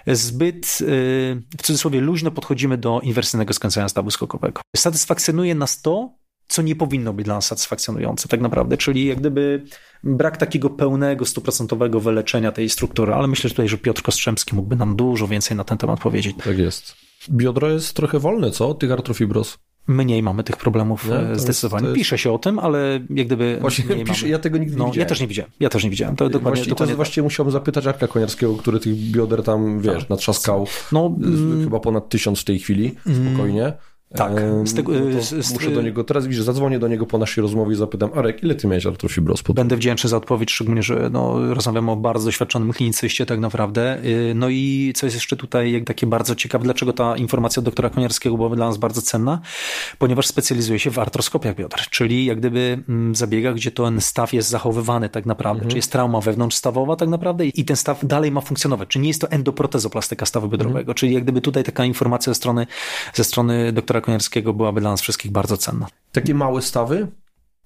zbyt 0.08 0.66
y, 0.82 0.86
w 1.58 1.62
cudzysłowie 1.62 2.02
luźno 2.02 2.32
podchodzimy 2.32 2.78
do 2.78 3.00
inwersyjnego 3.04 3.54
skręcenia 3.54 3.90
stawu 3.90 4.12
skokowego. 4.12 4.62
Satysfakcjonuje 4.76 5.56
nas 5.56 5.82
to, 5.82 6.22
co 6.48 6.62
nie 6.62 6.76
powinno 6.76 7.14
być 7.14 7.26
dla 7.26 7.36
nas 7.36 7.46
satysfakcjonujące 7.46 8.28
tak 8.28 8.42
naprawdę, 8.42 8.78
czyli 8.78 9.06
jak 9.06 9.20
gdyby 9.20 9.64
brak 10.04 10.38
takiego 10.38 10.70
pełnego, 10.70 11.26
stuprocentowego 11.26 12.00
wyleczenia 12.00 12.52
tej 12.52 12.70
struktury, 12.70 13.14
ale 13.14 13.28
myślę 13.28 13.48
że 13.48 13.56
tutaj, 13.56 13.70
że 13.70 13.78
Piotr 13.78 14.02
Kostrzemski 14.02 14.56
mógłby 14.56 14.76
nam 14.76 14.96
dużo 14.96 15.28
więcej 15.28 15.58
na 15.58 15.64
ten 15.64 15.78
temat 15.78 16.00
powiedzieć. 16.00 16.36
Tak 16.44 16.58
jest. 16.58 16.96
Biodro 17.30 17.70
jest 17.70 17.94
trochę 17.94 18.20
wolne, 18.20 18.52
co? 18.52 18.74
Tych 18.74 18.92
artrofibroz? 18.92 19.58
Mniej 19.88 20.24
mamy 20.24 20.44
tych 20.44 20.58
problemów 20.58 21.08
nie? 21.08 21.16
E, 21.16 21.36
zdecydowanie. 21.36 21.88
Jest, 21.88 21.98
jest... 21.98 22.06
Pisze 22.06 22.18
się 22.18 22.32
o 22.32 22.40
tym, 22.40 22.60
ale 22.60 23.00
jak 23.10 23.28
gdyby. 23.28 23.58
Właśnie 23.62 23.86
pisze, 24.06 24.30
ja 24.30 24.40
tego 24.40 24.58
nigdy 24.58 24.78
no, 24.78 24.86
nie 24.86 24.92
widziałem. 24.92 25.06
Ja 25.06 25.10
też 25.10 25.22
nie 25.22 25.28
widziałem. 25.28 25.52
Ja 25.60 25.70
też 25.70 25.84
nie 25.84 25.90
widziałem. 25.90 26.16
To 26.16 26.26
dokładnie, 26.30 26.50
właśnie, 26.50 26.70
dokładnie 26.70 26.94
to 26.94 26.96
właściwie 26.96 27.24
musiałbym 27.24 27.52
zapytać 27.52 27.88
Arka 27.88 28.08
Koniarskiego, 28.08 28.56
który 28.56 28.80
tych 28.80 28.96
bioder 28.96 29.44
tam, 29.44 29.82
wiesz, 29.82 30.00
tak. 30.00 30.10
natrzaskał 30.10 30.68
no, 30.92 31.16
mm, 31.24 31.64
chyba 31.64 31.80
ponad 31.80 32.10
tysiąc 32.10 32.40
w 32.42 32.44
tej 32.44 32.60
chwili, 32.60 32.96
spokojnie. 33.02 33.74
Tak. 34.16 34.32
Z 34.66 34.74
tego, 34.74 34.92
no 34.92 35.22
z, 35.22 35.54
muszę 35.54 35.72
do 35.72 35.82
niego, 35.82 36.04
teraz 36.04 36.28
widzę, 36.28 36.44
zadzwonię 36.44 36.80
do 36.80 36.88
niego 36.88 37.06
po 37.06 37.18
naszej 37.18 37.42
rozmowie 37.42 37.74
i 37.74 37.76
zapytam, 37.76 38.10
Arek, 38.16 38.44
ile 38.44 38.56
ty 38.56 38.68
miałeś 38.68 38.86
artrofibroz? 38.86 39.42
Będę 39.42 39.76
wdzięczny 39.76 40.10
za 40.10 40.18
odpowiedź, 40.18 40.52
szczególnie, 40.52 40.84
że 40.84 41.10
no, 41.12 41.54
rozmawiamy 41.54 41.92
o 41.92 41.96
bardzo 41.96 42.26
doświadczonym 42.26 42.74
klinicyście 42.74 43.26
tak 43.26 43.40
naprawdę. 43.40 44.06
Y, 44.06 44.34
no 44.36 44.50
i 44.50 44.94
co 44.96 45.06
jest 45.06 45.16
jeszcze 45.16 45.36
tutaj 45.36 45.72
jak 45.72 45.84
takie 45.84 46.08
bardzo 46.08 46.36
ciekawe, 46.36 46.64
dlaczego 46.64 46.94
ta 46.94 47.18
informacja 47.18 47.60
od 47.60 47.66
doktora 47.66 47.90
Koniarskiego 47.90 48.38
była 48.38 48.56
dla 48.56 48.68
nas 48.68 48.78
bardzo 48.78 49.02
cenna? 49.02 49.42
Ponieważ 49.98 50.28
specjalizuje 50.28 50.80
się 50.80 50.92
w 50.92 51.00
artroskopiach 51.00 51.56
bioder, 51.56 51.80
czyli 51.80 52.26
jak 52.26 52.40
gdyby 52.40 52.84
mm, 52.90 53.16
zabiegach, 53.16 53.56
gdzie 53.56 53.72
ten 53.72 54.02
staw 54.02 54.34
jest 54.34 54.50
zachowywany 54.50 55.10
tak 55.10 55.26
naprawdę, 55.26 55.60
mhm. 55.60 55.70
czyli 55.70 55.78
jest 55.78 55.92
trauma 55.92 56.22
wewnątrzstawowa 56.22 56.96
tak 56.96 57.10
naprawdę 57.10 57.46
i 57.46 57.66
ten 57.66 57.76
staw 57.76 58.06
dalej 58.06 58.32
ma 58.32 58.42
funkcjonować, 58.42 58.90
czyli 58.90 59.04
nie 59.04 59.10
jest 59.10 59.22
to 59.22 59.32
endoprotezoplastyka 59.32 60.26
stawu 60.26 60.48
biodrowego, 60.48 60.80
mhm. 60.80 60.96
czyli 60.96 61.14
jak 61.14 61.24
gdyby 61.24 61.42
tutaj 61.42 61.64
taka 61.64 61.86
informacja 61.86 62.32
ze 62.32 62.36
strony, 62.36 62.68
ze 63.14 63.24
strony 63.24 63.72
doktora 63.72 64.01
Koniarskiego 64.02 64.54
byłaby 64.54 64.82
dla 64.82 64.92
nas 64.92 65.02
wszystkich 65.02 65.32
bardzo 65.32 65.58
cenna. 65.58 65.88
Takie 66.12 66.34
małe 66.34 66.62
stawy? 66.62 67.08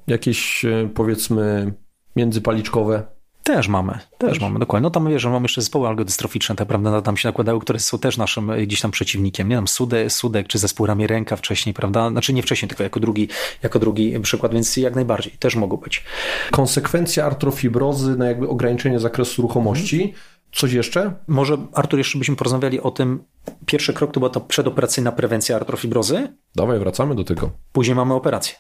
Jakieś 0.07 0.65
e, 0.65 0.89
powiedzmy 0.93 1.73
międzypaliczkowe? 2.15 3.03
Też 3.43 3.67
mamy, 3.67 3.93
też, 4.17 4.29
też, 4.29 4.39
mamy, 4.41 4.59
dokładnie. 4.59 4.83
No 4.83 4.89
tam 4.89 5.09
wiesz, 5.09 5.21
że 5.21 5.29
mamy 5.29 5.43
jeszcze 5.43 5.61
zespoły 5.61 5.88
algodystroficzne, 5.88 6.55
tak 6.55 6.67
prawda, 6.67 7.01
tam 7.01 7.17
się 7.17 7.27
nakładały, 7.27 7.59
które 7.59 7.79
są 7.79 7.99
też 7.99 8.17
naszym 8.17 8.49
e, 8.49 8.61
gdzieś 8.61 8.81
tam 8.81 8.91
przeciwnikiem, 8.91 9.49
nie 9.49 9.55
wiem, 9.55 9.67
Sudek, 9.67 10.11
Sudek 10.11 10.47
czy 10.47 10.57
zespół 10.57 10.86
ramię 10.86 11.07
ręka 11.07 11.36
wcześniej, 11.36 11.73
prawda, 11.73 12.09
znaczy 12.09 12.33
nie 12.33 12.43
wcześniej, 12.43 12.69
tylko 12.69 12.83
jako 12.83 12.99
drugi, 12.99 13.27
jako 13.63 13.79
drugi 13.79 14.19
przykład, 14.19 14.53
więc 14.53 14.77
jak 14.77 14.95
najbardziej, 14.95 15.33
też 15.39 15.55
mogą 15.55 15.77
być. 15.77 16.03
Konsekwencja 16.51 17.25
artrofibrozy 17.25 18.17
na 18.17 18.25
jakby 18.25 18.49
ograniczenie 18.49 18.99
zakresu 18.99 19.41
ruchomości, 19.41 19.97
hmm 19.97 20.34
Coś 20.56 20.74
jeszcze? 20.74 21.14
Może, 21.28 21.58
Artur, 21.74 21.97
jeszcze 21.97 22.18
byśmy 22.20 22.36
porozmawiali 22.36 22.82
o 22.82 22.91
tym. 22.91 23.24
Pierwszy 23.66 23.93
krok 23.93 24.12
to 24.12 24.20
była 24.20 24.30
ta 24.30 24.39
przedoperacyjna 24.39 25.12
prewencja 25.12 25.56
artrofibrozy. 25.56 26.34
Dawaj, 26.56 26.80
wracamy 26.80 27.16
do 27.16 27.24
tego. 27.24 27.51
Później 27.72 27.95
mamy 27.95 28.14
operację. 28.14 28.56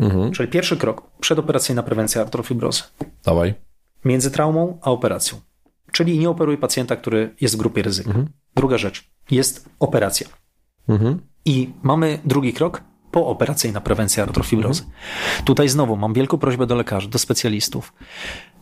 Mhm. 0.00 0.32
Czyli 0.32 0.48
pierwszy 0.48 0.76
krok, 0.76 1.10
przedoperacyjna 1.20 1.82
prewencja 1.82 2.22
artrofibrozy. 2.22 2.82
Dawaj. 3.24 3.54
Między 4.04 4.30
traumą 4.30 4.78
a 4.82 4.90
operacją. 4.90 5.40
Czyli 5.92 6.18
nie 6.18 6.30
operuj 6.30 6.58
pacjenta, 6.58 6.96
który 6.96 7.34
jest 7.40 7.54
w 7.54 7.58
grupie 7.58 7.82
ryzyka. 7.82 8.08
Mhm. 8.08 8.28
Druga 8.56 8.78
rzecz, 8.78 9.10
jest 9.30 9.68
operacja. 9.80 10.26
Mhm. 10.88 11.20
I 11.44 11.70
mamy 11.82 12.18
drugi 12.24 12.52
krok, 12.52 12.82
pooperacyjna 13.10 13.80
prewencja 13.80 14.22
artrofibrozy. 14.22 14.82
Mhm. 14.82 15.44
Tutaj 15.44 15.68
znowu 15.68 15.96
mam 15.96 16.12
wielką 16.12 16.38
prośbę 16.38 16.66
do 16.66 16.74
lekarzy, 16.74 17.08
do 17.08 17.18
specjalistów, 17.18 17.92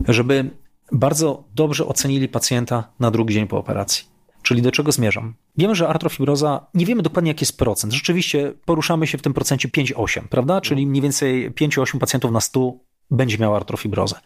żeby 0.08 0.50
bardzo 0.92 1.44
dobrze 1.54 1.86
ocenili 1.86 2.28
pacjenta 2.28 2.92
na 3.00 3.10
drugi 3.10 3.34
dzień 3.34 3.46
po 3.46 3.58
operacji. 3.58 4.04
Czyli 4.42 4.62
do 4.62 4.72
czego 4.72 4.92
zmierzam? 4.92 5.34
Wiemy, 5.56 5.74
że 5.74 5.88
artrofibroza, 5.88 6.66
nie 6.74 6.86
wiemy 6.86 7.02
dokładnie 7.02 7.30
jaki 7.30 7.42
jest 7.42 7.58
procent. 7.58 7.92
Rzeczywiście 7.92 8.52
poruszamy 8.64 9.06
się 9.06 9.18
w 9.18 9.22
tym 9.22 9.34
procencie 9.34 9.68
5-8, 9.68 10.20
prawda? 10.30 10.60
Czyli 10.60 10.86
mniej 10.86 11.02
więcej 11.02 11.50
5-8 11.50 11.98
pacjentów 11.98 12.30
na 12.30 12.40
100 12.40 12.72
będzie 13.10 13.38
miał 13.38 13.56
artrofibrozę. 13.56 14.16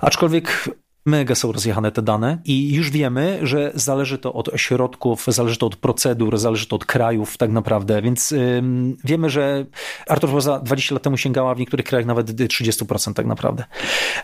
Aczkolwiek 0.00 0.68
mega 1.06 1.34
są 1.34 1.52
rozjechane 1.52 1.92
te 1.92 2.02
dane 2.02 2.38
i 2.44 2.74
już 2.74 2.90
wiemy, 2.90 3.38
że 3.42 3.72
zależy 3.74 4.18
to 4.18 4.32
od 4.32 4.48
ośrodków, 4.48 5.24
zależy 5.28 5.56
to 5.56 5.66
od 5.66 5.76
procedur, 5.76 6.38
zależy 6.38 6.66
to 6.66 6.76
od 6.76 6.84
krajów 6.84 7.36
tak 7.36 7.50
naprawdę, 7.50 8.02
więc 8.02 8.30
yy, 8.30 8.62
wiemy, 9.04 9.30
że 9.30 9.66
artrofibroza 10.08 10.58
20 10.58 10.94
lat 10.94 11.02
temu 11.02 11.16
sięgała 11.16 11.54
w 11.54 11.58
niektórych 11.58 11.86
krajach 11.86 12.06
nawet 12.06 12.30
30% 12.30 13.14
tak 13.14 13.26
naprawdę. 13.26 13.64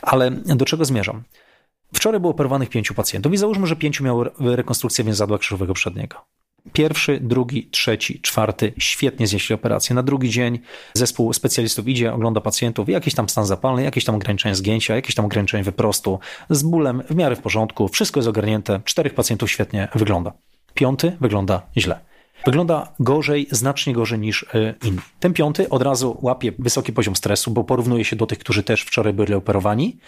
Ale 0.02 0.30
do 0.30 0.64
czego 0.64 0.84
zmierzam? 0.84 1.22
Wczoraj 1.94 2.20
było 2.20 2.30
operowanych 2.30 2.68
pięciu 2.68 2.94
pacjentów 2.94 3.32
i 3.32 3.36
załóżmy, 3.36 3.66
że 3.66 3.76
pięciu 3.76 4.04
miało 4.04 4.24
rekonstrukcję 4.40 5.04
więzadła 5.04 5.38
krzyżowego 5.38 5.74
przedniego. 5.74 6.16
Pierwszy, 6.72 7.20
drugi, 7.20 7.68
trzeci, 7.70 8.20
czwarty 8.20 8.72
świetnie 8.78 9.26
znieśli 9.26 9.54
operację. 9.54 9.94
Na 9.94 10.02
drugi 10.02 10.30
dzień 10.30 10.58
zespół 10.94 11.32
specjalistów 11.32 11.88
idzie, 11.88 12.12
ogląda 12.12 12.40
pacjentów, 12.40 12.88
jakiś 12.88 13.14
tam 13.14 13.28
stan 13.28 13.46
zapalny, 13.46 13.82
jakieś 13.82 14.04
tam 14.04 14.14
ograniczenie 14.14 14.54
zgięcia, 14.54 14.96
jakieś 14.96 15.14
tam 15.14 15.24
ograniczenie 15.24 15.64
wyprostu, 15.64 16.18
z 16.50 16.62
bólem 16.62 17.02
w 17.10 17.14
miarę 17.14 17.36
w 17.36 17.40
porządku, 17.40 17.88
wszystko 17.88 18.20
jest 18.20 18.28
ogarnięte, 18.28 18.80
czterech 18.84 19.14
pacjentów 19.14 19.50
świetnie 19.50 19.88
wygląda. 19.94 20.32
Piąty 20.74 21.16
wygląda 21.20 21.62
źle. 21.76 22.07
Wygląda 22.44 22.92
gorzej, 23.00 23.46
znacznie 23.50 23.92
gorzej 23.92 24.18
niż 24.18 24.42
e, 24.54 24.74
inni. 24.84 25.00
Ten 25.20 25.32
piąty 25.32 25.68
od 25.68 25.82
razu 25.82 26.18
łapie 26.22 26.52
wysoki 26.58 26.92
poziom 26.92 27.16
stresu, 27.16 27.50
bo 27.50 27.64
porównuje 27.64 28.04
się 28.04 28.16
do 28.16 28.26
tych, 28.26 28.38
którzy 28.38 28.62
też 28.62 28.82
wczoraj 28.82 29.12
byli 29.12 29.34
operowani. 29.34 29.98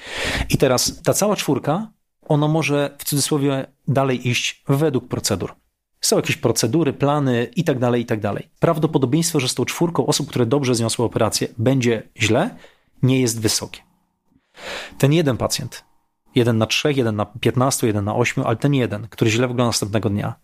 I 0.50 0.58
teraz 0.58 1.02
ta 1.02 1.14
cała 1.14 1.36
czwórka, 1.36 1.90
ona 2.22 2.48
może 2.48 2.96
w 2.98 3.04
cudzysłowie 3.04 3.66
dalej 3.88 4.28
iść 4.28 4.64
według 4.68 5.08
procedur. 5.08 5.54
Są 6.00 6.16
jakieś 6.16 6.36
procedury, 6.36 6.92
plany 6.92 7.50
i 7.56 7.64
tak 7.64 7.78
dalej, 7.78 8.02
i 8.02 8.06
tak 8.06 8.20
dalej. 8.20 8.50
Prawdopodobieństwo, 8.60 9.40
że 9.40 9.48
z 9.48 9.54
tą 9.54 9.64
czwórką 9.64 10.06
osób, 10.06 10.28
które 10.28 10.46
dobrze 10.46 10.74
zniosły 10.74 11.04
operację, 11.04 11.48
będzie 11.58 12.02
źle, 12.16 12.56
nie 13.02 13.20
jest 13.20 13.40
wysokie. 13.40 13.80
Ten 14.98 15.12
jeden 15.12 15.36
pacjent, 15.36 15.84
jeden 16.34 16.58
na 16.58 16.66
trzech, 16.66 16.96
jeden 16.96 17.16
na 17.16 17.26
piętnastu, 17.26 17.86
jeden 17.86 18.04
na 18.04 18.16
ośmiu, 18.16 18.44
ale 18.44 18.56
ten 18.56 18.74
jeden, 18.74 19.08
który 19.08 19.30
źle 19.30 19.48
wygląda 19.48 19.68
następnego 19.68 20.10
dnia, 20.10 20.34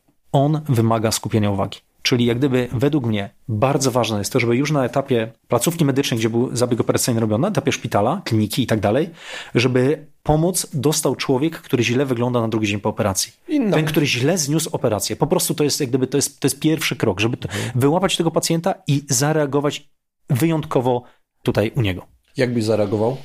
on 0.45 0.61
wymaga 0.69 1.13
skupienia 1.13 1.51
uwagi. 1.51 1.79
Czyli 2.03 2.25
jak 2.25 2.39
gdyby 2.39 2.69
według 2.73 3.07
mnie 3.07 3.31
bardzo 3.49 3.91
ważne 3.91 4.19
jest 4.19 4.33
to, 4.33 4.41
żeby 4.41 4.57
już 4.57 4.71
na 4.71 4.85
etapie 4.85 5.33
placówki 5.49 5.85
medycznej, 5.85 6.21
gdzie 6.21 6.31
był 6.31 6.57
zabieg 6.57 6.81
operacyjny 6.81 7.21
robiony, 7.21 7.43
na 7.43 7.49
etapie 7.49 7.73
szpitala, 7.73 8.23
kliniki 8.25 8.63
i 8.63 8.67
tak 8.67 8.81
dalej, 8.81 9.11
żeby 9.55 10.07
pomoc 10.23 10.67
dostał 10.75 11.17
człowiek, 11.17 11.61
który 11.61 11.85
źle 11.85 12.07
wygląda 12.07 12.41
na 12.41 12.49
drugi 12.49 12.67
dzień 12.67 12.81
po 12.81 12.89
operacji. 12.89 13.33
Ten, 13.47 13.85
który 13.85 14.07
źle 14.07 14.39
zniósł 14.39 14.71
operację. 14.73 15.17
Po 15.17 15.27
prostu 15.27 15.55
to 15.55 15.65
jest 15.65 15.81
jak 15.81 15.89
gdyby 15.89 16.07
to 16.07 16.19
jest, 16.19 16.41
to 16.41 16.47
jest 16.47 16.61
pierwszy 16.61 16.97
krok, 16.97 17.21
żeby 17.21 17.37
mhm. 17.43 17.73
wyłapać 17.75 18.17
tego 18.17 18.31
pacjenta 18.31 18.75
i 18.87 19.03
zareagować 19.09 19.89
wyjątkowo 20.31 21.03
tutaj 21.43 21.73
u 21.77 21.81
niego. 21.81 22.07
Jak 22.37 22.55
byś 22.55 22.65
zareagował? 22.65 23.17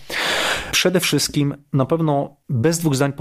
Przede 0.71 0.99
wszystkim 0.99 1.55
na 1.73 1.85
pewno 1.85 2.37
bez 2.49 2.79
dwóch 2.79 2.95
zdań 2.95 3.13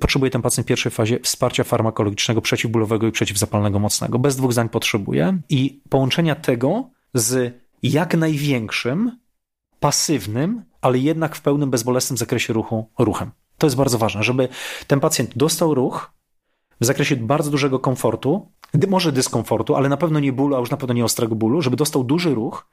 potrzebuje 0.00 0.30
ten 0.30 0.42
pacjent 0.42 0.66
w 0.66 0.68
pierwszej 0.68 0.92
fazie 0.92 1.20
wsparcia 1.20 1.64
farmakologicznego, 1.64 2.40
przeciwbólowego 2.40 3.06
i 3.06 3.12
przeciwzapalnego 3.12 3.78
mocnego. 3.78 4.18
Bez 4.18 4.36
dwóch 4.36 4.52
zdań 4.52 4.68
potrzebuje 4.68 5.38
i 5.48 5.82
połączenia 5.88 6.34
tego 6.34 6.90
z 7.14 7.54
jak 7.82 8.14
największym, 8.14 9.18
pasywnym, 9.80 10.64
ale 10.80 10.98
jednak 10.98 11.36
w 11.36 11.42
pełnym 11.42 11.70
bezbolesnym 11.70 12.16
zakresie 12.16 12.52
ruchu 12.52 12.90
ruchem. 12.98 13.30
To 13.58 13.66
jest 13.66 13.76
bardzo 13.76 13.98
ważne, 13.98 14.22
żeby 14.22 14.48
ten 14.86 15.00
pacjent 15.00 15.36
dostał 15.36 15.74
ruch 15.74 16.12
w 16.80 16.84
zakresie 16.84 17.16
bardzo 17.16 17.50
dużego 17.50 17.78
komfortu, 17.78 18.48
może 18.88 19.12
dyskomfortu, 19.12 19.76
ale 19.76 19.88
na 19.88 19.96
pewno 19.96 20.20
nie 20.20 20.32
bólu, 20.32 20.56
a 20.56 20.58
już 20.58 20.70
na 20.70 20.76
pewno 20.76 20.94
nie 20.94 21.04
ostrego 21.04 21.34
bólu, 21.34 21.62
żeby 21.62 21.76
dostał 21.76 22.04
duży 22.04 22.34
ruch, 22.34 22.66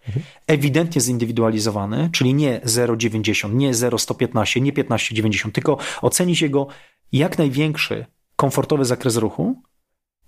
ewidentnie 0.47 1.01
zindywidualizowany, 1.01 2.10
czyli 2.14 2.34
nie 2.34 2.62
0,90, 2.66 3.53
nie 3.53 3.74
0,115, 3.74 4.62
nie 4.62 4.74
15,90, 4.74 5.51
tylko 5.51 5.78
ocenić 6.01 6.41
jego 6.41 6.68
jak 7.12 7.38
największy 7.38 8.06
komfortowy 8.36 8.86
zakres 8.86 9.16
ruchu 9.16 9.62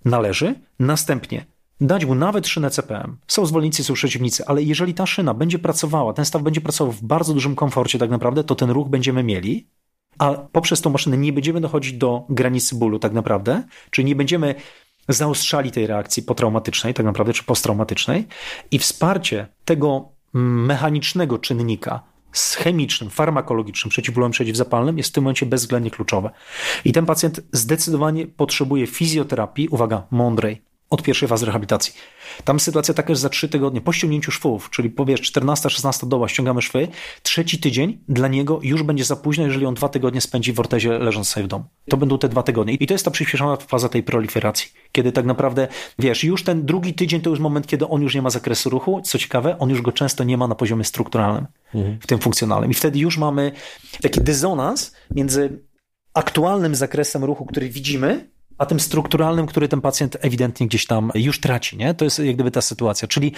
należy, 0.04 0.54
następnie 0.78 1.46
dać 1.80 2.04
mu 2.04 2.14
nawet 2.14 2.46
szynę 2.46 2.70
CPM. 2.70 3.16
Są 3.26 3.46
zwolennicy, 3.46 3.84
są 3.84 3.94
przeciwnicy, 3.94 4.46
ale 4.46 4.62
jeżeli 4.62 4.94
ta 4.94 5.06
szyna 5.06 5.34
będzie 5.34 5.58
pracowała, 5.58 6.12
ten 6.12 6.24
staw 6.24 6.42
będzie 6.42 6.60
pracował 6.60 6.92
w 6.92 7.02
bardzo 7.02 7.34
dużym 7.34 7.56
komforcie 7.56 7.98
tak 7.98 8.10
naprawdę, 8.10 8.44
to 8.44 8.54
ten 8.54 8.70
ruch 8.70 8.88
będziemy 8.88 9.22
mieli, 9.22 9.68
a 10.18 10.34
poprzez 10.34 10.80
tą 10.80 10.90
maszynę 10.90 11.18
nie 11.18 11.32
będziemy 11.32 11.60
dochodzić 11.60 11.92
do 11.92 12.24
granicy 12.28 12.74
bólu 12.74 12.98
tak 12.98 13.12
naprawdę, 13.12 13.62
czyli 13.90 14.04
nie 14.04 14.16
będziemy 14.16 14.54
zaostrzali 15.08 15.70
tej 15.70 15.86
reakcji 15.86 16.22
potraumatycznej, 16.22 16.94
tak 16.94 17.06
naprawdę, 17.06 17.32
czy 17.32 17.44
posttraumatycznej 17.44 18.26
i 18.70 18.78
wsparcie 18.78 19.46
tego 19.64 20.08
mechanicznego 20.32 21.38
czynnika 21.38 22.00
z 22.32 22.54
chemicznym, 22.54 23.10
farmakologicznym, 23.10 23.90
przeciwbólowym, 23.90 24.32
przeciwzapalnym 24.32 24.98
jest 24.98 25.10
w 25.10 25.12
tym 25.12 25.24
momencie 25.24 25.46
bezwzględnie 25.46 25.90
kluczowe. 25.90 26.30
I 26.84 26.92
ten 26.92 27.06
pacjent 27.06 27.40
zdecydowanie 27.52 28.26
potrzebuje 28.26 28.86
fizjoterapii, 28.86 29.68
uwaga, 29.68 30.06
mądrej, 30.10 30.62
od 30.90 31.02
pierwszej 31.02 31.28
fazy 31.28 31.46
rehabilitacji. 31.46 31.92
Tam 32.44 32.60
sytuacja 32.60 32.94
taka, 32.94 33.14
że 33.14 33.20
za 33.20 33.28
trzy 33.28 33.48
tygodnie 33.48 33.80
po 33.80 33.92
ściągnięciu 33.92 34.30
szwów, 34.30 34.70
czyli 34.70 34.90
powiesz 34.90 35.32
14-16 35.32 36.08
doba 36.08 36.28
ściągamy 36.28 36.62
szwy, 36.62 36.88
trzeci 37.22 37.58
tydzień 37.58 37.98
dla 38.08 38.28
niego 38.28 38.60
już 38.62 38.82
będzie 38.82 39.04
za 39.04 39.16
późno, 39.16 39.44
jeżeli 39.44 39.66
on 39.66 39.74
dwa 39.74 39.88
tygodnie 39.88 40.20
spędzi 40.20 40.52
w 40.52 40.60
ortezie 40.60 40.98
leżąc 40.98 41.28
sobie 41.28 41.44
w 41.44 41.48
domu. 41.48 41.64
To 41.88 41.96
będą 41.96 42.18
te 42.18 42.28
dwa 42.28 42.42
tygodnie. 42.42 42.74
I 42.74 42.86
to 42.86 42.94
jest 42.94 43.04
ta 43.04 43.10
przyspieszona 43.10 43.56
faza 43.56 43.88
tej 43.88 44.02
proliferacji, 44.02 44.70
kiedy 44.92 45.12
tak 45.12 45.24
naprawdę, 45.24 45.68
wiesz, 45.98 46.24
już 46.24 46.44
ten 46.44 46.66
drugi 46.66 46.94
tydzień 46.94 47.20
to 47.20 47.30
już 47.30 47.38
moment, 47.38 47.66
kiedy 47.66 47.88
on 47.88 48.02
już 48.02 48.14
nie 48.14 48.22
ma 48.22 48.30
zakresu 48.30 48.70
ruchu. 48.70 49.00
Co 49.04 49.18
ciekawe, 49.18 49.58
on 49.58 49.70
już 49.70 49.82
go 49.82 49.92
często 49.92 50.24
nie 50.24 50.36
ma 50.36 50.48
na 50.48 50.54
poziomie 50.54 50.84
strukturalnym, 50.84 51.46
mhm. 51.74 51.98
w 52.00 52.06
tym 52.06 52.18
funkcjonalnym. 52.18 52.70
I 52.70 52.74
wtedy 52.74 52.98
już 52.98 53.18
mamy 53.18 53.52
taki 54.02 54.20
dysonans 54.20 54.92
między 55.10 55.62
aktualnym 56.14 56.74
zakresem 56.74 57.24
ruchu, 57.24 57.46
który 57.46 57.68
widzimy, 57.68 58.28
a 58.58 58.66
tym 58.66 58.80
strukturalnym, 58.80 59.46
który 59.46 59.68
ten 59.68 59.80
pacjent 59.80 60.16
ewidentnie 60.20 60.66
gdzieś 60.66 60.86
tam 60.86 61.12
już 61.14 61.40
traci. 61.40 61.76
Nie? 61.76 61.94
To 61.94 62.04
jest 62.04 62.18
jak 62.18 62.34
gdyby 62.34 62.50
ta 62.50 62.60
sytuacja. 62.60 63.08
Czyli 63.08 63.32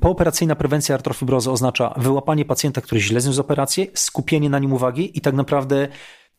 pooperacyjna 0.00 0.56
prewencja 0.56 0.94
artrofibrozy 0.94 1.50
oznacza 1.50 1.94
wyłapanie 1.96 2.44
pacjenta, 2.44 2.80
który 2.80 3.00
źle 3.00 3.20
zniósł 3.20 3.40
operację, 3.40 3.86
skupienie 3.94 4.50
na 4.50 4.58
nim 4.58 4.72
uwagi 4.72 5.18
i 5.18 5.20
tak 5.20 5.34
naprawdę 5.34 5.88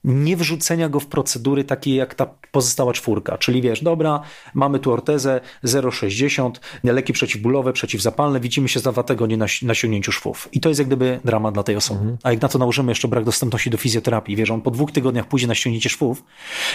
nie 0.04 0.38
wrzucenia 0.38 0.89
go 0.89 1.00
w 1.00 1.08
procedury 1.08 1.64
takie 1.64 1.95
jak 1.95 2.16
ta 2.16 2.26
pozostała 2.52 2.93
czwórka. 2.93 3.38
Czyli 3.38 3.62
wiesz, 3.62 3.84
dobra, 3.84 4.22
mamy 4.54 4.80
tu 4.80 4.91
ortezę 4.91 5.41
0,60, 5.66 6.52
leki 6.84 7.14
przeciwbólowe, 7.14 7.74
przeciwzapalne, 7.74 8.39
widzimy 8.39 8.70
się 8.70 8.80
za 8.80 8.91
dwa 8.91 9.04
tygodnie 9.04 9.38
na, 9.38 9.45
na 9.62 9.74
sięgnięciu 9.74 10.12
szwów. 10.12 10.50
I 10.52 10.60
to 10.60 10.70
jest 10.70 10.80
jak 10.80 10.88
gdyby 10.88 11.20
drama 11.26 11.52
dla 11.52 11.64
tej 11.64 11.76
osoby. 11.76 12.00
Mhm. 12.00 12.18
A 12.24 12.32
jak 12.32 12.41
na 12.41 12.48
to 12.48 12.60
nałożymy 12.60 12.91
jeszcze 12.91 13.08
brak 13.08 13.24
dostępności 13.24 13.70
do 13.70 13.78
fizjoterapii, 13.78 14.36
wiesz, 14.36 14.52
on 14.52 14.62
po 14.62 14.72
dwóch 14.72 14.91
tygodniach 14.91 15.28
pójdzie 15.28 15.48
na 15.48 15.56
ściągnięcie 15.56 15.89
szwów 15.89 16.24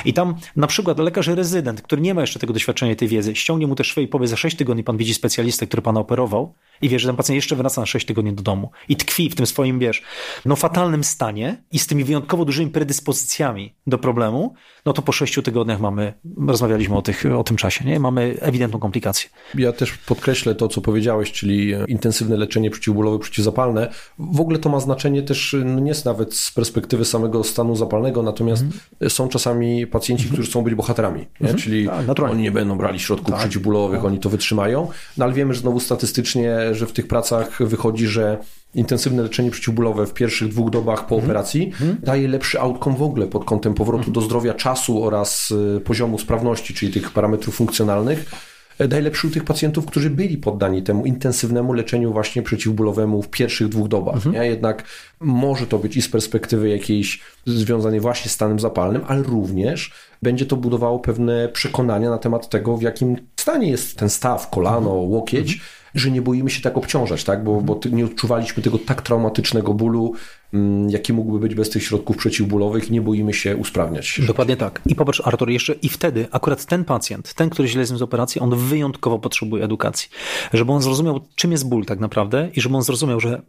i 0.05 0.13
tam 0.13 0.35
na 0.57 0.67
przykład 0.67 0.99
lekarz 0.99 1.27
rezydent, 1.27 1.83
który 1.83 2.03
nie 2.03 2.15
ma 2.15 2.21
jeszcze 2.21 2.39
tego 2.39 2.53
doświadczenia, 2.53 2.97
tej 2.97 3.09
wiedzy, 3.09 3.37
ściągnie 3.37 3.67
mu 3.67 3.75
te 3.75 3.85
szwy 3.85 4.03
i 4.03 4.09
powie, 4.09 4.29
za 4.29 4.37
sześć 4.37 4.57
tygodni 4.57 4.85
pan 4.85 4.97
widzi 4.97 5.15
specjalistę, 5.15 5.67
który 5.67 5.83
pana 5.83 6.01
operował 6.01 6.55
i 6.83 6.89
wiesz, 6.89 7.03
że 7.03 7.09
ten 7.09 7.17
pacjent 7.17 7.35
jeszcze 7.35 7.57
wraca 7.57 7.81
na 7.81 7.87
sześć 7.87 8.07
tygodni 8.07 8.33
do 8.33 8.43
domu 8.43 8.71
i 8.89 8.97
tkwi 8.97 9.31
w 9.31 9.35
tym 9.35 9.47
swoim, 9.47 9.79
wiesz, 9.79 10.03
no 10.45 10.57
fatalnym 10.57 11.05
stanie 11.05 11.63
i 11.73 11.79
z 11.79 11.87
tymi 11.87 12.05
wyjątkowo 12.05 12.45
dużymi 12.45 12.71
predyspozycjami 12.71 13.75
do 13.87 13.99
problemu, 13.99 14.55
no 14.87 14.93
to 14.93 15.03
po 15.03 15.13
sześciu 15.13 15.43
tygodniach 15.43 15.81
mamy, 15.81 16.13
rozmawialiśmy 16.47 16.97
o, 16.97 17.03
tych, 17.03 17.25
o 17.39 17.45
tym 17.45 17.57
czasie, 17.57 17.85
nie? 17.85 18.01
Mamy 18.01 18.37
ewidentną 18.41 18.79
komplikację. 18.79 19.31
Ja 19.55 19.73
też 19.73 19.93
podkreślę 19.93 20.55
to, 20.55 20.69
co 20.69 20.81
powiedziałeś, 20.81 21.33
czyli 21.33 21.73
intensywne 21.89 22.37
leczenie 22.37 22.71
przeciwbólowe, 22.71 23.19
przeciwzapalne. 23.19 23.91
W 24.19 24.41
ogóle 24.41 24.59
to 24.59 24.69
ma 24.69 24.81
znaczenie 24.81 25.23
też, 25.23 25.57
no 25.65 25.81
nie 25.81 25.89
jest 25.89 26.05
nawet 26.05 26.35
z 26.35 26.51
perspektywy 26.51 27.05
samego 27.05 27.45
stanu 27.45 27.77
zapalnego, 27.77 28.23
natomiast 28.23 28.63
mm. 28.63 29.11
są 29.11 29.29
czasami 29.29 29.87
pacjenci, 29.87 30.29
którzy 30.29 30.43
chcą 30.43 30.63
być 30.63 30.75
bohaterami, 30.75 31.27
mm. 31.41 31.57
czyli 31.57 31.87
tak, 31.87 32.21
oni 32.31 32.43
nie 32.43 32.51
będą 32.51 32.79
brali 32.79 33.01
środków 33.01 33.31
tak, 33.31 33.39
przeciwbólowych, 33.39 33.99
tak. 33.99 34.07
oni 34.07 34.19
to 34.19 34.31
wytrzymają, 34.31 34.89
no 35.17 35.25
ale 35.25 35.35
wiemy, 35.35 35.55
że 35.55 35.61
znowu 35.61 35.81
statystycznie, 35.81 36.72
że 36.75 36.87
w 36.87 36.93
tych 36.93 37.09
pracach 37.09 37.63
wychodzi, 37.63 38.07
że 38.07 38.39
intensywne 38.75 39.23
leczenie 39.23 39.51
przeciwbólowe 39.51 40.07
w 40.07 40.15
pierwszych 40.15 40.49
dwóch 40.49 40.71
dobach 40.71 41.07
po 41.07 41.15
mm. 41.15 41.25
operacji 41.25 41.73
mm. 41.81 41.97
daje 42.03 42.29
lepszy 42.29 42.61
outcome 42.61 42.97
w 42.97 43.03
ogóle 43.03 43.27
pod 43.27 43.45
kątem 43.45 43.75
powrotu 43.75 44.05
mm. 44.05 44.13
do 44.13 44.21
zdrowia, 44.21 44.55
czasu 44.55 45.05
oraz 45.05 45.51
y, 45.51 45.81
poziomu 45.81 46.19
sprawności, 46.19 46.75
czyli 46.75 46.93
tych 46.93 47.11
parametrów 47.11 47.55
funkcjonalnych. 47.55 48.31
E, 48.79 48.89
daje 48.89 49.03
lepszy 49.03 49.27
u 49.27 49.31
tych 49.31 49.45
pacjentów, 49.45 49.87
którzy 49.87 50.11
byli 50.11 50.39
poddani 50.39 50.83
temu 50.83 51.07
intensywnemu 51.07 51.73
leczeniu 51.73 52.13
właśnie 52.13 52.43
przeciwbólowemu 52.43 53.23
w 53.23 53.29
pierwszych 53.29 53.69
dwóch 53.69 53.89
dobach. 53.89 54.27
Mm. 54.27 54.45
Jednak 54.45 54.85
może 55.21 55.67
to 55.67 55.79
być 55.79 55.97
i 55.97 56.03
z 56.03 56.09
perspektywy 56.09 56.69
jakiejś 56.69 57.21
związanej 57.47 58.01
właśnie 58.01 58.31
z 58.31 58.35
stanem 58.35 58.61
zapalnym, 58.61 59.03
ale 59.07 59.23
również 59.23 59.93
będzie 60.23 60.47
to 60.47 60.57
budowało 60.57 60.99
pewne 60.99 61.49
przekonania 61.49 62.11
na 62.11 62.19
temat 62.19 62.49
tego, 62.49 62.77
w 62.77 62.83
jakim 62.83 63.17
stanie 63.37 63.71
jest 63.71 63.99
ten 63.99 64.11
staw, 64.11 64.51
kolano, 64.51 64.91
łokieć, 64.91 65.61
że 65.95 66.11
nie 66.11 66.23
boimy 66.23 66.51
się 66.51 66.63
tak 66.63 66.77
obciążać, 66.77 67.25
tak? 67.25 67.45
Bo, 67.45 67.61
bo 67.61 67.81
nie 67.93 68.05
odczuwaliśmy 68.05 68.63
tego 68.63 68.79
tak 68.79 69.03
traumatycznego 69.03 69.75
bólu, 69.75 70.15
mm, 70.55 70.91
jaki 70.91 71.13
mógłby 71.13 71.39
być 71.39 71.55
bez 71.55 71.71
tych 71.71 71.85
środków 71.85 72.17
przeciwbólowych, 72.17 72.91
nie 72.91 73.01
boimy 73.01 73.35
się 73.35 73.57
usprawniać. 73.57 74.21
Dokładnie 74.27 74.57
tak. 74.57 74.83
I 74.87 74.95
popatrz, 74.95 75.23
Artur, 75.25 75.51
jeszcze 75.51 75.73
i 75.73 75.89
wtedy 75.89 76.27
akurat 76.31 76.67
ten 76.67 76.85
pacjent, 76.85 77.35
ten, 77.35 77.51
który 77.51 77.69
źle 77.69 77.87
z 77.87 78.03
operacji, 78.03 78.41
on 78.41 78.57
wyjątkowo 78.57 79.19
potrzebuje 79.19 79.65
edukacji. 79.65 80.09
Żeby 80.53 80.73
on 80.73 80.83
zrozumiał, 80.83 81.21
czym 81.35 81.53
jest 81.53 81.69
ból 81.69 81.85
tak 81.85 82.01
naprawdę 82.01 82.51
i 82.55 82.61
żeby 82.61 82.77
on 82.77 82.83
zrozumiał, 82.83 83.21
że 83.21 83.43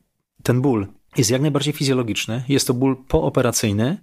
ten 0.43 0.61
ból 0.61 0.87
jest 1.17 1.31
jak 1.31 1.41
najbardziej 1.41 1.73
fizjologiczny, 1.73 2.43
jest 2.49 2.67
to 2.67 2.73
ból 2.73 2.95
pooperacyjny, 3.07 3.97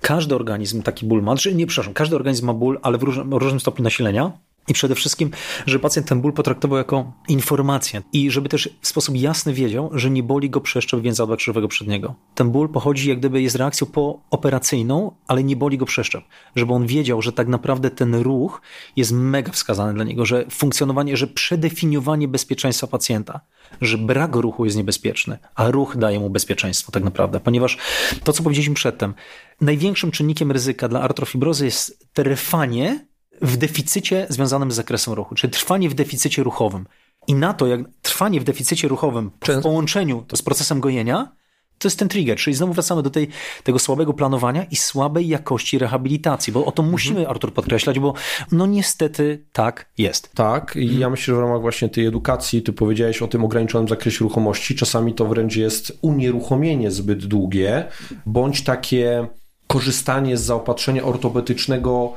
każdy 0.00 0.34
organizm 0.34 0.82
taki 0.82 1.06
ból 1.06 1.22
ma, 1.22 1.32
znaczy 1.32 1.54
nie, 1.54 1.66
przepraszam, 1.66 1.94
każdy 1.94 2.16
organizm 2.16 2.46
ma 2.46 2.54
ból, 2.54 2.78
ale 2.82 2.98
w 2.98 3.02
różnym, 3.02 3.34
różnym 3.34 3.60
stopniu 3.60 3.82
nasilenia 3.82 4.32
i 4.68 4.74
przede 4.74 4.94
wszystkim, 4.94 5.30
żeby 5.66 5.82
pacjent 5.82 6.08
ten 6.08 6.20
ból 6.20 6.32
potraktował 6.32 6.78
jako 6.78 7.12
informację 7.28 8.02
i 8.12 8.30
żeby 8.30 8.48
też 8.48 8.70
w 8.80 8.88
sposób 8.88 9.16
jasny 9.16 9.52
wiedział, 9.52 9.90
że 9.92 10.10
nie 10.10 10.22
boli 10.22 10.50
go 10.50 10.60
przeszczep 10.60 11.00
więzadła 11.00 11.36
krzyżowego 11.36 11.68
przedniego. 11.68 12.14
Ten 12.34 12.50
ból 12.50 12.68
pochodzi 12.68 13.08
jak 13.08 13.18
gdyby 13.18 13.42
jest 13.42 13.56
reakcją 13.56 13.86
pooperacyjną, 13.86 15.12
ale 15.26 15.44
nie 15.44 15.56
boli 15.56 15.78
go 15.78 15.86
przeszczep. 15.86 16.24
Żeby 16.56 16.72
on 16.72 16.86
wiedział, 16.86 17.22
że 17.22 17.32
tak 17.32 17.48
naprawdę 17.48 17.90
ten 17.90 18.14
ruch 18.14 18.60
jest 18.96 19.12
mega 19.12 19.52
wskazany 19.52 19.94
dla 19.94 20.04
niego, 20.04 20.24
że 20.24 20.44
funkcjonowanie, 20.50 21.16
że 21.16 21.26
przedefiniowanie 21.26 22.28
bezpieczeństwa 22.28 22.86
pacjenta, 22.86 23.40
że 23.80 23.98
brak 23.98 24.36
ruchu 24.36 24.64
jest 24.64 24.76
niebezpieczny, 24.76 25.38
a 25.54 25.70
ruch 25.70 25.96
daje 25.96 26.20
mu 26.20 26.30
bezpieczeństwo 26.30 26.92
tak 26.92 27.04
naprawdę. 27.04 27.40
Ponieważ 27.40 27.78
to, 28.24 28.32
co 28.32 28.42
powiedzieliśmy 28.42 28.74
przedtem, 28.74 29.14
największym 29.60 30.10
czynnikiem 30.10 30.52
ryzyka 30.52 30.88
dla 30.88 31.00
artrofibrozy 31.00 31.64
jest 31.64 32.08
trwanie 32.12 33.06
w 33.42 33.56
deficycie 33.56 34.26
związanym 34.28 34.72
z 34.72 34.74
zakresem 34.74 35.14
ruchu, 35.14 35.34
czyli 35.34 35.52
trwanie 35.52 35.88
w 35.88 35.94
deficycie 35.94 36.42
ruchowym. 36.42 36.86
I 37.26 37.34
na 37.34 37.54
to, 37.54 37.66
jak 37.66 37.80
trwanie 38.02 38.40
w 38.40 38.44
deficycie 38.44 38.88
ruchowym 38.88 39.30
w 39.48 39.62
połączeniu 39.62 40.24
z 40.34 40.42
procesem 40.42 40.80
gojenia, 40.80 41.32
to 41.78 41.88
jest 41.88 41.98
ten 41.98 42.08
trigger, 42.08 42.38
czyli 42.38 42.56
znowu 42.56 42.72
wracamy 42.72 43.02
do 43.02 43.10
tej, 43.10 43.28
tego 43.64 43.78
słabego 43.78 44.12
planowania 44.12 44.64
i 44.64 44.76
słabej 44.76 45.28
jakości 45.28 45.78
rehabilitacji, 45.78 46.52
bo 46.52 46.64
o 46.64 46.72
to 46.72 46.82
musimy, 46.82 47.18
mhm. 47.18 47.30
Artur, 47.30 47.52
podkreślać, 47.52 47.98
bo 47.98 48.14
no 48.52 48.66
niestety 48.66 49.46
tak 49.52 49.90
jest. 49.98 50.32
Tak 50.32 50.76
i 50.76 50.82
mhm. 50.82 51.00
ja 51.00 51.10
myślę, 51.10 51.34
że 51.34 51.40
w 51.40 51.42
ramach 51.42 51.60
właśnie 51.60 51.88
tej 51.88 52.06
edukacji, 52.06 52.62
ty 52.62 52.72
powiedziałeś 52.72 53.22
o 53.22 53.28
tym 53.28 53.44
ograniczonym 53.44 53.88
zakresie 53.88 54.24
ruchomości, 54.24 54.74
czasami 54.74 55.14
to 55.14 55.26
wręcz 55.26 55.56
jest 55.56 55.98
unieruchomienie 56.02 56.90
zbyt 56.90 57.26
długie, 57.26 57.88
bądź 58.26 58.64
takie 58.64 59.28
korzystanie 59.66 60.36
z 60.36 60.42
zaopatrzenia 60.42 61.04
ortopedycznego 61.04 62.12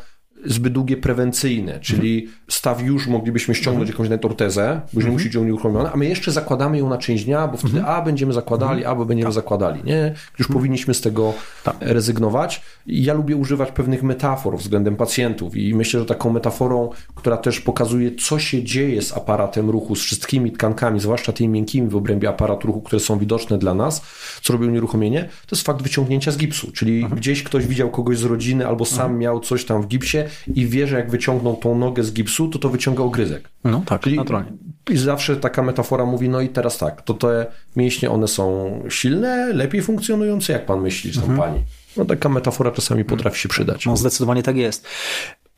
zbyt 0.45 0.73
długie 0.73 0.97
prewencyjne, 0.97 1.79
czyli 1.79 2.19
mhm. 2.19 2.37
staw 2.47 2.81
już 2.81 3.07
moglibyśmy 3.07 3.55
ściągnąć 3.55 3.89
mhm. 3.89 4.09
jakąś 4.09 4.25
ortezę, 4.31 4.81
bo 4.93 5.01
nie 5.01 5.07
musi 5.07 5.25
być 5.25 5.35
unieruchomiona, 5.35 5.93
a 5.93 5.97
my 5.97 6.05
jeszcze 6.05 6.31
zakładamy 6.31 6.77
ją 6.77 6.89
na 6.89 6.97
część 6.97 7.25
dnia, 7.25 7.47
bo 7.47 7.57
wtedy 7.57 7.77
mhm. 7.77 7.95
a 7.95 8.01
będziemy 8.01 8.33
zakładali, 8.33 8.85
a 8.85 8.95
bo 8.95 9.05
będziemy 9.05 9.27
tak. 9.27 9.33
zakładali. 9.33 9.83
Nie? 9.83 10.13
Już 10.39 10.47
mhm. 10.47 10.53
powinniśmy 10.53 10.93
z 10.93 11.01
tego 11.01 11.33
tak. 11.63 11.75
rezygnować. 11.79 12.61
I 12.87 13.03
ja 13.03 13.13
lubię 13.13 13.35
używać 13.35 13.71
pewnych 13.71 14.03
metafor 14.03 14.57
względem 14.57 14.95
pacjentów 14.95 15.55
i 15.55 15.75
myślę, 15.75 15.99
że 15.99 16.05
taką 16.05 16.29
metaforą, 16.29 16.89
która 17.15 17.37
też 17.37 17.61
pokazuje, 17.61 18.15
co 18.15 18.39
się 18.39 18.63
dzieje 18.63 19.01
z 19.01 19.17
aparatem 19.17 19.69
ruchu, 19.69 19.95
z 19.95 20.01
wszystkimi 20.01 20.51
tkankami, 20.51 20.99
zwłaszcza 20.99 21.33
tymi 21.33 21.49
miękkimi 21.49 21.89
w 21.89 21.95
obrębie 21.95 22.29
aparatu 22.29 22.67
ruchu, 22.67 22.81
które 22.81 22.99
są 22.99 23.19
widoczne 23.19 23.57
dla 23.57 23.73
nas, 23.73 24.01
co 24.41 24.53
robi 24.53 24.65
unieruchomienie, 24.65 25.23
to 25.23 25.55
jest 25.55 25.65
fakt 25.65 25.81
wyciągnięcia 25.81 26.31
z 26.31 26.37
gipsu, 26.37 26.71
czyli 26.71 27.01
mhm. 27.01 27.19
gdzieś 27.19 27.43
ktoś 27.43 27.67
widział 27.67 27.89
kogoś 27.89 28.17
z 28.17 28.23
rodziny 28.23 28.67
albo 28.67 28.85
sam 28.85 28.99
mhm. 28.99 29.19
miał 29.19 29.39
coś 29.39 29.65
tam 29.65 29.81
w 29.81 29.87
gipsie 29.87 30.17
i 30.53 30.67
wie, 30.67 30.87
że 30.87 30.95
jak 30.95 31.11
wyciągnął 31.11 31.55
tą 31.55 31.77
nogę 31.77 32.03
z 32.03 32.13
gipsu, 32.13 32.47
to 32.47 32.59
to 32.59 32.69
wyciąga 32.69 33.03
ogryzek. 33.03 33.49
No 33.63 33.81
tak, 33.85 34.01
Czyli 34.01 34.15
naturalnie. 34.15 34.51
I 34.89 34.97
zawsze 34.97 35.37
taka 35.37 35.63
metafora 35.63 36.05
mówi, 36.05 36.29
no 36.29 36.41
i 36.41 36.49
teraz 36.49 36.77
tak, 36.77 37.01
to 37.01 37.13
te 37.13 37.45
mięśnie, 37.75 38.11
one 38.11 38.27
są 38.27 38.79
silne, 38.89 39.53
lepiej 39.53 39.81
funkcjonujące, 39.81 40.53
jak 40.53 40.65
pan 40.65 40.81
myśli, 40.81 41.11
czy 41.11 41.21
tam 41.21 41.31
mhm. 41.31 41.49
pani? 41.51 41.63
No 41.97 42.05
taka 42.05 42.29
metafora 42.29 42.71
czasami 42.71 43.05
potrafi 43.05 43.39
się 43.39 43.49
przydać. 43.49 43.85
No 43.85 43.97
zdecydowanie 43.97 44.43
tak 44.43 44.57
jest. 44.57 44.87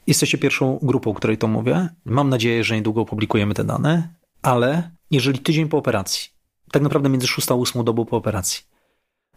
Jesteście 0.07 0.38
pierwszą 0.38 0.80
grupą, 0.82 1.13
której 1.13 1.38
to 1.38 1.47
mówię. 1.47 1.89
Mam 2.05 2.30
nadzieję, 2.30 2.63
że 2.63 2.76
niedługo 2.76 3.01
opublikujemy 3.01 3.53
te 3.53 3.63
dane, 3.63 4.13
ale 4.41 4.91
jeżeli 5.11 5.39
tydzień 5.39 5.70
po 5.70 5.78
operacji, 5.78 6.30
tak 6.72 6.82
naprawdę 6.82 7.09
między 7.09 7.28
6 7.28 7.51
a 7.51 7.53
8 7.53 7.84
dobą 7.84 8.05
po 8.05 8.17
operacji, 8.17 8.63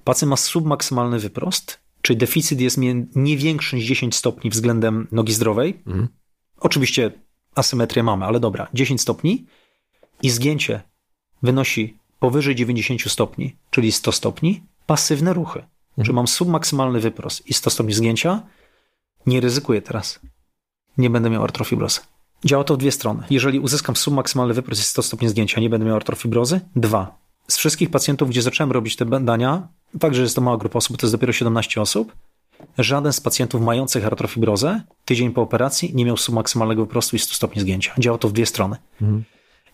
pacjent 0.05 0.31
ma 0.31 0.37
submaksymalny 0.37 1.19
wyprost, 1.19 1.82
Czyli 2.03 2.17
deficyt 2.17 2.61
jest 2.61 2.79
nie 3.15 3.37
większy 3.37 3.77
niż 3.77 3.85
10 3.85 4.17
stopni 4.17 4.51
względem 4.51 5.09
nogi 5.13 5.33
zdrowej. 5.33 5.83
Mhm. 5.87 6.09
Oczywiście 6.61 7.13
asymetrię 7.55 8.03
mamy, 8.03 8.25
ale 8.25 8.41
dobra, 8.41 8.69
10 8.75 9.01
stopni 9.01 9.47
i 10.23 10.31
zgięcie 10.31 10.83
wynosi 11.43 11.99
powyżej 12.19 12.55
90 12.55 13.13
stopni, 13.13 13.57
czyli 13.71 13.93
100 13.93 14.13
stopni, 14.13 14.63
pasywne 14.87 15.33
ruchy. 15.33 15.59
Mhm. 15.59 16.05
Czyli 16.05 16.15
mam 16.15 16.27
submaksymalny 16.29 17.01
wyprost 17.01 17.47
i 17.47 17.55
100 17.55 17.71
stopni 17.71 17.93
zgięcia, 17.93 18.43
nie 19.27 19.41
ryzykuję 19.41 19.83
teraz. 19.83 20.21
Nie 20.99 21.11
będę 21.11 21.31
miał 21.31 21.43
artrofibrozy. 21.43 22.01
Działa 22.45 22.65
to 22.65 22.75
w 22.75 22.79
dwie 22.79 22.93
strony. 22.93 23.23
Jeżeli 23.31 23.61
uzyskam 23.61 23.97
submaksymalny 23.97 24.55
wyprost 24.55 24.81
i 24.81 24.85
100 24.85 25.03
stopni 25.03 25.29
zgięcia, 25.29 25.61
nie 25.61 25.71
będę 25.71 25.87
miał 25.87 25.97
artrofibrozy. 25.97 26.61
Dwa. 26.77 27.19
Z 27.49 27.57
wszystkich 27.57 27.91
pacjentów, 27.91 28.29
gdzie 28.29 28.43
zacząłem 28.43 28.73
robić 28.73 28.97
te 28.97 29.05
badania, 29.05 29.69
Fakt, 30.01 30.15
że 30.15 30.23
jest 30.23 30.35
to 30.35 30.41
mała 30.41 30.57
grupa 30.57 30.77
osób, 30.79 30.97
to 30.97 31.07
jest 31.07 31.15
dopiero 31.15 31.33
17 31.33 31.81
osób. 31.81 32.13
żaden 32.79 33.13
z 33.13 33.21
pacjentów 33.21 33.63
mających 33.63 34.07
artrofibrozę 34.07 34.81
tydzień 35.05 35.33
po 35.33 35.43
operacji 35.43 35.95
nie 35.95 36.05
miał 36.05 36.17
submaksymalnego 36.17 36.83
wyprostu 36.83 37.17
i 37.17 37.19
100 37.19 37.35
stopni 37.35 37.63
zgięcia. 37.63 37.95
Działa 37.99 38.19
to 38.19 38.29
w 38.29 38.33
dwie 38.33 38.47
strony. 38.47 38.77
Mhm. 39.03 39.25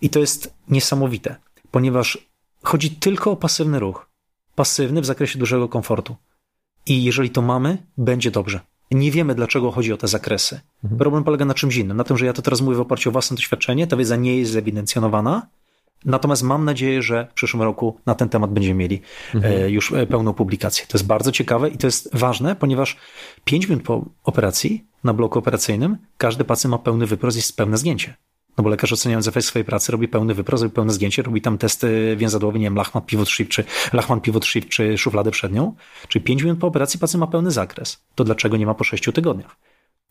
I 0.00 0.10
to 0.10 0.20
jest 0.20 0.54
niesamowite, 0.68 1.36
ponieważ 1.70 2.18
chodzi 2.62 2.90
tylko 2.90 3.30
o 3.30 3.36
pasywny 3.36 3.78
ruch. 3.78 4.08
Pasywny 4.54 5.00
w 5.00 5.06
zakresie 5.06 5.38
dużego 5.38 5.68
komfortu. 5.68 6.16
I 6.86 7.04
jeżeli 7.04 7.30
to 7.30 7.42
mamy, 7.42 7.78
będzie 7.98 8.30
dobrze. 8.30 8.60
Nie 8.90 9.10
wiemy, 9.10 9.34
dlaczego 9.34 9.70
chodzi 9.70 9.92
o 9.92 9.96
te 9.96 10.08
zakresy. 10.08 10.60
Mhm. 10.84 10.98
Problem 10.98 11.24
polega 11.24 11.44
na 11.44 11.54
czymś 11.54 11.76
innym. 11.76 11.96
Na 11.96 12.04
tym, 12.04 12.18
że 12.18 12.26
ja 12.26 12.32
to 12.32 12.42
teraz 12.42 12.60
mówię 12.60 12.76
w 12.76 12.80
oparciu 12.80 13.08
o 13.08 13.12
własne 13.12 13.36
doświadczenie, 13.36 13.86
ta 13.86 13.96
wiedza 13.96 14.16
nie 14.16 14.36
jest 14.36 14.52
zewidencjonowana, 14.52 15.46
Natomiast 16.04 16.42
mam 16.42 16.64
nadzieję, 16.64 17.02
że 17.02 17.28
w 17.30 17.34
przyszłym 17.34 17.62
roku 17.62 18.00
na 18.06 18.14
ten 18.14 18.28
temat 18.28 18.52
będziemy 18.52 18.74
mieli 18.74 19.00
mhm. 19.34 19.54
E, 19.54 19.70
już 19.70 19.92
e, 19.92 20.06
pełną 20.06 20.34
publikację. 20.34 20.86
To 20.86 20.98
jest 20.98 21.06
bardzo 21.06 21.32
ciekawe 21.32 21.68
i 21.68 21.76
to 21.76 21.86
jest 21.86 22.16
ważne, 22.16 22.56
ponieważ 22.56 22.96
5 23.44 23.68
minut 23.68 23.84
po 23.84 24.04
operacji 24.24 24.84
na 25.04 25.14
bloku 25.14 25.38
operacyjnym 25.38 25.96
każdy 26.18 26.44
pacjent 26.44 26.70
ma 26.70 26.78
pełny 26.78 27.06
wyprost 27.06 27.50
i 27.50 27.52
pełne 27.52 27.78
zgięcie. 27.78 28.14
No 28.58 28.64
bo 28.64 28.70
lekarz 28.70 28.92
oceniając 28.92 29.28
efekt 29.28 29.46
swojej 29.46 29.64
pracy 29.64 29.92
robi 29.92 30.08
pełny 30.08 30.34
wyprost, 30.34 30.62
robi 30.62 30.74
pełne 30.74 30.92
zgięcie, 30.92 31.22
robi 31.22 31.40
tam 31.40 31.58
testy 31.58 32.16
więzadłowe, 32.16 32.58
nie 32.58 32.66
wiem, 32.66 32.74
Lachman 32.74 33.04
pivot 33.04 33.28
shift, 33.28 33.50
czy 33.50 33.64
Lachman 33.92 34.20
pivot 34.20 34.46
shift, 34.46 34.68
czy 34.68 34.98
szufladę 34.98 35.30
przednią. 35.30 35.74
Czyli 36.08 36.24
5 36.24 36.42
minut 36.42 36.58
po 36.58 36.66
operacji 36.66 37.00
pacjent 37.00 37.20
ma 37.20 37.26
pełny 37.26 37.50
zakres. 37.50 38.02
To 38.14 38.24
dlaczego 38.24 38.56
nie 38.56 38.66
ma 38.66 38.74
po 38.74 38.84
6 38.84 39.04
tygodniach? 39.14 39.56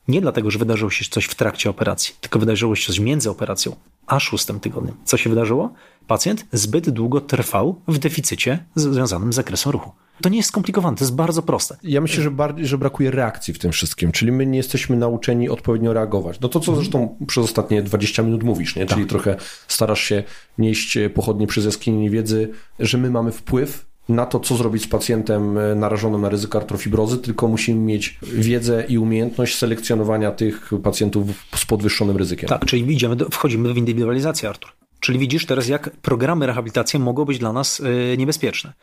Nie 0.08 0.22
dlatego, 0.22 0.52
że 0.52 0.60
wydarzyło 0.60 0.92
się 0.92 1.06
coś 1.10 1.26
w 1.26 1.36
trakcie 1.36 1.70
operacji, 1.70 2.16
tylko 2.22 2.40
wydarzyło 2.40 2.76
się 2.76 2.88
coś 2.88 3.00
między 3.00 3.30
operacją 3.30 3.76
a 4.08 4.20
szóstym 4.20 4.60
tygodniem. 4.60 4.96
Co 5.04 5.18
się 5.18 5.30
wydarzyło? 5.30 5.74
Pacjent 6.08 6.46
zbyt 6.52 6.90
długo 6.90 7.22
trwał 7.22 7.82
w 7.88 7.98
deficycie 7.98 8.66
związanym 8.76 9.34
z 9.34 9.36
zakresem 9.36 9.72
ruchu. 9.72 9.92
To 10.22 10.30
nie 10.30 10.38
jest 10.38 10.50
skomplikowane, 10.50 10.98
to 10.98 11.04
jest 11.04 11.16
bardzo 11.16 11.42
proste. 11.42 11.78
Ja 11.84 12.02
myślę, 12.02 12.24
że, 12.24 12.32
bardziej, 12.32 12.68
że 12.68 12.78
brakuje 12.78 13.12
reakcji 13.12 13.54
w 13.54 13.60
tym 13.60 13.72
wszystkim, 13.72 14.12
czyli 14.12 14.32
my 14.32 14.46
nie 14.46 14.58
jesteśmy 14.58 14.98
nauczeni 14.98 15.50
odpowiednio 15.50 15.94
reagować. 15.94 16.40
No 16.40 16.50
to, 16.50 16.60
co 16.60 16.76
zresztą 16.76 17.18
przez 17.28 17.44
ostatnie 17.44 17.84
20 17.84 18.24
minut 18.24 18.44
mówisz, 18.44 18.76
nie? 18.76 18.86
czyli 18.86 19.02
tak. 19.02 19.10
trochę 19.10 19.36
starasz 19.68 20.02
się 20.02 20.24
nieść 20.58 20.98
pochodnie 21.14 21.48
przez 21.48 21.66
jaskini 21.66 22.10
wiedzy, 22.10 22.50
że 22.80 22.98
my 22.98 23.10
mamy 23.10 23.32
wpływ 23.32 23.87
na 24.10 24.26
to, 24.26 24.40
co 24.40 24.56
zrobić 24.56 24.84
z 24.84 24.88
pacjentem 24.88 25.58
e, 25.58 25.76
narażonym 25.76 26.22
na 26.22 26.30
ryzyko 26.30 26.58
artrofibrozy, 26.58 27.18
tylko 27.18 27.48
musimy 27.48 27.80
mieć 27.80 28.20
wiedzę 28.22 28.86
i 28.90 28.98
umiejętność 28.98 29.56
selekcjonowania 29.56 30.32
tych 30.32 30.72
pacjentów 30.84 31.28
z 31.56 31.66
podwyższonym 31.66 32.18
ryzykiem. 32.18 32.50
Tak, 32.50 32.66
czyli 32.66 32.94
idziemy 32.94 33.16
wchodzimy 33.32 33.74
w 33.74 33.78
indywidualizację, 33.78 34.50
Artur. 34.50 34.72
Czyli 35.00 35.20
widzisz 35.20 35.46
teraz, 35.46 35.68
jak 35.68 35.90
programy 35.90 36.46
rehabilitacji 36.46 37.00
mogą 37.00 37.26
być 37.26 37.40
dla 37.40 37.54
nas 37.54 37.82
e, 38.14 38.18
niebezpieczne. 38.18 38.74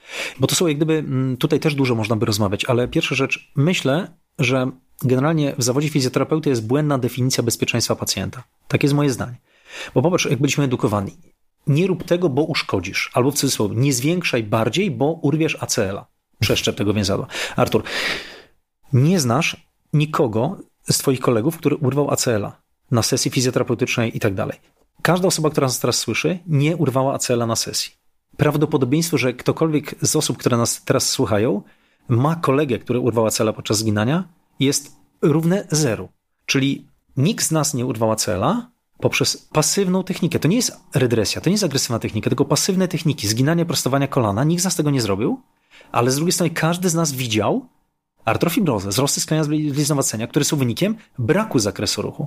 Bo 0.41 0.47
to 0.47 0.55
są 0.55 0.66
jak 0.66 0.77
gdyby, 0.77 0.95
mm, 0.95 1.37
tutaj 1.37 1.61
też 1.61 1.75
dużo 1.75 1.95
można 1.95 2.16
by 2.16 2.27
rozmawiać, 2.27 2.64
ale 2.64 2.89
pierwsza 2.89 3.14
rzecz, 3.14 3.53
myślę, 3.57 4.09
że 4.39 4.70
generalnie 5.03 5.55
w 5.59 5.62
zawodzie 5.62 5.89
fizjoterapeuty 5.89 6.51
jest 6.51 6.66
błędna 6.66 6.99
definicja 6.99 7.43
bezpieczeństwa 7.43 7.97
pacjenta. 7.97 8.45
Tak 8.68 8.83
jest 8.83 8.95
moje 8.95 9.11
zdanie. 9.11 9.37
Bo 9.95 10.03
popatrz, 10.03 10.27
jak 10.31 10.41
byliśmy 10.41 10.64
edukowani 10.64 11.16
nie 11.66 11.86
rób 11.86 12.04
tego, 12.04 12.28
bo 12.28 12.42
uszkodzisz. 12.42 13.10
Albo 13.14 13.30
w 13.30 13.34
cudzysłowie, 13.34 13.76
nie 13.76 13.92
zwiększaj 13.92 14.42
bardziej, 14.42 14.90
bo 14.90 15.12
urwiesz 15.22 15.56
ACL-a. 15.60 16.06
Przeszczep 16.40 16.76
tego 16.76 16.94
więzadła. 16.94 17.26
Artur, 17.56 17.82
nie 18.92 19.20
znasz 19.20 19.66
nikogo 19.92 20.56
z 20.90 20.98
twoich 20.98 21.20
kolegów, 21.20 21.56
który 21.58 21.76
urwał 21.76 22.10
ACL-a 22.10 22.56
na 22.90 23.02
sesji 23.02 23.30
fizjoterapeutycznej 23.30 24.16
i 24.16 24.20
tak 24.20 24.34
dalej. 24.34 24.58
Każda 25.02 25.28
osoba, 25.28 25.50
która 25.50 25.66
nas 25.66 25.80
teraz 25.80 25.98
słyszy, 25.98 26.38
nie 26.46 26.76
urwała 26.76 27.14
ACL-a 27.14 27.46
na 27.46 27.56
sesji. 27.56 27.92
Prawdopodobieństwo, 28.36 29.18
że 29.18 29.32
ktokolwiek 29.32 29.94
z 30.00 30.16
osób, 30.16 30.38
które 30.38 30.56
nas 30.56 30.84
teraz 30.84 31.08
słuchają, 31.08 31.62
ma 32.08 32.36
kolegę, 32.36 32.78
który 32.78 32.98
urwał 32.98 33.26
ACL-a 33.26 33.52
podczas 33.52 33.78
zginania, 33.78 34.28
jest 34.60 34.96
równe 35.22 35.66
zero. 35.70 36.08
Czyli 36.46 36.86
nikt 37.16 37.44
z 37.44 37.50
nas 37.50 37.74
nie 37.74 37.86
urwał 37.86 38.12
ACL-a, 38.12 38.70
poprzez 38.99 39.36
pasywną 39.36 40.05
technikę. 40.05 40.38
To 40.38 40.49
nie 40.49 40.57
jest 40.57 40.80
redresja, 40.95 41.40
to 41.40 41.51
nie 41.51 41.55
jest 41.55 41.64
agresywna 41.64 41.99
technika, 41.99 42.30
tylko 42.30 42.45
pasywne 42.45 42.88
techniki, 42.88 43.28
zginanie, 43.28 43.66
prostowania 43.66 44.09
kolana. 44.09 44.45
Nikt 44.45 44.62
z 44.62 44.64
nas 44.64 44.76
tego 44.76 44.90
nie 44.90 45.01
zrobił, 45.01 45.40
ale 45.92 46.11
z 46.11 46.16
drugiej 46.16 46.32
strony 46.32 46.51
każdy 46.51 46.88
z 46.88 46.95
nas 46.95 47.12
widział 47.12 47.68
artrofibrozę, 48.24 48.88
wzrosty 48.88 49.20
skalenia 49.20 49.45
zbliznowacenia, 49.45 50.26
które 50.26 50.45
są 50.45 50.57
wynikiem 50.57 50.97
braku 51.18 51.59
zakresu 51.59 52.03
ruchu. 52.03 52.26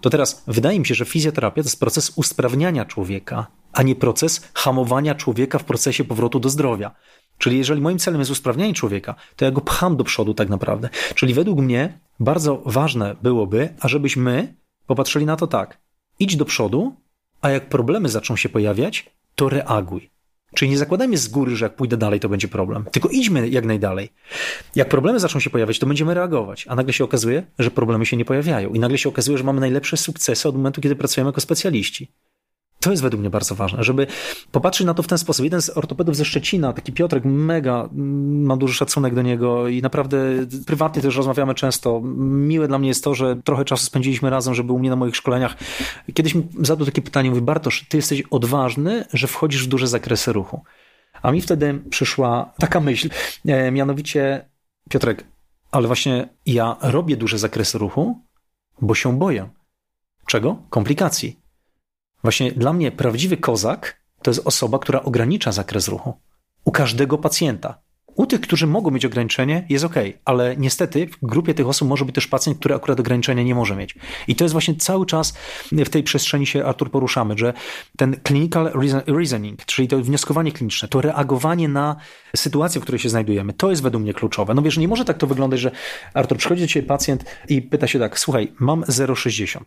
To 0.00 0.10
teraz 0.10 0.42
wydaje 0.46 0.80
mi 0.80 0.86
się, 0.86 0.94
że 0.94 1.04
fizjoterapia 1.04 1.62
to 1.62 1.66
jest 1.66 1.80
proces 1.80 2.12
usprawniania 2.16 2.84
człowieka, 2.84 3.46
a 3.72 3.82
nie 3.82 3.94
proces 3.94 4.48
hamowania 4.54 5.14
człowieka 5.14 5.58
w 5.58 5.64
procesie 5.64 6.04
powrotu 6.04 6.40
do 6.40 6.48
zdrowia. 6.48 6.94
Czyli 7.38 7.58
jeżeli 7.58 7.80
moim 7.80 7.98
celem 7.98 8.20
jest 8.20 8.30
usprawnianie 8.30 8.74
człowieka, 8.74 9.14
to 9.36 9.44
ja 9.44 9.50
go 9.50 9.60
pcham 9.60 9.96
do 9.96 10.04
przodu 10.04 10.34
tak 10.34 10.48
naprawdę. 10.48 10.88
Czyli 11.14 11.34
według 11.34 11.58
mnie 11.58 12.00
bardzo 12.20 12.62
ważne 12.66 13.16
byłoby, 13.22 13.74
ażebyśmy 13.80 14.54
popatrzyli 14.86 15.26
na 15.26 15.36
to 15.36 15.46
tak. 15.46 15.85
Idź 16.18 16.36
do 16.36 16.44
przodu, 16.44 16.94
a 17.40 17.50
jak 17.50 17.68
problemy 17.68 18.08
zaczną 18.08 18.36
się 18.36 18.48
pojawiać, 18.48 19.10
to 19.34 19.48
reaguj. 19.48 20.10
Czyli 20.54 20.70
nie 20.70 20.78
zakładajmy 20.78 21.18
z 21.18 21.28
góry, 21.28 21.56
że 21.56 21.64
jak 21.64 21.76
pójdę 21.76 21.96
dalej, 21.96 22.20
to 22.20 22.28
będzie 22.28 22.48
problem. 22.48 22.84
Tylko 22.92 23.08
idźmy 23.08 23.48
jak 23.48 23.64
najdalej. 23.64 24.08
Jak 24.74 24.88
problemy 24.88 25.20
zaczną 25.20 25.40
się 25.40 25.50
pojawiać, 25.50 25.78
to 25.78 25.86
będziemy 25.86 26.14
reagować. 26.14 26.66
A 26.68 26.74
nagle 26.74 26.92
się 26.92 27.04
okazuje, 27.04 27.46
że 27.58 27.70
problemy 27.70 28.06
się 28.06 28.16
nie 28.16 28.24
pojawiają. 28.24 28.72
I 28.72 28.78
nagle 28.78 28.98
się 28.98 29.08
okazuje, 29.08 29.38
że 29.38 29.44
mamy 29.44 29.60
najlepsze 29.60 29.96
sukcesy 29.96 30.48
od 30.48 30.56
momentu, 30.56 30.80
kiedy 30.80 30.96
pracujemy 30.96 31.28
jako 31.28 31.40
specjaliści. 31.40 32.08
To 32.86 32.90
jest 32.90 33.02
według 33.02 33.20
mnie 33.20 33.30
bardzo 33.30 33.54
ważne, 33.54 33.84
żeby 33.84 34.06
popatrzeć 34.52 34.86
na 34.86 34.94
to 34.94 35.02
w 35.02 35.06
ten 35.06 35.18
sposób. 35.18 35.44
Jeden 35.44 35.62
z 35.62 35.76
ortopedów 35.76 36.16
ze 36.16 36.24
Szczecina, 36.24 36.72
taki 36.72 36.92
Piotrek, 36.92 37.24
mega, 37.24 37.88
mam 37.92 38.58
duży 38.58 38.74
szacunek 38.74 39.14
do 39.14 39.22
niego 39.22 39.68
i 39.68 39.82
naprawdę 39.82 40.18
prywatnie 40.66 41.02
też 41.02 41.16
rozmawiamy 41.16 41.54
często. 41.54 42.00
Miłe 42.20 42.68
dla 42.68 42.78
mnie 42.78 42.88
jest 42.88 43.04
to, 43.04 43.14
że 43.14 43.36
trochę 43.44 43.64
czasu 43.64 43.86
spędziliśmy 43.86 44.30
razem, 44.30 44.54
żeby 44.54 44.72
u 44.72 44.78
mnie 44.78 44.90
na 44.90 44.96
moich 44.96 45.16
szkoleniach. 45.16 45.56
Kiedyś 46.14 46.34
mi 46.34 46.48
zadał 46.60 46.86
takie 46.86 47.02
pytanie, 47.02 47.30
mówi 47.30 47.42
Bartosz, 47.42 47.86
ty 47.88 47.96
jesteś 47.96 48.22
odważny, 48.30 49.04
że 49.12 49.26
wchodzisz 49.26 49.64
w 49.64 49.68
duże 49.68 49.88
zakresy 49.88 50.32
ruchu. 50.32 50.60
A 51.22 51.32
mi 51.32 51.40
wtedy 51.40 51.82
przyszła 51.90 52.52
taka 52.58 52.80
myśl, 52.80 53.08
e, 53.46 53.70
mianowicie 53.70 54.48
Piotrek, 54.90 55.24
ale 55.70 55.86
właśnie 55.86 56.28
ja 56.46 56.76
robię 56.82 57.16
duże 57.16 57.38
zakresy 57.38 57.78
ruchu, 57.78 58.20
bo 58.80 58.94
się 58.94 59.18
boję. 59.18 59.48
Czego? 60.26 60.56
Komplikacji. 60.70 61.45
Właśnie 62.26 62.52
dla 62.52 62.72
mnie 62.72 62.92
prawdziwy 62.92 63.36
kozak 63.36 64.00
to 64.22 64.30
jest 64.30 64.46
osoba, 64.46 64.78
która 64.78 65.02
ogranicza 65.02 65.52
zakres 65.52 65.88
ruchu. 65.88 66.14
U 66.64 66.72
każdego 66.72 67.18
pacjenta. 67.18 67.78
U 68.06 68.26
tych, 68.26 68.40
którzy 68.40 68.66
mogą 68.66 68.90
mieć 68.90 69.04
ograniczenie, 69.04 69.66
jest 69.68 69.84
ok, 69.84 69.94
ale 70.24 70.56
niestety 70.56 71.06
w 71.06 71.18
grupie 71.22 71.54
tych 71.54 71.68
osób 71.68 71.88
może 71.88 72.04
być 72.04 72.14
też 72.14 72.26
pacjent, 72.26 72.58
który 72.58 72.74
akurat 72.74 73.00
ograniczenia 73.00 73.42
nie 73.42 73.54
może 73.54 73.76
mieć. 73.76 73.94
I 74.28 74.36
to 74.36 74.44
jest 74.44 74.52
właśnie 74.52 74.74
cały 74.74 75.06
czas 75.06 75.34
w 75.72 75.88
tej 75.88 76.02
przestrzeni 76.02 76.46
się, 76.46 76.64
Artur, 76.64 76.90
poruszamy, 76.90 77.38
że 77.38 77.52
ten 77.96 78.16
clinical 78.26 78.72
reasoning, 79.06 79.64
czyli 79.64 79.88
to 79.88 79.98
wnioskowanie 79.98 80.52
kliniczne, 80.52 80.88
to 80.88 81.00
reagowanie 81.00 81.68
na 81.68 81.96
sytuację, 82.36 82.80
w 82.80 82.84
której 82.84 82.98
się 82.98 83.08
znajdujemy, 83.08 83.52
to 83.52 83.70
jest 83.70 83.82
według 83.82 84.02
mnie 84.02 84.14
kluczowe. 84.14 84.54
No 84.54 84.62
wiesz, 84.62 84.78
nie 84.78 84.88
może 84.88 85.04
tak 85.04 85.18
to 85.18 85.26
wyglądać, 85.26 85.60
że 85.60 85.70
Artur, 86.14 86.38
przychodzi 86.38 86.62
do 86.62 86.68
ciebie 86.68 86.88
pacjent 86.88 87.24
i 87.48 87.62
pyta 87.62 87.86
się 87.86 87.98
tak, 87.98 88.18
słuchaj, 88.18 88.52
mam 88.58 88.82
0,60 88.82 89.60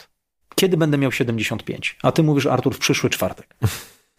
kiedy 0.60 0.78
będę 0.78 0.98
miał 0.98 1.12
75? 1.12 1.98
A 2.04 2.12
ty 2.12 2.24
mówisz, 2.24 2.46
Artur, 2.46 2.76
w 2.76 2.80
przyszły 2.80 3.10
czwartek. 3.10 3.56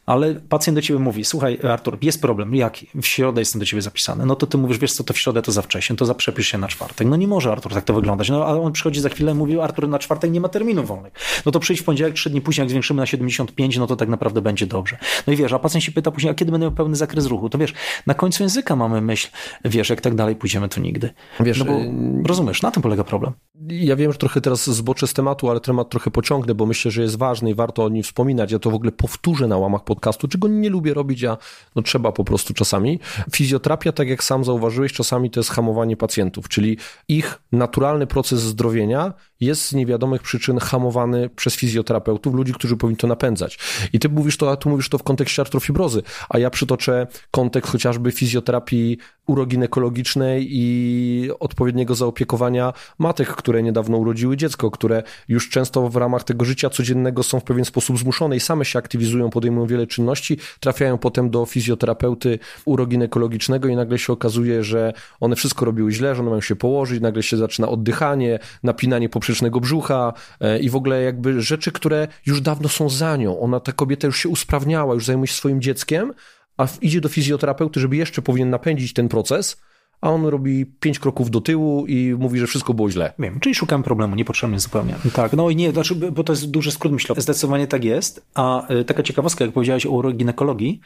Ale 0.07 0.35
pacjent 0.35 0.79
do 0.79 0.83
ciebie 0.83 1.01
mówi, 1.01 1.25
słuchaj 1.25 1.59
Artur, 1.63 1.99
jest 2.03 2.23
problem, 2.23 2.55
jaki? 2.55 2.87
W 2.95 3.07
środę 3.07 3.41
jestem 3.41 3.59
do 3.59 3.67
ciebie 3.67 3.83
zapisany. 3.83 4.27
No 4.27 4.37
to 4.37 4.47
ty 4.47 4.59
mówisz, 4.59 4.79
wiesz 4.79 4.93
co, 4.93 5.05
to 5.05 5.15
w 5.15 5.19
środę 5.19 5.43
to 5.43 5.53
za 5.53 5.63
wcześnie, 5.63 5.97
to 5.97 6.07
zaprzepisz 6.07 6.49
się 6.49 6.59
na 6.59 6.69
czwartek. 6.69 7.09
No 7.09 7.17
nie 7.17 7.29
może 7.29 7.53
Artur 7.53 7.73
tak 7.73 7.85
to 7.85 7.95
wyglądać. 7.95 8.31
No 8.31 8.45
ale 8.45 8.61
on 8.61 8.73
przychodzi 8.73 9.01
za 9.01 9.09
chwilę 9.09 9.33
i 9.33 9.35
mówi, 9.35 9.61
Artur, 9.61 9.89
na 9.89 9.99
czwartek 9.99 10.31
nie 10.31 10.41
ma 10.41 10.49
terminu 10.49 10.85
wolnych. 10.85 11.13
No 11.47 11.53
to 11.53 11.61
przyjdź 11.61 11.81
w 11.81 11.85
poniedziałek, 11.85 12.15
trzy 12.15 12.31
dni 12.31 12.41
później, 12.41 12.63
jak 12.63 12.71
zwiększymy 12.71 13.01
na 13.01 13.07
75, 13.07 13.77
no 13.77 13.87
to 13.87 13.97
tak 13.97 14.09
naprawdę 14.09 14.43
będzie 14.43 14.67
dobrze. 14.67 14.99
No 15.27 15.33
i 15.33 15.37
wiesz, 15.37 15.53
a 15.53 15.59
pacjent 15.59 15.85
się 15.85 15.93
pyta 15.93 16.11
później, 16.11 16.31
a 16.31 16.35
kiedy 16.35 16.53
będę 16.53 16.67
miał 16.67 16.73
pełny 16.73 16.97
zakres 16.97 17.27
ruchu? 17.27 17.49
To 17.49 17.59
wiesz, 17.59 17.75
na 18.07 18.15
końcu 18.15 18.43
języka 18.43 18.77
mamy 18.77 19.01
myśl, 19.01 19.29
wiesz, 19.65 19.91
jak 19.91 20.01
tak 20.01 20.15
dalej 20.15 20.37
pójdziemy, 20.37 20.69
to 20.69 20.81
nigdy. 20.81 21.11
Wiesz, 21.41 21.59
no 21.59 21.65
bo 21.65 21.73
y, 21.73 21.93
rozumiesz, 22.27 22.63
na 22.63 22.71
tym 22.71 22.83
polega 22.83 23.05
problem. 23.05 23.33
Ja 23.69 23.97
wiem, 23.97 24.13
że 24.13 24.19
trochę 24.19 24.41
teraz 24.41 24.71
zboczę 24.71 25.07
z 25.07 25.13
tematu, 25.13 25.51
ale 25.51 25.61
temat 25.61 25.91
trochę 25.91 26.11
pociągnę, 26.11 26.55
bo 26.55 26.67
myślę, 26.67 26.91
że 26.91 27.03
jest 27.03 27.19
ważny 27.19 27.51
i 27.51 27.55
warto 27.55 27.85
o 27.85 27.89
nim 27.89 28.03
wspominać. 28.03 28.53
Ja 28.53 28.59
to 28.59 28.71
w 28.71 28.75
ogóle 28.75 28.93
powtórzę 28.93 29.49
na 29.49 29.59
łamach 29.59 29.85
podcastu, 29.91 30.29
czego 30.29 30.49
nie 30.49 30.71
lubię 30.71 30.95
robić, 30.95 31.25
a 31.25 31.37
no 31.77 31.83
trzeba 31.83 32.13
po 32.13 32.25
prostu 32.25 32.55
czasami. 32.55 33.01
Fizjoterapia, 33.33 33.93
tak 33.93 34.09
jak 34.09 34.25
sam 34.25 34.45
zauważyłeś, 34.45 34.93
czasami 34.93 35.31
to 35.31 35.41
jest 35.41 35.51
hamowanie 35.51 35.97
pacjentów, 35.97 36.49
czyli 36.49 36.77
ich 37.09 37.39
naturalny 37.53 38.07
proces 38.07 38.41
zdrowienia 38.41 39.13
jest 39.41 39.63
z 39.63 39.73
niewiadomych 39.73 40.23
przyczyn 40.23 40.59
hamowany 40.59 41.29
przez 41.29 41.55
fizjoterapeutów, 41.55 42.35
ludzi, 42.35 42.53
którzy 42.53 42.77
powinni 42.77 42.97
to 42.97 43.07
napędzać. 43.07 43.59
I 43.93 43.99
ty 43.99 44.09
mówisz 44.09 44.37
to, 44.37 44.53
a 44.53 44.57
tu 44.57 44.69
mówisz 44.69 44.89
to 44.89 44.99
w 44.99 45.03
kontekście 45.03 45.43
artrofibrozy, 45.43 46.03
a 46.29 46.39
ja 46.39 46.51
przytoczę 46.51 47.07
kontekst 47.31 47.73
chociażby 47.73 48.13
fizjoterapii 48.13 48.99
uroginekologicznej 49.27 50.47
i 50.51 51.31
odpowiedniego 51.41 51.95
zaopiekowania 51.95 52.73
matek, 52.99 53.29
które 53.29 53.63
niedawno 53.63 53.97
urodziły 53.97 54.37
dziecko, 54.37 54.71
które 54.71 55.03
już 55.29 55.51
często 55.51 55.89
w 55.89 55.97
ramach 55.97 56.25
tego 56.25 56.45
życia 56.45 56.71
codziennego 56.71 57.23
są 57.23 57.41
w 57.41 57.45
pewien 57.45 57.65
sposób 57.65 57.99
zmuszone 57.99 58.37
i 58.37 58.41
same 58.41 58.65
się 58.65 58.79
aktywizują, 58.79 59.31
podejmują 59.31 59.67
wiele 59.67 59.80
czynności, 59.87 60.39
trafiają 60.61 60.99
potem 60.99 61.31
do 61.31 61.47
fizjoterapeuty 61.47 62.39
uroginekologicznego 62.65 63.69
i 63.69 63.77
nagle 63.77 63.99
się 63.99 64.13
okazuje, 64.13 64.65
że 64.65 64.93
one 65.21 65.37
wszystko 65.37 65.65
robiły 65.65 65.93
źle, 65.93 66.15
że 66.15 66.21
one 66.21 66.31
mają 66.31 66.41
się 66.41 66.57
położyć, 66.57 67.01
nagle 67.01 67.23
się 67.23 67.37
zaczyna 67.37 67.69
oddychanie, 67.69 68.39
napinanie 68.63 69.09
poprzecznego 69.09 69.61
brzucha 69.61 70.13
e, 70.41 70.59
i 70.59 70.71
w 70.71 70.77
ogóle 70.77 71.03
jakby 71.03 71.43
rzeczy, 71.43 71.73
które 71.73 72.09
już 72.27 72.41
dawno 72.41 72.69
są 72.69 72.89
za 72.89 73.17
nią. 73.17 73.41
Ona, 73.41 73.61
ta 73.61 73.73
kobieta 73.73 74.07
już 74.07 74.19
się 74.19 74.29
usprawniała, 74.29 74.95
już 74.95 75.05
zajmuje 75.07 75.27
się 75.27 75.35
swoim 75.35 75.61
dzieckiem, 75.61 76.13
a 76.57 76.67
idzie 76.81 77.01
do 77.01 77.09
fizjoterapeuty, 77.09 77.81
żeby 77.81 77.97
jeszcze 77.97 78.23
powinien 78.23 78.51
napędzić 78.51 78.93
ten 78.93 79.09
proces, 79.09 79.57
a 80.01 80.11
on 80.11 80.27
robi 80.27 80.67
pięć 80.67 80.99
kroków 80.99 81.31
do 81.31 81.41
tyłu 81.41 81.87
i 81.87 82.15
mówi, 82.19 82.39
że 82.39 82.47
wszystko 82.47 82.75
było 82.75 82.91
źle. 82.91 83.13
Wiem, 83.19 83.41
czyli 83.41 83.55
szukam 83.55 83.83
problemu, 83.83 84.17
niepotrzebnie 84.17 84.61
zupełnie. 84.61 84.95
Tak, 85.15 85.33
no 85.33 85.51
i 85.51 85.57
nie, 85.57 85.73
znaczy, 85.73 85.95
bo 85.95 86.25
to 86.25 86.33
jest 86.33 86.51
duży 86.51 86.73
skrót 86.73 86.93
myślowy. 86.93 87.21
Zdecydowanie 87.21 87.67
tak 87.67 87.85
jest, 87.85 88.27
a 88.35 88.73
y, 88.73 88.85
taka 88.85 89.03
ciekawostka, 89.03 89.45
jak 89.45 89.55
powiedziałeś 89.55 89.87
o 89.87 89.91
uroginekologii, 89.91 90.81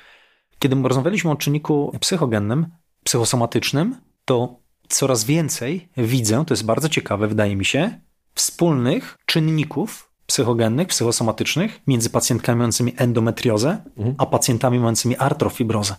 kiedy 0.58 0.76
rozmawialiśmy 0.82 1.30
o 1.30 1.36
czynniku 1.36 1.96
psychogennym, 2.00 2.66
psychosomatycznym, 3.04 3.96
to 4.24 4.56
coraz 4.88 5.24
więcej 5.24 5.88
widzę, 5.96 6.44
to 6.46 6.54
jest 6.54 6.64
bardzo 6.64 6.88
ciekawe, 6.88 7.28
wydaje 7.28 7.56
mi 7.56 7.64
się, 7.64 8.00
wspólnych 8.34 9.18
czynników 9.26 10.10
psychogennych, 10.26 10.88
psychosomatycznych 10.88 11.80
między 11.86 12.10
pacjentkami 12.10 12.58
mającymi 12.58 12.92
endometriozę, 12.96 13.82
mhm. 13.96 14.14
a 14.18 14.26
pacjentami 14.26 14.78
mającymi 14.78 15.16
artrofibrozę. 15.16 15.96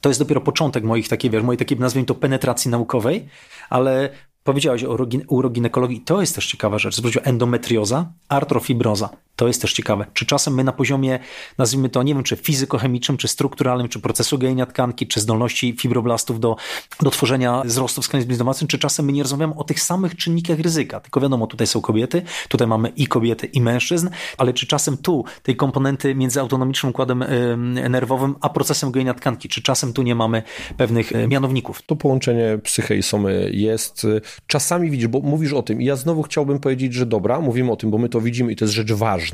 To 0.00 0.08
jest 0.08 0.20
dopiero 0.20 0.40
początek 0.40 0.84
moich 0.84 1.08
takiej, 1.08 1.30
wiesz, 1.30 1.42
mojej 1.42 1.58
takiej, 1.58 1.78
nazwijmy 1.78 2.06
to, 2.06 2.14
penetracji 2.14 2.70
naukowej, 2.70 3.28
ale 3.70 4.10
Powiedziałeś 4.48 4.84
o 4.84 4.96
uroginekologii, 5.28 6.00
to 6.00 6.20
jest 6.20 6.34
też 6.34 6.46
ciekawa 6.46 6.78
rzecz. 6.78 6.96
Zwrócił 6.96 7.20
endometrioza, 7.24 8.12
artrofibroza. 8.28 9.08
To 9.38 9.46
jest 9.46 9.62
też 9.62 9.72
ciekawe. 9.72 10.06
Czy 10.12 10.26
czasem 10.26 10.54
my 10.54 10.64
na 10.64 10.72
poziomie, 10.72 11.18
nazwijmy 11.58 11.88
to, 11.88 12.02
nie 12.02 12.14
wiem, 12.14 12.22
czy 12.22 12.36
fizykochemicznym, 12.36 13.18
czy 13.18 13.28
strukturalnym, 13.28 13.88
czy 13.88 14.00
procesu 14.00 14.38
gojenia 14.38 14.66
tkanki, 14.66 15.06
czy 15.06 15.20
zdolności 15.20 15.76
fibroblastów 15.80 16.40
do, 16.40 16.56
do 17.00 17.10
tworzenia 17.10 17.62
wzrostu 17.64 18.02
w 18.02 18.04
skali 18.04 18.24
zbliżonej, 18.24 18.54
czy 18.68 18.78
czasem 18.78 19.06
my 19.06 19.12
nie 19.12 19.22
rozmawiamy 19.22 19.54
o 19.54 19.64
tych 19.64 19.80
samych 19.80 20.16
czynnikach 20.16 20.58
ryzyka. 20.58 21.00
Tylko 21.00 21.20
wiadomo, 21.20 21.46
tutaj 21.46 21.66
są 21.66 21.80
kobiety, 21.80 22.22
tutaj 22.48 22.66
mamy 22.66 22.88
i 22.88 23.06
kobiety, 23.06 23.46
i 23.46 23.60
mężczyzn, 23.60 24.08
ale 24.38 24.52
czy 24.52 24.66
czasem 24.66 24.96
tu 24.96 25.24
tej 25.42 25.56
komponenty 25.56 26.14
między 26.14 26.40
autonomicznym 26.40 26.90
układem 26.90 27.24
nerwowym, 27.90 28.34
a 28.40 28.48
procesem 28.48 28.90
gojenia 28.90 29.14
tkanki, 29.14 29.48
czy 29.48 29.62
czasem 29.62 29.92
tu 29.92 30.02
nie 30.02 30.14
mamy 30.14 30.42
pewnych 30.76 31.12
mianowników? 31.28 31.82
To 31.82 31.96
połączenie 31.96 32.58
psyche 32.62 32.96
i 32.96 33.02
somy 33.02 33.50
jest 33.52 34.06
czasami 34.46 34.90
widzisz, 34.90 35.08
bo 35.08 35.20
mówisz 35.20 35.52
o 35.52 35.62
tym 35.62 35.82
i 35.82 35.84
ja 35.84 35.96
znowu 35.96 36.22
chciałbym 36.22 36.58
powiedzieć, 36.60 36.94
że 36.94 37.06
dobra, 37.06 37.40
mówimy 37.40 37.72
o 37.72 37.76
tym, 37.76 37.90
bo 37.90 37.98
my 37.98 38.08
to 38.08 38.20
widzimy 38.20 38.52
i 38.52 38.56
to 38.56 38.64
jest 38.64 38.74
rzecz 38.74 38.92
ważna. 38.92 39.27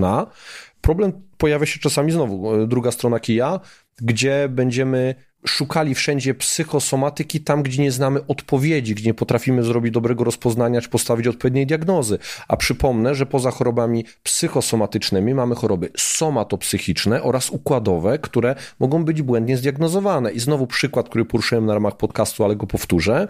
Problem 0.80 1.12
pojawia 1.38 1.66
się 1.66 1.80
czasami 1.80 2.12
znowu, 2.12 2.54
e, 2.54 2.66
druga 2.66 2.90
strona 2.90 3.20
kija, 3.20 3.60
gdzie 4.00 4.48
będziemy 4.48 5.14
szukali 5.46 5.94
wszędzie 5.94 6.34
psychosomatyki 6.34 7.40
tam, 7.40 7.62
gdzie 7.62 7.82
nie 7.82 7.92
znamy 7.92 8.26
odpowiedzi, 8.26 8.94
gdzie 8.94 9.06
nie 9.06 9.14
potrafimy 9.14 9.62
zrobić 9.62 9.92
dobrego 9.92 10.24
rozpoznania 10.24 10.80
czy 10.80 10.88
postawić 10.88 11.26
odpowiedniej 11.26 11.66
diagnozy. 11.66 12.18
A 12.48 12.56
przypomnę, 12.56 13.14
że 13.14 13.26
poza 13.26 13.50
chorobami 13.50 14.04
psychosomatycznymi 14.22 15.34
mamy 15.34 15.54
choroby 15.54 15.90
somatopsychiczne 15.96 17.22
oraz 17.22 17.50
układowe, 17.50 18.18
które 18.18 18.54
mogą 18.80 19.04
być 19.04 19.22
błędnie 19.22 19.56
zdiagnozowane. 19.56 20.32
I 20.32 20.40
znowu 20.40 20.66
przykład, 20.66 21.08
który 21.08 21.24
poruszyłem 21.24 21.66
na 21.66 21.74
ramach 21.74 21.96
podcastu, 21.96 22.44
ale 22.44 22.56
go 22.56 22.66
powtórzę. 22.66 23.28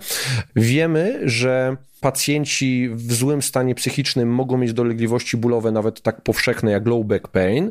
Wiemy, 0.57 1.21
że 1.25 1.77
pacjenci 2.05 2.89
w 2.93 3.13
złym 3.13 3.43
stanie 3.43 3.75
psychicznym 3.75 4.29
mogą 4.29 4.59
mieć 4.59 4.73
dolegliwości 4.73 5.37
bólowe, 5.37 5.73
nawet 5.73 6.03
tak 6.03 6.21
powszechne 6.21 6.71
jak 6.71 6.87
low 6.87 7.07
back 7.07 7.29
pain, 7.29 7.71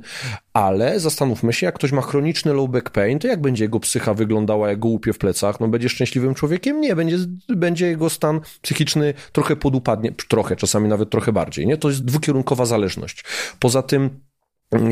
ale 0.53 0.99
zastanówmy 0.99 1.53
się, 1.53 1.65
jak 1.65 1.75
ktoś 1.75 1.91
ma 1.91 2.01
chroniczny 2.01 2.53
low 2.53 2.69
back 2.69 2.89
pain, 2.89 3.19
to 3.19 3.27
jak 3.27 3.41
będzie 3.41 3.63
jego 3.63 3.79
psycha 3.79 4.13
wyglądała, 4.13 4.69
jak 4.69 4.79
go 4.79 4.87
łupie 4.87 5.13
w 5.13 5.17
plecach? 5.17 5.59
No 5.59 5.67
będzie 5.67 5.89
szczęśliwym 5.89 6.33
człowiekiem? 6.33 6.81
Nie, 6.81 6.95
będzie, 6.95 7.17
będzie 7.49 7.87
jego 7.87 8.09
stan 8.09 8.41
psychiczny 8.61 9.13
trochę 9.31 9.55
podupadnie, 9.55 10.11
trochę, 10.27 10.55
czasami 10.55 10.89
nawet 10.89 11.09
trochę 11.09 11.31
bardziej, 11.31 11.67
nie? 11.67 11.77
To 11.77 11.89
jest 11.89 12.05
dwukierunkowa 12.05 12.65
zależność. 12.65 13.23
Poza 13.59 13.81
tym 13.81 14.09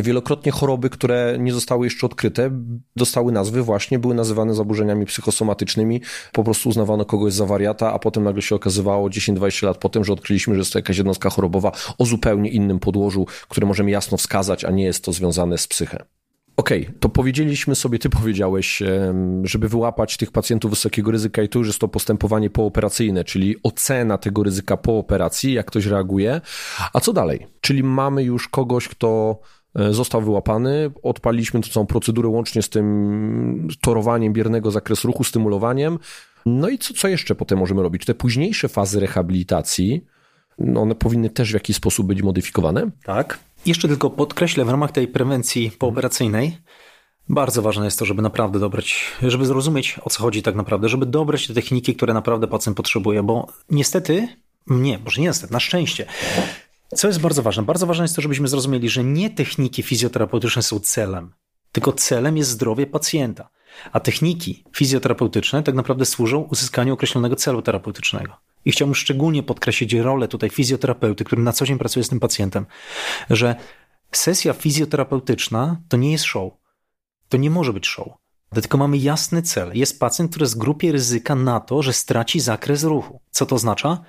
Wielokrotnie 0.04 0.52
choroby, 0.52 0.90
które 0.90 1.38
nie 1.40 1.54
zostały 1.54 1.86
jeszcze 1.86 2.06
odkryte, 2.06 2.50
dostały 2.96 3.32
nazwy 3.32 3.64
właśnie, 3.64 4.00
były 4.00 4.16
nazywane 4.16 4.54
zaburzeniami 4.54 5.06
psychosomatycznymi. 5.06 6.02
Po 6.32 6.44
prostu 6.44 6.70
uznawano 6.70 7.06
kogoś 7.06 7.34
za 7.34 7.46
wariata, 7.46 7.94
a 7.94 8.00
potem 8.00 8.24
nagle 8.24 8.42
się 8.42 8.56
okazywało 8.56 9.10
10-20 9.10 9.66
lat 9.66 9.78
potem, 9.78 10.06
że 10.06 10.14
odkryliśmy, 10.14 10.54
że 10.56 10.60
jest 10.60 10.74
to 10.74 10.80
jakaś 10.80 10.98
jednostka 10.98 11.30
chorobowa 11.30 11.72
o 11.98 12.06
zupełnie 12.06 12.50
innym 12.50 12.80
podłożu, 12.80 13.26
które 13.50 13.68
możemy 13.68 13.92
jasno 13.92 14.18
wskazać, 14.18 14.66
a 14.66 14.72
nie 14.72 14.84
jest 14.84 15.06
to 15.06 15.14
związane 15.14 15.58
z 15.58 15.68
psychę. 15.68 16.06
Okej, 16.58 16.82
okay, 16.82 17.00
to 17.00 17.10
powiedzieliśmy 17.10 17.76
sobie, 17.76 18.00
ty 18.00 18.10
powiedziałeś, 18.10 18.84
żeby 19.44 19.70
wyłapać 19.70 20.18
tych 20.18 20.32
pacjentów 20.32 20.72
wysokiego 20.72 21.12
ryzyka 21.12 21.42
i 21.42 21.50
tu 21.50 21.60
już 21.60 21.68
jest 21.68 21.80
to 21.80 21.88
postępowanie 21.88 22.50
pooperacyjne, 22.50 23.24
czyli 23.24 23.56
ocena 23.64 24.18
tego 24.18 24.44
ryzyka 24.44 24.78
po 24.78 24.98
operacji, 24.98 25.54
jak 25.54 25.66
ktoś 25.66 25.86
reaguje. 25.86 26.42
A 26.94 27.00
co 27.00 27.14
dalej? 27.14 27.48
Czyli 27.62 27.84
mamy 27.84 28.24
już 28.24 28.48
kogoś, 28.48 28.88
kto 28.88 29.40
został 29.92 30.22
wyłapany. 30.22 30.92
Odpaliliśmy 31.04 31.62
tę 31.62 31.70
całą 31.70 31.86
procedurę 31.86 32.30
łącznie 32.30 32.62
z 32.62 32.70
tym 32.70 33.68
torowaniem 33.82 34.34
biernego 34.34 34.72
zakresu 34.72 35.08
ruchu, 35.08 35.24
stymulowaniem. 35.24 36.00
No 36.46 36.70
i 36.70 36.78
co, 36.78 36.94
co 36.94 37.08
jeszcze 37.08 37.36
potem 37.36 37.60
możemy 37.60 37.82
robić? 37.82 38.06
Te 38.06 38.14
późniejsze 38.14 38.70
fazy 38.70 39.00
rehabilitacji, 39.00 40.06
no 40.60 40.82
one 40.82 40.96
powinny 40.96 41.30
też 41.30 41.52
w 41.52 41.54
jakiś 41.54 41.76
sposób 41.76 42.08
być 42.08 42.22
modyfikowane? 42.22 42.92
Tak. 43.04 43.40
Jeszcze 43.66 43.88
tylko 43.88 44.10
podkreślę, 44.10 44.66
w 44.66 44.70
ramach 44.70 44.92
tej 44.92 45.08
prewencji 45.08 45.72
pooperacyjnej 45.80 46.58
bardzo 47.30 47.62
ważne 47.62 47.86
jest 47.86 48.00
to, 48.00 48.06
żeby 48.06 48.22
naprawdę 48.22 48.60
dobrać, 48.60 49.12
żeby 49.22 49.46
zrozumieć 49.46 50.00
o 50.04 50.10
co 50.10 50.24
chodzi 50.24 50.44
tak 50.44 50.56
naprawdę, 50.56 50.90
żeby 50.90 51.06
dobrać 51.06 51.48
te 51.48 51.54
techniki, 51.54 51.96
które 51.96 52.14
naprawdę 52.14 52.48
pacjent 52.48 52.78
potrzebuje, 52.78 53.24
bo 53.24 53.48
niestety, 53.70 54.28
nie, 54.68 55.00
może 55.06 55.22
nie 55.22 55.28
niestety, 55.28 55.54
na 55.54 55.60
szczęście, 55.60 56.06
co 56.96 57.08
jest 57.08 57.20
bardzo 57.20 57.44
ważne? 57.44 57.64
Bardzo 57.64 57.86
ważne 57.86 58.04
jest 58.04 58.16
to, 58.16 58.22
żebyśmy 58.22 58.48
zrozumieli, 58.48 58.90
że 58.90 59.04
nie 59.04 59.30
techniki 59.30 59.84
fizjoterapeutyczne 59.84 60.62
są 60.62 60.80
celem, 60.80 61.34
tylko 61.72 61.94
celem 61.94 62.38
jest 62.38 62.50
zdrowie 62.50 62.88
pacjenta. 62.88 63.50
A 63.92 64.00
techniki 64.00 64.64
fizjoterapeutyczne 64.76 65.64
tak 65.64 65.76
naprawdę 65.76 66.06
służą 66.06 66.42
uzyskaniu 66.42 66.94
określonego 66.94 67.36
celu 67.36 67.62
terapeutycznego. 67.62 68.38
I 68.66 68.72
chciałbym 68.72 68.96
szczególnie 68.96 69.44
podkreślić 69.44 69.94
rolę 69.94 70.28
tutaj 70.28 70.50
fizjoterapeuty, 70.50 71.24
który 71.24 71.42
na 71.42 71.54
co 71.54 71.66
dzień 71.66 71.78
pracuje 71.78 72.04
z 72.04 72.10
tym 72.10 72.20
pacjentem, 72.20 72.66
że 73.30 73.56
sesja 74.12 74.54
fizjoterapeutyczna 74.54 75.82
to 75.90 75.98
nie 75.98 76.12
jest 76.12 76.24
show. 76.24 76.54
To 77.30 77.38
nie 77.38 77.50
może 77.50 77.74
być 77.74 77.88
show. 77.88 78.08
Tylko 78.54 78.78
mamy 78.78 78.98
jasny 78.98 79.42
cel. 79.42 79.72
Jest 79.74 80.00
pacjent, 80.00 80.32
który 80.32 80.44
jest 80.44 80.56
w 80.56 80.58
grupie 80.58 80.92
ryzyka 80.92 81.36
na 81.36 81.60
to, 81.60 81.82
że 81.82 81.94
straci 81.94 82.40
zakres 82.40 82.84
ruchu. 82.84 83.22
Co 83.30 83.46
to 83.46 83.56
oznacza? 83.56 84.04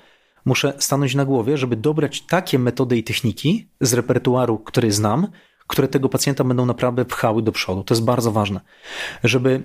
Muszę 0.44 0.72
stanąć 0.78 1.14
na 1.14 1.24
głowie, 1.24 1.56
żeby 1.56 1.76
dobrać 1.76 2.20
takie 2.20 2.58
metody 2.58 2.96
i 2.96 3.04
techniki 3.04 3.68
z 3.80 3.92
repertuaru, 3.92 4.58
który 4.58 4.92
znam, 4.92 5.26
które 5.66 5.88
tego 5.88 6.08
pacjenta 6.08 6.44
będą 6.44 6.66
naprawdę 6.66 7.04
pchały 7.04 7.42
do 7.42 7.52
przodu. 7.52 7.84
To 7.84 7.94
jest 7.94 8.04
bardzo 8.04 8.32
ważne, 8.32 8.60
żeby 9.24 9.62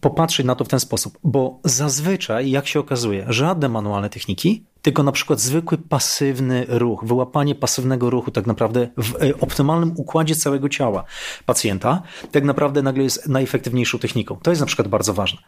popatrzeć 0.00 0.46
na 0.46 0.54
to 0.54 0.64
w 0.64 0.68
ten 0.68 0.80
sposób, 0.80 1.18
bo 1.24 1.60
zazwyczaj, 1.64 2.50
jak 2.50 2.66
się 2.66 2.80
okazuje, 2.80 3.26
żadne 3.28 3.68
manualne 3.68 4.10
techniki 4.10 4.64
tylko 4.82 5.02
na 5.02 5.12
przykład 5.12 5.40
zwykły 5.40 5.78
pasywny 5.78 6.66
ruch, 6.68 7.04
wyłapanie 7.04 7.54
pasywnego 7.54 8.10
ruchu 8.10 8.30
tak 8.30 8.46
naprawdę 8.46 8.88
w 8.96 9.22
e, 9.22 9.40
optymalnym 9.40 9.92
układzie 9.96 10.34
całego 10.34 10.68
ciała 10.68 11.04
pacjenta, 11.46 12.02
tak 12.30 12.44
naprawdę 12.44 12.82
nagle 12.82 13.02
jest 13.02 13.28
najefektywniejszą 13.28 13.98
techniką. 13.98 14.36
To 14.42 14.50
jest 14.50 14.60
na 14.60 14.66
przykład 14.66 14.88
bardzo 14.88 15.14
ważne. 15.14 15.40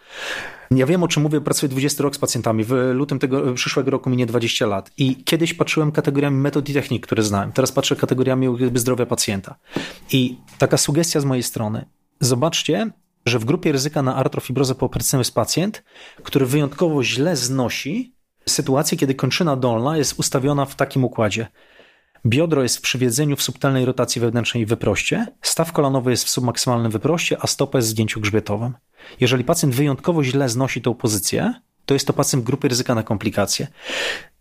Ja 0.70 0.86
wiem, 0.86 1.02
o 1.02 1.08
czym 1.08 1.22
mówię, 1.22 1.40
pracuję 1.40 1.70
20 1.70 2.02
rok 2.02 2.16
z 2.16 2.18
pacjentami. 2.18 2.64
W 2.64 2.72
lutym 2.94 3.18
tego 3.18 3.54
przyszłego 3.54 3.90
roku 3.90 4.10
minie 4.10 4.26
20 4.26 4.66
lat. 4.66 4.90
I 4.96 5.24
kiedyś 5.24 5.54
patrzyłem 5.54 5.92
kategoriami 5.92 6.36
metod 6.36 6.68
i 6.68 6.74
technik, 6.74 7.06
które 7.06 7.22
znałem. 7.22 7.52
Teraz 7.52 7.72
patrzę 7.72 7.96
kategoriami 7.96 8.48
zdrowia 8.74 9.06
pacjenta. 9.06 9.54
I 10.12 10.38
taka 10.58 10.76
sugestia 10.76 11.20
z 11.20 11.24
mojej 11.24 11.42
strony. 11.42 11.84
Zobaczcie, 12.20 12.90
że 13.26 13.38
w 13.38 13.44
grupie 13.44 13.72
ryzyka 13.72 14.02
na 14.02 14.16
artrofibrozę 14.16 14.74
pooperacyjną 14.74 15.20
jest 15.20 15.34
pacjent, 15.34 15.84
który 16.22 16.46
wyjątkowo 16.46 17.04
źle 17.04 17.36
znosi 17.36 18.14
sytuację, 18.46 18.98
kiedy 18.98 19.14
kończyna 19.14 19.56
dolna 19.56 19.96
jest 19.96 20.18
ustawiona 20.18 20.64
w 20.64 20.74
takim 20.74 21.04
układzie. 21.04 21.46
Biodro 22.26 22.62
jest 22.62 22.78
w 22.78 22.80
przywiedzeniu 22.80 23.36
w 23.36 23.42
subtelnej 23.42 23.84
rotacji 23.84 24.20
wewnętrznej 24.20 24.62
i 24.62 24.66
wyproście, 24.66 25.26
staw 25.42 25.72
kolanowy 25.72 26.10
jest 26.10 26.24
w 26.24 26.30
submaksymalnym 26.30 26.92
wyproście, 26.92 27.36
a 27.40 27.46
stopa 27.46 27.78
jest 27.78 27.88
w 27.88 27.90
zdjęciu 27.90 28.20
grzbietowym. 28.20 28.74
Jeżeli 29.20 29.44
pacjent 29.44 29.74
wyjątkowo 29.74 30.24
źle 30.24 30.48
znosi 30.48 30.82
tą 30.82 30.94
pozycję, 30.94 31.54
to 31.86 31.94
jest 31.94 32.06
to 32.06 32.12
pacjent 32.12 32.44
grupy 32.44 32.68
ryzyka 32.68 32.94
na 32.94 33.02
komplikacje. 33.02 33.66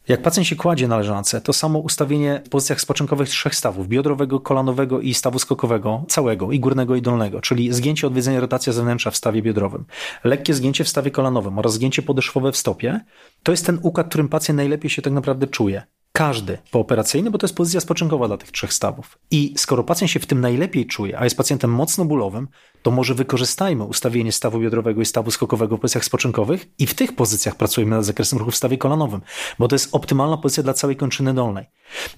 Jak 0.07 0.22
pacjent 0.22 0.47
się 0.47 0.55
kładzie 0.55 0.88
na 0.88 0.97
leżance, 0.97 1.41
to 1.41 1.53
samo 1.53 1.80
ustawienie 1.80 2.41
w 2.45 2.49
pozycjach 2.49 2.82
spoczynkowych 2.82 3.30
trzech 3.30 3.55
stawów, 3.55 3.88
biodrowego, 3.88 4.39
kolanowego 4.39 5.01
i 5.01 5.14
stawu 5.14 5.39
skokowego, 5.39 6.05
całego, 6.07 6.51
i 6.51 6.59
górnego 6.59 6.95
i 6.95 7.01
dolnego, 7.01 7.41
czyli 7.41 7.74
zgięcie, 7.74 8.07
odwiedzenie, 8.07 8.39
rotacja 8.39 8.74
zewnętrzna 8.74 9.11
w 9.11 9.18
stawie 9.18 9.41
biodrowym, 9.41 9.86
lekkie 10.24 10.53
zgięcie 10.53 10.84
w 10.84 10.89
stawie 10.89 11.11
kolanowym 11.11 11.59
oraz 11.59 11.74
zgięcie 11.74 12.01
podeszwowe 12.01 12.51
w 12.51 12.57
stopie, 12.57 12.99
to 13.43 13.51
jest 13.51 13.66
ten 13.66 13.80
układ, 13.82 14.07
którym 14.07 14.30
pacjent 14.30 14.57
najlepiej 14.57 14.89
się 14.89 15.01
tak 15.01 15.14
naprawdę 15.14 15.47
czuje. 15.47 15.84
Każdy 16.14 16.57
pooperacyjny, 16.72 17.32
bo 17.32 17.38
to 17.38 17.45
jest 17.45 17.55
pozycja 17.55 17.80
spoczynkowa 17.80 18.28
dla 18.28 18.38
tych 18.38 18.51
trzech 18.51 18.74
stawów. 18.74 19.18
I 19.32 19.53
skoro 19.57 19.84
pacjent 19.84 20.11
się 20.11 20.20
w 20.20 20.26
tym 20.26 20.41
najlepiej 20.41 20.86
czuje, 20.86 21.20
a 21.20 21.24
jest 21.24 21.38
pacjentem 21.38 21.72
mocno 21.72 22.05
bólowym, 22.05 22.47
to 22.82 22.91
może 22.91 23.14
wykorzystajmy 23.14 23.84
ustawienie 23.84 24.32
stawu 24.32 24.59
biodrowego 24.59 25.01
i 25.01 25.05
stawu 25.05 25.32
skokowego 25.32 25.78
w 25.78 25.80
pozycjach 25.80 26.05
spoczynkowych 26.05 26.66
i 26.80 26.88
w 26.88 26.93
tych 26.93 27.16
pozycjach 27.16 27.55
pracujemy 27.55 27.95
nad 27.95 28.05
zakresem 28.05 28.39
ruchu 28.39 28.51
w 28.51 28.55
stawie 28.55 28.78
kolanowym, 28.78 29.22
bo 29.59 29.68
to 29.68 29.76
jest 29.76 29.95
optymalna 29.95 30.38
pozycja 30.38 30.64
dla 30.64 30.74
całej 30.74 30.95
kończyny 30.95 31.34
dolnej. 31.34 31.66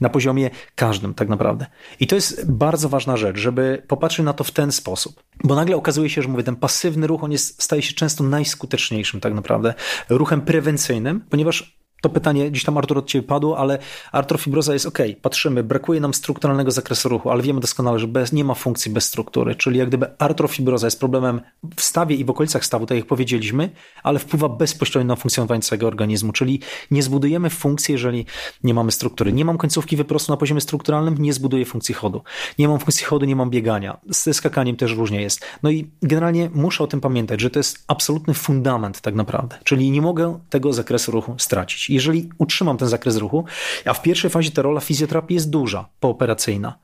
Na 0.01 0.09
poziomie 0.09 0.49
każdym 0.75 1.13
tak 1.13 1.29
naprawdę. 1.29 1.65
I 1.99 2.07
to 2.07 2.15
jest 2.15 2.51
bardzo 2.51 2.89
ważna 2.89 3.17
rzecz, 3.17 3.37
żeby 3.37 3.83
popatrzeć 3.87 4.25
na 4.25 4.33
to 4.33 4.43
w 4.43 4.51
ten 4.51 4.71
sposób. 4.71 5.23
Bo 5.43 5.55
nagle 5.55 5.75
okazuje 5.75 6.09
się, 6.09 6.21
że 6.21 6.27
mówię, 6.27 6.43
ten 6.43 6.55
pasywny 6.55 7.07
ruch, 7.07 7.23
on 7.23 7.31
jest, 7.31 7.63
staje 7.63 7.81
się 7.81 7.93
często 7.93 8.23
najskuteczniejszym 8.23 9.19
tak 9.19 9.33
naprawdę 9.33 9.73
ruchem 10.09 10.41
prewencyjnym, 10.41 11.21
ponieważ 11.29 11.84
to 12.05 12.09
pytanie 12.09 12.51
gdzieś 12.51 12.63
tam 12.63 12.77
Artur 12.77 12.97
od 12.97 13.07
Ciebie 13.07 13.27
padło, 13.27 13.57
ale 13.57 13.77
artrofibroza 14.11 14.73
jest 14.73 14.85
ok, 14.85 14.99
patrzymy, 15.21 15.63
brakuje 15.63 15.99
nam 15.99 16.13
strukturalnego 16.13 16.71
zakresu 16.71 17.09
ruchu, 17.09 17.29
ale 17.29 17.41
wiemy 17.43 17.59
doskonale, 17.59 17.99
że 17.99 18.07
bez, 18.07 18.33
nie 18.33 18.43
ma 18.43 18.53
funkcji 18.53 18.91
bez 18.91 19.05
struktury, 19.05 19.55
czyli 19.55 19.79
jak 19.79 19.87
gdyby 19.87 20.17
artrofibroza 20.17 20.87
jest 20.87 20.99
problemem 20.99 21.41
w 21.75 21.81
stawie 21.81 22.15
i 22.15 22.25
w 22.25 22.29
okolicach 22.29 22.65
stawu, 22.65 22.85
tak 22.85 22.97
jak 22.97 23.07
powiedzieliśmy, 23.07 23.69
ale 24.03 24.19
wpływa 24.19 24.49
bezpośrednio 24.49 25.07
na 25.07 25.15
funkcjonowanie 25.15 25.61
całego 25.61 25.87
organizmu, 25.87 26.31
czyli 26.31 26.59
nie 26.91 27.03
zbudujemy 27.03 27.49
funkcji, 27.49 27.91
jeżeli 27.91 28.25
nie 28.63 28.73
mamy 28.73 28.91
struktury. 28.91 29.33
Nie 29.33 29.45
mam 29.45 29.57
końcówki 29.57 29.97
wyprostu 29.97 30.31
na 30.31 30.37
poziomie 30.37 30.61
strukturalnym, 30.61 31.17
nie 31.17 31.33
zbuduję 31.33 31.65
funkcji 31.65 31.95
chodu. 31.95 32.21
Nie 32.59 32.67
mam 32.67 32.79
funkcji 32.79 33.05
chodu, 33.05 33.25
nie 33.25 33.35
mam 33.35 33.49
biegania. 33.49 33.97
Ze 34.09 34.33
skakaniem 34.33 34.75
też 34.75 34.95
różnie 34.95 35.21
jest. 35.21 35.45
No 35.63 35.69
i 35.69 35.87
generalnie 36.01 36.49
muszę 36.53 36.83
o 36.83 36.87
tym 36.87 37.01
pamiętać, 37.01 37.41
że 37.41 37.49
to 37.49 37.59
jest 37.59 37.83
absolutny 37.87 38.33
fundament 38.33 39.01
tak 39.01 39.15
naprawdę, 39.15 39.57
czyli 39.63 39.91
nie 39.91 40.01
mogę 40.01 40.39
tego 40.49 40.73
zakresu 40.73 41.11
ruchu 41.11 41.35
stracić 41.37 41.89
jeżeli 41.95 42.29
utrzymam 42.37 42.77
ten 42.77 42.87
zakres 42.87 43.17
ruchu, 43.17 43.45
a 43.85 43.93
w 43.93 44.01
pierwszej 44.01 44.29
fazie 44.29 44.51
ta 44.51 44.61
rola 44.61 44.81
fizjoterapii 44.81 45.35
jest 45.35 45.49
duża, 45.49 45.89
pooperacyjna. 45.99 46.79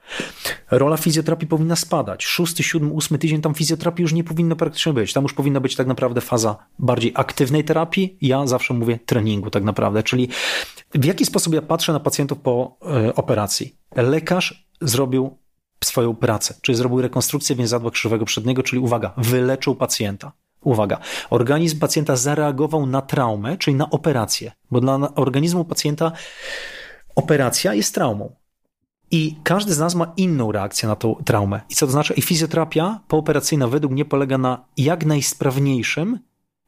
Rola 0.71 0.97
fizjoterapii 0.97 1.47
powinna 1.47 1.75
spadać. 1.75 2.23
Szósty, 2.23 2.63
siódmy, 2.63 2.89
ósmy 2.89 3.17
tydzień 3.17 3.41
tam 3.41 3.53
fizjoterapii 3.53 4.01
już 4.01 4.13
nie 4.13 4.23
powinno 4.23 4.55
praktycznie 4.55 4.93
być. 4.93 5.13
Tam 5.13 5.23
już 5.23 5.33
powinna 5.33 5.59
być 5.59 5.75
tak 5.75 5.87
naprawdę 5.87 6.21
faza 6.21 6.57
bardziej 6.79 7.11
aktywnej 7.15 7.63
terapii. 7.63 8.17
Ja 8.21 8.47
zawsze 8.47 8.73
mówię 8.73 8.99
treningu 9.05 9.49
tak 9.49 9.63
naprawdę, 9.63 10.03
czyli 10.03 10.29
w 10.93 11.05
jaki 11.05 11.25
sposób 11.25 11.53
ja 11.53 11.61
patrzę 11.61 11.93
na 11.93 11.99
pacjentów 11.99 12.39
po 12.39 12.77
e, 13.05 13.15
operacji. 13.15 13.75
Lekarz 13.95 14.67
zrobił 14.81 15.37
swoją 15.83 16.15
pracę, 16.15 16.53
czyli 16.61 16.75
zrobił 16.75 17.01
rekonstrukcję 17.01 17.55
więzadła 17.55 17.91
krzyżowego 17.91 18.25
przedniego, 18.25 18.63
czyli 18.63 18.79
uwaga, 18.79 19.13
wyleczył 19.17 19.75
pacjenta. 19.75 20.31
Uwaga, 20.63 20.99
organizm 21.29 21.79
pacjenta 21.79 22.15
zareagował 22.15 22.85
na 22.85 23.01
traumę, 23.01 23.57
czyli 23.57 23.75
na 23.75 23.89
operację, 23.89 24.51
bo 24.71 24.81
dla 24.81 25.15
organizmu 25.15 25.65
pacjenta 25.65 26.11
operacja 27.15 27.73
jest 27.73 27.95
traumą. 27.95 28.35
I 29.11 29.35
każdy 29.43 29.73
z 29.73 29.79
nas 29.79 29.95
ma 29.95 30.13
inną 30.17 30.51
reakcję 30.51 30.89
na 30.89 30.95
tą 30.95 31.15
traumę. 31.25 31.61
I 31.69 31.75
co 31.75 31.85
to 31.85 31.91
znaczy? 31.91 32.13
I 32.13 32.21
fizjoterapia 32.21 32.99
pooperacyjna 33.07 33.67
według 33.67 33.93
mnie 33.93 34.05
polega 34.05 34.37
na 34.37 34.65
jak 34.77 35.05
najsprawniejszym 35.05 36.19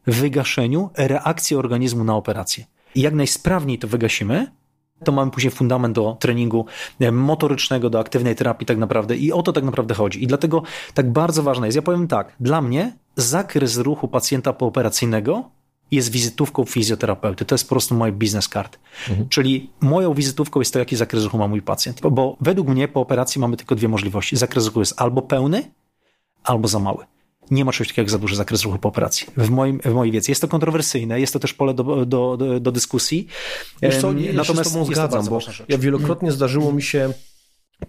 wygaszeniu 0.07 0.89
reakcji 0.97 1.55
organizmu 1.55 2.03
na 2.03 2.15
operację. 2.15 2.65
I 2.95 3.01
jak 3.01 3.13
najsprawniej 3.13 3.79
to 3.79 3.87
wygasimy, 3.87 4.51
to 5.03 5.11
mamy 5.11 5.31
później 5.31 5.51
fundament 5.51 5.95
do 5.95 6.17
treningu 6.19 6.65
e, 6.99 7.11
motorycznego, 7.11 7.89
do 7.89 7.99
aktywnej 7.99 8.35
terapii 8.35 8.65
tak 8.65 8.77
naprawdę 8.77 9.17
i 9.17 9.31
o 9.31 9.43
to 9.43 9.53
tak 9.53 9.63
naprawdę 9.63 9.93
chodzi. 9.93 10.23
I 10.23 10.27
dlatego 10.27 10.63
tak 10.93 11.11
bardzo 11.11 11.43
ważne 11.43 11.67
jest, 11.67 11.75
ja 11.75 11.81
powiem 11.81 12.07
tak, 12.07 12.35
dla 12.39 12.61
mnie 12.61 12.93
zakres 13.15 13.77
ruchu 13.77 14.07
pacjenta 14.07 14.53
pooperacyjnego 14.53 15.49
jest 15.91 16.11
wizytówką 16.11 16.65
fizjoterapeuty. 16.65 17.45
To 17.45 17.55
jest 17.55 17.65
po 17.65 17.69
prostu 17.69 17.95
mój 17.95 18.11
biznes 18.11 18.47
card. 18.49 18.79
Mhm. 19.09 19.29
Czyli 19.29 19.69
moją 19.81 20.13
wizytówką 20.13 20.59
jest 20.59 20.73
to, 20.73 20.79
jaki 20.79 20.95
zakres 20.95 21.23
ruchu 21.23 21.37
ma 21.37 21.47
mój 21.47 21.61
pacjent. 21.61 22.01
Bo, 22.01 22.11
bo 22.11 22.37
według 22.41 22.67
mnie 22.67 22.87
po 22.87 23.01
operacji 23.01 23.41
mamy 23.41 23.57
tylko 23.57 23.75
dwie 23.75 23.87
możliwości. 23.87 24.37
Zakres 24.37 24.65
ruchu 24.65 24.79
jest 24.79 25.01
albo 25.01 25.21
pełny, 25.21 25.71
albo 26.43 26.67
za 26.67 26.79
mały. 26.79 27.05
Nie 27.51 27.65
ma 27.65 27.71
czegoś 27.71 27.87
takiego 27.87 28.01
jak 28.01 28.09
za 28.09 28.17
duży 28.17 28.35
zakres 28.35 28.63
ruchu 28.63 28.79
po 28.79 28.89
operacji. 28.89 29.27
W, 29.37 29.49
moim, 29.49 29.79
w 29.79 29.93
mojej 29.93 30.11
wiedzy. 30.11 30.31
Jest 30.31 30.41
to 30.41 30.47
kontrowersyjne, 30.47 31.19
jest 31.19 31.33
to 31.33 31.39
też 31.39 31.53
pole 31.53 31.73
do, 31.73 32.05
do, 32.05 32.37
do, 32.37 32.59
do 32.59 32.71
dyskusji. 32.71 33.27
Wiesz 33.81 33.97
co, 33.97 34.13
nie, 34.13 34.33
Natomiast 34.33 34.49
ja 34.49 34.63
się 34.63 34.69
z 34.69 34.73
tobą 34.73 34.85
zgadzam, 34.85 35.27
bo 35.27 35.39
ja 35.69 35.77
wielokrotnie 35.77 36.31
zdarzyło 36.31 36.73
mi 36.73 36.81
się 36.81 37.13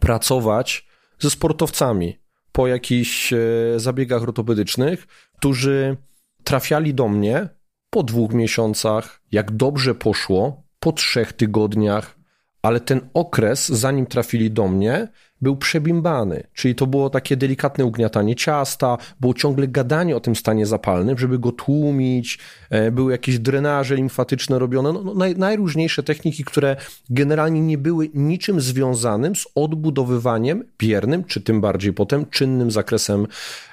pracować 0.00 0.86
ze 1.18 1.30
sportowcami 1.30 2.18
po 2.52 2.66
jakichś 2.66 3.32
e, 3.32 3.38
zabiegach 3.76 4.22
ortopedycznych, 4.22 5.06
którzy 5.38 5.96
trafiali 6.44 6.94
do 6.94 7.08
mnie 7.08 7.48
po 7.90 8.02
dwóch 8.02 8.32
miesiącach, 8.32 9.20
jak 9.32 9.50
dobrze 9.50 9.94
poszło, 9.94 10.62
po 10.80 10.92
trzech 10.92 11.32
tygodniach, 11.32 12.16
ale 12.64 12.80
ten 12.80 13.00
okres, 13.14 13.68
zanim 13.68 14.06
trafili 14.06 14.50
do 14.50 14.68
mnie, 14.68 15.08
był 15.40 15.56
przebimbany, 15.56 16.42
czyli 16.54 16.74
to 16.74 16.86
było 16.86 17.10
takie 17.10 17.36
delikatne 17.36 17.84
ugniatanie 17.84 18.36
ciasta, 18.36 18.98
było 19.20 19.34
ciągle 19.34 19.68
gadanie 19.68 20.16
o 20.16 20.20
tym 20.20 20.36
stanie 20.36 20.66
zapalnym, 20.66 21.18
żeby 21.18 21.38
go 21.38 21.52
tłumić, 21.52 22.38
e, 22.70 22.90
były 22.90 23.12
jakieś 23.12 23.38
drenaże 23.38 23.96
limfatyczne 23.96 24.58
robione, 24.58 24.92
no, 24.92 25.02
no 25.02 25.14
naj, 25.14 25.36
najróżniejsze 25.36 26.02
techniki, 26.02 26.44
które 26.44 26.76
generalnie 27.10 27.60
nie 27.60 27.78
były 27.78 28.10
niczym 28.14 28.60
związanym 28.60 29.36
z 29.36 29.46
odbudowywaniem 29.54 30.64
biernym, 30.78 31.24
czy 31.24 31.40
tym 31.40 31.60
bardziej 31.60 31.92
potem 31.92 32.26
czynnym 32.26 32.70
zakresem 32.70 33.26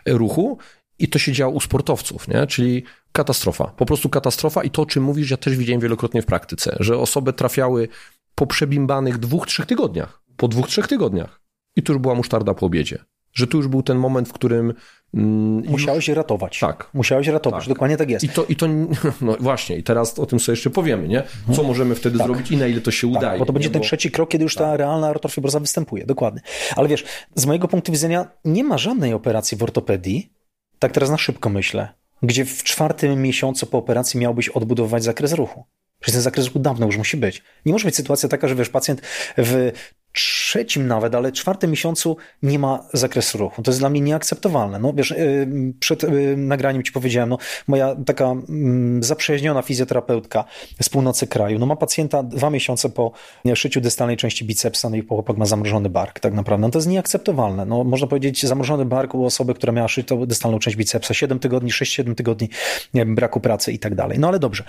ruchu. 0.06 0.58
I 1.00 1.08
to 1.08 1.20
się 1.20 1.32
działo 1.32 1.54
u 1.54 1.60
sportowców, 1.60 2.28
nie? 2.28 2.48
czyli 2.48 2.84
katastrofa, 3.12 3.64
po 3.64 3.86
prostu 3.86 4.10
katastrofa 4.10 4.64
i 4.64 4.70
to, 4.70 4.82
o 4.82 4.86
czym 4.86 5.04
mówisz, 5.04 5.32
ja 5.32 5.38
też 5.38 5.58
widziałem 5.58 5.82
wielokrotnie 5.82 6.22
w 6.22 6.26
praktyce, 6.26 6.78
że 6.80 6.98
osoby 6.98 7.34
trafiały 7.34 7.88
po 8.36 8.48
przebimbanych 8.48 9.18
dwóch, 9.18 9.48
trzech 9.48 9.66
tygodniach, 9.66 10.22
po 10.38 10.48
dwóch, 10.48 10.68
trzech 10.68 10.88
tygodniach 10.88 11.42
i 11.76 11.84
tu 11.84 11.94
już 11.94 12.02
była 12.02 12.16
musztarda 12.16 12.54
po 12.54 12.66
obiedzie. 12.66 13.00
Że 13.34 13.48
tu 13.48 13.58
już 13.58 13.68
był 13.68 13.84
ten 13.84 13.98
moment, 13.98 14.30
w 14.30 14.34
którym. 14.34 14.74
Mm, 15.14 15.64
Musiałeś 15.68 16.08
już... 16.08 16.18
ratować. 16.18 16.60
Tak. 16.60 16.90
Musiałeś 16.94 17.28
ratować, 17.28 17.64
tak. 17.64 17.74
dokładnie 17.74 17.98
tak 17.98 18.10
jest. 18.10 18.26
I 18.26 18.30
to, 18.30 18.46
I 18.46 18.56
to, 18.56 18.68
no 19.22 19.36
właśnie, 19.40 19.78
i 19.78 19.84
teraz 19.84 20.20
o 20.20 20.26
tym 20.26 20.40
sobie 20.40 20.54
jeszcze 20.54 20.70
powiemy, 20.70 21.08
nie? 21.08 21.24
Co 21.46 21.50
mhm. 21.50 21.68
możemy 21.68 21.96
wtedy 21.96 22.18
tak. 22.18 22.28
zrobić 22.28 22.52
i 22.52 22.58
na 22.58 22.68
ile 22.68 22.82
to 22.82 22.92
się 22.92 23.12
tak, 23.12 23.18
udaje. 23.18 23.40
Bo 23.40 23.46
to 23.46 23.54
będzie 23.54 23.70
nie? 23.70 23.74
ten 23.74 23.82
trzeci 23.82 24.12
krok, 24.12 24.30
kiedy 24.30 24.44
już 24.44 24.56
ta 24.56 24.72
tak. 24.72 24.80
realna 24.80 25.08
artrofibroza 25.08 25.60
występuje, 25.60 26.06
dokładnie. 26.06 26.42
Ale 26.76 26.88
wiesz, 26.88 27.04
z 27.36 27.46
mojego 27.46 27.68
punktu 27.68 27.92
widzenia 27.92 28.28
nie 28.46 28.64
ma 28.64 28.78
żadnej 28.78 29.14
operacji 29.14 29.58
w 29.58 29.64
ortopedii, 29.64 30.34
tak 30.80 30.92
teraz 30.92 31.10
na 31.10 31.18
szybko 31.18 31.50
myślę, 31.50 31.94
gdzie 32.24 32.46
w 32.46 32.64
czwartym 32.64 33.22
miesiącu 33.22 33.66
po 33.66 33.78
operacji 33.78 34.20
miałbyś 34.20 34.50
odbudować 34.50 35.04
zakres 35.04 35.34
ruchu. 35.34 35.66
Przecież 36.02 36.14
ten 36.16 36.22
zakres 36.22 36.46
ruchu 36.46 36.60
dawno 36.60 36.86
już 36.86 36.98
musi 36.98 37.18
być. 37.18 37.44
Nie 37.66 37.74
może 37.74 37.86
być 37.86 37.96
sytuacja 37.96 38.30
taka, 38.30 38.48
że 38.48 38.56
wiesz, 38.56 38.70
pacjent 38.70 39.02
w 39.38 39.72
trzecim 40.14 40.88
nawet, 40.88 41.16
ale 41.16 41.32
czwartym 41.32 41.72
miesiącu 41.72 42.18
nie 42.44 42.60
ma 42.60 42.84
zakresu 42.94 43.38
ruchu. 43.38 43.62
To 43.62 43.72
jest 43.72 43.80
dla 43.80 43.90
mnie 43.90 44.02
nieakceptowalne. 44.02 44.80
No 44.80 44.94
wiesz, 44.94 45.12
y, 45.12 45.48
przed 45.80 46.04
y, 46.04 46.38
nagraniem 46.38 46.84
ci 46.84 46.92
powiedziałem, 46.92 47.30
no 47.30 47.38
moja 47.68 47.96
taka 48.06 48.26
mm, 48.26 49.04
zaprzyjaźniona 49.04 49.62
fizjoterapeutka 49.62 50.46
z 50.82 50.90
północy 50.90 51.28
kraju, 51.28 51.60
no 51.60 51.66
ma 51.66 51.76
pacjenta 51.76 52.24
dwa 52.24 52.50
miesiące 52.50 52.90
po 52.90 53.12
szyciu 53.56 53.82
dystalnej 53.82 54.18
części 54.18 54.46
bicepsa, 54.46 54.90
no 54.90 54.96
i 54.96 55.08
chłopak 55.08 55.38
ma 55.38 55.46
zamrożony 55.46 55.90
bark 55.90 56.20
tak 56.20 56.34
naprawdę. 56.34 56.68
No 56.68 56.72
to 56.72 56.78
jest 56.78 56.88
nieakceptowalne. 56.88 57.66
No 57.66 57.84
można 57.84 58.08
powiedzieć 58.08 58.46
zamrożony 58.48 58.86
bark 58.86 59.16
u 59.16 59.26
osoby, 59.26 59.54
która 59.54 59.74
miała 59.74 59.88
szytą 59.88 60.26
dystalną 60.26 60.60
część 60.60 60.78
bicepsa, 60.78 61.14
7 61.14 61.40
tygodni, 61.40 61.72
6-7 61.72 62.16
tygodni 62.16 62.50
nie 62.94 63.02
wiem, 63.02 63.16
braku 63.16 63.40
pracy 63.40 63.72
i 63.72 63.80
tak 63.80 63.96
dalej. 63.96 64.20
No 64.20 64.28
ale 64.28 64.40
dobrze. 64.40 64.64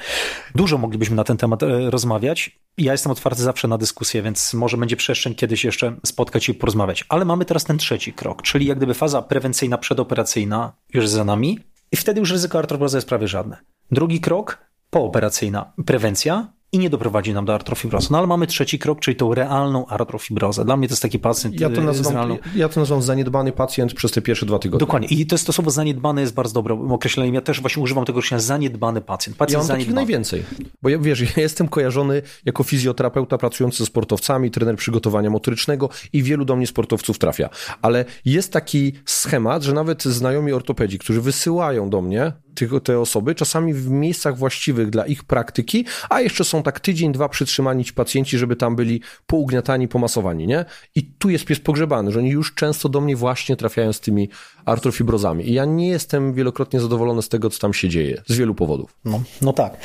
Dużo 0.55 0.79
moglibyśmy 0.79 1.17
na 1.17 1.25
ten 1.25 1.37
temat 1.37 1.63
e, 1.63 1.91
rozmawiać. 1.91 2.59
Ja 2.79 2.93
jestem 2.93 3.13
otwarty 3.13 3.43
zawsze 3.43 3.69
na 3.69 3.79
dyskusję, 3.79 4.23
więc 4.23 4.55
może 4.55 4.77
będzie 4.77 4.97
przestrzeń 4.97 5.35
kiedyś 5.35 5.65
jeszcze 5.65 5.97
spotkać 6.07 6.49
i 6.49 6.55
porozmawiać. 6.55 7.05
Ale 7.09 7.25
mamy 7.25 7.45
teraz 7.45 7.65
ten 7.65 7.79
trzeci 7.79 8.13
krok, 8.13 8.43
czyli 8.43 8.67
jak 8.67 8.79
gdyby 8.79 8.95
faza 8.95 9.23
prewencyjna, 9.23 9.79
przedoperacyjna 9.79 10.73
już 10.95 11.09
za 11.09 11.25
nami 11.25 11.59
i 11.93 11.97
wtedy 11.97 12.21
już 12.21 12.31
ryzyko 12.31 12.59
artropozy 12.59 12.97
jest 12.97 13.09
prawie 13.09 13.29
żadne. 13.29 13.57
Drugi 13.91 14.21
krok, 14.21 14.59
pooperacyjna 14.91 15.73
prewencja, 15.87 16.53
i 16.75 16.79
nie 16.79 16.91
doprowadzi 16.91 17.35
nam 17.35 17.45
do 17.45 17.55
artrofibrozy. 17.55 18.09
No 18.11 18.19
ale 18.19 18.27
mamy 18.27 18.47
trzeci 18.47 18.79
krok, 18.79 19.01
czyli 19.01 19.17
tą 19.17 19.35
realną 19.35 19.87
artrofibrozę. 19.87 20.65
Dla 20.65 20.77
mnie 20.77 20.89
to 20.89 20.93
jest 20.93 21.03
taki 21.03 21.19
pacjent 21.19 21.61
ja 21.61 21.71
to 21.71 21.81
y, 21.81 21.85
nazywam, 21.85 22.13
realną... 22.13 22.39
Ja 22.55 22.69
to 22.69 22.81
nazywam 22.81 23.03
zaniedbany 23.03 23.53
pacjent 23.53 23.95
przez 23.95 24.13
te 24.13 24.23
pierwsze 24.23 24.47
dwa 24.47 24.59
tygodnie. 24.59 24.87
Dokładnie. 24.87 25.09
I 25.09 25.27
to 25.27 25.35
jest 25.35 25.47
to 25.47 25.53
słowo 25.53 25.71
zaniedbany 25.71 26.21
jest 26.21 26.35
bardzo 26.35 26.55
dobrym 26.55 26.93
określeniem. 26.93 27.35
Ja 27.35 27.41
też 27.41 27.61
właśnie 27.61 27.83
używam 27.83 28.05
tego 28.05 28.19
określenia 28.19 28.41
zaniedbany 28.41 29.01
pacjent. 29.01 29.37
Pacjent 29.37 29.53
ja 29.53 29.59
mam 29.59 29.67
zaniedbany. 29.67 29.95
najwięcej. 29.95 30.43
Bo 30.83 30.89
ja, 30.89 30.99
wiesz, 30.99 31.21
ja 31.37 31.43
jestem 31.43 31.69
kojarzony 31.69 32.23
jako 32.45 32.63
fizjoterapeuta 32.63 33.39
pracujący 33.39 33.79
ze 33.79 33.87
sportowcami, 33.87 34.51
trener 34.51 34.77
przygotowania 34.77 35.31
motorycznego 35.31 35.89
i 36.13 36.23
wielu 36.23 36.45
do 36.45 36.57
mnie 36.57 36.67
sportowców 36.67 37.19
trafia. 37.19 37.49
Ale 37.83 38.05
jest 38.25 38.53
taki 38.53 38.93
schemat, 39.05 39.63
że 39.63 39.73
nawet 39.73 40.03
znajomi 40.03 40.53
ortopedzi, 40.53 40.99
którzy 40.99 41.21
wysyłają 41.21 41.91
do 41.91 42.03
mnie 42.03 42.33
tych, 42.55 42.71
te 42.85 43.01
osoby, 43.01 43.35
czasami 43.35 43.75
w 43.75 43.91
miejscach 43.91 44.37
właściwych 44.37 44.91
dla 44.91 45.07
ich 45.07 45.25
praktyki, 45.25 45.85
a 46.11 46.21
jeszcze 46.21 46.45
są 46.45 46.63
tak 46.63 46.81
tydzień, 46.81 47.13
dwa 47.13 47.29
przytrzymani 47.29 47.85
ci 47.85 47.93
pacjenci, 47.93 48.39
żeby 48.39 48.57
tam 48.57 48.77
byli 48.77 49.01
pougniatani, 49.27 49.89
pomasowani, 49.89 50.47
nie? 50.47 50.65
I 50.95 51.03
tu 51.03 51.31
jest 51.31 51.45
pies 51.45 51.61
pogrzebany, 51.61 52.13
że 52.13 52.19
oni 52.19 52.31
już 52.31 52.55
często 52.55 52.89
do 52.89 53.01
mnie 53.01 53.17
właśnie 53.17 53.57
trafiają 53.57 53.93
z 53.93 54.01
tymi 54.01 54.29
artrofibrozami. 54.65 55.49
I 55.49 55.53
ja 55.53 55.65
nie 55.65 55.89
jestem 55.89 56.35
wielokrotnie 56.35 56.81
zadowolony 56.81 57.23
z 57.23 57.29
tego, 57.29 57.51
co 57.51 57.59
tam 57.59 57.75
się 57.75 57.89
dzieje, 57.89 58.23
z 58.27 58.37
wielu 58.37 58.55
powodów. 58.55 58.95
No, 59.05 59.23
no 59.43 59.53
tak. 59.53 59.77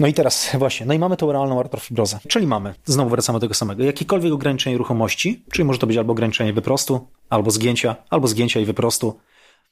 No 0.00 0.06
i 0.06 0.14
teraz 0.14 0.50
właśnie, 0.58 0.86
no 0.86 0.94
i 0.94 0.98
mamy 0.98 1.16
tą 1.16 1.32
realną 1.32 1.60
artrofibrozę, 1.60 2.18
czyli 2.28 2.46
mamy, 2.46 2.74
znowu 2.84 3.10
wracamy 3.10 3.36
do 3.36 3.40
tego 3.40 3.54
samego, 3.54 3.84
jakiekolwiek 3.84 4.32
ograniczenie 4.32 4.78
ruchomości, 4.78 5.42
czyli 5.52 5.64
może 5.64 5.78
to 5.78 5.86
być 5.86 5.96
albo 5.96 6.12
ograniczenie 6.12 6.52
wyprostu, 6.52 7.06
albo 7.30 7.50
zgięcia, 7.50 7.96
albo 8.10 8.28
zgięcia 8.28 8.60
i 8.60 8.64
wyprostu, 8.64 9.18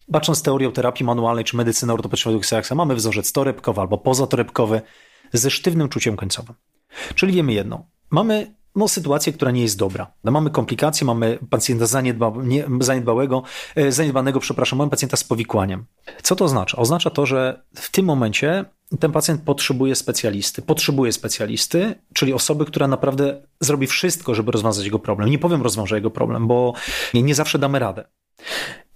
Bacząc 0.09 0.43
teorią 0.43 0.73
terapii 0.73 1.07
manualnej 1.07 1.45
czy 1.45 1.57
medycyny 1.57 1.93
ortopedycznej 1.93 2.35
według 2.41 2.71
mamy 2.75 2.95
wzorzec 2.95 3.33
torebkowy 3.33 3.81
albo 3.81 3.99
pozatorebkowy 3.99 4.81
ze 5.33 5.51
sztywnym 5.51 5.89
czuciem 5.89 6.17
końcowym. 6.17 6.55
Czyli 7.15 7.33
wiemy 7.33 7.53
jedno. 7.53 7.87
Mamy 8.11 8.55
no, 8.77 8.89
sytuację, 8.89 9.33
która 9.33 9.51
nie 9.51 9.63
jest 9.63 9.79
dobra. 9.79 10.13
No, 10.25 10.33
mamy 10.33 10.51
komplikacje, 10.51 11.07
mamy 11.07 11.39
pacjenta 11.51 11.87
zaniedba, 11.87 12.33
nie, 12.43 12.65
zaniedbałego, 12.81 13.43
e, 13.77 13.93
zaniedbanego, 13.93 14.41
przepraszam, 14.41 14.79
mamy 14.79 14.91
pacjenta 14.91 15.17
z 15.17 15.25
powikłaniem. 15.25 15.85
Co 16.23 16.37
to 16.37 16.45
oznacza? 16.45 16.77
Oznacza 16.77 17.11
to, 17.11 17.27
że 17.27 17.63
w 17.75 17.91
tym 17.91 18.07
momencie 18.07 18.65
ten 19.01 19.13
pacjent 19.13 19.43
potrzebuje 19.43 19.95
specjalisty. 19.95 20.63
Potrzebuje 20.63 21.13
specjalisty, 21.13 21.95
czyli 22.15 22.33
osoby, 22.33 22.65
która 22.65 22.89
naprawdę 22.89 23.43
zrobi 23.61 23.87
wszystko, 23.87 24.35
żeby 24.35 24.53
rozwiązać 24.53 24.85
jego 24.85 24.99
problem. 24.99 25.31
Nie 25.31 25.39
powiem 25.39 25.63
rozwiąże 25.63 25.97
jego 25.97 26.11
problem, 26.11 26.47
bo 26.47 26.73
nie, 27.15 27.23
nie 27.23 27.35
zawsze 27.35 27.59
damy 27.59 27.79
radę. 27.79 28.05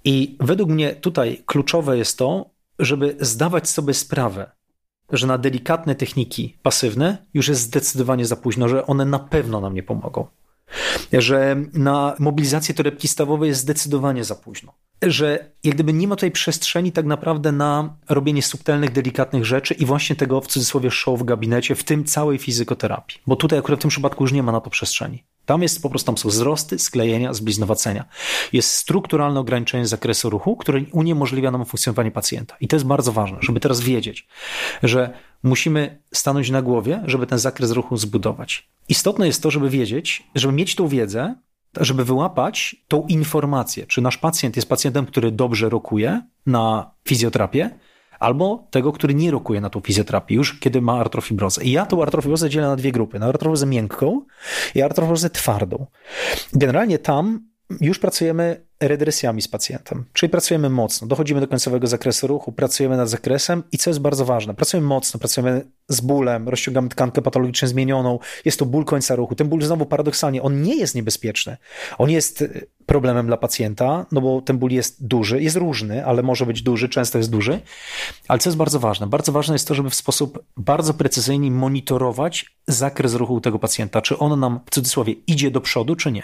I 0.05 0.37
według 0.41 0.71
mnie 0.71 0.95
tutaj 0.95 1.43
kluczowe 1.47 1.99
jest 1.99 2.19
to, 2.19 2.51
żeby 2.79 3.17
zdawać 3.21 3.69
sobie 3.69 3.95
sprawę, 3.95 4.51
że 5.13 5.27
na 5.27 5.39
delikatne 5.39 5.95
techniki 5.95 6.59
pasywne 6.63 7.19
już 7.35 7.49
jest 7.49 7.61
zdecydowanie 7.61 8.27
za 8.27 8.37
późno, 8.37 8.69
że 8.69 8.87
one 8.87 9.05
na 9.05 9.19
pewno 9.19 9.61
nam 9.61 9.75
nie 9.75 9.83
pomogą. 9.83 10.27
Że 11.13 11.57
na 11.73 12.17
mobilizację 12.19 12.75
torebki 12.75 13.09
stawowej 13.09 13.49
jest 13.49 13.61
zdecydowanie 13.61 14.25
za 14.25 14.35
późno. 14.35 14.73
Że 15.03 15.53
jak 15.65 15.75
gdyby 15.75 15.93
nie 15.93 16.09
ma 16.09 16.17
tutaj 16.17 16.31
przestrzeni 16.31 16.93
tak 16.93 17.07
naprawdę 17.07 17.53
na 17.53 17.97
robienie 18.09 18.43
subtelnych, 18.43 18.93
delikatnych 18.93 19.45
rzeczy 19.45 19.75
i 19.75 19.87
właśnie 19.87 20.17
tego 20.17 20.41
w 20.41 20.47
cudzysłowie 20.47 20.91
show 20.91 21.21
w 21.21 21.25
gabinecie, 21.25 21.75
w 21.75 21.85
tym 21.85 22.05
całej 22.05 22.39
fizykoterapii. 22.39 23.21
Bo 23.27 23.37
tutaj 23.37 23.59
akurat 23.59 23.81
w 23.81 23.83
tym 23.83 23.89
przypadku 23.89 24.25
już 24.25 24.33
nie 24.33 24.43
ma 24.43 24.53
na 24.53 24.61
to 24.61 24.71
przestrzeni. 24.71 25.25
Tam 25.45 25.63
jest 25.63 25.83
po 25.83 25.91
prostu, 25.91 26.07
tam 26.07 26.19
są 26.19 26.29
wzrosty, 26.29 26.79
sklejenia, 26.79 27.35
zbliznowacenia. 27.35 28.05
Jest 28.53 28.75
strukturalne 28.75 29.41
ograniczenie 29.41 29.87
zakresu 29.87 30.31
ruchu, 30.31 30.57
które 30.57 30.81
uniemożliwia 30.93 31.51
nam 31.51 31.65
funkcjonowanie 31.65 32.11
pacjenta. 32.11 32.57
I 32.61 32.69
to 32.69 32.77
jest 32.77 32.87
bardzo 32.87 33.13
ważne, 33.13 33.39
żeby 33.41 33.61
teraz 33.61 33.81
wiedzieć, 33.81 34.27
że 34.83 35.11
musimy 35.43 36.03
stanąć 36.15 36.51
na 36.51 36.63
głowie, 36.63 37.03
żeby 37.07 37.27
ten 37.27 37.39
zakres 37.39 37.71
ruchu 37.71 37.97
zbudować. 37.97 38.69
Istotne 38.89 39.27
jest 39.27 39.43
to, 39.43 39.51
żeby 39.51 39.71
wiedzieć, 39.71 40.27
żeby 40.35 40.53
mieć 40.53 40.75
tą 40.75 40.89
wiedzę, 40.89 41.35
żeby 41.81 42.05
wyłapać 42.05 42.77
tą 42.89 43.07
informację, 43.07 43.87
czy 43.87 44.01
nasz 44.01 44.19
pacjent 44.19 44.57
jest 44.57 44.69
pacjentem, 44.69 45.07
który 45.07 45.33
dobrze 45.33 45.69
rokuje 45.69 46.23
na 46.47 46.91
fizjoterapię, 47.09 47.71
albo 48.19 48.69
tego, 48.71 48.93
który 48.93 49.15
nie 49.15 49.31
rokuje 49.31 49.61
na 49.61 49.71
tą 49.71 49.81
fizjoterapię, 49.81 50.35
już 50.35 50.59
kiedy 50.59 50.81
ma 50.81 50.93
artrofibrozę. 50.93 51.65
I 51.65 51.71
ja 51.71 51.87
tą 51.87 52.03
artrofibrozę 52.03 52.51
dzielę 52.51 52.67
na 52.67 52.77
dwie 52.77 52.93
grupy, 52.93 53.19
na 53.19 53.27
artrofibrozę 53.27 53.67
miękką 53.67 54.21
i 54.75 54.83
artrofibrozę 54.83 55.31
twardą. 55.31 55.87
Generalnie 56.53 56.99
tam 56.99 57.52
już 57.81 57.99
pracujemy 57.99 58.67
redresjami 58.81 59.43
z 59.43 59.49
pacjentem, 59.49 60.05
czyli 60.13 60.31
pracujemy 60.31 60.71
mocno, 60.71 61.07
dochodzimy 61.07 61.41
do 61.41 61.49
końcowego 61.49 61.87
zakresu 61.87 62.27
ruchu, 62.27 62.53
pracujemy 62.53 62.97
nad 62.97 63.09
zakresem 63.09 63.63
i 63.73 63.79
co 63.79 63.91
jest 63.91 64.01
bardzo 64.01 64.25
ważne, 64.25 64.55
pracujemy 64.55 64.87
mocno, 64.87 65.21
pracujemy 65.21 65.65
z 65.89 66.01
bólem, 66.01 66.49
rozciągamy 66.49 66.89
tkankę 66.89 67.23
patologicznie 67.23 67.69
zmienioną, 67.69 68.19
jest 68.45 68.59
to 68.59 68.67
ból 68.67 68.85
końca 68.85 69.17
ruchu. 69.17 69.35
Ten 69.35 69.49
ból 69.49 69.63
znowu 69.63 69.87
paradoksalnie, 69.87 70.43
on 70.43 70.63
nie 70.63 70.77
jest 70.77 70.95
niebezpieczny, 70.95 71.57
on 71.99 72.11
jest 72.11 72.45
problemem 72.87 73.27
dla 73.27 73.37
pacjenta, 73.37 74.07
no 74.13 74.21
bo 74.21 74.41
ten 74.41 74.59
ból 74.59 74.71
jest 74.71 75.07
duży, 75.07 75.43
jest 75.43 75.57
różny, 75.57 76.07
ale 76.07 76.23
może 76.23 76.47
być 76.47 76.63
duży, 76.63 76.89
często 76.89 77.19
jest 77.19 77.31
duży, 77.31 77.61
ale 78.29 78.39
co 78.39 78.51
jest 78.51 78.59
bardzo 78.59 78.81
ważne? 78.81 79.07
Bardzo 79.07 79.33
ważne 79.33 79.55
jest 79.55 79.69
to, 79.69 79.75
żeby 79.75 79.91
w 79.91 79.95
sposób 79.95 80.45
bardzo 80.57 80.95
precyzyjny 80.95 81.51
monitorować 81.51 82.57
zakres 82.67 83.15
ruchu 83.15 83.41
tego 83.41 83.59
pacjenta, 83.59 84.03
czy 84.03 84.19
on 84.19 84.41
nam 84.41 84.61
w 84.67 84.71
cudzysłowie 84.71 85.13
idzie 85.27 85.51
do 85.51 85.61
przodu, 85.61 85.97
czy 85.97 86.13
nie. 86.13 86.23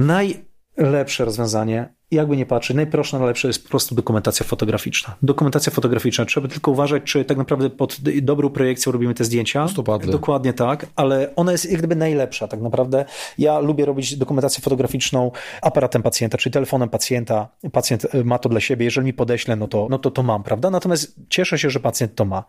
Najlepsze 0.00 1.24
rozwiązanie, 1.24 1.94
jakby 2.10 2.36
nie 2.36 2.46
patrzeć, 2.46 2.76
najprostsze, 2.76 3.18
najlepsze 3.18 3.48
jest 3.48 3.62
po 3.62 3.68
prostu 3.68 3.94
dokumentacja 3.94 4.46
fotograficzna. 4.46 5.16
Dokumentacja 5.22 5.72
fotograficzna. 5.72 6.24
Trzeba 6.24 6.48
tylko 6.48 6.70
uważać, 6.70 7.02
czy 7.02 7.24
tak 7.24 7.38
naprawdę 7.38 7.70
pod 7.70 7.96
dobrą 8.22 8.50
projekcją 8.50 8.92
robimy 8.92 9.14
te 9.14 9.24
zdjęcia. 9.24 9.68
Stopadle. 9.68 10.12
Dokładnie 10.12 10.52
tak, 10.52 10.86
ale 10.96 11.34
ona 11.36 11.52
jest 11.52 11.70
jak 11.70 11.78
gdyby 11.78 11.96
najlepsza 11.96 12.48
tak 12.48 12.60
naprawdę. 12.60 13.04
Ja 13.38 13.58
lubię 13.58 13.84
robić 13.84 14.16
dokumentację 14.16 14.62
fotograficzną 14.62 15.30
aparatem 15.62 16.02
pacjenta, 16.02 16.38
czyli 16.38 16.52
telefonem 16.52 16.88
pacjenta. 16.88 17.48
Pacjent 17.72 18.06
ma 18.24 18.38
to 18.38 18.48
dla 18.48 18.60
siebie. 18.60 18.84
Jeżeli 18.84 19.04
mi 19.06 19.12
podeślę, 19.12 19.56
no 19.56 19.68
to, 19.68 19.86
no 19.90 19.98
to 19.98 20.10
to 20.10 20.22
mam, 20.22 20.42
prawda? 20.42 20.70
Natomiast 20.70 21.14
cieszę 21.28 21.58
się, 21.58 21.70
że 21.70 21.80
pacjent 21.80 22.14
to 22.14 22.24
ma. 22.24 22.44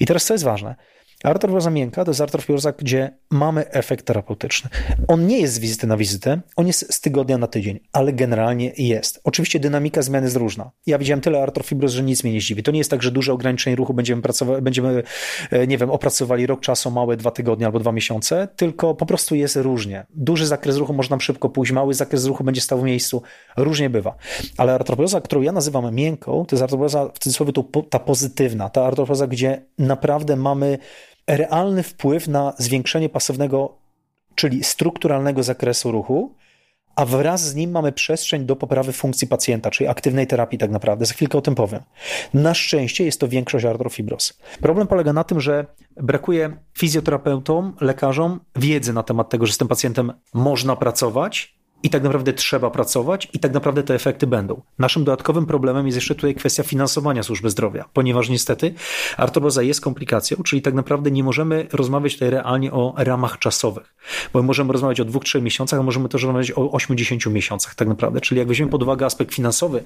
I 0.00 0.06
teraz 0.06 0.24
co 0.24 0.34
jest 0.34 0.44
ważne? 0.44 0.74
Artrofiroza 1.24 1.70
miękka 1.70 2.04
to 2.04 2.10
jest 2.10 2.20
artrofiroza, 2.20 2.72
gdzie 2.72 3.10
mamy 3.30 3.70
efekt 3.70 4.06
terapeutyczny. 4.06 4.70
On 5.08 5.26
nie 5.26 5.40
jest 5.40 5.54
z 5.54 5.58
wizyty 5.58 5.86
na 5.86 5.96
wizytę, 5.96 6.40
on 6.56 6.66
jest 6.66 6.94
z 6.94 7.00
tygodnia 7.00 7.38
na 7.38 7.46
tydzień, 7.46 7.80
ale 7.92 8.12
generalnie 8.12 8.72
jest. 8.76 9.20
Oczywiście 9.24 9.60
dynamika 9.60 10.02
zmiany 10.02 10.26
jest 10.26 10.36
różna. 10.36 10.70
Ja 10.86 10.98
widziałem 10.98 11.20
tyle 11.20 11.42
artrofibroz, 11.42 11.92
że 11.92 12.02
nic 12.02 12.24
mnie 12.24 12.32
nie 12.32 12.40
zdziwi. 12.40 12.62
To 12.62 12.70
nie 12.70 12.78
jest 12.78 12.90
tak, 12.90 13.02
że 13.02 13.10
duże 13.10 13.32
ograniczenie 13.32 13.76
ruchu 13.76 13.94
będziemy, 13.94 14.22
pracować, 14.22 14.62
będziemy 14.62 15.02
e, 15.50 15.66
nie 15.66 15.78
wiem, 15.78 15.90
opracowali 15.90 16.46
rok 16.46 16.60
czasu, 16.60 16.90
małe 16.90 17.16
dwa 17.16 17.30
tygodnie 17.30 17.66
albo 17.66 17.78
dwa 17.78 17.92
miesiące, 17.92 18.48
tylko 18.56 18.94
po 18.94 19.06
prostu 19.06 19.34
jest 19.34 19.56
różnie. 19.56 20.06
Duży 20.14 20.46
zakres 20.46 20.76
ruchu 20.76 20.92
można 20.92 21.14
nam 21.14 21.20
szybko 21.20 21.48
pójść, 21.48 21.72
mały 21.72 21.94
zakres 21.94 22.26
ruchu 22.26 22.44
będzie 22.44 22.60
stał 22.60 22.80
w 22.80 22.82
miejscu. 22.82 23.22
Różnie 23.56 23.90
bywa. 23.90 24.16
Ale 24.56 24.74
artrofiroza, 24.74 25.20
którą 25.20 25.42
ja 25.42 25.52
nazywam 25.52 25.94
miękką, 25.94 26.44
to 26.48 26.56
jest 26.56 26.62
artrofiroza 26.62 27.08
w 27.14 27.18
cudzysłowie 27.18 27.52
ta 27.90 27.98
pozytywna, 27.98 28.68
ta 28.68 28.84
artrofiroza, 28.84 29.26
gdzie 29.26 29.62
naprawdę 29.78 30.36
mamy 30.36 30.78
realny 31.28 31.82
wpływ 31.82 32.28
na 32.28 32.52
zwiększenie 32.58 33.08
pasywnego, 33.08 33.78
czyli 34.34 34.64
strukturalnego 34.64 35.42
zakresu 35.42 35.92
ruchu, 35.92 36.34
a 36.96 37.04
wraz 37.04 37.48
z 37.48 37.54
nim 37.54 37.70
mamy 37.70 37.92
przestrzeń 37.92 38.46
do 38.46 38.56
poprawy 38.56 38.92
funkcji 38.92 39.28
pacjenta, 39.28 39.70
czyli 39.70 39.88
aktywnej 39.88 40.26
terapii 40.26 40.58
tak 40.58 40.70
naprawdę. 40.70 41.06
Za 41.06 41.14
chwilkę 41.14 41.38
o 41.38 41.40
tym 41.40 41.54
powiem. 41.54 41.82
Na 42.34 42.54
szczęście 42.54 43.04
jest 43.04 43.20
to 43.20 43.28
większość 43.28 43.64
artrofibroz. 43.64 44.38
Problem 44.60 44.86
polega 44.86 45.12
na 45.12 45.24
tym, 45.24 45.40
że 45.40 45.66
brakuje 45.96 46.56
fizjoterapeutom, 46.78 47.76
lekarzom 47.80 48.40
wiedzy 48.56 48.92
na 48.92 49.02
temat 49.02 49.28
tego, 49.28 49.46
że 49.46 49.52
z 49.52 49.58
tym 49.58 49.68
pacjentem 49.68 50.12
można 50.34 50.76
pracować 50.76 51.57
i 51.82 51.90
tak 51.90 52.02
naprawdę 52.02 52.32
trzeba 52.32 52.70
pracować 52.70 53.28
i 53.32 53.38
tak 53.38 53.52
naprawdę 53.52 53.82
te 53.82 53.94
efekty 53.94 54.26
będą. 54.26 54.62
Naszym 54.78 55.04
dodatkowym 55.04 55.46
problemem 55.46 55.86
jest 55.86 55.96
jeszcze 55.96 56.14
tutaj 56.14 56.34
kwestia 56.34 56.62
finansowania 56.62 57.22
służby 57.22 57.50
zdrowia, 57.50 57.84
ponieważ 57.92 58.28
niestety 58.28 58.74
artroboza 59.16 59.62
jest 59.62 59.80
komplikacją, 59.80 60.36
czyli 60.44 60.62
tak 60.62 60.74
naprawdę 60.74 61.10
nie 61.10 61.24
możemy 61.24 61.66
rozmawiać 61.72 62.12
tutaj 62.12 62.30
realnie 62.30 62.72
o 62.72 62.94
ramach 62.96 63.38
czasowych, 63.38 63.94
bo 64.32 64.42
możemy 64.42 64.72
rozmawiać 64.72 65.00
o 65.00 65.04
dwóch, 65.04 65.24
trzech 65.24 65.42
miesiącach, 65.42 65.80
a 65.80 65.82
możemy 65.82 66.08
też 66.08 66.22
rozmawiać 66.22 66.52
o 66.56 66.70
80 66.70 67.26
miesiącach 67.26 67.74
tak 67.74 67.88
naprawdę, 67.88 68.20
czyli 68.20 68.38
jak 68.38 68.48
weźmiemy 68.48 68.72
pod 68.72 68.82
uwagę 68.82 69.06
aspekt 69.06 69.34
finansowy, 69.34 69.84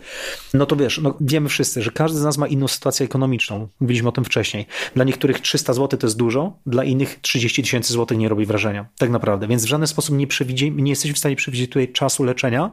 no 0.55 0.67
to 0.67 0.77
wiesz, 0.77 1.01
no 1.03 1.15
wiemy 1.21 1.49
wszyscy, 1.49 1.83
że 1.83 1.91
każdy 1.91 2.19
z 2.19 2.25
nas 2.25 2.39
ma 2.39 2.47
inną 2.47 2.69
sytuację 2.69 3.07
ekonomiczną, 3.07 3.69
mówiliśmy 3.81 4.09
o 4.09 4.13
tym 4.13 4.25
wcześniej. 4.25 4.67
Dla 4.95 5.05
niektórych 5.05 5.41
300 5.41 5.73
zł 5.73 5.99
to 5.99 6.07
jest 6.07 6.17
dużo, 6.17 6.53
dla 6.67 6.85
innych 6.85 7.19
30 7.21 7.63
tysięcy 7.63 7.93
złotych 7.93 8.19
nie 8.19 8.29
robi 8.29 8.47
wrażenia, 8.47 8.87
tak 8.99 9.11
naprawdę, 9.11 9.47
więc 9.47 9.65
w 9.65 9.69
żaden 9.69 9.87
sposób 9.87 10.17
nie, 10.17 10.27
nie 10.71 10.91
jesteśmy 10.91 11.15
w 11.15 11.19
stanie 11.19 11.37
przewidzieć 11.37 11.71
tutaj 11.71 11.82
czasu 11.89 12.25
leczenia. 12.25 12.71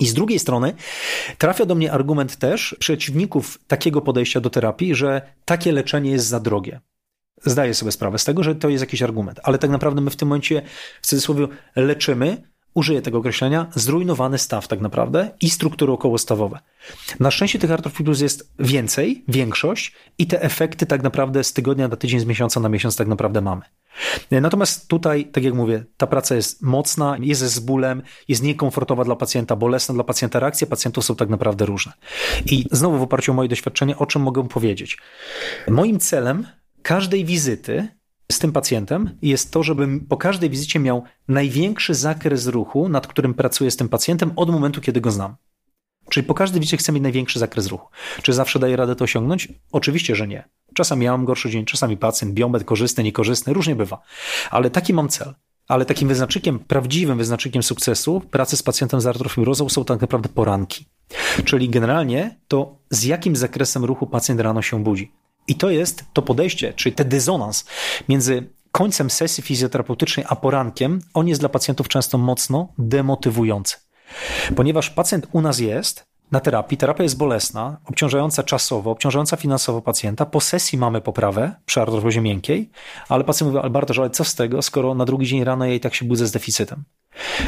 I 0.00 0.06
z 0.06 0.14
drugiej 0.14 0.38
strony 0.38 0.74
trafia 1.38 1.66
do 1.66 1.74
mnie 1.74 1.92
argument 1.92 2.36
też 2.36 2.76
przeciwników 2.78 3.58
takiego 3.66 4.00
podejścia 4.00 4.40
do 4.40 4.50
terapii, 4.50 4.94
że 4.94 5.22
takie 5.44 5.72
leczenie 5.72 6.10
jest 6.10 6.26
za 6.26 6.40
drogie. 6.40 6.80
Zdaję 7.44 7.74
sobie 7.74 7.92
sprawę 7.92 8.18
z 8.18 8.24
tego, 8.24 8.42
że 8.42 8.54
to 8.54 8.68
jest 8.68 8.82
jakiś 8.82 9.02
argument, 9.02 9.40
ale 9.42 9.58
tak 9.58 9.70
naprawdę 9.70 10.00
my 10.00 10.10
w 10.10 10.16
tym 10.16 10.28
momencie 10.28 10.62
w 11.02 11.06
cudzysłowie 11.06 11.48
leczymy 11.76 12.51
użyję 12.74 13.02
tego 13.02 13.18
określenia, 13.18 13.66
zrujnowany 13.74 14.38
staw 14.38 14.68
tak 14.68 14.80
naprawdę 14.80 15.30
i 15.40 15.50
struktury 15.50 15.92
okołostawowe. 15.92 16.58
Na 17.20 17.30
szczęście 17.30 17.58
tych 17.58 17.70
artrofibruz 17.70 18.20
jest 18.20 18.52
więcej, 18.58 19.24
większość 19.28 19.92
i 20.18 20.26
te 20.26 20.42
efekty 20.42 20.86
tak 20.86 21.02
naprawdę 21.02 21.44
z 21.44 21.52
tygodnia 21.52 21.88
na 21.88 21.96
tydzień, 21.96 22.20
z 22.20 22.24
miesiąca 22.24 22.60
na 22.60 22.68
miesiąc 22.68 22.96
tak 22.96 23.08
naprawdę 23.08 23.40
mamy. 23.40 23.62
Natomiast 24.30 24.88
tutaj, 24.88 25.26
tak 25.26 25.44
jak 25.44 25.54
mówię, 25.54 25.84
ta 25.96 26.06
praca 26.06 26.34
jest 26.34 26.62
mocna, 26.62 27.16
jest 27.20 27.42
z 27.42 27.58
bólem, 27.58 28.02
jest 28.28 28.42
niekomfortowa 28.42 29.04
dla 29.04 29.16
pacjenta, 29.16 29.56
bolesna 29.56 29.94
dla 29.94 30.04
pacjenta, 30.04 30.40
reakcje 30.40 30.66
pacjentów 30.66 31.04
są 31.04 31.16
tak 31.16 31.28
naprawdę 31.28 31.66
różne. 31.66 31.92
I 32.46 32.64
znowu 32.72 32.98
w 32.98 33.02
oparciu 33.02 33.32
o 33.32 33.34
moje 33.34 33.48
doświadczenie, 33.48 33.98
o 33.98 34.06
czym 34.06 34.22
mogę 34.22 34.48
powiedzieć? 34.48 34.98
Moim 35.68 35.98
celem 35.98 36.46
każdej 36.82 37.24
wizyty 37.24 37.88
z 38.32 38.38
tym 38.38 38.52
pacjentem 38.52 39.18
jest 39.22 39.50
to, 39.50 39.62
żebym 39.62 40.00
po 40.00 40.16
każdej 40.16 40.50
wizycie 40.50 40.78
miał 40.78 41.04
największy 41.28 41.94
zakres 41.94 42.46
ruchu, 42.46 42.88
nad 42.88 43.06
którym 43.06 43.34
pracuję 43.34 43.70
z 43.70 43.76
tym 43.76 43.88
pacjentem 43.88 44.32
od 44.36 44.50
momentu, 44.50 44.80
kiedy 44.80 45.00
go 45.00 45.10
znam. 45.10 45.36
Czyli 46.08 46.26
po 46.26 46.34
każdej 46.34 46.60
wizycie 46.60 46.76
chcę 46.76 46.92
mieć 46.92 47.02
największy 47.02 47.38
zakres 47.38 47.66
ruchu. 47.66 47.88
Czy 48.22 48.32
zawsze 48.32 48.58
daję 48.58 48.76
radę 48.76 48.96
to 48.96 49.04
osiągnąć? 49.04 49.48
Oczywiście, 49.72 50.16
że 50.16 50.28
nie. 50.28 50.48
Czasami 50.74 51.04
ja 51.04 51.12
mam 51.12 51.24
gorszy 51.24 51.50
dzień, 51.50 51.64
czasami 51.64 51.96
pacjent, 51.96 52.34
biomet 52.34 52.64
korzystny, 52.64 53.04
niekorzystny, 53.04 53.52
różnie 53.52 53.76
bywa. 53.76 54.00
Ale 54.50 54.70
taki 54.70 54.94
mam 54.94 55.08
cel. 55.08 55.34
Ale 55.68 55.84
takim 55.84 56.08
wyznacznikiem, 56.08 56.58
prawdziwym 56.58 57.18
wyznacznikiem 57.18 57.62
sukcesu 57.62 58.20
pracy 58.30 58.56
z 58.56 58.62
pacjentem 58.62 59.00
z 59.00 59.06
artrofibrozą 59.06 59.68
są 59.68 59.84
tak 59.84 60.00
naprawdę 60.00 60.28
poranki. 60.28 60.86
Czyli 61.44 61.68
generalnie 61.68 62.40
to 62.48 62.78
z 62.90 63.04
jakim 63.04 63.36
zakresem 63.36 63.84
ruchu 63.84 64.06
pacjent 64.06 64.40
rano 64.40 64.62
się 64.62 64.84
budzi. 64.84 65.12
I 65.48 65.54
to 65.54 65.70
jest 65.70 66.04
to 66.12 66.22
podejście, 66.22 66.72
czyli 66.72 66.94
ten 66.94 67.08
dysonans 67.08 67.64
między 68.08 68.50
końcem 68.72 69.10
sesji 69.10 69.42
fizjoterapeutycznej 69.42 70.26
a 70.28 70.36
porankiem, 70.36 71.00
on 71.14 71.28
jest 71.28 71.40
dla 71.40 71.48
pacjentów 71.48 71.88
często 71.88 72.18
mocno 72.18 72.68
demotywujący. 72.78 73.76
Ponieważ 74.56 74.90
pacjent 74.90 75.26
u 75.32 75.40
nas 75.40 75.58
jest 75.58 76.04
na 76.32 76.40
terapii, 76.40 76.78
terapia 76.78 77.02
jest 77.02 77.16
bolesna, 77.16 77.76
obciążająca 77.86 78.42
czasowo, 78.42 78.90
obciążająca 78.90 79.36
finansowo 79.36 79.82
pacjenta. 79.82 80.26
Po 80.26 80.40
sesji 80.40 80.78
mamy 80.78 81.00
poprawę 81.00 81.54
przy 81.66 81.80
artrozie 81.80 82.20
miękkiej, 82.20 82.70
ale 83.08 83.24
pacjent 83.24 83.52
mówi, 83.52 83.64
Alberto, 83.64 83.94
ale 83.98 84.10
co 84.10 84.24
z 84.24 84.34
tego, 84.34 84.62
skoro 84.62 84.94
na 84.94 85.04
drugi 85.04 85.26
dzień 85.26 85.44
rano 85.44 85.66
i 85.66 85.80
tak 85.80 85.94
się 85.94 86.04
budzę 86.04 86.26
z 86.26 86.32
deficytem. 86.32 86.84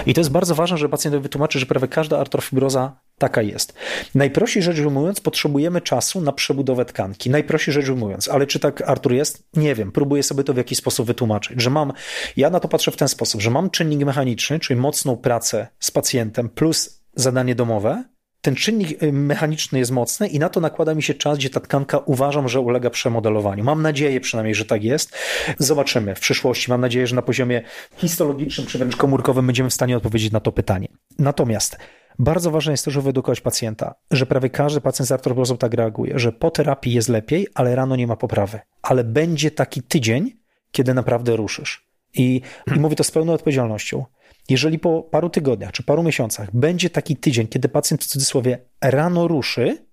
I 0.06 0.14
to 0.14 0.20
jest 0.20 0.30
bardzo 0.30 0.54
ważne, 0.54 0.78
że 0.78 0.88
pacjent 0.88 1.16
wytłumaczy, 1.16 1.58
że 1.58 1.66
prawie 1.66 1.88
każda 1.88 2.18
artrofibroza 2.18 2.96
taka 3.18 3.42
jest. 3.42 3.74
Najprościej 4.14 4.62
rzecz 4.62 4.78
ujmując, 4.78 5.20
potrzebujemy 5.20 5.80
czasu 5.80 6.20
na 6.20 6.32
przebudowę 6.32 6.84
tkanki. 6.84 7.30
Najprościej 7.30 7.74
rzecz 7.74 7.88
ujmując. 7.88 8.28
Ale 8.28 8.46
czy 8.46 8.60
tak, 8.60 8.80
Artur, 8.80 9.12
jest? 9.12 9.42
Nie 9.56 9.74
wiem. 9.74 9.92
Próbuję 9.92 10.22
sobie 10.22 10.44
to 10.44 10.54
w 10.54 10.56
jakiś 10.56 10.78
sposób 10.78 11.06
wytłumaczyć. 11.06 11.62
Że 11.62 11.70
mam, 11.70 11.92
ja 12.36 12.50
na 12.50 12.60
to 12.60 12.68
patrzę 12.68 12.90
w 12.90 12.96
ten 12.96 13.08
sposób, 13.08 13.40
że 13.40 13.50
mam 13.50 13.70
czynnik 13.70 14.04
mechaniczny, 14.04 14.58
czyli 14.58 14.80
mocną 14.80 15.16
pracę 15.16 15.68
z 15.80 15.90
pacjentem 15.90 16.48
plus 16.48 17.00
zadanie 17.14 17.54
domowe, 17.54 18.04
ten 18.44 18.54
czynnik 18.54 19.02
y, 19.02 19.12
mechaniczny 19.12 19.78
jest 19.78 19.90
mocny 19.90 20.28
i 20.28 20.38
na 20.38 20.48
to 20.48 20.60
nakłada 20.60 20.94
mi 20.94 21.02
się 21.02 21.14
czas, 21.14 21.38
gdzie 21.38 21.50
ta 21.50 21.60
tkanka 21.60 21.98
uważam, 21.98 22.48
że 22.48 22.60
ulega 22.60 22.90
przemodelowaniu. 22.90 23.64
Mam 23.64 23.82
nadzieję 23.82 24.20
przynajmniej, 24.20 24.54
że 24.54 24.64
tak 24.64 24.84
jest. 24.84 25.16
Zobaczymy 25.58 26.14
w 26.14 26.20
przyszłości. 26.20 26.70
Mam 26.70 26.80
nadzieję, 26.80 27.06
że 27.06 27.16
na 27.16 27.22
poziomie 27.22 27.62
histologicznym 27.96 28.66
czy 28.66 28.78
wręcz 28.78 28.96
komórkowym 28.96 29.46
będziemy 29.46 29.70
w 29.70 29.74
stanie 29.74 29.96
odpowiedzieć 29.96 30.32
na 30.32 30.40
to 30.40 30.52
pytanie. 30.52 30.88
Natomiast 31.18 31.76
bardzo 32.18 32.50
ważne 32.50 32.72
jest 32.72 32.84
to, 32.84 32.90
żeby 32.90 33.04
wyedukować 33.04 33.40
pacjenta, 33.40 33.94
że 34.10 34.26
prawie 34.26 34.50
każdy 34.50 34.80
pacjent 34.80 35.08
z 35.08 35.12
artrobrozą 35.12 35.56
tak 35.56 35.74
reaguje, 35.74 36.18
że 36.18 36.32
po 36.32 36.50
terapii 36.50 36.92
jest 36.92 37.08
lepiej, 37.08 37.46
ale 37.54 37.76
rano 37.76 37.96
nie 37.96 38.06
ma 38.06 38.16
poprawy. 38.16 38.60
Ale 38.82 39.04
będzie 39.04 39.50
taki 39.50 39.82
tydzień, 39.82 40.30
kiedy 40.70 40.94
naprawdę 40.94 41.36
ruszysz. 41.36 41.88
I, 42.14 42.40
i 42.76 42.80
mówię 42.80 42.96
to 42.96 43.04
z 43.04 43.10
pełną 43.10 43.32
odpowiedzialnością. 43.32 44.04
Jeżeli 44.48 44.78
po 44.78 45.02
paru 45.02 45.30
tygodniach 45.30 45.72
czy 45.72 45.82
paru 45.82 46.02
miesiącach 46.02 46.56
będzie 46.56 46.90
taki 46.90 47.16
tydzień, 47.16 47.46
kiedy 47.46 47.68
pacjent 47.68 48.04
w 48.04 48.06
cudzysłowie 48.06 48.58
rano 48.80 49.28
ruszy, 49.28 49.86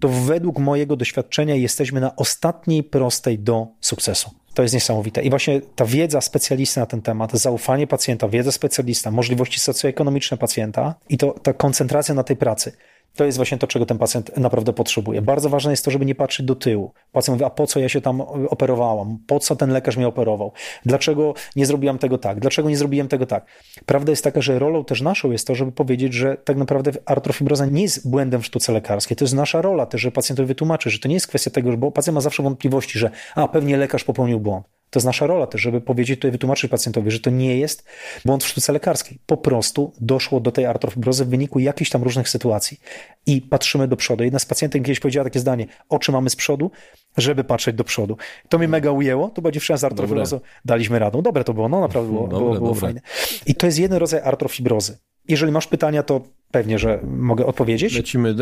to 0.00 0.08
według 0.08 0.58
mojego 0.58 0.96
doświadczenia 0.96 1.54
jesteśmy 1.54 2.00
na 2.00 2.16
ostatniej 2.16 2.84
prostej 2.84 3.38
do 3.38 3.66
sukcesu. 3.80 4.30
To 4.58 4.62
jest 4.62 4.74
niesamowite. 4.74 5.22
I 5.22 5.30
właśnie 5.30 5.60
ta 5.76 5.84
wiedza 5.84 6.20
specjalisty 6.20 6.80
na 6.80 6.86
ten 6.86 7.02
temat, 7.02 7.32
zaufanie 7.32 7.86
pacjenta, 7.86 8.28
wiedza 8.28 8.52
specjalista, 8.52 9.10
możliwości 9.10 9.60
socjoekonomiczne 9.60 10.36
pacjenta 10.36 10.94
i 11.08 11.18
to 11.18 11.34
ta 11.42 11.52
koncentracja 11.52 12.14
na 12.14 12.22
tej 12.24 12.36
pracy 12.36 12.72
to 13.14 13.24
jest 13.24 13.38
właśnie 13.38 13.58
to, 13.58 13.66
czego 13.66 13.86
ten 13.86 13.98
pacjent 13.98 14.36
naprawdę 14.36 14.72
potrzebuje. 14.72 15.22
Bardzo 15.22 15.48
ważne 15.48 15.70
jest 15.70 15.84
to, 15.84 15.90
żeby 15.90 16.06
nie 16.06 16.14
patrzeć 16.14 16.46
do 16.46 16.54
tyłu. 16.54 16.92
Pacjent 17.12 17.34
mówi, 17.34 17.44
a 17.44 17.50
po 17.50 17.66
co 17.66 17.80
ja 17.80 17.88
się 17.88 18.00
tam 18.00 18.20
operowałam? 18.20 19.18
Po 19.26 19.40
co 19.40 19.56
ten 19.56 19.70
lekarz 19.70 19.96
mnie 19.96 20.08
operował? 20.08 20.52
Dlaczego 20.86 21.34
nie 21.56 21.66
zrobiłam 21.66 21.98
tego 21.98 22.18
tak? 22.18 22.40
Dlaczego 22.40 22.68
nie 22.68 22.76
zrobiłem 22.76 23.08
tego 23.08 23.26
tak? 23.26 23.46
Prawda 23.86 24.12
jest 24.12 24.24
taka, 24.24 24.40
że 24.40 24.58
rolą 24.58 24.84
też 24.84 25.00
naszą 25.00 25.30
jest 25.30 25.46
to, 25.46 25.54
żeby 25.54 25.72
powiedzieć, 25.72 26.14
że 26.14 26.36
tak 26.44 26.56
naprawdę 26.56 26.92
artrofibroza 27.06 27.66
nie 27.66 27.82
jest 27.82 28.10
błędem 28.10 28.42
w 28.42 28.46
sztuce 28.46 28.72
lekarskiej. 28.72 29.16
To 29.16 29.24
jest 29.24 29.34
nasza 29.34 29.62
rola 29.62 29.86
też, 29.86 30.00
że 30.00 30.10
pacjentowi 30.10 30.46
wytłumaczy, 30.46 30.90
że 30.90 30.98
to 30.98 31.08
nie 31.08 31.14
jest 31.14 31.26
kwestia 31.26 31.50
tego, 31.50 31.76
bo 31.76 31.90
pacjent 31.92 32.14
ma 32.14 32.20
zawsze 32.20 32.42
wątpliwości, 32.42 32.98
że 32.98 33.10
a, 33.34 33.48
pewnie 33.48 33.76
lekarz 33.76 34.04
popełnił 34.04 34.40
błąd. 34.40 34.66
To 34.90 34.98
jest 34.98 35.06
nasza 35.06 35.26
rola 35.26 35.46
też, 35.46 35.60
żeby 35.60 35.80
powiedzieć 35.80 36.18
tutaj, 36.18 36.30
wytłumaczyć 36.30 36.70
pacjentowi, 36.70 37.10
że 37.10 37.20
to 37.20 37.30
nie 37.30 37.58
jest 37.58 37.84
błąd 38.24 38.44
w 38.44 38.48
sztuce 38.48 38.72
lekarskiej. 38.72 39.18
Po 39.26 39.36
prostu 39.36 39.92
doszło 40.00 40.40
do 40.40 40.52
tej 40.52 40.66
artrofibrozy 40.66 41.24
w 41.24 41.28
wyniku 41.28 41.58
jakichś 41.58 41.90
tam 41.90 42.02
różnych 42.02 42.28
sytuacji. 42.28 42.80
I 43.26 43.42
patrzymy 43.42 43.88
do 43.88 43.96
przodu. 43.96 44.24
Jedna 44.24 44.38
z 44.38 44.46
pacjentek 44.46 44.82
kiedyś 44.82 45.00
powiedziała 45.00 45.24
takie 45.24 45.40
zdanie, 45.40 45.66
oczy 45.88 46.12
mamy 46.12 46.30
z 46.30 46.36
przodu, 46.36 46.70
żeby 47.16 47.44
patrzeć 47.44 47.76
do 47.76 47.84
przodu. 47.84 48.16
To 48.48 48.58
mnie 48.58 48.68
mega 48.68 48.90
ujęło, 48.90 49.28
to 49.28 49.42
była 49.42 49.52
dziewczyna 49.52 49.76
z 49.76 49.84
artrofibrozą, 49.84 50.40
daliśmy 50.64 50.98
radę. 50.98 51.22
Dobre 51.22 51.44
to 51.44 51.54
było, 51.54 51.68
no 51.68 51.80
naprawdę 51.80 52.12
było, 52.12 52.28
dobre, 52.28 52.38
było, 52.38 52.54
było 52.54 52.68
dobre. 52.68 52.80
fajne. 52.80 53.00
I 53.46 53.54
to 53.54 53.66
jest 53.66 53.78
jeden 53.78 53.98
rodzaj 53.98 54.20
artrofibrozy. 54.20 54.98
Jeżeli 55.28 55.52
masz 55.52 55.66
pytania, 55.66 56.02
to 56.02 56.20
pewnie, 56.50 56.78
że 56.78 57.00
mogę 57.16 57.46
odpowiedzieć. 57.46 57.96
Lecimy. 57.96 58.34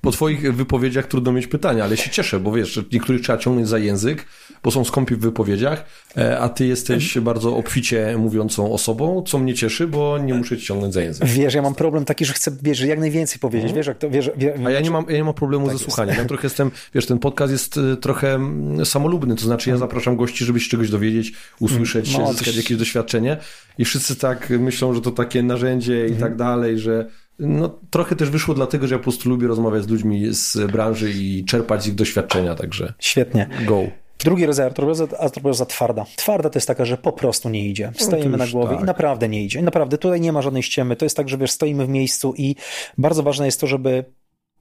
Po 0.00 0.10
twoich 0.10 0.54
wypowiedziach 0.54 1.06
trudno 1.06 1.32
mieć 1.32 1.46
pytania, 1.46 1.84
ale 1.84 1.96
się 1.96 2.10
cieszę, 2.10 2.40
bo 2.40 2.52
wiesz, 2.52 2.72
że 2.72 2.82
niektórych 2.92 3.22
trzeba 3.22 3.38
ciągnąć 3.38 3.68
za 3.68 3.78
język, 3.78 4.26
bo 4.62 4.70
są 4.70 4.84
skąpi 4.84 5.14
w 5.14 5.18
wypowiedziach, 5.18 5.84
e, 6.16 6.38
a 6.38 6.48
ty 6.48 6.66
jesteś 6.66 7.18
bardzo 7.18 7.56
obficie 7.56 8.16
mówiącą 8.18 8.72
osobą, 8.72 9.22
co 9.26 9.38
mnie 9.38 9.54
cieszy, 9.54 9.86
bo 9.86 10.18
nie 10.18 10.34
muszę 10.34 10.58
ci 10.58 10.66
ciągnąć 10.66 10.94
za 10.94 11.00
język. 11.00 11.26
Wiesz, 11.26 11.54
ja 11.54 11.62
mam 11.62 11.74
problem 11.74 12.04
taki, 12.04 12.24
że 12.24 12.32
chcę, 12.32 12.50
wiesz, 12.62 12.80
jak 12.80 12.98
najwięcej 12.98 13.38
powiedzieć, 13.38 13.70
mhm. 13.70 13.76
wiesz, 13.76 13.86
jak 13.86 13.98
to, 13.98 14.10
wiesz, 14.10 14.30
wiesz, 14.36 14.60
A 14.66 14.70
ja 14.70 14.80
nie 14.80 14.90
mam, 14.90 15.04
ja 15.08 15.16
nie 15.16 15.24
mam 15.24 15.34
problemu 15.34 15.66
tak 15.66 15.76
ze 15.76 15.84
słuchaniem. 15.84 16.16
Ja 16.16 16.24
trochę 16.24 16.46
jestem, 16.46 16.70
wiesz, 16.94 17.06
ten 17.06 17.18
podcast 17.18 17.52
jest 17.52 17.78
e, 17.78 17.96
trochę 17.96 18.34
mm, 18.34 18.86
samolubny, 18.86 19.34
to 19.34 19.42
znaczy 19.42 19.70
ja 19.70 19.74
mhm. 19.74 19.88
zapraszam 19.88 20.16
gości, 20.16 20.44
żeby 20.44 20.60
się 20.60 20.70
czegoś 20.70 20.90
dowiedzieć, 20.90 21.32
usłyszeć, 21.60 22.18
no, 22.18 22.32
zyskać 22.32 22.56
jakieś 22.56 22.76
doświadczenie 22.76 23.36
i 23.78 23.84
wszyscy 23.84 24.16
tak 24.16 24.50
myślą, 24.50 24.94
że 24.94 25.00
to 25.00 25.10
takie 25.10 25.42
narzędzie 25.42 26.00
i 26.00 26.12
mhm. 26.12 26.20
tak 26.20 26.36
dalej, 26.36 26.78
że 26.78 27.06
no, 27.38 27.78
trochę 27.90 28.16
też 28.16 28.30
wyszło 28.30 28.54
dlatego, 28.54 28.86
że 28.86 28.94
ja 28.94 28.98
po 28.98 29.02
prostu 29.02 29.28
lubię 29.28 29.46
rozmawiać 29.46 29.82
z 29.82 29.88
ludźmi 29.88 30.26
z 30.34 30.70
branży 30.72 31.10
i 31.10 31.44
czerpać 31.44 31.82
z 31.82 31.86
ich 31.86 31.94
doświadczenia, 31.94 32.54
także. 32.54 32.92
Świetnie. 32.98 33.48
Go. 33.66 33.82
Drugi 34.18 34.46
rodzaj 34.46 34.66
artropoza, 34.66 35.06
artropoza 35.18 35.66
twarda. 35.66 36.06
Twarda 36.16 36.50
to 36.50 36.56
jest 36.56 36.68
taka, 36.68 36.84
że 36.84 36.98
po 36.98 37.12
prostu 37.12 37.48
nie 37.48 37.68
idzie. 37.68 37.92
No 38.00 38.06
Stajemy 38.06 38.30
no 38.30 38.36
na 38.36 38.46
głowie 38.46 38.74
tak. 38.74 38.80
i 38.80 38.84
naprawdę 38.84 39.28
nie 39.28 39.44
idzie. 39.44 39.58
I 39.58 39.62
naprawdę 39.62 39.98
tutaj 39.98 40.20
nie 40.20 40.32
ma 40.32 40.42
żadnej 40.42 40.62
ściemy. 40.62 40.96
To 40.96 41.04
jest 41.04 41.16
tak, 41.16 41.28
że 41.28 41.38
wiesz, 41.38 41.50
stoimy 41.50 41.86
w 41.86 41.88
miejscu 41.88 42.34
i 42.36 42.56
bardzo 42.98 43.22
ważne 43.22 43.46
jest 43.46 43.60
to, 43.60 43.66
żeby 43.66 44.04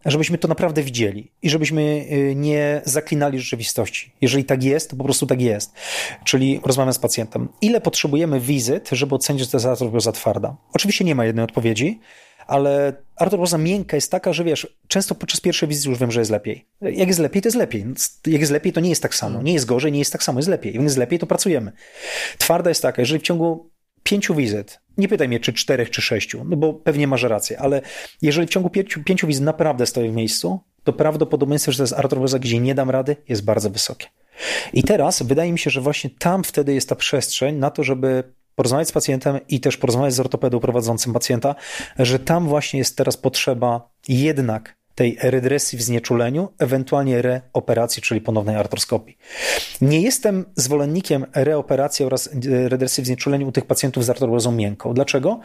żebyśmy 0.06 0.38
to 0.38 0.48
naprawdę 0.48 0.84
widzieli 0.84 1.32
i 1.42 1.50
żebyśmy 1.50 1.82
y, 1.82 2.34
nie 2.36 2.82
zaklinali 2.86 3.40
rzeczywistości. 3.40 4.12
Jeżeli 4.22 4.46
tak 4.46 4.64
jest, 4.64 4.90
to 4.90 4.96
po 4.96 5.04
prostu 5.04 5.26
tak 5.26 5.42
jest. 5.42 5.74
Czyli 6.24 6.60
rozmawiam 6.64 6.94
z 6.94 7.00
pacjentem. 7.00 7.48
Ile 7.62 7.82
potrzebujemy 7.82 8.40
wizyt, 8.40 8.90
żeby 8.92 9.16
ocenić, 9.16 9.42
że 9.44 9.48
to 9.48 9.58
jest 9.58 9.66
artropoza 9.66 10.12
twarda? 10.12 10.56
Oczywiście 10.74 11.06
nie 11.06 11.16
ma 11.16 11.26
jednej 11.26 11.46
odpowiedzi 11.46 12.00
ale 12.48 12.94
artropoza 13.16 13.58
miękka 13.58 13.98
jest 13.98 14.12
taka, 14.12 14.34
że 14.34 14.44
wiesz, 14.44 14.78
często 14.88 15.16
podczas 15.16 15.40
pierwszej 15.40 15.70
wizyty 15.70 15.90
już 15.90 16.00
wiem, 16.00 16.12
że 16.12 16.20
jest 16.22 16.32
lepiej. 16.32 16.66
Jak 16.82 17.08
jest 17.08 17.20
lepiej, 17.20 17.42
to 17.42 17.48
jest 17.48 17.58
lepiej. 17.58 17.86
Jak 18.28 18.40
jest 18.40 18.52
lepiej, 18.52 18.74
to 18.74 18.80
nie 18.80 18.90
jest 18.90 19.02
tak 19.02 19.16
samo. 19.16 19.42
Nie 19.42 19.54
jest 19.54 19.66
gorzej, 19.66 19.92
nie 19.92 20.00
jest 20.00 20.12
tak 20.12 20.24
samo, 20.24 20.40
jest 20.40 20.50
lepiej. 20.50 20.74
Jak 20.74 20.84
jest 20.84 20.98
lepiej, 20.98 21.20
to 21.20 21.28
pracujemy. 21.28 21.72
Twarda 22.38 22.70
jest 22.70 22.82
taka, 22.82 23.02
jeżeli 23.02 23.20
w 23.20 23.24
ciągu 23.24 23.70
pięciu 24.04 24.36
wizyt, 24.36 24.80
nie 24.98 25.08
pytaj 25.08 25.28
mnie, 25.28 25.40
czy 25.40 25.54
czterech, 25.54 25.90
czy 25.90 26.02
sześciu, 26.02 26.46
no 26.46 26.58
bo 26.58 26.74
pewnie 26.74 27.08
masz 27.08 27.24
rację, 27.24 27.60
ale 27.60 27.82
jeżeli 28.22 28.48
w 28.48 28.50
ciągu 28.50 28.70
pięciu, 28.70 29.04
pięciu 29.04 29.28
wizyt 29.28 29.44
naprawdę 29.44 29.86
stoję 29.86 30.12
w 30.12 30.14
miejscu, 30.14 30.60
to 30.84 30.94
prawdopodobieństwo, 30.94 31.72
że 31.72 31.78
to 31.78 31.84
jest 31.84 31.94
artropoza, 31.94 32.40
gdzie 32.40 32.60
nie 32.60 32.76
dam 32.76 32.90
rady, 32.90 33.16
jest 33.30 33.46
bardzo 33.46 33.70
wysokie. 33.70 34.08
I 34.74 34.84
teraz 34.84 35.24
wydaje 35.24 35.52
mi 35.52 35.60
się, 35.60 35.70
że 35.70 35.82
właśnie 35.82 36.10
tam 36.10 36.44
wtedy 36.44 36.74
jest 36.74 36.90
ta 36.90 36.96
przestrzeń 36.96 37.56
na 37.56 37.72
to, 37.72 37.84
żeby 37.84 38.24
porozmawiać 38.56 38.88
z 38.88 38.92
pacjentem 38.92 39.40
i 39.50 39.60
też 39.60 39.78
porozmawiać 39.78 40.14
z 40.14 40.20
ortopedą 40.20 40.60
prowadzącym 40.60 41.14
pacjenta, 41.14 41.56
że 42.00 42.20
tam 42.20 42.48
właśnie 42.48 42.80
jest 42.80 42.98
teraz 42.98 43.18
potrzeba 43.18 43.90
jednak 44.08 44.76
tej 44.96 45.18
redresji 45.22 45.78
w 45.78 45.82
znieczuleniu, 45.82 46.50
ewentualnie 46.60 47.22
reoperacji, 47.22 48.02
czyli 48.02 48.22
ponownej 48.22 48.56
artroskopii. 48.56 49.18
Nie 49.82 50.02
jestem 50.02 50.46
zwolennikiem 50.56 51.26
reoperacji 51.34 52.06
oraz 52.06 52.30
redresji 52.68 53.04
w 53.04 53.06
znieczuleniu 53.06 53.48
u 53.48 53.52
tych 53.52 53.66
pacjentów 53.66 54.06
z 54.06 54.10
artrozą 54.10 54.52
miękką. 54.52 54.94
Dlaczego? 54.94 55.40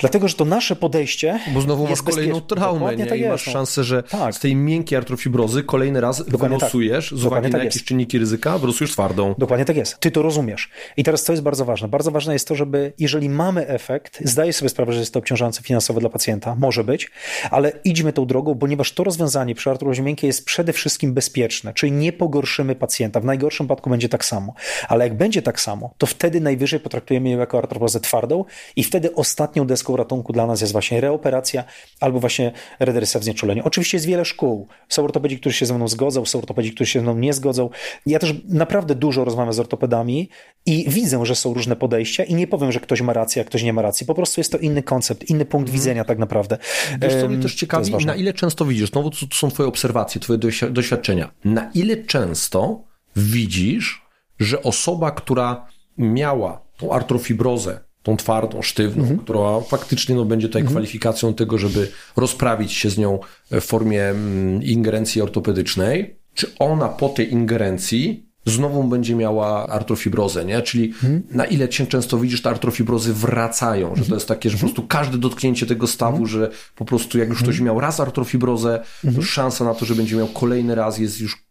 Dlatego, 0.00 0.28
że 0.28 0.34
to 0.34 0.44
nasze 0.44 0.76
podejście. 0.76 1.40
Bo 1.54 1.60
znowu 1.60 1.88
masz 1.88 2.02
kolejną 2.02 2.40
traumę 2.40 2.96
nie? 2.96 3.06
Tak 3.06 3.18
i 3.20 3.24
masz 3.24 3.46
no. 3.46 3.52
szansę, 3.52 3.84
że 3.84 4.02
tak. 4.02 4.34
z 4.34 4.40
tej 4.40 4.56
miękkiej 4.56 4.98
artrofibrozy 4.98 5.62
kolejny 5.62 6.00
raz 6.00 6.24
Dokładnie 6.26 6.58
wylosujesz 6.58 7.10
tak. 7.10 7.18
z 7.18 7.24
uwagi 7.24 7.46
na 7.46 7.52
tak 7.52 7.60
jakieś 7.60 7.74
jest. 7.74 7.86
czynniki 7.86 8.18
ryzyka, 8.18 8.58
wylosujesz 8.58 8.92
twardą. 8.92 9.34
Dokładnie 9.38 9.64
tak 9.64 9.76
jest. 9.76 9.98
Ty 9.98 10.10
to 10.10 10.22
rozumiesz. 10.22 10.70
I 10.96 11.04
teraz 11.04 11.22
co 11.22 11.32
jest 11.32 11.42
bardzo 11.42 11.64
ważne? 11.64 11.88
Bardzo 11.88 12.10
ważne 12.10 12.32
jest 12.32 12.48
to, 12.48 12.54
żeby 12.54 12.92
jeżeli 12.98 13.28
mamy 13.28 13.66
efekt, 13.66 14.18
zdaję 14.24 14.52
sobie 14.52 14.68
sprawę, 14.68 14.92
że 14.92 15.00
jest 15.00 15.12
to 15.12 15.18
obciążające 15.18 15.62
finansowo 15.62 16.00
dla 16.00 16.10
pacjenta, 16.10 16.54
może 16.54 16.84
być, 16.84 17.10
ale 17.50 17.72
idźmy 17.84 18.12
tą 18.12 18.26
drogą, 18.26 18.54
ponieważ 18.58 18.92
to 18.92 19.04
rozwiązanie 19.04 19.54
przy 19.54 19.70
artrozie 19.70 20.02
miękkiej 20.02 20.28
jest 20.28 20.44
przede 20.44 20.72
wszystkim 20.72 21.14
bezpieczne, 21.14 21.74
czyli 21.74 21.92
nie 21.92 22.12
pogorszymy 22.12 22.74
pacjenta. 22.74 23.20
W 23.20 23.24
najgorszym 23.24 23.66
przypadku 23.66 23.90
będzie 23.90 24.08
tak 24.08 24.24
samo. 24.24 24.54
Ale 24.88 25.04
jak 25.04 25.16
będzie 25.16 25.42
tak 25.42 25.60
samo, 25.60 25.94
to 25.98 26.06
wtedy 26.06 26.40
najwyżej 26.40 26.80
potraktujemy 26.80 27.30
ją 27.30 27.38
jako 27.38 27.58
artrozę 27.58 28.00
twardą 28.00 28.44
i 28.76 28.84
wtedy 28.84 29.14
ostatnią 29.14 29.66
deską 29.66 29.89
deską 29.90 29.96
ratunku 29.96 30.32
dla 30.32 30.46
nas 30.46 30.60
jest 30.60 30.72
właśnie 30.72 31.00
reoperacja 31.00 31.64
albo 32.00 32.20
właśnie 32.20 32.52
redresja 32.80 33.20
w 33.20 33.24
znieczuleniu. 33.24 33.62
Oczywiście 33.64 33.96
jest 33.96 34.06
wiele 34.06 34.24
szkół. 34.24 34.68
Są 34.88 35.04
ortopedzi, 35.04 35.38
którzy 35.38 35.56
się 35.56 35.66
ze 35.66 35.74
mną 35.74 35.88
zgodzą, 35.88 36.24
są 36.24 36.38
ortopedzi, 36.38 36.72
którzy 36.72 36.90
się 36.90 36.98
ze 36.98 37.02
mną 37.02 37.18
nie 37.18 37.32
zgodzą. 37.32 37.70
Ja 38.06 38.18
też 38.18 38.34
naprawdę 38.48 38.94
dużo 38.94 39.24
rozmawiam 39.24 39.52
z 39.52 39.60
ortopedami 39.60 40.28
i 40.66 40.84
widzę, 40.88 41.26
że 41.26 41.34
są 41.34 41.54
różne 41.54 41.76
podejścia 41.76 42.24
i 42.24 42.34
nie 42.34 42.46
powiem, 42.46 42.72
że 42.72 42.80
ktoś 42.80 43.00
ma 43.00 43.12
rację, 43.12 43.42
a 43.42 43.44
ktoś 43.44 43.62
nie 43.62 43.72
ma 43.72 43.82
racji. 43.82 44.06
Po 44.06 44.14
prostu 44.14 44.40
jest 44.40 44.52
to 44.52 44.58
inny 44.58 44.82
koncept, 44.82 45.30
inny 45.30 45.44
punkt 45.44 45.68
hmm. 45.68 45.80
widzenia 45.80 46.04
tak 46.04 46.18
naprawdę. 46.18 46.58
Wiesz, 47.00 47.14
co 47.20 47.28
mnie 47.28 47.42
też 47.42 47.54
ciekawi, 47.54 48.06
na 48.06 48.14
ile 48.14 48.32
często 48.32 48.64
widzisz, 48.64 48.92
no 48.92 49.02
bo 49.02 49.10
to 49.10 49.16
są 49.32 49.50
twoje 49.50 49.68
obserwacje, 49.68 50.20
twoje 50.20 50.38
doświadczenia, 50.70 51.30
na 51.44 51.70
ile 51.74 51.96
często 51.96 52.84
widzisz, 53.16 54.02
że 54.40 54.62
osoba, 54.62 55.10
która 55.10 55.66
miała 55.98 56.62
tą 56.76 56.92
artrofibrozę, 56.92 57.80
tą 58.02 58.16
twardą, 58.16 58.62
sztywną, 58.62 59.02
mhm. 59.02 59.20
która 59.20 59.60
faktycznie 59.60 60.14
no, 60.14 60.24
będzie 60.24 60.46
tutaj 60.48 60.62
mhm. 60.62 60.74
kwalifikacją 60.74 61.34
tego, 61.34 61.58
żeby 61.58 61.88
rozprawić 62.16 62.72
się 62.72 62.90
z 62.90 62.98
nią 62.98 63.18
w 63.50 63.60
formie 63.60 64.04
mm, 64.04 64.62
ingerencji 64.62 65.22
ortopedycznej, 65.22 66.16
czy 66.34 66.46
ona 66.58 66.88
po 66.88 67.08
tej 67.08 67.32
ingerencji 67.32 68.30
znowu 68.46 68.84
będzie 68.84 69.14
miała 69.14 69.66
artrofibrozę, 69.66 70.44
nie? 70.44 70.62
Czyli 70.62 70.84
mhm. 70.84 71.22
na 71.30 71.44
ile 71.44 71.68
cię 71.68 71.86
często 71.86 72.18
widzisz, 72.18 72.42
te 72.42 72.50
artrofibrozy 72.50 73.14
wracają, 73.14 73.88
że 73.88 73.94
to 73.94 74.00
mhm. 74.00 74.14
jest 74.14 74.28
takie, 74.28 74.50
że 74.50 74.56
po 74.56 74.60
prostu 74.60 74.86
każde 74.86 75.18
dotknięcie 75.18 75.66
tego 75.66 75.86
stawu, 75.86 76.16
mhm. 76.16 76.28
że 76.28 76.50
po 76.74 76.84
prostu 76.84 77.18
jak 77.18 77.28
już 77.28 77.42
ktoś 77.42 77.60
miał 77.60 77.80
raz 77.80 78.00
artrofibrozę, 78.00 78.80
to 79.16 79.22
szansa 79.22 79.64
na 79.64 79.74
to, 79.74 79.84
że 79.84 79.94
będzie 79.94 80.16
miał 80.16 80.26
kolejny 80.26 80.74
raz 80.74 80.98
jest 80.98 81.20
już 81.20 81.50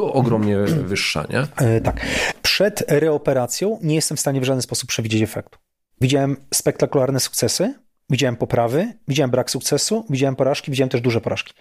ogromnie 0.00 0.58
wyższa, 0.58 1.26
nie? 1.30 1.66
E, 1.66 1.80
tak. 1.80 2.00
Przed 2.42 2.84
reoperacją 2.88 3.78
nie 3.82 3.94
jestem 3.94 4.16
w 4.16 4.20
stanie 4.20 4.40
w 4.40 4.44
żaden 4.44 4.62
sposób 4.62 4.88
przewidzieć 4.88 5.22
efektu. 5.22 5.58
Widziałem 6.00 6.36
spektakularne 6.54 7.20
sukcesy, 7.20 7.74
widziałem 8.10 8.36
poprawy, 8.36 8.92
widziałem 9.08 9.30
brak 9.30 9.50
sukcesu, 9.50 10.06
widziałem 10.10 10.36
porażki, 10.36 10.70
widziałem 10.70 10.88
też 10.88 11.00
duże 11.00 11.20
porażki. 11.20 11.54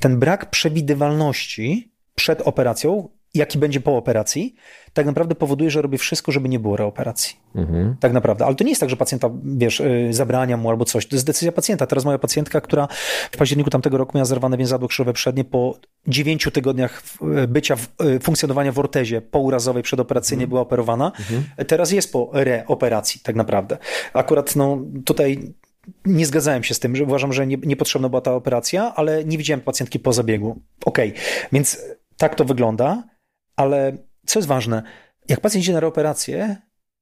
Ten 0.00 0.18
brak 0.18 0.50
przewidywalności 0.50 1.92
przed 2.14 2.40
operacją 2.40 3.08
jaki 3.34 3.58
będzie 3.58 3.80
po 3.80 3.96
operacji, 3.96 4.54
tak 4.92 5.06
naprawdę 5.06 5.34
powoduje, 5.34 5.70
że 5.70 5.82
robię 5.82 5.98
wszystko, 5.98 6.32
żeby 6.32 6.48
nie 6.48 6.58
było 6.58 6.76
reoperacji. 6.76 7.36
Mhm. 7.54 7.96
Tak 8.00 8.12
naprawdę. 8.12 8.46
Ale 8.46 8.54
to 8.54 8.64
nie 8.64 8.70
jest 8.70 8.80
tak, 8.80 8.90
że 8.90 8.96
pacjenta, 8.96 9.30
wiesz, 9.44 9.80
y, 9.80 10.08
zabrania 10.10 10.56
mu 10.56 10.70
albo 10.70 10.84
coś. 10.84 11.06
To 11.06 11.16
jest 11.16 11.26
decyzja 11.26 11.52
pacjenta. 11.52 11.86
Teraz 11.86 12.04
moja 12.04 12.18
pacjentka, 12.18 12.60
która 12.60 12.88
w 13.30 13.36
październiku 13.36 13.70
tamtego 13.70 13.98
roku 13.98 14.12
miała 14.14 14.24
zerwane 14.24 14.56
więzadło 14.56 14.88
krzyżowe 14.88 15.12
przednie 15.12 15.44
po 15.44 15.78
dziewięciu 16.06 16.50
tygodniach 16.50 17.02
y, 17.44 17.48
bycia, 17.48 17.76
y, 18.16 18.20
funkcjonowania 18.20 18.72
w 18.72 18.78
ortezie 18.78 19.20
pourazowej 19.20 19.82
przedoperacyjnie 19.82 20.44
mhm. 20.44 20.48
była 20.48 20.60
operowana. 20.60 21.12
Mhm. 21.18 21.66
Teraz 21.66 21.92
jest 21.92 22.12
po 22.12 22.30
reoperacji 22.32 23.20
tak 23.20 23.36
naprawdę. 23.36 23.78
Akurat 24.12 24.56
no, 24.56 24.78
tutaj 25.04 25.54
nie 26.04 26.26
zgadzałem 26.26 26.64
się 26.64 26.74
z 26.74 26.78
tym, 26.78 26.96
że 26.96 27.04
uważam, 27.04 27.32
że 27.32 27.46
nie, 27.46 27.56
niepotrzebna 27.56 28.08
była 28.08 28.20
ta 28.20 28.34
operacja, 28.34 28.92
ale 28.94 29.24
nie 29.24 29.38
widziałem 29.38 29.60
pacjentki 29.60 29.98
po 29.98 30.12
zabiegu. 30.12 30.60
Okej, 30.84 31.10
okay. 31.10 31.22
więc 31.52 31.78
tak 32.16 32.34
to 32.34 32.44
wygląda. 32.44 33.02
Ale 33.56 33.96
co 34.26 34.38
jest 34.38 34.48
ważne, 34.48 34.82
jak 35.28 35.40
pacjent 35.40 35.64
idzie 35.64 35.72
na 35.72 35.80
reoperację, 35.80 36.56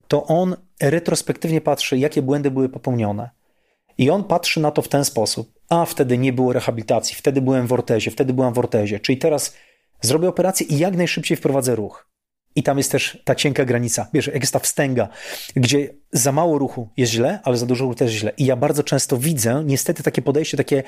to 0.09 0.27
on 0.27 0.57
retrospektywnie 0.83 1.61
patrzy, 1.61 1.99
jakie 1.99 2.23
błędy 2.23 2.51
były 2.51 2.69
popełnione. 2.69 3.31
I 3.99 4.11
on 4.11 4.25
patrzy 4.25 4.61
na 4.61 4.71
to 4.71 4.83
w 4.83 4.89
ten 4.89 5.05
sposób. 5.05 5.53
A 5.69 5.85
wtedy 5.85 6.19
nie 6.19 6.33
było 6.33 6.53
rehabilitacji, 6.53 7.17
wtedy 7.17 7.41
byłem 7.41 7.67
w 7.67 7.73
ortezie, 7.73 8.11
wtedy 8.11 8.33
byłam 8.33 8.55
w 8.55 8.59
ortezie. 8.59 9.01
Czyli 9.01 9.19
teraz 9.19 9.55
zrobię 10.01 10.29
operację 10.29 10.67
i 10.67 10.79
jak 10.79 10.97
najszybciej 10.97 11.37
wprowadzę 11.37 11.75
ruch. 11.75 12.07
I 12.55 12.63
tam 12.63 12.79
jest 12.79 12.93
też 12.93 13.23
ta 13.25 13.35
cienka 13.35 13.65
granica. 13.65 14.09
Wiesz, 14.15 14.27
jak 14.27 14.41
jest 14.41 14.53
ta 14.53 14.59
wstęga, 14.59 15.09
gdzie 15.57 15.95
za 16.13 16.33
mało 16.33 16.59
ruchu 16.59 16.89
jest 16.97 17.13
źle, 17.13 17.41
ale 17.45 17.57
za 17.57 17.67
dużo 17.67 17.85
ruchu 17.85 17.95
też 17.95 18.11
źle. 18.11 18.33
I 18.37 18.45
ja 18.45 18.57
bardzo 18.57 18.83
często 18.83 19.17
widzę, 19.17 19.63
niestety 19.67 20.03
takie 20.03 20.23
podejście, 20.23 20.57
takie, 20.57 20.83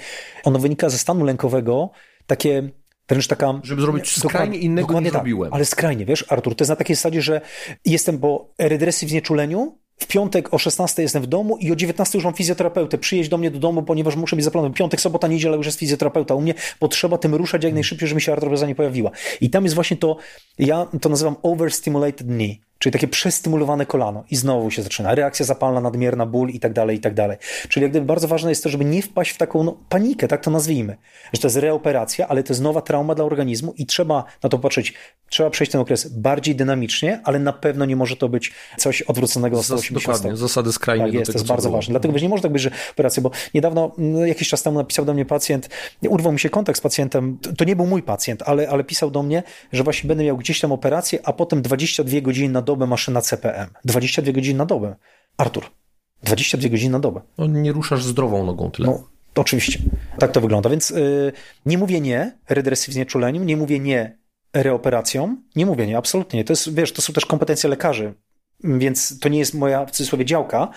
ono 0.44 0.58
wynika 0.58 0.88
ze 0.88 0.98
stanu 0.98 1.24
lękowego, 1.24 1.90
takie 2.26 2.70
Wręcz 3.12 3.26
taka... 3.26 3.60
Żeby 3.62 3.82
zrobić 3.82 4.16
skrajnie 4.18 4.58
innego 4.58 5.00
niż 5.00 5.12
tak, 5.12 5.18
robiłem. 5.18 5.54
Ale 5.54 5.64
skrajnie, 5.64 6.04
wiesz, 6.04 6.24
Artur, 6.28 6.54
to 6.54 6.62
jest 6.62 6.70
na 6.70 6.76
takiej 6.76 6.96
zasadzie, 6.96 7.22
że 7.22 7.40
jestem 7.84 8.18
po 8.18 8.48
redresji 8.58 9.08
w 9.08 9.10
znieczuleniu, 9.10 9.78
w 9.98 10.06
piątek 10.06 10.54
o 10.54 10.58
16 10.58 11.02
jestem 11.02 11.22
w 11.22 11.26
domu 11.26 11.56
i 11.56 11.72
o 11.72 11.76
19 11.76 12.18
już 12.18 12.24
mam 12.24 12.34
fizjoterapeutę. 12.34 12.98
Przyjeźdź 12.98 13.30
do 13.30 13.38
mnie 13.38 13.50
do 13.50 13.58
domu, 13.58 13.82
ponieważ 13.82 14.16
muszę 14.16 14.36
być 14.36 14.44
zaplanowany. 14.44 14.74
Piątek, 14.74 15.00
sobota, 15.00 15.28
niedziela 15.28 15.56
już 15.56 15.66
jest 15.66 15.78
fizjoterapeuta 15.78 16.34
u 16.34 16.40
mnie, 16.40 16.54
bo 16.80 16.88
trzeba 16.88 17.18
tym 17.18 17.34
ruszać 17.34 17.64
jak 17.64 17.74
najszybciej, 17.74 18.08
żeby 18.08 18.16
mi 18.16 18.22
się 18.22 18.32
artroza 18.32 18.66
nie 18.66 18.74
pojawiła. 18.74 19.10
I 19.40 19.50
tam 19.50 19.64
jest 19.64 19.74
właśnie 19.74 19.96
to, 19.96 20.16
ja 20.58 20.86
to 21.00 21.08
nazywam 21.08 21.36
overstimulated 21.42 22.26
knee 22.26 22.60
czyli 22.82 22.92
takie 22.92 23.08
przestymulowane 23.08 23.86
kolano 23.86 24.24
i 24.30 24.36
znowu 24.36 24.70
się 24.70 24.82
zaczyna 24.82 25.14
reakcja 25.14 25.46
zapalna, 25.46 25.80
nadmierna 25.80 26.26
ból 26.26 26.48
i 26.50 26.60
tak 26.60 26.72
dalej, 26.72 26.96
i 26.96 27.00
tak 27.00 27.14
dalej. 27.14 27.36
Czyli 27.68 27.82
jak 27.82 27.90
gdyby 27.90 28.06
bardzo 28.06 28.28
ważne 28.28 28.50
jest 28.50 28.62
to, 28.62 28.68
żeby 28.68 28.84
nie 28.84 29.02
wpaść 29.02 29.30
w 29.30 29.36
taką 29.36 29.64
no, 29.64 29.78
panikę, 29.88 30.28
tak 30.28 30.40
to 30.40 30.50
nazwijmy, 30.50 30.96
że 31.32 31.40
to 31.40 31.46
jest 31.46 31.56
reoperacja, 31.56 32.28
ale 32.28 32.42
to 32.42 32.52
jest 32.52 32.62
nowa 32.62 32.80
trauma 32.80 33.14
dla 33.14 33.24
organizmu 33.24 33.74
i 33.76 33.86
trzeba 33.86 34.24
na 34.42 34.48
to 34.48 34.58
patrzeć, 34.58 34.94
trzeba 35.28 35.50
przejść 35.50 35.72
ten 35.72 35.80
okres 35.80 36.08
bardziej 36.08 36.56
dynamicznie, 36.56 37.20
ale 37.24 37.38
na 37.38 37.52
pewno 37.52 37.84
nie 37.84 37.96
może 37.96 38.16
to 38.16 38.28
być 38.28 38.52
coś 38.78 39.02
odwróconego 39.02 39.56
do 39.56 39.62
180 39.62 40.06
Dokładnie, 40.06 40.36
zasady 40.36 40.72
skrajnie 40.72 41.04
tak, 41.04 41.14
jest, 41.14 41.26
tego, 41.26 41.32
to 41.32 41.38
jest 41.38 41.48
bardzo 41.48 41.68
było. 41.68 41.78
ważne. 41.78 41.92
Dlatego 41.92 42.18
nie 42.18 42.28
może 42.28 42.42
tak 42.42 42.52
być, 42.52 42.62
że 42.62 42.70
operacja, 42.92 43.22
bo 43.22 43.30
niedawno, 43.54 43.92
no, 43.98 44.26
jakiś 44.26 44.48
czas 44.48 44.62
temu 44.62 44.78
napisał 44.78 45.04
do 45.04 45.14
mnie 45.14 45.24
pacjent, 45.24 45.68
urwał 46.08 46.32
mi 46.32 46.40
się 46.40 46.50
kontakt 46.50 46.78
z 46.78 46.82
pacjentem, 46.82 47.38
to 47.58 47.64
nie 47.64 47.76
był 47.76 47.86
mój 47.86 48.02
pacjent, 48.02 48.42
ale, 48.42 48.68
ale 48.68 48.84
pisał 48.84 49.10
do 49.10 49.22
mnie, 49.22 49.42
że 49.72 49.84
właśnie 49.84 50.08
będę 50.08 50.24
miał 50.24 50.36
gdzieś 50.36 50.60
tam 50.60 50.72
operację, 50.72 51.18
a 51.24 51.32
potem 51.32 51.62
22 51.62 52.20
godziny 52.20 52.48
na 52.48 52.62
dobę 52.62 52.71
maszyna 52.76 53.20
CPM. 53.20 53.68
22 53.84 54.32
godziny 54.32 54.58
na 54.58 54.66
dobę. 54.66 54.96
Artur, 55.36 55.64
22 56.22 56.68
godziny 56.68 56.92
na 56.92 56.98
dobę. 56.98 57.20
No, 57.38 57.46
nie 57.46 57.72
ruszasz 57.72 58.04
zdrową 58.04 58.46
nogą 58.46 58.70
tyle. 58.70 58.88
No, 58.88 59.08
oczywiście. 59.34 59.78
Tak 60.18 60.32
to 60.32 60.40
wygląda. 60.40 60.70
Więc 60.70 60.90
yy, 60.90 61.32
nie 61.66 61.78
mówię 61.78 62.00
nie 62.00 62.38
redresji 62.48 62.90
w 62.90 62.94
znieczuleniu, 62.94 63.44
nie 63.44 63.56
mówię 63.56 63.80
nie 63.80 64.18
reoperacją, 64.52 65.36
nie 65.56 65.66
mówię 65.66 65.86
nie, 65.86 65.98
absolutnie 65.98 66.38
nie. 66.38 66.44
To 66.44 66.52
jest, 66.52 66.74
wiesz, 66.74 66.92
to 66.92 67.02
są 67.02 67.12
też 67.12 67.26
kompetencje 67.26 67.70
lekarzy, 67.70 68.14
więc 68.64 69.18
to 69.18 69.28
nie 69.28 69.38
jest 69.38 69.54
moja, 69.54 69.86
w 69.86 69.90
cudzysłowie, 69.90 70.24
działka, 70.24 70.68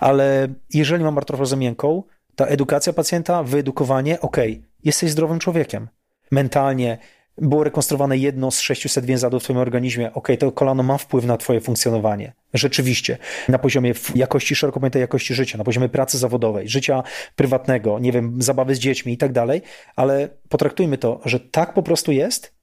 ale 0.00 0.48
jeżeli 0.74 1.04
mam 1.04 1.18
artrofozę 1.18 1.56
miękką, 1.56 2.02
ta 2.36 2.46
edukacja 2.46 2.92
pacjenta, 2.92 3.42
wyedukowanie, 3.42 4.20
ok, 4.20 4.36
jesteś 4.84 5.10
zdrowym 5.10 5.38
człowiekiem. 5.38 5.88
Mentalnie, 6.30 6.98
było 7.38 7.64
rekonstruowane 7.64 8.18
jedno 8.18 8.50
z 8.50 8.60
600 8.60 9.04
więzadł 9.04 9.40
w 9.40 9.42
twoim 9.42 9.58
organizmie, 9.58 10.12
ok, 10.12 10.28
to 10.38 10.52
kolano 10.52 10.82
ma 10.82 10.98
wpływ 10.98 11.24
na 11.24 11.36
twoje 11.36 11.60
funkcjonowanie. 11.60 12.32
Rzeczywiście. 12.54 13.18
Na 13.48 13.58
poziomie 13.58 13.92
jakości, 14.14 14.54
szeroko 14.54 14.80
pojętej 14.80 15.00
jakości 15.00 15.34
życia, 15.34 15.58
na 15.58 15.64
poziomie 15.64 15.88
pracy 15.88 16.18
zawodowej, 16.18 16.68
życia 16.68 17.02
prywatnego, 17.36 17.98
nie 17.98 18.12
wiem, 18.12 18.42
zabawy 18.42 18.74
z 18.74 18.78
dziećmi 18.78 19.12
i 19.12 19.16
tak 19.16 19.32
dalej, 19.32 19.62
ale 19.96 20.28
potraktujmy 20.48 20.98
to, 20.98 21.20
że 21.24 21.40
tak 21.40 21.74
po 21.74 21.82
prostu 21.82 22.12
jest 22.12 22.54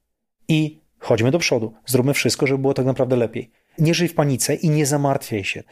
i 0.48 0.80
chodźmy 0.98 1.30
do 1.30 1.38
przodu. 1.38 1.74
Zróbmy 1.86 2.14
wszystko, 2.14 2.46
żeby 2.46 2.58
było 2.58 2.74
tak 2.74 2.86
naprawdę 2.86 3.16
lepiej. 3.16 3.50
Nie 3.78 3.94
żyj 3.94 4.08
w 4.08 4.14
panice 4.14 4.54
i 4.54 4.70
nie 4.70 4.86
zamartwiaj 4.86 5.44
się. 5.44 5.62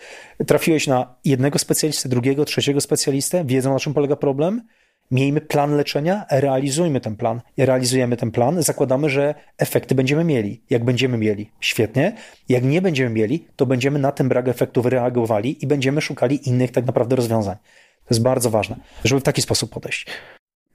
Trafiłeś 0.47 0.87
na 0.87 1.15
jednego 1.25 1.59
specjalistę, 1.59 2.09
drugiego, 2.09 2.45
trzeciego 2.45 2.81
specjalistę, 2.81 3.45
wiedzą 3.45 3.73
na 3.73 3.79
czym 3.79 3.95
polega 3.95 4.17
problem, 4.17 4.63
Miejmy 5.11 5.41
plan 5.41 5.77
leczenia, 5.77 6.27
realizujmy 6.31 7.01
ten 7.01 7.17
plan. 7.17 7.41
Realizujemy 7.59 8.17
ten 8.17 8.31
plan, 8.31 8.63
zakładamy, 8.63 9.11
że 9.11 9.35
efekty 9.59 9.95
będziemy 9.95 10.25
mieli. 10.25 10.63
Jak 10.71 10.85
będziemy 10.85 11.19
mieli, 11.19 11.51
świetnie. 11.61 12.17
Jak 12.49 12.65
nie 12.65 12.83
będziemy 12.83 13.11
mieli, 13.11 13.47
to 13.57 13.67
będziemy 13.67 13.99
na 13.99 14.13
ten 14.13 14.29
brak 14.29 14.49
efektów 14.49 14.87
reagowali 14.87 15.65
i 15.65 15.67
będziemy 15.67 16.01
szukali 16.01 16.49
innych 16.49 16.73
tak 16.73 16.87
naprawdę 16.87 17.17
rozwiązań. 17.17 17.57
To 18.05 18.15
jest 18.15 18.23
bardzo 18.23 18.51
ważne, 18.51 18.77
żeby 19.05 19.21
w 19.21 19.25
taki 19.25 19.43
sposób 19.43 19.71
podejść. 19.71 20.07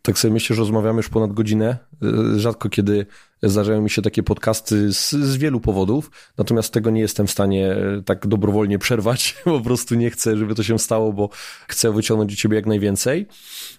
Tak 0.02 0.18
sobie 0.18 0.34
myślę, 0.34 0.56
że 0.56 0.60
rozmawiamy 0.60 0.98
już 0.98 1.10
ponad 1.10 1.34
godzinę. 1.34 1.78
Rzadko 2.38 2.70
kiedy 2.70 3.06
Zdarzają 3.44 3.82
mi 3.82 3.90
się 3.90 4.02
takie 4.02 4.24
podcasty 4.24 4.94
z, 4.94 5.10
z, 5.12 5.38
wielu 5.38 5.60
powodów, 5.60 6.12
natomiast 6.38 6.74
tego 6.74 6.90
nie 6.90 7.02
jestem 7.02 7.28
w 7.28 7.32
stanie 7.32 7.72
e, 7.72 8.02
tak 8.06 8.28
dobrowolnie 8.28 8.80
przerwać. 8.80 9.36
Po 9.44 9.62
prostu 9.62 9.96
nie 9.96 10.10
chcę, 10.10 10.38
żeby 10.38 10.56
to 10.56 10.64
się 10.64 10.80
stało, 10.80 11.14
bo 11.14 11.30
chcę 11.68 11.92
wyciągnąć 11.92 12.34
od 12.34 12.40
ciebie 12.40 12.56
jak 12.56 12.66
najwięcej. 12.66 13.28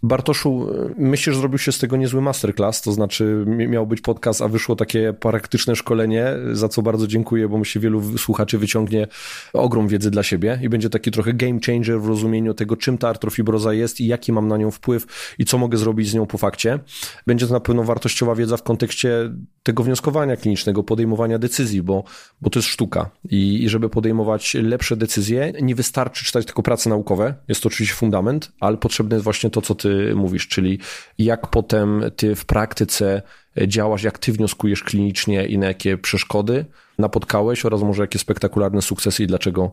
Bartoszu, 0.02 0.70
e, 0.70 0.94
myślę, 0.98 1.32
że 1.32 1.38
zrobił 1.38 1.58
się 1.58 1.72
z 1.72 1.78
tego 1.78 1.96
niezły 1.96 2.20
masterclass, 2.20 2.82
to 2.82 2.92
znaczy 2.92 3.44
miał 3.46 3.86
być 3.86 4.00
podcast, 4.00 4.42
a 4.42 4.48
wyszło 4.48 4.76
takie 4.76 5.12
praktyczne 5.12 5.76
szkolenie, 5.76 6.26
za 6.52 6.68
co 6.68 6.82
bardzo 6.82 7.06
dziękuję, 7.06 7.48
bo 7.48 7.58
myślę, 7.58 7.80
wielu 7.80 8.18
słuchaczy 8.18 8.58
wyciągnie 8.58 9.06
ogrom 9.52 9.88
wiedzy 9.88 10.10
dla 10.10 10.22
siebie 10.22 10.60
i 10.62 10.68
będzie 10.68 10.90
taki 10.90 11.10
trochę 11.10 11.32
game 11.32 11.58
changer 11.66 12.00
w 12.00 12.06
rozumieniu 12.06 12.54
tego, 12.54 12.76
czym 12.76 12.98
ta 12.98 13.08
artrofibroza 13.08 13.72
jest 13.72 14.00
i 14.00 14.06
jaki 14.06 14.32
mam 14.32 14.48
na 14.48 14.56
nią 14.56 14.70
wpływ 14.70 15.34
i 15.38 15.44
co 15.44 15.58
mogę 15.58 15.78
zrobić 15.78 16.08
z 16.08 16.14
nią 16.14 16.26
po 16.26 16.38
fakcie. 16.38 16.78
Będzie 17.26 17.46
to 17.46 17.52
na 17.52 17.60
pewno 17.60 17.84
wartościowa 17.84 18.34
wiedza 18.34 18.56
w 18.56 18.62
kontekście 18.62 19.30
tego 19.62 19.82
wnioskowania 19.82 20.36
klinicznego, 20.36 20.82
podejmowania 20.82 21.38
decyzji, 21.38 21.82
bo, 21.82 22.04
bo 22.40 22.50
to 22.50 22.58
jest 22.58 22.68
sztuka. 22.68 23.10
I, 23.30 23.64
I 23.64 23.68
żeby 23.68 23.88
podejmować 23.88 24.54
lepsze 24.54 24.96
decyzje, 24.96 25.52
nie 25.62 25.74
wystarczy 25.74 26.24
czytać 26.24 26.46
tylko 26.46 26.62
prace 26.62 26.90
naukowe, 26.90 27.34
jest 27.48 27.62
to 27.62 27.66
oczywiście 27.66 27.94
fundament, 27.94 28.52
ale 28.60 28.76
potrzebne 28.76 29.16
jest 29.16 29.24
właśnie 29.24 29.50
to, 29.50 29.62
co 29.62 29.74
ty 29.74 30.14
mówisz, 30.14 30.48
czyli 30.48 30.78
jak 31.18 31.46
potem 31.46 32.02
ty 32.16 32.34
w 32.34 32.44
praktyce 32.44 33.22
działasz, 33.66 34.02
jak 34.02 34.18
ty 34.18 34.32
wnioskujesz 34.32 34.82
klinicznie 34.82 35.46
i 35.46 35.58
na 35.58 35.66
jakie 35.66 35.98
przeszkody 35.98 36.64
napotkałeś 36.98 37.64
oraz 37.64 37.82
może 37.82 38.02
jakie 38.02 38.18
spektakularne 38.18 38.82
sukcesy 38.82 39.22
i 39.22 39.26
dlaczego 39.26 39.72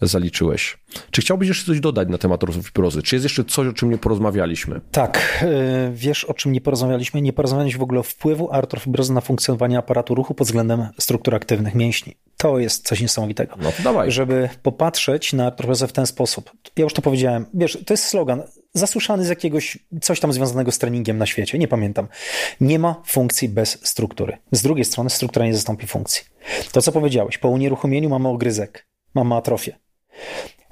zaliczyłeś. 0.00 0.78
Czy 1.10 1.20
chciałbyś 1.20 1.48
jeszcze 1.48 1.66
coś 1.66 1.80
dodać 1.80 2.08
na 2.08 2.18
temat 2.18 2.44
artrofibrozy? 2.44 3.02
Czy 3.02 3.16
jest 3.16 3.24
jeszcze 3.24 3.44
coś, 3.44 3.66
o 3.66 3.72
czym 3.72 3.90
nie 3.90 3.98
porozmawialiśmy? 3.98 4.80
Tak, 4.92 5.44
y, 5.88 5.90
wiesz 5.92 6.24
o 6.24 6.34
czym 6.34 6.52
nie 6.52 6.60
porozmawialiśmy? 6.60 7.22
Nie 7.22 7.32
porozmawialiśmy 7.32 7.78
w 7.78 7.82
ogóle 7.82 8.00
o 8.00 8.02
wpływu 8.02 8.52
artrofibrozy 8.52 9.12
na 9.12 9.20
funkcjonowanie 9.20 9.78
aparatu 9.78 10.14
ruchu 10.14 10.34
pod 10.34 10.46
względem 10.46 10.86
struktur 10.98 11.34
aktywnych 11.34 11.74
mięśni. 11.74 12.16
To 12.36 12.58
jest 12.58 12.88
coś 12.88 13.00
niesamowitego. 13.00 13.56
No 13.62 13.72
to 13.72 13.82
dawaj. 13.82 14.10
Żeby 14.10 14.48
popatrzeć 14.62 15.32
na 15.32 15.46
artrofibrozę 15.46 15.88
w 15.88 15.92
ten 15.92 16.06
sposób. 16.06 16.50
Ja 16.76 16.84
już 16.84 16.94
to 16.94 17.02
powiedziałem. 17.02 17.46
Wiesz, 17.54 17.78
to 17.86 17.94
jest 17.94 18.04
slogan 18.04 18.42
zasłyszany 18.74 19.24
z 19.24 19.28
jakiegoś, 19.28 19.78
coś 20.00 20.20
tam 20.20 20.32
związanego 20.32 20.72
z 20.72 20.78
treningiem 20.78 21.18
na 21.18 21.26
świecie, 21.26 21.58
nie 21.58 21.68
pamiętam. 21.68 22.08
Nie 22.60 22.78
ma 22.78 23.02
funkcji 23.06 23.48
bez 23.48 23.78
struktury. 23.88 24.38
Z 24.52 24.62
drugiej 24.62 24.84
strony 24.84 25.10
struktura 25.10 25.46
nie 25.46 25.54
zastąpi 25.54 25.86
funkcji. 25.86 26.24
To, 26.72 26.82
co 26.82 26.92
powiedziałeś, 26.92 27.38
po 27.38 27.48
unieruchomieniu 27.48 28.08
mamy 28.08 28.28
ogryzek, 28.28 28.86
mamy 29.14 29.34
atrofię. 29.34 29.78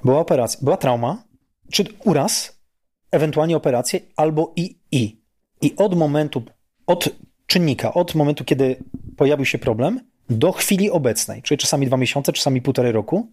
Była 0.03 0.19
operacja, 0.19 0.59
była 0.63 0.77
trauma, 0.77 1.23
czy 1.71 1.85
uraz, 2.05 2.59
ewentualnie 3.11 3.57
operację, 3.57 3.99
albo 4.15 4.53
i, 4.55 4.79
i. 4.91 5.21
I 5.61 5.75
od 5.77 5.97
momentu, 5.97 6.43
od 6.87 7.09
czynnika, 7.45 7.93
od 7.93 8.15
momentu, 8.15 8.43
kiedy 8.45 8.75
pojawił 9.17 9.45
się 9.45 9.57
problem, 9.57 9.99
do 10.29 10.51
chwili 10.51 10.91
obecnej, 10.91 11.41
czyli 11.41 11.57
czasami 11.57 11.87
dwa 11.87 11.97
miesiące, 11.97 12.33
czasami 12.33 12.61
półtorej 12.61 12.91
roku, 12.91 13.31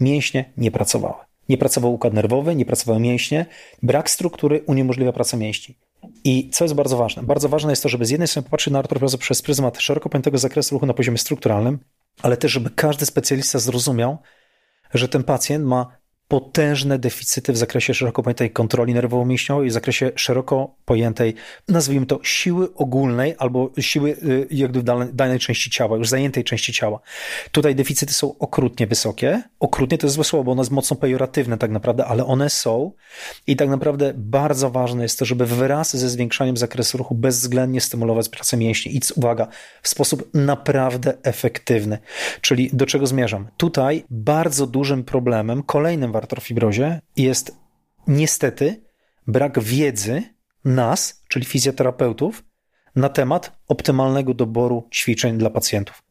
mięśnie 0.00 0.52
nie 0.56 0.70
pracowały. 0.70 1.24
Nie 1.48 1.58
pracował 1.58 1.94
układ 1.94 2.12
nerwowy, 2.14 2.54
nie 2.54 2.64
pracowały 2.64 3.00
mięśnie. 3.00 3.46
Brak 3.82 4.10
struktury 4.10 4.62
uniemożliwia 4.66 5.12
pracę 5.12 5.36
mięśni. 5.36 5.74
I 6.24 6.50
co 6.50 6.64
jest 6.64 6.74
bardzo 6.74 6.96
ważne? 6.96 7.22
Bardzo 7.22 7.48
ważne 7.48 7.72
jest 7.72 7.82
to, 7.82 7.88
żeby 7.88 8.04
z 8.04 8.10
jednej 8.10 8.28
strony 8.28 8.44
popatrzeć 8.44 8.72
na 8.72 8.78
artrofibrozę 8.78 9.18
przez 9.18 9.42
pryzmat 9.42 9.80
szeroko 9.80 10.08
pojętego 10.08 10.38
zakresu 10.38 10.74
ruchu 10.74 10.86
na 10.86 10.94
poziomie 10.94 11.18
strukturalnym, 11.18 11.78
ale 12.22 12.36
też, 12.36 12.52
żeby 12.52 12.70
każdy 12.70 13.06
specjalista 13.06 13.58
zrozumiał, 13.58 14.18
że 14.94 15.08
ten 15.08 15.24
pacjent 15.24 15.64
ma 15.64 15.86
potężne 16.28 16.98
deficyty 16.98 17.52
w 17.52 17.56
zakresie 17.56 17.94
szeroko 17.94 18.22
pojętej 18.22 18.50
kontroli 18.50 18.94
nerwowo-mięśniowej, 18.94 19.68
w 19.68 19.72
zakresie 19.72 20.10
szeroko 20.16 20.74
pojętej, 20.84 21.34
nazwijmy 21.68 22.06
to, 22.06 22.20
siły 22.22 22.74
ogólnej 22.74 23.34
albo 23.38 23.70
siły 23.80 24.10
y, 24.10 24.46
jakby 24.50 24.80
w 24.80 25.14
danej 25.14 25.38
części 25.38 25.70
ciała, 25.70 25.96
już 25.96 26.08
zajętej 26.08 26.44
części 26.44 26.72
ciała. 26.72 27.00
Tutaj 27.52 27.74
deficyty 27.74 28.12
są 28.12 28.38
okrutnie 28.38 28.86
wysokie. 28.86 29.42
Okrutnie 29.60 29.98
to 29.98 30.06
jest 30.06 30.14
złe 30.14 30.24
słowo, 30.24 30.44
bo 30.44 30.52
ono 30.52 30.62
jest 30.62 30.72
mocno 30.72 30.96
pejoratywne 30.96 31.58
tak 31.58 31.70
naprawdę, 31.70 32.06
ale 32.06 32.26
one 32.26 32.50
są 32.50 32.92
i 33.46 33.56
tak 33.56 33.68
naprawdę 33.68 34.12
bardzo 34.16 34.70
ważne 34.70 35.02
jest 35.02 35.18
to, 35.18 35.24
żeby 35.24 35.46
wraz 35.46 35.96
ze 35.96 36.08
zwiększaniem 36.08 36.56
zakresu 36.56 36.98
ruchu 36.98 37.14
bezwzględnie 37.14 37.80
stymulować 37.80 38.28
pracę 38.28 38.56
mięśni 38.56 38.96
i 38.96 39.00
uwaga, 39.16 39.46
w 39.82 39.88
sposób 39.88 40.30
naprawdę 40.34 41.14
efektywny. 41.22 41.98
Czyli 42.40 42.70
do 42.72 42.86
czego 42.86 43.06
zmierzam? 43.06 43.48
Tutaj 43.56 44.04
bardzo 44.10 44.66
dużym 44.66 45.04
problemem, 45.04 45.62
kolejnym 45.62 46.13
w 46.14 46.16
artrofibrozie 46.16 47.00
jest 47.16 47.56
niestety 48.06 48.82
brak 49.26 49.60
wiedzy 49.60 50.22
nas, 50.64 51.22
czyli 51.28 51.44
fizjoterapeutów, 51.46 52.44
na 52.96 53.08
temat 53.08 53.52
optymalnego 53.68 54.34
doboru 54.34 54.88
ćwiczeń 54.92 55.38
dla 55.38 55.50
pacjentów. 55.50 56.02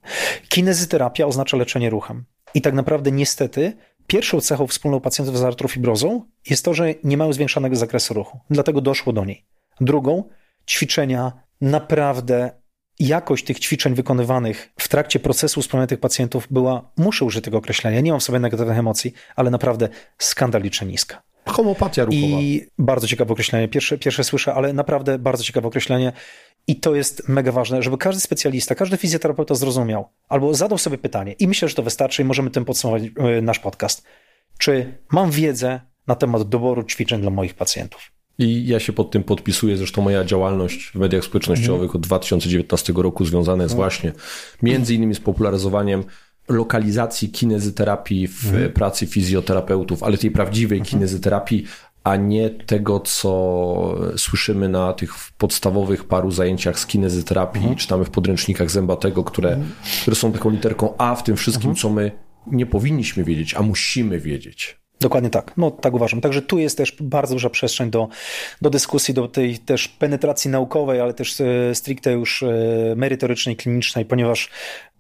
Kinezyterapia 0.49 1.25
oznacza 1.25 1.57
leczenie 1.57 1.89
ruchem. 1.89 2.25
I 2.53 2.61
tak 2.61 2.73
naprawdę 2.73 3.11
niestety 3.11 3.77
pierwszą 4.07 4.41
cechą 4.41 4.67
wspólną 4.67 4.99
pacjentów 4.99 5.37
z 5.37 5.43
artrofibrozą 5.43 6.25
jest 6.49 6.65
to, 6.65 6.73
że 6.73 6.93
nie 7.03 7.17
mają 7.17 7.33
zwiększonego 7.33 7.75
zakresu 7.75 8.13
ruchu. 8.13 8.39
Dlatego 8.49 8.81
doszło 8.81 9.13
do 9.13 9.25
niej. 9.25 9.45
Drugą, 9.81 10.23
ćwiczenia 10.67 11.31
naprawdę 11.61 12.51
jakość 12.99 13.45
tych 13.45 13.59
ćwiczeń 13.59 13.93
wykonywanych 13.93 14.69
w 14.79 14.87
trakcie 14.87 15.19
procesu 15.19 15.59
usprawniania 15.59 15.87
tych 15.87 15.99
pacjentów 15.99 16.47
była, 16.51 16.91
muszę 16.97 17.25
użyć 17.25 17.45
tego 17.45 17.57
określenia, 17.57 18.01
nie 18.01 18.11
mam 18.11 18.19
w 18.19 18.23
sobie 18.23 18.39
negatywnych 18.39 18.77
emocji, 18.77 19.13
ale 19.35 19.51
naprawdę 19.51 19.89
skandalicznie 20.17 20.87
niska. 20.87 21.21
Homopatia 21.45 22.05
ruchowa. 22.05 22.21
I 22.21 22.67
bardzo 22.77 23.07
ciekawe 23.07 23.33
określenie. 23.33 23.67
Pierwsze, 23.67 23.97
pierwsze 23.97 24.23
słyszę, 24.23 24.53
ale 24.53 24.73
naprawdę 24.73 25.19
bardzo 25.19 25.43
ciekawe 25.43 25.67
określenie. 25.67 26.13
I 26.67 26.75
to 26.75 26.95
jest 26.95 27.29
mega 27.29 27.51
ważne, 27.51 27.83
żeby 27.83 27.97
każdy 27.97 28.21
specjalista, 28.21 28.75
każdy 28.75 28.97
fizjoterapeuta 28.97 29.55
zrozumiał 29.55 30.09
albo 30.29 30.53
zadał 30.53 30.77
sobie 30.77 30.97
pytanie. 30.97 31.33
I 31.33 31.47
myślę, 31.47 31.67
że 31.67 31.75
to 31.75 31.83
wystarczy 31.83 32.21
i 32.21 32.25
możemy 32.25 32.49
tym 32.49 32.65
podsumować 32.65 33.03
e, 33.03 33.41
nasz 33.41 33.59
podcast. 33.59 34.03
Czy 34.57 34.97
mam 35.11 35.31
wiedzę 35.31 35.81
na 36.07 36.15
temat 36.15 36.43
doboru 36.43 36.83
ćwiczeń 36.83 37.21
dla 37.21 37.29
moich 37.29 37.53
pacjentów? 37.53 38.12
I 38.39 38.67
ja 38.67 38.79
się 38.79 38.93
pod 38.93 39.11
tym 39.11 39.23
podpisuję, 39.23 39.77
zresztą 39.77 40.01
moja 40.01 40.23
działalność 40.23 40.91
w 40.91 40.95
mediach 40.95 41.23
społecznościowych 41.23 41.81
mhm. 41.81 41.95
od 41.95 42.01
2019 42.01 42.93
roku 42.95 43.25
związana 43.25 43.63
jest 43.63 43.75
właśnie 43.75 44.11
między 44.61 44.95
innymi 44.95 45.15
z 45.15 45.19
popularyzowaniem 45.19 46.03
lokalizacji 46.49 47.29
kinezyterapii 47.29 48.27
w 48.27 48.45
mhm. 48.45 48.71
pracy 48.71 49.07
fizjoterapeutów, 49.07 50.03
ale 50.03 50.17
tej 50.17 50.31
prawdziwej 50.31 50.79
mhm. 50.79 50.91
kinezyterapii, 50.91 51.65
a 52.03 52.15
nie 52.15 52.49
tego, 52.49 52.99
co 52.99 53.95
słyszymy 54.17 54.69
na 54.69 54.93
tych 54.93 55.13
podstawowych 55.37 56.03
paru 56.03 56.31
zajęciach 56.31 56.79
z 56.79 56.85
kinezyterapii, 56.85 57.59
mhm. 57.59 57.75
czytamy 57.75 58.05
w 58.05 58.09
podręcznikach 58.09 58.71
Zębatego, 58.71 59.23
które, 59.23 59.49
mhm. 59.49 59.71
które 60.01 60.15
są 60.15 60.31
taką 60.31 60.49
literką 60.49 60.97
A 60.97 61.15
w 61.15 61.23
tym 61.23 61.35
wszystkim, 61.35 61.69
mhm. 61.69 61.81
co 61.81 61.89
my 61.89 62.11
nie 62.47 62.65
powinniśmy 62.65 63.23
wiedzieć, 63.23 63.53
a 63.53 63.61
musimy 63.61 64.19
wiedzieć. 64.19 64.82
Dokładnie 65.03 65.29
tak. 65.29 65.53
No 65.57 65.71
tak 65.71 65.93
uważam. 65.93 66.21
Także 66.21 66.41
tu 66.41 66.59
jest 66.59 66.77
też 66.77 66.95
bardzo 67.01 67.35
duża 67.35 67.49
przestrzeń 67.49 67.89
do, 67.91 68.07
do 68.61 68.69
dyskusji, 68.69 69.13
do 69.13 69.27
tej 69.27 69.57
też 69.57 69.87
penetracji 69.87 70.51
naukowej, 70.51 71.01
ale 71.01 71.13
też 71.13 71.41
e, 71.41 71.75
stricte 71.75 72.11
już 72.11 72.43
e, 72.43 72.47
merytorycznej, 72.95 73.55
klinicznej, 73.55 74.05
ponieważ 74.05 74.49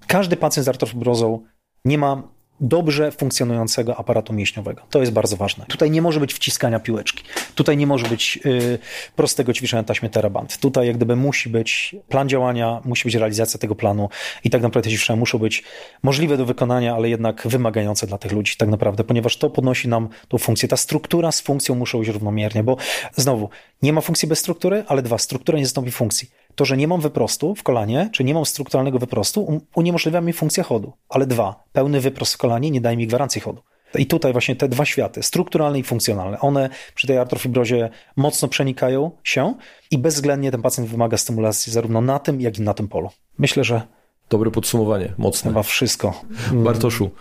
każdy 0.07 0.37
pacjent 0.37 0.65
z 0.65 0.69
artrofibrozą 0.69 1.39
nie 1.85 1.97
ma 1.97 2.23
dobrze 2.61 3.11
funkcjonującego 3.11 3.97
aparatu 3.97 4.33
mięśniowego. 4.33 4.81
To 4.89 4.99
jest 4.99 5.11
bardzo 5.11 5.37
ważne. 5.37 5.65
Tutaj 5.65 5.91
nie 5.91 6.01
może 6.01 6.19
być 6.19 6.33
wciskania 6.33 6.79
piłeczki. 6.79 7.23
Tutaj 7.55 7.77
nie 7.77 7.87
może 7.87 8.07
być 8.07 8.39
y, 8.45 8.79
prostego 9.15 9.53
ćwiczenia 9.53 9.83
taśmy 9.83 10.09
teraband. 10.09 10.57
Tutaj 10.57 10.87
jak 10.87 10.95
gdyby 10.97 11.15
musi 11.15 11.49
być 11.49 11.95
plan 12.09 12.29
działania, 12.29 12.81
musi 12.85 13.03
być 13.03 13.15
realizacja 13.15 13.59
tego 13.59 13.75
planu 13.75 14.09
i 14.43 14.49
tak 14.49 14.61
naprawdę 14.61 14.89
te 14.89 14.95
ćwiczenia 14.95 15.19
muszą 15.19 15.39
być 15.39 15.63
możliwe 16.03 16.37
do 16.37 16.45
wykonania, 16.45 16.95
ale 16.95 17.09
jednak 17.09 17.47
wymagające 17.47 18.07
dla 18.07 18.17
tych 18.17 18.31
ludzi 18.31 18.55
tak 18.57 18.69
naprawdę, 18.69 19.03
ponieważ 19.03 19.37
to 19.37 19.49
podnosi 19.49 19.87
nam 19.87 20.09
tą 20.27 20.37
funkcję. 20.37 20.69
Ta 20.69 20.77
struktura 20.77 21.31
z 21.31 21.41
funkcją 21.41 21.75
muszą 21.75 22.01
iść 22.01 22.11
równomiernie, 22.11 22.63
bo 22.63 22.77
znowu, 23.15 23.49
nie 23.81 23.93
ma 23.93 24.01
funkcji 24.01 24.27
bez 24.27 24.39
struktury, 24.39 24.83
ale 24.87 25.01
dwa, 25.01 25.17
struktura 25.17 25.57
nie 25.57 25.65
zastąpi 25.65 25.91
funkcji. 25.91 26.29
To, 26.55 26.65
że 26.65 26.77
nie 26.77 26.87
mam 26.87 27.01
wyprostu 27.01 27.55
w 27.55 27.63
kolanie, 27.63 28.09
czy 28.11 28.23
nie 28.23 28.33
mam 28.33 28.45
strukturalnego 28.45 28.99
wyprostu, 28.99 29.61
uniemożliwia 29.75 30.21
mi 30.21 30.33
funkcję 30.33 30.63
chodu. 30.63 30.93
Ale 31.09 31.27
dwa, 31.27 31.63
pełny 31.73 31.99
wyprost 31.99 32.33
w 32.33 32.37
kolanie 32.37 32.71
nie 32.71 32.81
daje 32.81 32.97
mi 32.97 33.07
gwarancji 33.07 33.41
chodu. 33.41 33.61
I 33.99 34.05
tutaj 34.05 34.31
właśnie 34.31 34.55
te 34.55 34.67
dwa 34.67 34.85
światy, 34.85 35.23
strukturalne 35.23 35.79
i 35.79 35.83
funkcjonalne, 35.83 36.39
one 36.39 36.69
przy 36.95 37.07
tej 37.07 37.17
artrofibrozie 37.17 37.89
mocno 38.15 38.47
przenikają 38.47 39.11
się 39.23 39.53
i 39.91 39.97
bezwzględnie 39.97 40.51
ten 40.51 40.61
pacjent 40.61 40.89
wymaga 40.89 41.17
stymulacji 41.17 41.73
zarówno 41.73 42.01
na 42.01 42.19
tym, 42.19 42.41
jak 42.41 42.59
i 42.59 42.61
na 42.61 42.73
tym 42.73 42.87
polu. 42.87 43.09
Myślę, 43.37 43.63
że. 43.63 43.81
Dobre 44.29 44.51
podsumowanie, 44.51 45.13
mocne. 45.17 45.51
Chyba 45.51 45.63
wszystko. 45.63 46.21
Bartoszu, 46.53 47.11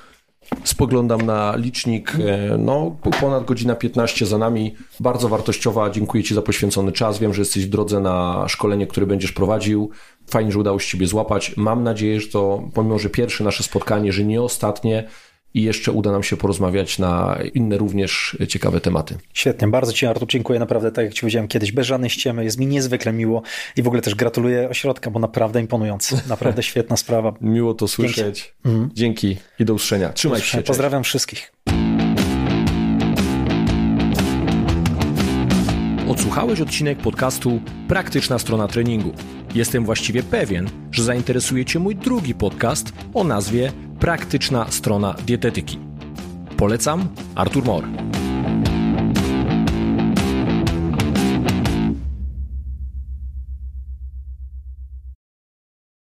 Spoglądam 0.64 1.22
na 1.22 1.56
licznik, 1.56 2.12
e, 2.14 2.58
no 2.58 2.96
ponad 3.20 3.44
godzina 3.44 3.74
15 3.74 4.26
za 4.26 4.38
nami, 4.38 4.74
bardzo 5.00 5.28
wartościowa, 5.28 5.90
dziękuję 5.90 6.22
Ci 6.24 6.34
za 6.34 6.42
poświęcony 6.42 6.92
czas, 6.92 7.18
wiem, 7.18 7.34
że 7.34 7.40
jesteś 7.42 7.66
w 7.66 7.68
drodze 7.68 8.00
na 8.00 8.44
szkolenie, 8.48 8.86
które 8.86 9.06
będziesz 9.06 9.32
prowadził, 9.32 9.90
fajnie, 10.26 10.52
że 10.52 10.58
udało 10.58 10.78
się 10.78 10.88
Ciebie 10.88 11.06
złapać, 11.06 11.56
mam 11.56 11.82
nadzieję, 11.82 12.20
że 12.20 12.28
to, 12.28 12.62
pomimo, 12.74 12.98
że 12.98 13.10
pierwsze 13.10 13.44
nasze 13.44 13.62
spotkanie, 13.62 14.12
że 14.12 14.24
nie 14.24 14.42
ostatnie, 14.42 15.08
i 15.54 15.62
jeszcze 15.62 15.92
uda 15.92 16.12
nam 16.12 16.22
się 16.22 16.36
porozmawiać 16.36 16.98
na 16.98 17.38
inne 17.54 17.78
również 17.78 18.36
ciekawe 18.48 18.80
tematy. 18.80 19.18
Świetnie, 19.34 19.68
bardzo 19.68 19.92
Ci 19.92 20.06
Artur 20.06 20.28
dziękuję 20.28 20.58
naprawdę, 20.58 20.92
tak 20.92 21.04
jak 21.04 21.14
Ci 21.14 21.20
powiedziałem 21.20 21.48
kiedyś, 21.48 21.72
bez 21.72 21.86
żadnej 21.86 22.10
ściemy, 22.10 22.44
jest 22.44 22.58
mi 22.58 22.66
niezwykle 22.66 23.12
miło 23.12 23.42
i 23.76 23.82
w 23.82 23.86
ogóle 23.86 24.02
też 24.02 24.14
gratuluję 24.14 24.68
ośrodka, 24.68 25.10
bo 25.10 25.20
naprawdę 25.20 25.60
imponujący, 25.60 26.20
naprawdę 26.28 26.62
świetna 26.62 26.96
sprawa. 26.96 27.34
Miło 27.40 27.74
to 27.74 27.88
słyszeć. 27.88 28.54
Dzięki. 28.64 28.94
Dzięki 28.94 29.36
i 29.58 29.64
do 29.64 29.74
usłyszenia. 29.74 30.12
Trzymaj 30.12 30.38
do 30.40 30.44
się. 30.44 30.62
Pozdrawiam 30.62 31.04
wszystkich. 31.04 31.52
Odsłuchałeś 36.12 36.60
odcinek 36.60 36.98
podcastu 36.98 37.60
Praktyczna 37.89 38.39
strona 38.39 38.68
treningu. 38.68 39.12
Jestem 39.55 39.84
właściwie 39.84 40.22
pewien, 40.22 40.70
że 40.90 41.05
zainteresuje 41.05 41.64
Cię 41.64 41.78
mój 41.78 41.97
drugi 41.97 42.34
podcast 42.34 42.93
o 43.14 43.24
nazwie 43.24 43.72
Praktyczna 44.01 44.66
strona 44.70 45.14
dietetyki. 45.26 45.78
Polecam 46.56 47.09
Artur 47.34 47.64
Mor. 47.64 47.84